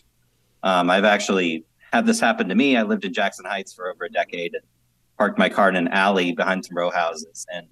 Um, 0.62 0.88
I've 0.88 1.04
actually 1.04 1.66
had 1.92 2.06
this 2.06 2.20
happen 2.20 2.48
to 2.48 2.54
me. 2.54 2.76
I 2.76 2.84
lived 2.84 3.04
in 3.04 3.12
Jackson 3.12 3.44
Heights 3.44 3.74
for 3.74 3.90
over 3.90 4.04
a 4.04 4.10
decade 4.10 4.56
parked 5.18 5.38
my 5.38 5.48
car 5.48 5.68
in 5.68 5.76
an 5.76 5.88
alley 5.88 6.32
behind 6.32 6.64
some 6.64 6.76
row 6.76 6.90
houses. 6.90 7.44
And 7.52 7.66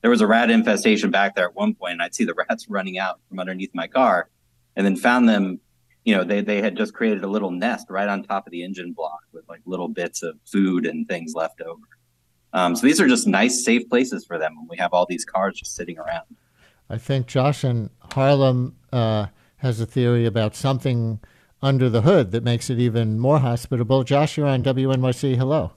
there 0.00 0.10
was 0.10 0.20
a 0.20 0.26
rat 0.26 0.50
infestation 0.50 1.10
back 1.10 1.34
there 1.34 1.46
at 1.46 1.54
one 1.54 1.74
point, 1.74 1.94
and 1.94 2.02
I'd 2.02 2.14
see 2.14 2.24
the 2.24 2.34
rats 2.48 2.68
running 2.68 2.98
out 2.98 3.20
from 3.28 3.40
underneath 3.40 3.70
my 3.74 3.88
car 3.88 4.30
and 4.76 4.86
then 4.86 4.96
found 4.96 5.28
them. 5.28 5.60
You 6.04 6.16
know, 6.16 6.24
they, 6.24 6.40
they 6.40 6.60
had 6.60 6.76
just 6.76 6.94
created 6.94 7.22
a 7.22 7.28
little 7.28 7.52
nest 7.52 7.86
right 7.88 8.08
on 8.08 8.24
top 8.24 8.44
of 8.48 8.50
the 8.50 8.64
engine 8.64 8.92
block 8.92 9.20
with 9.32 9.48
like 9.48 9.60
little 9.66 9.86
bits 9.86 10.24
of 10.24 10.36
food 10.44 10.84
and 10.84 11.06
things 11.06 11.32
left 11.34 11.60
over. 11.60 11.86
Um, 12.52 12.74
so 12.74 12.84
these 12.84 13.00
are 13.00 13.06
just 13.06 13.28
nice, 13.28 13.64
safe 13.64 13.88
places 13.88 14.24
for 14.24 14.36
them 14.36 14.56
when 14.56 14.66
we 14.68 14.76
have 14.78 14.92
all 14.92 15.06
these 15.06 15.24
cars 15.24 15.56
just 15.56 15.76
sitting 15.76 15.98
around. 15.98 16.24
I 16.90 16.98
think 16.98 17.28
Josh 17.28 17.64
in 17.64 17.90
Harlem 18.12 18.76
uh, 18.92 19.26
has 19.58 19.80
a 19.80 19.86
theory 19.86 20.26
about 20.26 20.56
something 20.56 21.20
under 21.62 21.88
the 21.88 22.02
hood 22.02 22.32
that 22.32 22.42
makes 22.42 22.68
it 22.68 22.80
even 22.80 23.20
more 23.20 23.38
hospitable. 23.38 24.02
Josh, 24.02 24.36
you're 24.36 24.48
on 24.48 24.64
WNYC. 24.64 25.36
Hello. 25.36 25.70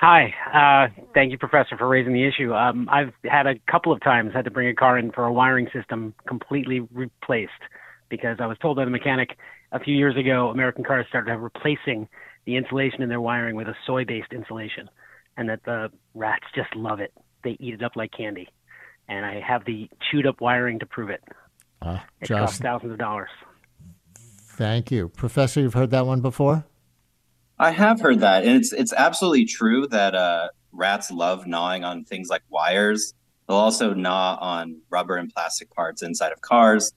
Hi. 0.00 0.32
Uh, 0.54 1.02
thank 1.12 1.32
you, 1.32 1.38
Professor, 1.38 1.76
for 1.76 1.88
raising 1.88 2.12
the 2.12 2.24
issue. 2.24 2.54
Um, 2.54 2.88
I've 2.88 3.12
had 3.24 3.48
a 3.48 3.54
couple 3.68 3.92
of 3.92 4.00
times 4.00 4.32
had 4.32 4.44
to 4.44 4.50
bring 4.50 4.68
a 4.68 4.74
car 4.74 4.96
in 4.96 5.10
for 5.10 5.24
a 5.24 5.32
wiring 5.32 5.68
system 5.72 6.14
completely 6.28 6.78
replaced 6.92 7.50
because 8.08 8.36
I 8.38 8.46
was 8.46 8.56
told 8.58 8.76
by 8.76 8.84
the 8.84 8.92
mechanic 8.92 9.30
a 9.72 9.80
few 9.80 9.96
years 9.96 10.16
ago 10.16 10.50
American 10.50 10.84
cars 10.84 11.04
started 11.08 11.36
replacing 11.36 12.08
the 12.46 12.54
insulation 12.54 13.02
in 13.02 13.08
their 13.08 13.20
wiring 13.20 13.56
with 13.56 13.66
a 13.66 13.74
soy-based 13.86 14.32
insulation, 14.32 14.88
and 15.36 15.48
that 15.48 15.64
the 15.64 15.90
rats 16.14 16.46
just 16.54 16.74
love 16.76 17.00
it. 17.00 17.12
They 17.42 17.56
eat 17.58 17.74
it 17.74 17.82
up 17.82 17.96
like 17.96 18.12
candy, 18.12 18.48
and 19.08 19.26
I 19.26 19.40
have 19.40 19.64
the 19.64 19.90
chewed-up 20.10 20.40
wiring 20.40 20.78
to 20.78 20.86
prove 20.86 21.10
it. 21.10 21.24
Uh, 21.82 21.98
it 22.20 22.28
costs 22.28 22.60
thousands 22.60 22.92
of 22.92 22.98
dollars. 22.98 23.30
Thank 24.14 24.92
you, 24.92 25.08
Professor. 25.08 25.60
You've 25.60 25.74
heard 25.74 25.90
that 25.90 26.06
one 26.06 26.20
before. 26.20 26.64
I 27.58 27.72
have 27.72 28.00
heard 28.00 28.20
that, 28.20 28.44
and 28.44 28.56
it's 28.56 28.72
it's 28.72 28.92
absolutely 28.92 29.44
true 29.44 29.88
that 29.88 30.14
uh, 30.14 30.48
rats 30.70 31.10
love 31.10 31.46
gnawing 31.46 31.82
on 31.84 32.04
things 32.04 32.28
like 32.28 32.42
wires. 32.50 33.14
They'll 33.48 33.56
also 33.56 33.94
gnaw 33.94 34.38
on 34.40 34.80
rubber 34.90 35.16
and 35.16 35.32
plastic 35.32 35.74
parts 35.74 36.02
inside 36.02 36.32
of 36.32 36.40
cars, 36.40 36.92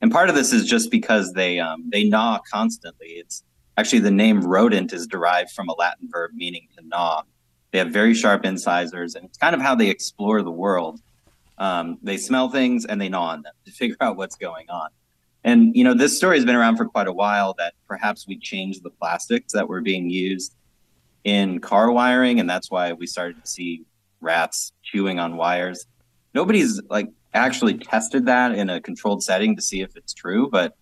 and 0.00 0.10
part 0.10 0.28
of 0.28 0.34
this 0.34 0.52
is 0.52 0.66
just 0.66 0.90
because 0.90 1.32
they 1.34 1.60
um, 1.60 1.88
they 1.90 2.04
gnaw 2.04 2.40
constantly. 2.50 3.08
It's 3.08 3.44
actually 3.76 4.00
the 4.00 4.10
name 4.10 4.40
rodent 4.40 4.92
is 4.92 5.06
derived 5.06 5.50
from 5.52 5.68
a 5.68 5.74
Latin 5.74 6.08
verb 6.10 6.32
meaning 6.34 6.66
to 6.76 6.84
gnaw. 6.84 7.22
They 7.70 7.78
have 7.78 7.90
very 7.90 8.14
sharp 8.14 8.44
incisors, 8.44 9.14
and 9.14 9.26
it's 9.26 9.38
kind 9.38 9.54
of 9.54 9.60
how 9.60 9.76
they 9.76 9.90
explore 9.90 10.42
the 10.42 10.50
world. 10.50 11.00
Um, 11.58 11.98
they 12.02 12.16
smell 12.16 12.48
things 12.48 12.86
and 12.86 13.00
they 13.00 13.08
gnaw 13.10 13.28
on 13.28 13.42
them 13.42 13.52
to 13.66 13.70
figure 13.70 13.96
out 14.00 14.16
what's 14.16 14.34
going 14.34 14.68
on. 14.70 14.88
And 15.44 15.74
you 15.74 15.84
know, 15.84 15.94
this 15.94 16.16
story 16.16 16.36
has 16.36 16.44
been 16.44 16.56
around 16.56 16.76
for 16.76 16.86
quite 16.86 17.06
a 17.06 17.12
while. 17.12 17.54
That 17.58 17.74
perhaps 17.88 18.26
we 18.26 18.38
changed 18.38 18.82
the 18.82 18.90
plastics 18.90 19.52
that 19.52 19.68
were 19.68 19.80
being 19.80 20.10
used 20.10 20.54
in 21.24 21.60
car 21.60 21.90
wiring, 21.90 22.40
and 22.40 22.48
that's 22.48 22.70
why 22.70 22.92
we 22.92 23.06
started 23.06 23.42
to 23.42 23.50
see 23.50 23.84
rats 24.20 24.72
chewing 24.82 25.18
on 25.18 25.36
wires. 25.36 25.86
Nobody's 26.34 26.80
like 26.88 27.08
actually 27.32 27.78
tested 27.78 28.26
that 28.26 28.52
in 28.52 28.70
a 28.70 28.80
controlled 28.80 29.22
setting 29.22 29.56
to 29.56 29.62
see 29.62 29.80
if 29.80 29.96
it's 29.96 30.12
true, 30.12 30.48
but 30.50 30.76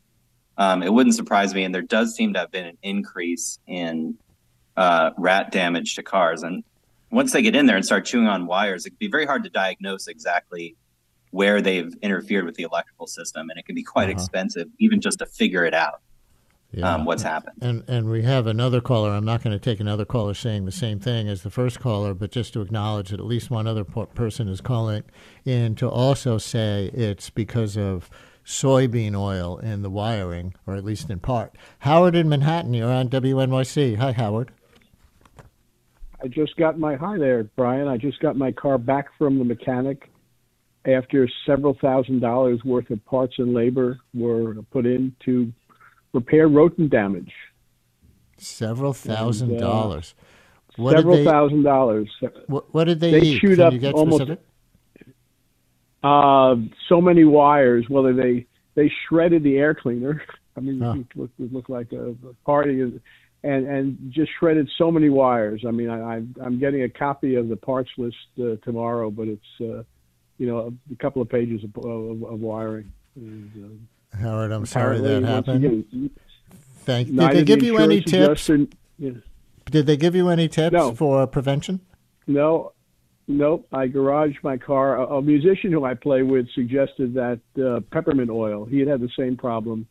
um, 0.56 0.82
it 0.82 0.92
wouldn't 0.92 1.14
surprise 1.14 1.54
me. 1.54 1.64
And 1.64 1.74
there 1.74 1.82
does 1.82 2.14
seem 2.14 2.32
to 2.32 2.40
have 2.40 2.50
been 2.50 2.66
an 2.66 2.78
increase 2.82 3.58
in 3.66 4.16
uh, 4.76 5.10
rat 5.16 5.52
damage 5.52 5.94
to 5.96 6.02
cars. 6.02 6.42
And 6.42 6.64
once 7.10 7.32
they 7.32 7.42
get 7.42 7.54
in 7.54 7.66
there 7.66 7.76
and 7.76 7.84
start 7.84 8.04
chewing 8.04 8.26
on 8.26 8.46
wires, 8.46 8.86
it 8.86 8.90
can 8.90 8.98
be 8.98 9.08
very 9.08 9.26
hard 9.26 9.44
to 9.44 9.50
diagnose 9.50 10.08
exactly 10.08 10.76
where 11.30 11.60
they've 11.60 11.94
interfered 12.02 12.44
with 12.44 12.54
the 12.56 12.62
electrical 12.62 13.06
system, 13.06 13.50
and 13.50 13.58
it 13.58 13.66
can 13.66 13.74
be 13.74 13.82
quite 13.82 14.04
uh-huh. 14.04 14.12
expensive 14.12 14.68
even 14.78 15.00
just 15.00 15.18
to 15.18 15.26
figure 15.26 15.64
it 15.64 15.74
out. 15.74 16.00
Yeah. 16.70 16.94
Um, 16.94 17.06
what's 17.06 17.22
happened. 17.22 17.56
And 17.62 17.82
and 17.88 18.10
we 18.10 18.22
have 18.24 18.46
another 18.46 18.82
caller. 18.82 19.12
I'm 19.12 19.24
not 19.24 19.42
going 19.42 19.58
to 19.58 19.58
take 19.58 19.80
another 19.80 20.04
caller 20.04 20.34
saying 20.34 20.66
the 20.66 20.72
same 20.72 21.00
thing 21.00 21.26
as 21.26 21.42
the 21.42 21.50
first 21.50 21.80
caller, 21.80 22.12
but 22.12 22.30
just 22.30 22.52
to 22.52 22.60
acknowledge 22.60 23.08
that 23.08 23.20
at 23.20 23.24
least 23.24 23.50
one 23.50 23.66
other 23.66 23.84
person 23.84 24.48
is 24.48 24.60
calling 24.60 25.04
in 25.46 25.76
to 25.76 25.88
also 25.88 26.36
say 26.36 26.90
it's 26.92 27.30
because 27.30 27.78
of 27.78 28.10
soybean 28.44 29.18
oil 29.18 29.56
in 29.58 29.80
the 29.80 29.88
wiring, 29.88 30.54
or 30.66 30.74
at 30.74 30.84
least 30.84 31.08
in 31.08 31.20
part. 31.20 31.54
Howard 31.80 32.14
in 32.14 32.28
Manhattan, 32.28 32.74
you're 32.74 32.92
on 32.92 33.08
WNYC. 33.08 33.96
Hi, 33.96 34.12
Howard. 34.12 34.50
I 36.22 36.28
just 36.28 36.56
got 36.56 36.78
my 36.78 36.96
hi 36.96 37.16
there, 37.16 37.44
Brian. 37.44 37.88
I 37.88 37.96
just 37.96 38.20
got 38.20 38.36
my 38.36 38.52
car 38.52 38.76
back 38.76 39.06
from 39.16 39.38
the 39.38 39.44
mechanic 39.44 40.10
after 40.84 41.28
several 41.46 41.76
thousand 41.80 42.20
dollars 42.20 42.62
worth 42.64 42.90
of 42.90 43.04
parts 43.04 43.34
and 43.38 43.54
labor 43.54 43.98
were 44.14 44.54
put 44.70 44.86
in 44.86 45.14
to 45.24 45.52
repair 46.12 46.48
rodent 46.48 46.90
damage. 46.90 47.32
Several 48.38 48.92
thousand 48.92 49.50
and, 49.50 49.62
uh, 49.62 49.66
dollars. 49.66 50.14
What 50.76 50.96
several 50.96 51.16
they, 51.16 51.24
thousand 51.24 51.64
dollars. 51.64 52.08
What, 52.46 52.72
what, 52.72 52.84
did 52.84 53.00
they, 53.00 53.10
they 53.10 53.20
eat? 53.20 53.40
Chewed 53.40 53.58
Can 53.58 53.84
up 53.84 53.94
almost. 53.94 54.30
Uh, 56.02 56.54
so 56.88 57.00
many 57.00 57.24
wires. 57.24 57.86
Whether 57.88 58.14
they 58.14 58.46
they 58.74 58.90
shredded 59.08 59.42
the 59.42 59.56
air 59.58 59.74
cleaner. 59.74 60.22
I 60.56 60.60
mean, 60.60 60.80
huh. 60.80 60.94
it 60.98 61.06
looked, 61.16 61.40
it 61.40 61.52
looked 61.52 61.70
like 61.70 61.92
a, 61.92 62.10
a 62.10 62.34
party, 62.44 62.80
and 62.80 63.00
and 63.66 64.12
just 64.12 64.30
shredded 64.38 64.68
so 64.78 64.90
many 64.90 65.08
wires. 65.08 65.64
I 65.66 65.70
mean, 65.70 65.90
I, 65.90 66.22
I'm 66.44 66.58
getting 66.58 66.82
a 66.82 66.88
copy 66.88 67.36
of 67.36 67.48
the 67.48 67.56
parts 67.56 67.90
list 67.96 68.16
uh, 68.40 68.56
tomorrow, 68.64 69.10
but 69.10 69.28
it's 69.28 69.60
uh, 69.60 69.82
you 70.38 70.46
know 70.46 70.58
a, 70.58 70.92
a 70.92 70.96
couple 70.96 71.20
of 71.20 71.28
pages 71.28 71.62
of, 71.64 71.76
of, 71.84 72.22
of 72.22 72.40
wiring. 72.40 72.92
And, 73.16 73.50
uh, 74.12 74.16
Howard, 74.16 74.52
I'm 74.52 74.66
sorry 74.66 75.00
that 75.00 75.22
happened. 75.22 75.64
Again, 75.64 76.10
Thank. 76.88 77.14
Did 77.14 77.30
they 77.32 77.44
give 77.44 77.62
you 77.62 77.76
any 77.78 78.00
tips? 78.00 78.48
Yeah. 78.98 79.10
Did 79.70 79.86
they 79.86 79.96
give 79.98 80.14
you 80.14 80.30
any 80.30 80.48
tips 80.48 80.72
no. 80.72 80.94
for 80.94 81.26
prevention? 81.26 81.80
No, 82.26 82.72
nope. 83.26 83.66
I 83.72 83.88
garaged 83.88 84.42
my 84.42 84.56
car. 84.56 84.96
A, 84.96 85.16
a 85.16 85.22
musician 85.22 85.70
who 85.70 85.84
I 85.84 85.92
play 85.92 86.22
with 86.22 86.48
suggested 86.54 87.12
that 87.14 87.40
uh, 87.62 87.80
peppermint 87.92 88.30
oil. 88.30 88.64
He 88.64 88.78
had 88.78 88.88
had 88.88 89.00
the 89.00 89.10
same 89.18 89.36
problem 89.36 89.86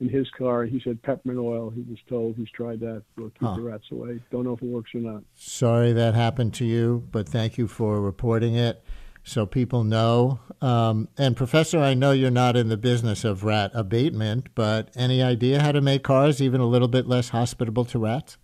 in 0.00 0.10
his 0.10 0.28
car. 0.36 0.64
He 0.64 0.80
said 0.84 1.02
peppermint 1.02 1.38
oil. 1.38 1.70
He 1.70 1.80
was 1.88 1.98
told 2.08 2.36
he's 2.36 2.50
tried 2.50 2.80
that. 2.80 3.02
Will 3.16 3.30
keep 3.30 3.40
huh. 3.40 3.56
the 3.56 3.62
rats 3.62 3.84
away. 3.90 4.20
Don't 4.30 4.44
know 4.44 4.52
if 4.52 4.60
it 4.60 4.68
works 4.68 4.90
or 4.94 5.00
not. 5.00 5.22
Sorry 5.34 5.94
that 5.94 6.14
happened 6.14 6.52
to 6.54 6.66
you, 6.66 7.08
but 7.10 7.26
thank 7.26 7.56
you 7.56 7.66
for 7.66 8.00
reporting 8.00 8.54
it 8.56 8.84
so 9.24 9.46
people 9.46 9.84
know. 9.84 10.40
Um, 10.60 11.08
and 11.16 11.36
Professor, 11.36 11.78
I 11.78 11.94
know 11.94 12.12
you're 12.12 12.30
not 12.30 12.56
in 12.56 12.68
the 12.68 12.76
business 12.76 13.24
of 13.24 13.44
rat 13.44 13.70
abatement, 13.74 14.48
but 14.54 14.90
any 14.96 15.22
idea 15.22 15.60
how 15.60 15.72
to 15.72 15.80
make 15.80 16.02
cars 16.02 16.40
even 16.40 16.60
a 16.60 16.66
little 16.66 16.88
bit 16.88 17.06
less 17.06 17.30
hospitable 17.30 17.84
to 17.86 17.98
rats? 17.98 18.36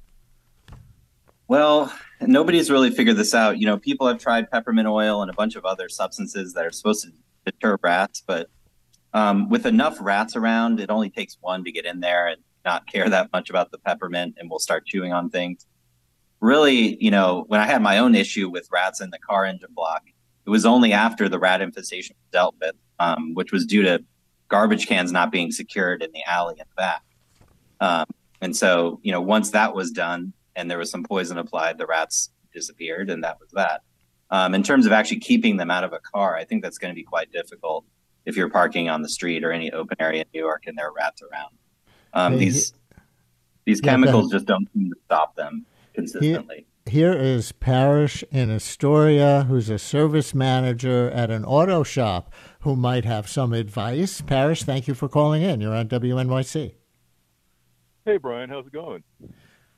Well, 1.48 1.92
nobody's 2.20 2.70
really 2.70 2.90
figured 2.90 3.16
this 3.16 3.34
out. 3.34 3.58
You 3.58 3.66
know, 3.66 3.78
people 3.78 4.06
have 4.06 4.18
tried 4.18 4.50
peppermint 4.50 4.86
oil 4.86 5.22
and 5.22 5.30
a 5.30 5.34
bunch 5.34 5.56
of 5.56 5.64
other 5.64 5.88
substances 5.88 6.52
that 6.54 6.64
are 6.66 6.70
supposed 6.70 7.04
to 7.04 7.12
deter 7.44 7.78
rats, 7.82 8.22
but 8.26 8.50
um, 9.14 9.48
with 9.48 9.64
enough 9.64 9.96
rats 10.00 10.36
around, 10.36 10.80
it 10.80 10.90
only 10.90 11.08
takes 11.08 11.38
one 11.40 11.64
to 11.64 11.72
get 11.72 11.86
in 11.86 12.00
there 12.00 12.28
and 12.28 12.42
not 12.64 12.86
care 12.86 13.08
that 13.08 13.32
much 13.32 13.48
about 13.48 13.70
the 13.70 13.78
peppermint 13.78 14.34
and 14.38 14.50
we'll 14.50 14.58
start 14.58 14.84
chewing 14.86 15.12
on 15.12 15.30
things. 15.30 15.66
Really, 16.40 17.02
you 17.02 17.10
know, 17.10 17.44
when 17.48 17.60
I 17.60 17.66
had 17.66 17.82
my 17.82 17.98
own 17.98 18.14
issue 18.14 18.48
with 18.50 18.68
rats 18.70 19.00
in 19.00 19.10
the 19.10 19.18
car 19.18 19.44
engine 19.44 19.70
block, 19.74 20.02
it 20.48 20.50
was 20.50 20.64
only 20.64 20.94
after 20.94 21.28
the 21.28 21.38
rat 21.38 21.60
infestation 21.60 22.16
was 22.18 22.30
dealt 22.32 22.54
with, 22.58 22.74
um, 22.98 23.34
which 23.34 23.52
was 23.52 23.66
due 23.66 23.82
to 23.82 24.02
garbage 24.48 24.86
cans 24.86 25.12
not 25.12 25.30
being 25.30 25.52
secured 25.52 26.02
in 26.02 26.10
the 26.12 26.22
alley 26.26 26.54
in 26.58 26.64
the 26.66 26.74
back. 26.74 27.02
Um, 27.82 28.06
and 28.40 28.56
so, 28.56 28.98
you 29.02 29.12
know, 29.12 29.20
once 29.20 29.50
that 29.50 29.74
was 29.74 29.90
done 29.90 30.32
and 30.56 30.70
there 30.70 30.78
was 30.78 30.90
some 30.90 31.04
poison 31.04 31.36
applied, 31.36 31.76
the 31.76 31.84
rats 31.84 32.30
disappeared, 32.50 33.10
and 33.10 33.22
that 33.24 33.38
was 33.38 33.50
that. 33.50 33.82
Um, 34.30 34.54
in 34.54 34.62
terms 34.62 34.86
of 34.86 34.92
actually 34.92 35.20
keeping 35.20 35.58
them 35.58 35.70
out 35.70 35.84
of 35.84 35.92
a 35.92 35.98
car, 35.98 36.34
I 36.34 36.44
think 36.44 36.62
that's 36.62 36.78
going 36.78 36.94
to 36.94 36.96
be 36.96 37.04
quite 37.04 37.30
difficult 37.30 37.84
if 38.24 38.34
you're 38.34 38.48
parking 38.48 38.88
on 38.88 39.02
the 39.02 39.08
street 39.10 39.44
or 39.44 39.52
any 39.52 39.70
open 39.72 39.98
area 40.00 40.22
in 40.22 40.28
New 40.32 40.40
York 40.40 40.62
and 40.66 40.78
there 40.78 40.88
are 40.88 40.94
rats 40.94 41.20
around. 41.20 41.54
Um, 42.14 42.38
these 42.38 42.72
these 43.66 43.82
yeah, 43.84 43.90
chemicals 43.90 44.30
just 44.30 44.46
don't 44.46 44.66
seem 44.72 44.88
to 44.88 44.96
stop 45.04 45.36
them 45.36 45.66
consistently 45.92 46.64
here 46.88 47.12
is 47.12 47.52
Parrish 47.52 48.22
in 48.30 48.50
Astoria, 48.50 49.44
who's 49.48 49.68
a 49.68 49.78
service 49.78 50.34
manager 50.34 51.10
at 51.10 51.30
an 51.30 51.44
auto 51.44 51.82
shop 51.82 52.32
who 52.60 52.76
might 52.76 53.04
have 53.04 53.28
some 53.28 53.52
advice. 53.52 54.20
Parrish, 54.20 54.62
thank 54.62 54.88
you 54.88 54.94
for 54.94 55.08
calling 55.08 55.42
in. 55.42 55.60
You're 55.60 55.74
on 55.74 55.88
WNYC. 55.88 56.74
Hey, 58.04 58.16
Brian, 58.16 58.48
how's 58.48 58.66
it 58.66 58.72
going? 58.72 59.02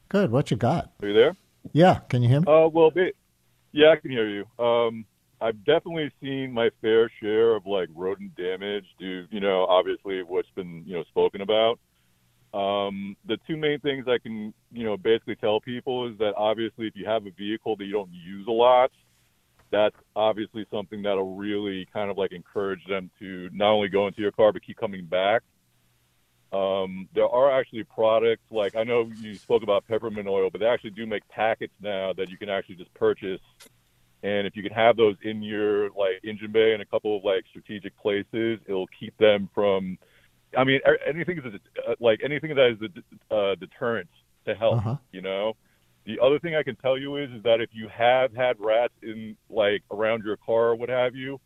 Good. 0.08 0.30
What 0.30 0.50
you 0.50 0.56
got? 0.56 0.92
Are 1.02 1.08
you 1.08 1.14
there? 1.14 1.36
Yeah. 1.72 2.00
Can 2.08 2.22
you 2.22 2.28
hear 2.28 2.40
me? 2.40 2.46
Uh, 2.46 2.68
well, 2.68 2.90
yeah, 3.72 3.90
I 3.90 3.96
can 3.96 4.10
hear 4.10 4.28
you. 4.28 4.64
Um, 4.64 5.04
I've 5.40 5.64
definitely 5.64 6.10
seen 6.20 6.52
my 6.52 6.70
fair 6.80 7.10
share 7.20 7.56
of 7.56 7.66
like 7.66 7.88
rodent 7.94 8.36
damage 8.36 8.84
due, 8.98 9.26
you 9.30 9.40
know, 9.40 9.64
obviously 9.66 10.22
what's 10.22 10.50
been, 10.54 10.82
you 10.86 10.94
know, 10.94 11.04
spoken 11.04 11.40
about. 11.40 11.78
Um, 12.52 13.16
the 13.26 13.36
two 13.46 13.56
main 13.56 13.78
things 13.78 14.06
I 14.08 14.18
can, 14.18 14.52
you 14.72 14.84
know, 14.84 14.96
basically 14.96 15.36
tell 15.36 15.60
people 15.60 16.08
is 16.08 16.18
that 16.18 16.34
obviously 16.36 16.88
if 16.88 16.96
you 16.96 17.06
have 17.06 17.26
a 17.26 17.30
vehicle 17.30 17.76
that 17.76 17.84
you 17.84 17.92
don't 17.92 18.12
use 18.12 18.46
a 18.48 18.52
lot, 18.52 18.90
that's 19.70 19.96
obviously 20.16 20.66
something 20.70 21.02
that'll 21.02 21.36
really 21.36 21.86
kind 21.92 22.10
of 22.10 22.18
like 22.18 22.32
encourage 22.32 22.84
them 22.86 23.10
to 23.20 23.48
not 23.52 23.70
only 23.70 23.88
go 23.88 24.08
into 24.08 24.20
your 24.20 24.32
car 24.32 24.52
but 24.52 24.62
keep 24.62 24.76
coming 24.76 25.04
back. 25.04 25.42
Um, 26.52 27.08
there 27.14 27.28
are 27.28 27.56
actually 27.56 27.84
products 27.84 28.42
like 28.50 28.74
I 28.74 28.82
know 28.82 29.08
you 29.20 29.36
spoke 29.36 29.62
about 29.62 29.86
peppermint 29.86 30.26
oil, 30.26 30.50
but 30.50 30.60
they 30.60 30.66
actually 30.66 30.90
do 30.90 31.06
make 31.06 31.26
packets 31.28 31.72
now 31.80 32.12
that 32.14 32.28
you 32.28 32.36
can 32.36 32.48
actually 32.48 32.74
just 32.74 32.92
purchase. 32.94 33.40
And 34.24 34.46
if 34.46 34.56
you 34.56 34.64
can 34.64 34.72
have 34.72 34.96
those 34.96 35.16
in 35.22 35.42
your 35.42 35.90
like 35.90 36.20
engine 36.24 36.50
bay 36.50 36.74
in 36.74 36.80
a 36.80 36.84
couple 36.84 37.16
of 37.16 37.24
like 37.24 37.44
strategic 37.48 37.96
places, 37.96 38.58
it'll 38.66 38.88
keep 38.88 39.16
them 39.18 39.48
from 39.54 39.98
I 40.56 40.64
mean, 40.64 40.80
anything 41.06 41.38
is 41.38 41.44
a, 41.44 41.90
uh, 41.90 41.94
like 42.00 42.20
anything 42.24 42.54
that 42.54 42.76
is 42.80 42.90
a 43.30 43.34
uh, 43.34 43.54
deterrent 43.54 44.08
to 44.46 44.54
health. 44.54 44.78
Uh-huh. 44.78 44.96
You 45.12 45.22
know, 45.22 45.54
the 46.06 46.18
other 46.20 46.38
thing 46.38 46.54
I 46.54 46.62
can 46.62 46.76
tell 46.76 46.98
you 46.98 47.16
is 47.16 47.30
is 47.30 47.42
that 47.44 47.60
if 47.60 47.70
you 47.72 47.88
have 47.88 48.34
had 48.34 48.56
rats 48.58 48.94
in 49.02 49.36
like 49.48 49.82
around 49.90 50.24
your 50.24 50.36
car 50.36 50.70
or 50.70 50.74
what 50.76 50.88
have 50.88 51.14
you, 51.14 51.40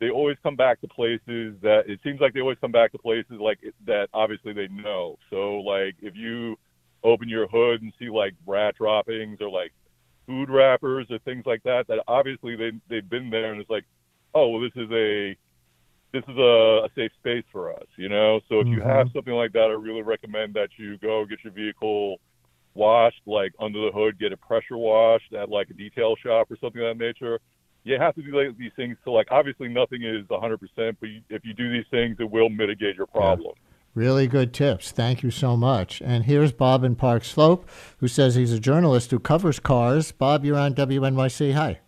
they 0.00 0.10
always 0.10 0.36
come 0.42 0.56
back 0.56 0.80
to 0.80 0.88
places 0.88 1.54
that 1.62 1.82
it 1.86 2.00
seems 2.02 2.20
like 2.20 2.32
they 2.32 2.40
always 2.40 2.58
come 2.60 2.72
back 2.72 2.92
to 2.92 2.98
places 2.98 3.38
like 3.38 3.58
that. 3.86 4.08
Obviously, 4.14 4.52
they 4.52 4.68
know. 4.68 5.18
So 5.28 5.56
like 5.56 5.96
if 6.00 6.16
you 6.16 6.56
open 7.02 7.28
your 7.28 7.46
hood 7.48 7.82
and 7.82 7.92
see 7.98 8.08
like 8.08 8.34
rat 8.46 8.76
droppings 8.76 9.38
or 9.40 9.50
like 9.50 9.72
food 10.26 10.48
wrappers 10.48 11.06
or 11.10 11.18
things 11.20 11.44
like 11.44 11.62
that, 11.64 11.86
that 11.88 11.98
obviously 12.08 12.56
they 12.56 12.70
they've 12.88 13.08
been 13.08 13.28
there 13.30 13.52
and 13.52 13.60
it's 13.60 13.70
like, 13.70 13.84
oh 14.34 14.48
well, 14.48 14.60
this 14.60 14.72
is 14.76 14.90
a 14.90 15.36
this 16.12 16.24
is 16.28 16.36
a, 16.36 16.84
a, 16.84 16.88
safe 16.94 17.12
space 17.18 17.44
for 17.52 17.72
us, 17.72 17.86
you 17.96 18.08
know. 18.08 18.40
So 18.48 18.60
if 18.60 18.66
mm-hmm. 18.66 18.74
you 18.74 18.80
have 18.82 19.08
something 19.14 19.32
like 19.32 19.52
that, 19.52 19.70
I 19.70 19.80
really 19.80 20.02
recommend 20.02 20.54
that 20.54 20.70
you 20.76 20.98
go 20.98 21.24
get 21.24 21.38
your 21.44 21.52
vehicle 21.52 22.18
washed, 22.74 23.20
like 23.26 23.52
under 23.60 23.80
the 23.84 23.92
hood, 23.92 24.18
get 24.18 24.32
it 24.32 24.40
pressure 24.40 24.76
washed 24.76 25.32
at 25.32 25.48
like 25.48 25.70
a 25.70 25.74
detail 25.74 26.16
shop 26.16 26.50
or 26.50 26.56
something 26.60 26.82
of 26.82 26.98
that 26.98 27.04
nature. 27.04 27.38
You 27.84 27.98
have 27.98 28.14
to 28.16 28.22
do 28.22 28.36
like 28.36 28.56
these 28.58 28.72
things. 28.76 28.96
So 29.04 29.12
like 29.12 29.28
obviously 29.30 29.68
nothing 29.68 30.02
is 30.02 30.26
100%, 30.26 30.58
but 31.00 31.08
you, 31.08 31.20
if 31.30 31.44
you 31.44 31.54
do 31.54 31.72
these 31.72 31.86
things, 31.90 32.16
it 32.18 32.30
will 32.30 32.48
mitigate 32.48 32.96
your 32.96 33.06
problem. 33.06 33.54
Really 33.94 34.28
good 34.28 34.52
tips. 34.52 34.92
Thank 34.92 35.22
you 35.22 35.30
so 35.30 35.56
much. 35.56 36.00
And 36.00 36.24
here's 36.24 36.52
Bob 36.52 36.84
in 36.84 36.94
Park 36.94 37.24
Slope, 37.24 37.68
who 37.98 38.06
says 38.06 38.36
he's 38.36 38.52
a 38.52 38.60
journalist 38.60 39.10
who 39.10 39.18
covers 39.18 39.58
cars. 39.58 40.12
Bob, 40.12 40.44
you're 40.44 40.58
on 40.58 40.74
WNYC. 40.74 41.54
Hi. 41.54 41.80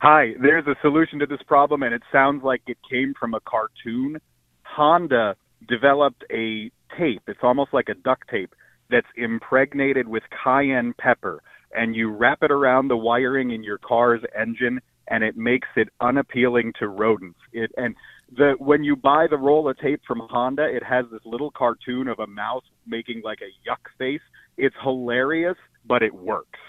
Hi, 0.00 0.34
there's 0.40 0.66
a 0.68 0.76
solution 0.80 1.18
to 1.18 1.26
this 1.26 1.42
problem, 1.48 1.82
and 1.82 1.92
it 1.92 2.02
sounds 2.12 2.44
like 2.44 2.62
it 2.68 2.78
came 2.88 3.14
from 3.18 3.34
a 3.34 3.40
cartoon. 3.40 4.18
Honda 4.62 5.34
developed 5.68 6.22
a 6.32 6.70
tape, 6.96 7.22
it's 7.26 7.40
almost 7.42 7.74
like 7.74 7.88
a 7.88 7.94
duct 7.94 8.28
tape, 8.30 8.54
that's 8.90 9.08
impregnated 9.16 10.06
with 10.06 10.22
cayenne 10.44 10.94
pepper, 10.98 11.42
and 11.74 11.96
you 11.96 12.12
wrap 12.12 12.38
it 12.42 12.52
around 12.52 12.86
the 12.86 12.96
wiring 12.96 13.50
in 13.50 13.64
your 13.64 13.78
car's 13.78 14.22
engine, 14.40 14.78
and 15.08 15.24
it 15.24 15.36
makes 15.36 15.66
it 15.74 15.88
unappealing 16.00 16.72
to 16.78 16.86
rodents. 16.86 17.40
It 17.52 17.72
and 17.76 17.96
the 18.36 18.54
when 18.58 18.84
you 18.84 18.94
buy 18.94 19.26
the 19.28 19.36
roll 19.36 19.68
of 19.68 19.78
tape 19.78 20.02
from 20.06 20.20
Honda, 20.30 20.64
it 20.64 20.84
has 20.84 21.06
this 21.10 21.22
little 21.24 21.50
cartoon 21.50 22.06
of 22.06 22.20
a 22.20 22.26
mouse 22.28 22.64
making 22.86 23.22
like 23.24 23.40
a 23.42 23.68
yuck 23.68 23.82
face. 23.98 24.20
It's 24.56 24.76
hilarious, 24.80 25.56
but 25.84 26.04
it 26.04 26.14
works. 26.14 26.60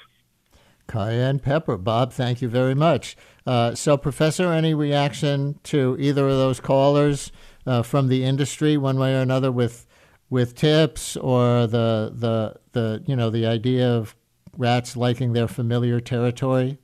Cayenne 0.90 1.40
pepper. 1.40 1.78
Bob, 1.78 2.12
thank 2.12 2.42
you 2.42 2.50
very 2.50 2.76
much. 2.76 3.16
Uh, 3.46 3.74
so, 3.76 3.96
Professor, 3.96 4.52
any 4.52 4.74
reaction 4.74 5.60
to 5.64 5.96
either 6.00 6.28
of 6.28 6.36
those 6.36 6.60
callers 6.60 7.32
uh, 7.66 7.84
from 7.84 8.10
the 8.10 8.26
industry, 8.26 8.76
one 8.76 9.00
way 9.00 9.16
or 9.16 9.22
another, 9.22 9.52
with 9.52 9.86
with 10.30 10.56
tips 10.56 11.16
or 11.16 11.68
the 11.68 12.12
the 12.14 12.56
the 12.74 13.04
you 13.06 13.16
know 13.16 13.30
the 13.30 13.46
idea 13.46 13.88
of 13.90 14.16
rats 14.58 14.98
liking 14.98 15.34
their 15.34 15.48
familiar 15.48 16.02
territory? 16.02 16.78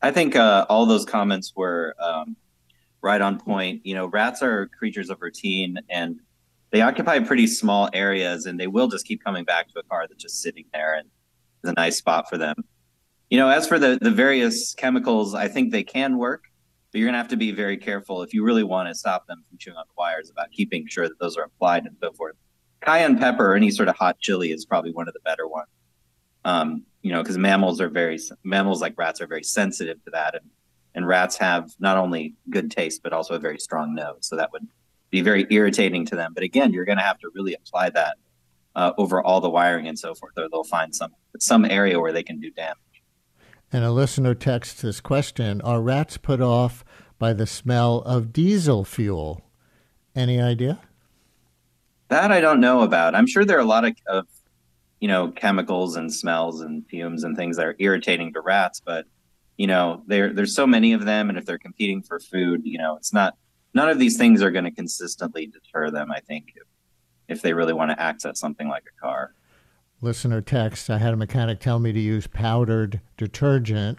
I 0.00 0.10
think 0.10 0.36
uh, 0.36 0.66
all 0.68 0.86
those 0.86 1.04
comments 1.04 1.52
were 1.56 1.94
um, 1.98 2.36
right 3.02 3.20
on 3.20 3.38
point. 3.38 3.84
You 3.84 3.94
know, 3.94 4.06
rats 4.06 4.42
are 4.42 4.68
creatures 4.68 5.10
of 5.10 5.22
routine 5.22 5.78
and 5.88 6.20
they 6.70 6.80
occupy 6.80 7.18
pretty 7.20 7.46
small 7.46 7.88
areas 7.92 8.46
and 8.46 8.58
they 8.58 8.66
will 8.66 8.88
just 8.88 9.06
keep 9.06 9.22
coming 9.22 9.44
back 9.44 9.68
to 9.68 9.78
a 9.78 9.82
car 9.82 10.06
that's 10.08 10.22
just 10.22 10.40
sitting 10.40 10.64
there 10.72 10.94
and 10.94 11.08
is 11.62 11.70
a 11.70 11.74
nice 11.74 11.96
spot 11.96 12.28
for 12.28 12.38
them. 12.38 12.64
You 13.32 13.38
know, 13.38 13.48
as 13.48 13.66
for 13.66 13.78
the, 13.78 13.98
the 13.98 14.10
various 14.10 14.74
chemicals, 14.74 15.34
I 15.34 15.48
think 15.48 15.72
they 15.72 15.82
can 15.82 16.18
work, 16.18 16.44
but 16.90 16.98
you're 16.98 17.06
going 17.06 17.14
to 17.14 17.18
have 17.18 17.28
to 17.28 17.36
be 17.38 17.50
very 17.50 17.78
careful 17.78 18.20
if 18.20 18.34
you 18.34 18.44
really 18.44 18.62
want 18.62 18.90
to 18.90 18.94
stop 18.94 19.26
them 19.26 19.42
from 19.48 19.56
chewing 19.56 19.78
on 19.78 19.84
the 19.88 19.94
wires 19.96 20.28
about 20.28 20.50
keeping 20.50 20.86
sure 20.86 21.08
that 21.08 21.18
those 21.18 21.38
are 21.38 21.44
applied 21.44 21.86
and 21.86 21.96
so 21.98 22.12
forth. 22.12 22.34
Cayenne 22.82 23.18
pepper 23.18 23.52
or 23.52 23.54
any 23.54 23.70
sort 23.70 23.88
of 23.88 23.96
hot 23.96 24.18
chili 24.18 24.52
is 24.52 24.66
probably 24.66 24.92
one 24.92 25.08
of 25.08 25.14
the 25.14 25.20
better 25.20 25.48
ones. 25.48 25.70
Um, 26.44 26.82
you 27.00 27.10
know, 27.10 27.22
because 27.22 27.38
mammals 27.38 27.80
are 27.80 27.88
very 27.88 28.18
mammals 28.44 28.82
like 28.82 28.98
rats 28.98 29.22
are 29.22 29.26
very 29.26 29.44
sensitive 29.44 30.04
to 30.04 30.10
that, 30.10 30.34
and 30.34 30.50
and 30.94 31.08
rats 31.08 31.38
have 31.38 31.70
not 31.78 31.96
only 31.96 32.34
good 32.50 32.70
taste 32.70 33.02
but 33.02 33.14
also 33.14 33.32
a 33.32 33.38
very 33.38 33.58
strong 33.58 33.94
nose, 33.94 34.18
so 34.20 34.36
that 34.36 34.52
would 34.52 34.68
be 35.08 35.22
very 35.22 35.46
irritating 35.48 36.04
to 36.04 36.16
them. 36.16 36.34
But 36.34 36.44
again, 36.44 36.74
you're 36.74 36.84
going 36.84 36.98
to 36.98 37.04
have 37.04 37.18
to 37.20 37.30
really 37.34 37.54
apply 37.54 37.88
that 37.90 38.18
uh, 38.76 38.92
over 38.98 39.22
all 39.22 39.40
the 39.40 39.48
wiring 39.48 39.88
and 39.88 39.98
so 39.98 40.14
forth, 40.14 40.34
or 40.36 40.50
they'll 40.50 40.64
find 40.64 40.94
some 40.94 41.14
some 41.38 41.64
area 41.64 41.98
where 41.98 42.12
they 42.12 42.22
can 42.22 42.38
do 42.38 42.50
damage. 42.50 42.76
And 43.72 43.84
a 43.84 43.90
listener 43.90 44.34
texts 44.34 44.82
this 44.82 45.00
question 45.00 45.62
Are 45.62 45.80
rats 45.80 46.18
put 46.18 46.42
off 46.42 46.84
by 47.18 47.32
the 47.32 47.46
smell 47.46 47.98
of 48.02 48.32
diesel 48.32 48.84
fuel? 48.84 49.40
Any 50.14 50.40
idea? 50.40 50.80
That 52.08 52.30
I 52.30 52.42
don't 52.42 52.60
know 52.60 52.82
about. 52.82 53.14
I'm 53.14 53.26
sure 53.26 53.46
there 53.46 53.56
are 53.56 53.60
a 53.60 53.64
lot 53.64 53.86
of, 53.86 53.96
of 54.06 54.26
you 55.00 55.08
know, 55.08 55.30
chemicals 55.30 55.96
and 55.96 56.12
smells 56.12 56.60
and 56.60 56.86
fumes 56.86 57.24
and 57.24 57.34
things 57.34 57.56
that 57.56 57.64
are 57.64 57.76
irritating 57.78 58.34
to 58.34 58.42
rats, 58.42 58.82
but 58.84 59.06
you 59.56 59.66
know, 59.66 60.02
there 60.06 60.32
there's 60.32 60.54
so 60.54 60.66
many 60.66 60.92
of 60.92 61.06
them 61.06 61.30
and 61.30 61.38
if 61.38 61.46
they're 61.46 61.58
competing 61.58 62.02
for 62.02 62.20
food, 62.20 62.62
you 62.64 62.76
know, 62.76 62.96
it's 62.96 63.14
not 63.14 63.36
none 63.72 63.88
of 63.88 63.98
these 63.98 64.18
things 64.18 64.42
are 64.42 64.50
going 64.50 64.64
to 64.64 64.70
consistently 64.70 65.46
deter 65.46 65.90
them, 65.90 66.12
I 66.12 66.20
think, 66.20 66.52
if, 66.56 67.36
if 67.36 67.42
they 67.42 67.54
really 67.54 67.72
want 67.72 67.90
to 67.90 68.00
access 68.00 68.38
something 68.38 68.68
like 68.68 68.84
a 68.84 69.00
car 69.00 69.34
listener 70.02 70.40
text, 70.40 70.90
I 70.90 70.98
had 70.98 71.14
a 71.14 71.16
mechanic 71.16 71.60
tell 71.60 71.78
me 71.78 71.92
to 71.92 72.00
use 72.00 72.26
powdered 72.26 73.00
detergent. 73.16 73.98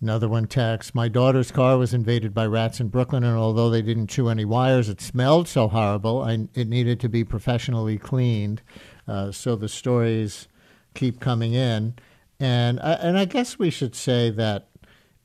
Another 0.00 0.28
one 0.28 0.46
text, 0.46 0.94
my 0.94 1.08
daughter's 1.08 1.50
car 1.50 1.76
was 1.76 1.92
invaded 1.92 2.32
by 2.32 2.46
rats 2.46 2.80
in 2.80 2.88
Brooklyn, 2.88 3.24
and 3.24 3.36
although 3.36 3.68
they 3.68 3.82
didn't 3.82 4.06
chew 4.08 4.28
any 4.28 4.44
wires, 4.44 4.88
it 4.88 5.00
smelled 5.00 5.48
so 5.48 5.68
horrible, 5.68 6.22
I, 6.22 6.48
it 6.54 6.68
needed 6.68 7.00
to 7.00 7.08
be 7.08 7.24
professionally 7.24 7.98
cleaned. 7.98 8.62
Uh, 9.08 9.32
so 9.32 9.56
the 9.56 9.68
stories 9.68 10.46
keep 10.94 11.20
coming 11.20 11.54
in. 11.54 11.94
And 12.38 12.80
I, 12.80 12.92
and 12.92 13.18
I 13.18 13.24
guess 13.24 13.58
we 13.58 13.70
should 13.70 13.94
say 13.94 14.30
that 14.30 14.68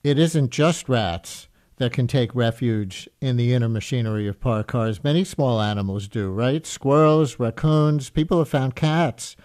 it 0.03 0.17
isn't 0.17 0.49
just 0.49 0.89
rats 0.89 1.47
that 1.77 1.93
can 1.93 2.07
take 2.07 2.33
refuge 2.33 3.09
in 3.21 3.37
the 3.37 3.53
inner 3.53 3.69
machinery 3.69 4.27
of 4.27 4.39
parked 4.39 4.69
cars. 4.69 5.03
Many 5.03 5.23
small 5.23 5.61
animals 5.61 6.07
do, 6.07 6.31
right? 6.31 6.65
Squirrels, 6.65 7.37
raccoons, 7.39 8.09
people 8.09 8.39
have 8.39 8.49
found 8.49 8.75
cats 8.75 9.35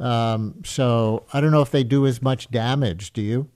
um, 0.00 0.62
so 0.64 1.24
I 1.32 1.40
don't 1.40 1.50
know 1.50 1.62
if 1.62 1.70
they 1.70 1.84
do 1.84 2.06
as 2.06 2.22
much 2.22 2.50
damage. 2.50 3.12
Do 3.12 3.22
you? 3.22 3.48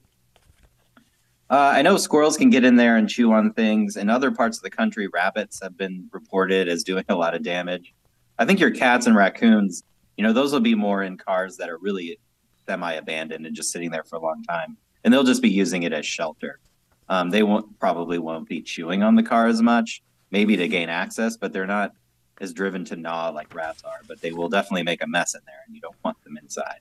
Uh, 1.49 1.73
I 1.75 1.81
know 1.81 1.97
squirrels 1.97 2.37
can 2.37 2.51
get 2.51 2.63
in 2.63 2.75
there 2.75 2.95
and 2.95 3.09
chew 3.09 3.31
on 3.33 3.53
things. 3.53 3.97
In 3.97 4.09
other 4.09 4.29
parts 4.31 4.57
of 4.57 4.63
the 4.63 4.69
country, 4.69 5.07
rabbits 5.07 5.59
have 5.63 5.75
been 5.75 6.07
reported 6.11 6.69
as 6.69 6.83
doing 6.83 7.05
a 7.09 7.15
lot 7.15 7.33
of 7.33 7.41
damage. 7.41 7.93
I 8.37 8.45
think 8.45 8.59
your 8.59 8.71
cats 8.71 9.07
and 9.07 9.15
raccoons, 9.15 9.83
you 10.15 10.23
know, 10.23 10.31
those 10.31 10.53
will 10.53 10.59
be 10.59 10.75
more 10.75 11.01
in 11.01 11.17
cars 11.17 11.57
that 11.57 11.69
are 11.69 11.79
really 11.79 12.19
semi-abandoned 12.67 13.47
and 13.47 13.55
just 13.55 13.71
sitting 13.71 13.89
there 13.89 14.03
for 14.03 14.17
a 14.17 14.21
long 14.21 14.43
time, 14.43 14.77
and 15.03 15.11
they'll 15.11 15.23
just 15.23 15.41
be 15.41 15.49
using 15.49 15.83
it 15.83 15.91
as 15.91 16.05
shelter. 16.05 16.59
Um, 17.09 17.31
they 17.31 17.41
won't 17.41 17.79
probably 17.79 18.19
won't 18.19 18.47
be 18.47 18.61
chewing 18.61 19.01
on 19.01 19.15
the 19.15 19.23
car 19.23 19.47
as 19.47 19.59
much, 19.61 20.03
maybe 20.29 20.55
to 20.55 20.67
gain 20.67 20.87
access, 20.87 21.35
but 21.35 21.51
they're 21.51 21.65
not 21.65 21.93
is 22.39 22.53
driven 22.53 22.85
to 22.85 22.95
gnaw 22.95 23.29
like 23.29 23.53
rats 23.53 23.83
are, 23.83 24.01
but 24.07 24.21
they 24.21 24.31
will 24.31 24.49
definitely 24.49 24.83
make 24.83 25.03
a 25.03 25.07
mess 25.07 25.35
in 25.35 25.41
there, 25.45 25.61
and 25.65 25.75
you 25.75 25.81
don't 25.81 25.95
want 26.03 26.21
them 26.23 26.37
inside. 26.37 26.79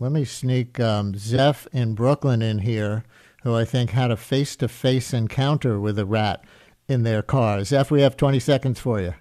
Let 0.00 0.12
me 0.12 0.24
sneak 0.24 0.80
um, 0.80 1.14
Zeph 1.16 1.68
in 1.72 1.94
Brooklyn 1.94 2.42
in 2.42 2.60
here, 2.60 3.04
who 3.42 3.54
I 3.54 3.64
think 3.64 3.90
had 3.90 4.10
a 4.10 4.16
face 4.16 4.56
to 4.56 4.68
face 4.68 5.12
encounter 5.12 5.78
with 5.78 5.98
a 5.98 6.06
rat 6.06 6.44
in 6.88 7.02
their 7.02 7.22
car. 7.22 7.62
Zeph, 7.64 7.90
we 7.90 8.02
have 8.02 8.16
20 8.16 8.40
seconds 8.40 8.80
for 8.80 9.00
you. 9.00 9.14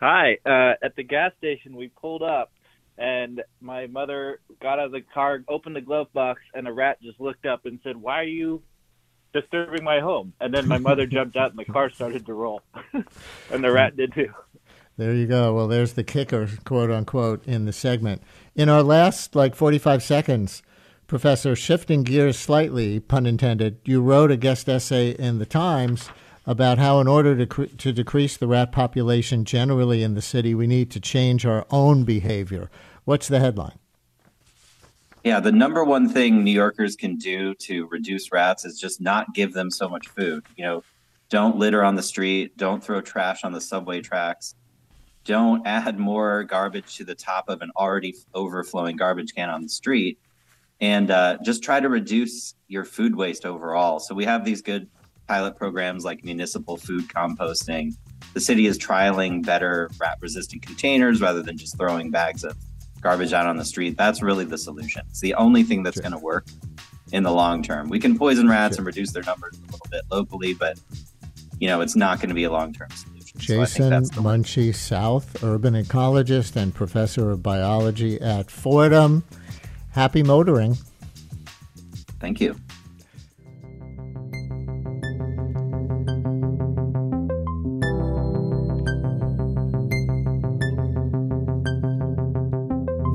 Hi. 0.00 0.38
Uh, 0.44 0.74
at 0.82 0.96
the 0.96 1.02
gas 1.02 1.32
station, 1.38 1.76
we 1.76 1.88
pulled 1.88 2.22
up, 2.22 2.52
and 2.98 3.42
my 3.60 3.86
mother 3.86 4.40
got 4.60 4.78
out 4.78 4.86
of 4.86 4.92
the 4.92 5.02
car, 5.02 5.42
opened 5.48 5.76
the 5.76 5.80
glove 5.80 6.12
box, 6.12 6.40
and 6.54 6.68
a 6.68 6.72
rat 6.72 7.00
just 7.02 7.20
looked 7.20 7.46
up 7.46 7.66
and 7.66 7.80
said, 7.82 7.96
Why 7.96 8.20
are 8.20 8.24
you 8.24 8.62
disturbing 9.32 9.84
my 9.84 10.00
home. 10.00 10.32
And 10.40 10.52
then 10.52 10.68
my 10.68 10.78
mother 10.88 11.06
jumped 11.06 11.36
out 11.36 11.50
and 11.50 11.58
the 11.58 11.64
car 11.64 11.90
started 11.90 12.26
to 12.26 12.34
roll. 12.34 12.62
and 12.92 13.64
the 13.64 13.70
rat 13.70 13.96
did 13.96 14.12
too. 14.14 14.32
There 14.96 15.14
you 15.14 15.26
go. 15.26 15.54
Well, 15.54 15.68
there's 15.68 15.94
the 15.94 16.04
kicker, 16.04 16.48
quote 16.64 16.90
unquote, 16.90 17.46
in 17.46 17.64
the 17.64 17.72
segment. 17.72 18.22
In 18.54 18.68
our 18.68 18.82
last 18.82 19.34
like 19.34 19.54
45 19.54 20.02
seconds, 20.02 20.62
Professor, 21.06 21.56
shifting 21.56 22.04
gears 22.04 22.38
slightly, 22.38 23.00
pun 23.00 23.26
intended, 23.26 23.80
you 23.84 24.00
wrote 24.00 24.30
a 24.30 24.36
guest 24.36 24.68
essay 24.68 25.10
in 25.10 25.38
the 25.38 25.46
Times 25.46 26.08
about 26.46 26.78
how, 26.78 27.00
in 27.00 27.08
order 27.08 27.36
to, 27.36 27.46
cre- 27.46 27.64
to 27.64 27.92
decrease 27.92 28.36
the 28.36 28.46
rat 28.46 28.70
population 28.70 29.44
generally 29.44 30.04
in 30.04 30.14
the 30.14 30.22
city, 30.22 30.54
we 30.54 30.68
need 30.68 30.88
to 30.92 31.00
change 31.00 31.44
our 31.44 31.66
own 31.70 32.04
behavior. 32.04 32.70
What's 33.04 33.26
the 33.26 33.40
headline? 33.40 33.78
Yeah, 35.22 35.38
the 35.38 35.52
number 35.52 35.84
one 35.84 36.08
thing 36.08 36.42
New 36.42 36.50
Yorkers 36.50 36.96
can 36.96 37.16
do 37.16 37.54
to 37.56 37.86
reduce 37.88 38.32
rats 38.32 38.64
is 38.64 38.80
just 38.80 39.02
not 39.02 39.34
give 39.34 39.52
them 39.52 39.70
so 39.70 39.86
much 39.86 40.08
food. 40.08 40.44
You 40.56 40.64
know, 40.64 40.84
don't 41.28 41.58
litter 41.58 41.84
on 41.84 41.94
the 41.94 42.02
street, 42.02 42.56
don't 42.56 42.82
throw 42.82 43.02
trash 43.02 43.44
on 43.44 43.52
the 43.52 43.60
subway 43.60 44.00
tracks, 44.00 44.54
don't 45.24 45.66
add 45.66 45.98
more 45.98 46.44
garbage 46.44 46.96
to 46.96 47.04
the 47.04 47.14
top 47.14 47.50
of 47.50 47.60
an 47.60 47.70
already 47.76 48.14
overflowing 48.32 48.96
garbage 48.96 49.34
can 49.34 49.50
on 49.50 49.62
the 49.62 49.68
street, 49.68 50.18
and 50.80 51.10
uh, 51.10 51.36
just 51.44 51.62
try 51.62 51.80
to 51.80 51.90
reduce 51.90 52.54
your 52.68 52.86
food 52.86 53.14
waste 53.14 53.44
overall. 53.44 54.00
So 54.00 54.14
we 54.14 54.24
have 54.24 54.42
these 54.46 54.62
good 54.62 54.88
pilot 55.28 55.54
programs 55.54 56.02
like 56.02 56.24
municipal 56.24 56.78
food 56.78 57.08
composting. 57.08 57.94
The 58.32 58.40
city 58.40 58.66
is 58.66 58.78
trialing 58.78 59.44
better 59.44 59.90
rat 60.00 60.16
resistant 60.20 60.62
containers 60.62 61.20
rather 61.20 61.42
than 61.42 61.58
just 61.58 61.76
throwing 61.76 62.10
bags 62.10 62.42
of 62.42 62.56
garbage 63.00 63.32
out 63.32 63.46
on 63.46 63.56
the 63.56 63.64
street. 63.64 63.96
That's 63.96 64.22
really 64.22 64.44
the 64.44 64.58
solution. 64.58 65.02
It's 65.08 65.20
the 65.20 65.34
only 65.34 65.62
thing 65.62 65.82
that's 65.82 65.96
sure. 65.96 66.02
going 66.02 66.12
to 66.12 66.18
work 66.18 66.46
in 67.12 67.22
the 67.22 67.32
long 67.32 67.62
term. 67.62 67.88
We 67.88 67.98
can 67.98 68.18
poison 68.18 68.48
rats 68.48 68.76
sure. 68.76 68.80
and 68.80 68.86
reduce 68.86 69.12
their 69.12 69.22
numbers 69.22 69.58
a 69.58 69.72
little 69.72 69.86
bit 69.90 70.02
locally, 70.10 70.54
but 70.54 70.78
you 71.58 71.68
know, 71.68 71.80
it's 71.80 71.96
not 71.96 72.18
going 72.18 72.30
to 72.30 72.34
be 72.34 72.44
a 72.44 72.50
long 72.50 72.72
term 72.72 72.88
solution. 72.90 73.38
Jason 73.38 74.04
so 74.04 74.20
Munshi-South, 74.20 75.42
urban 75.42 75.74
ecologist 75.74 76.56
and 76.56 76.74
professor 76.74 77.30
of 77.30 77.42
biology 77.42 78.20
at 78.20 78.50
Fordham. 78.50 79.24
Happy 79.90 80.22
motoring. 80.22 80.76
Thank 82.20 82.40
you. 82.40 82.56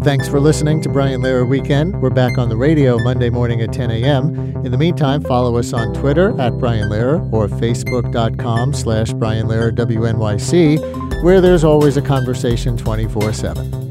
Thanks 0.05 0.27
for 0.27 0.39
listening 0.39 0.81
to 0.81 0.89
Brian 0.89 1.21
Lehrer 1.21 1.49
Weekend. 1.49 1.99
We're 1.99 2.11
back 2.11 2.37
on 2.37 2.47
the 2.47 2.55
radio 2.55 2.99
Monday 2.99 3.31
morning 3.31 3.61
at 3.61 3.73
10 3.73 3.89
a.m. 3.89 4.35
In 4.63 4.71
the 4.71 4.77
meantime, 4.77 5.23
follow 5.23 5.57
us 5.57 5.73
on 5.73 5.95
Twitter 5.95 6.39
at 6.39 6.59
Brian 6.59 6.89
Lehrer 6.89 7.27
or 7.33 7.47
Facebook.com 7.47 8.75
slash 8.75 9.13
Brian 9.13 9.47
Lehrer 9.47 9.71
WNYC. 9.71 11.23
where 11.23 11.41
there's 11.41 11.63
always 11.63 11.97
a 11.97 12.03
conversation 12.03 12.77
24 12.77 13.33
7. 13.33 13.84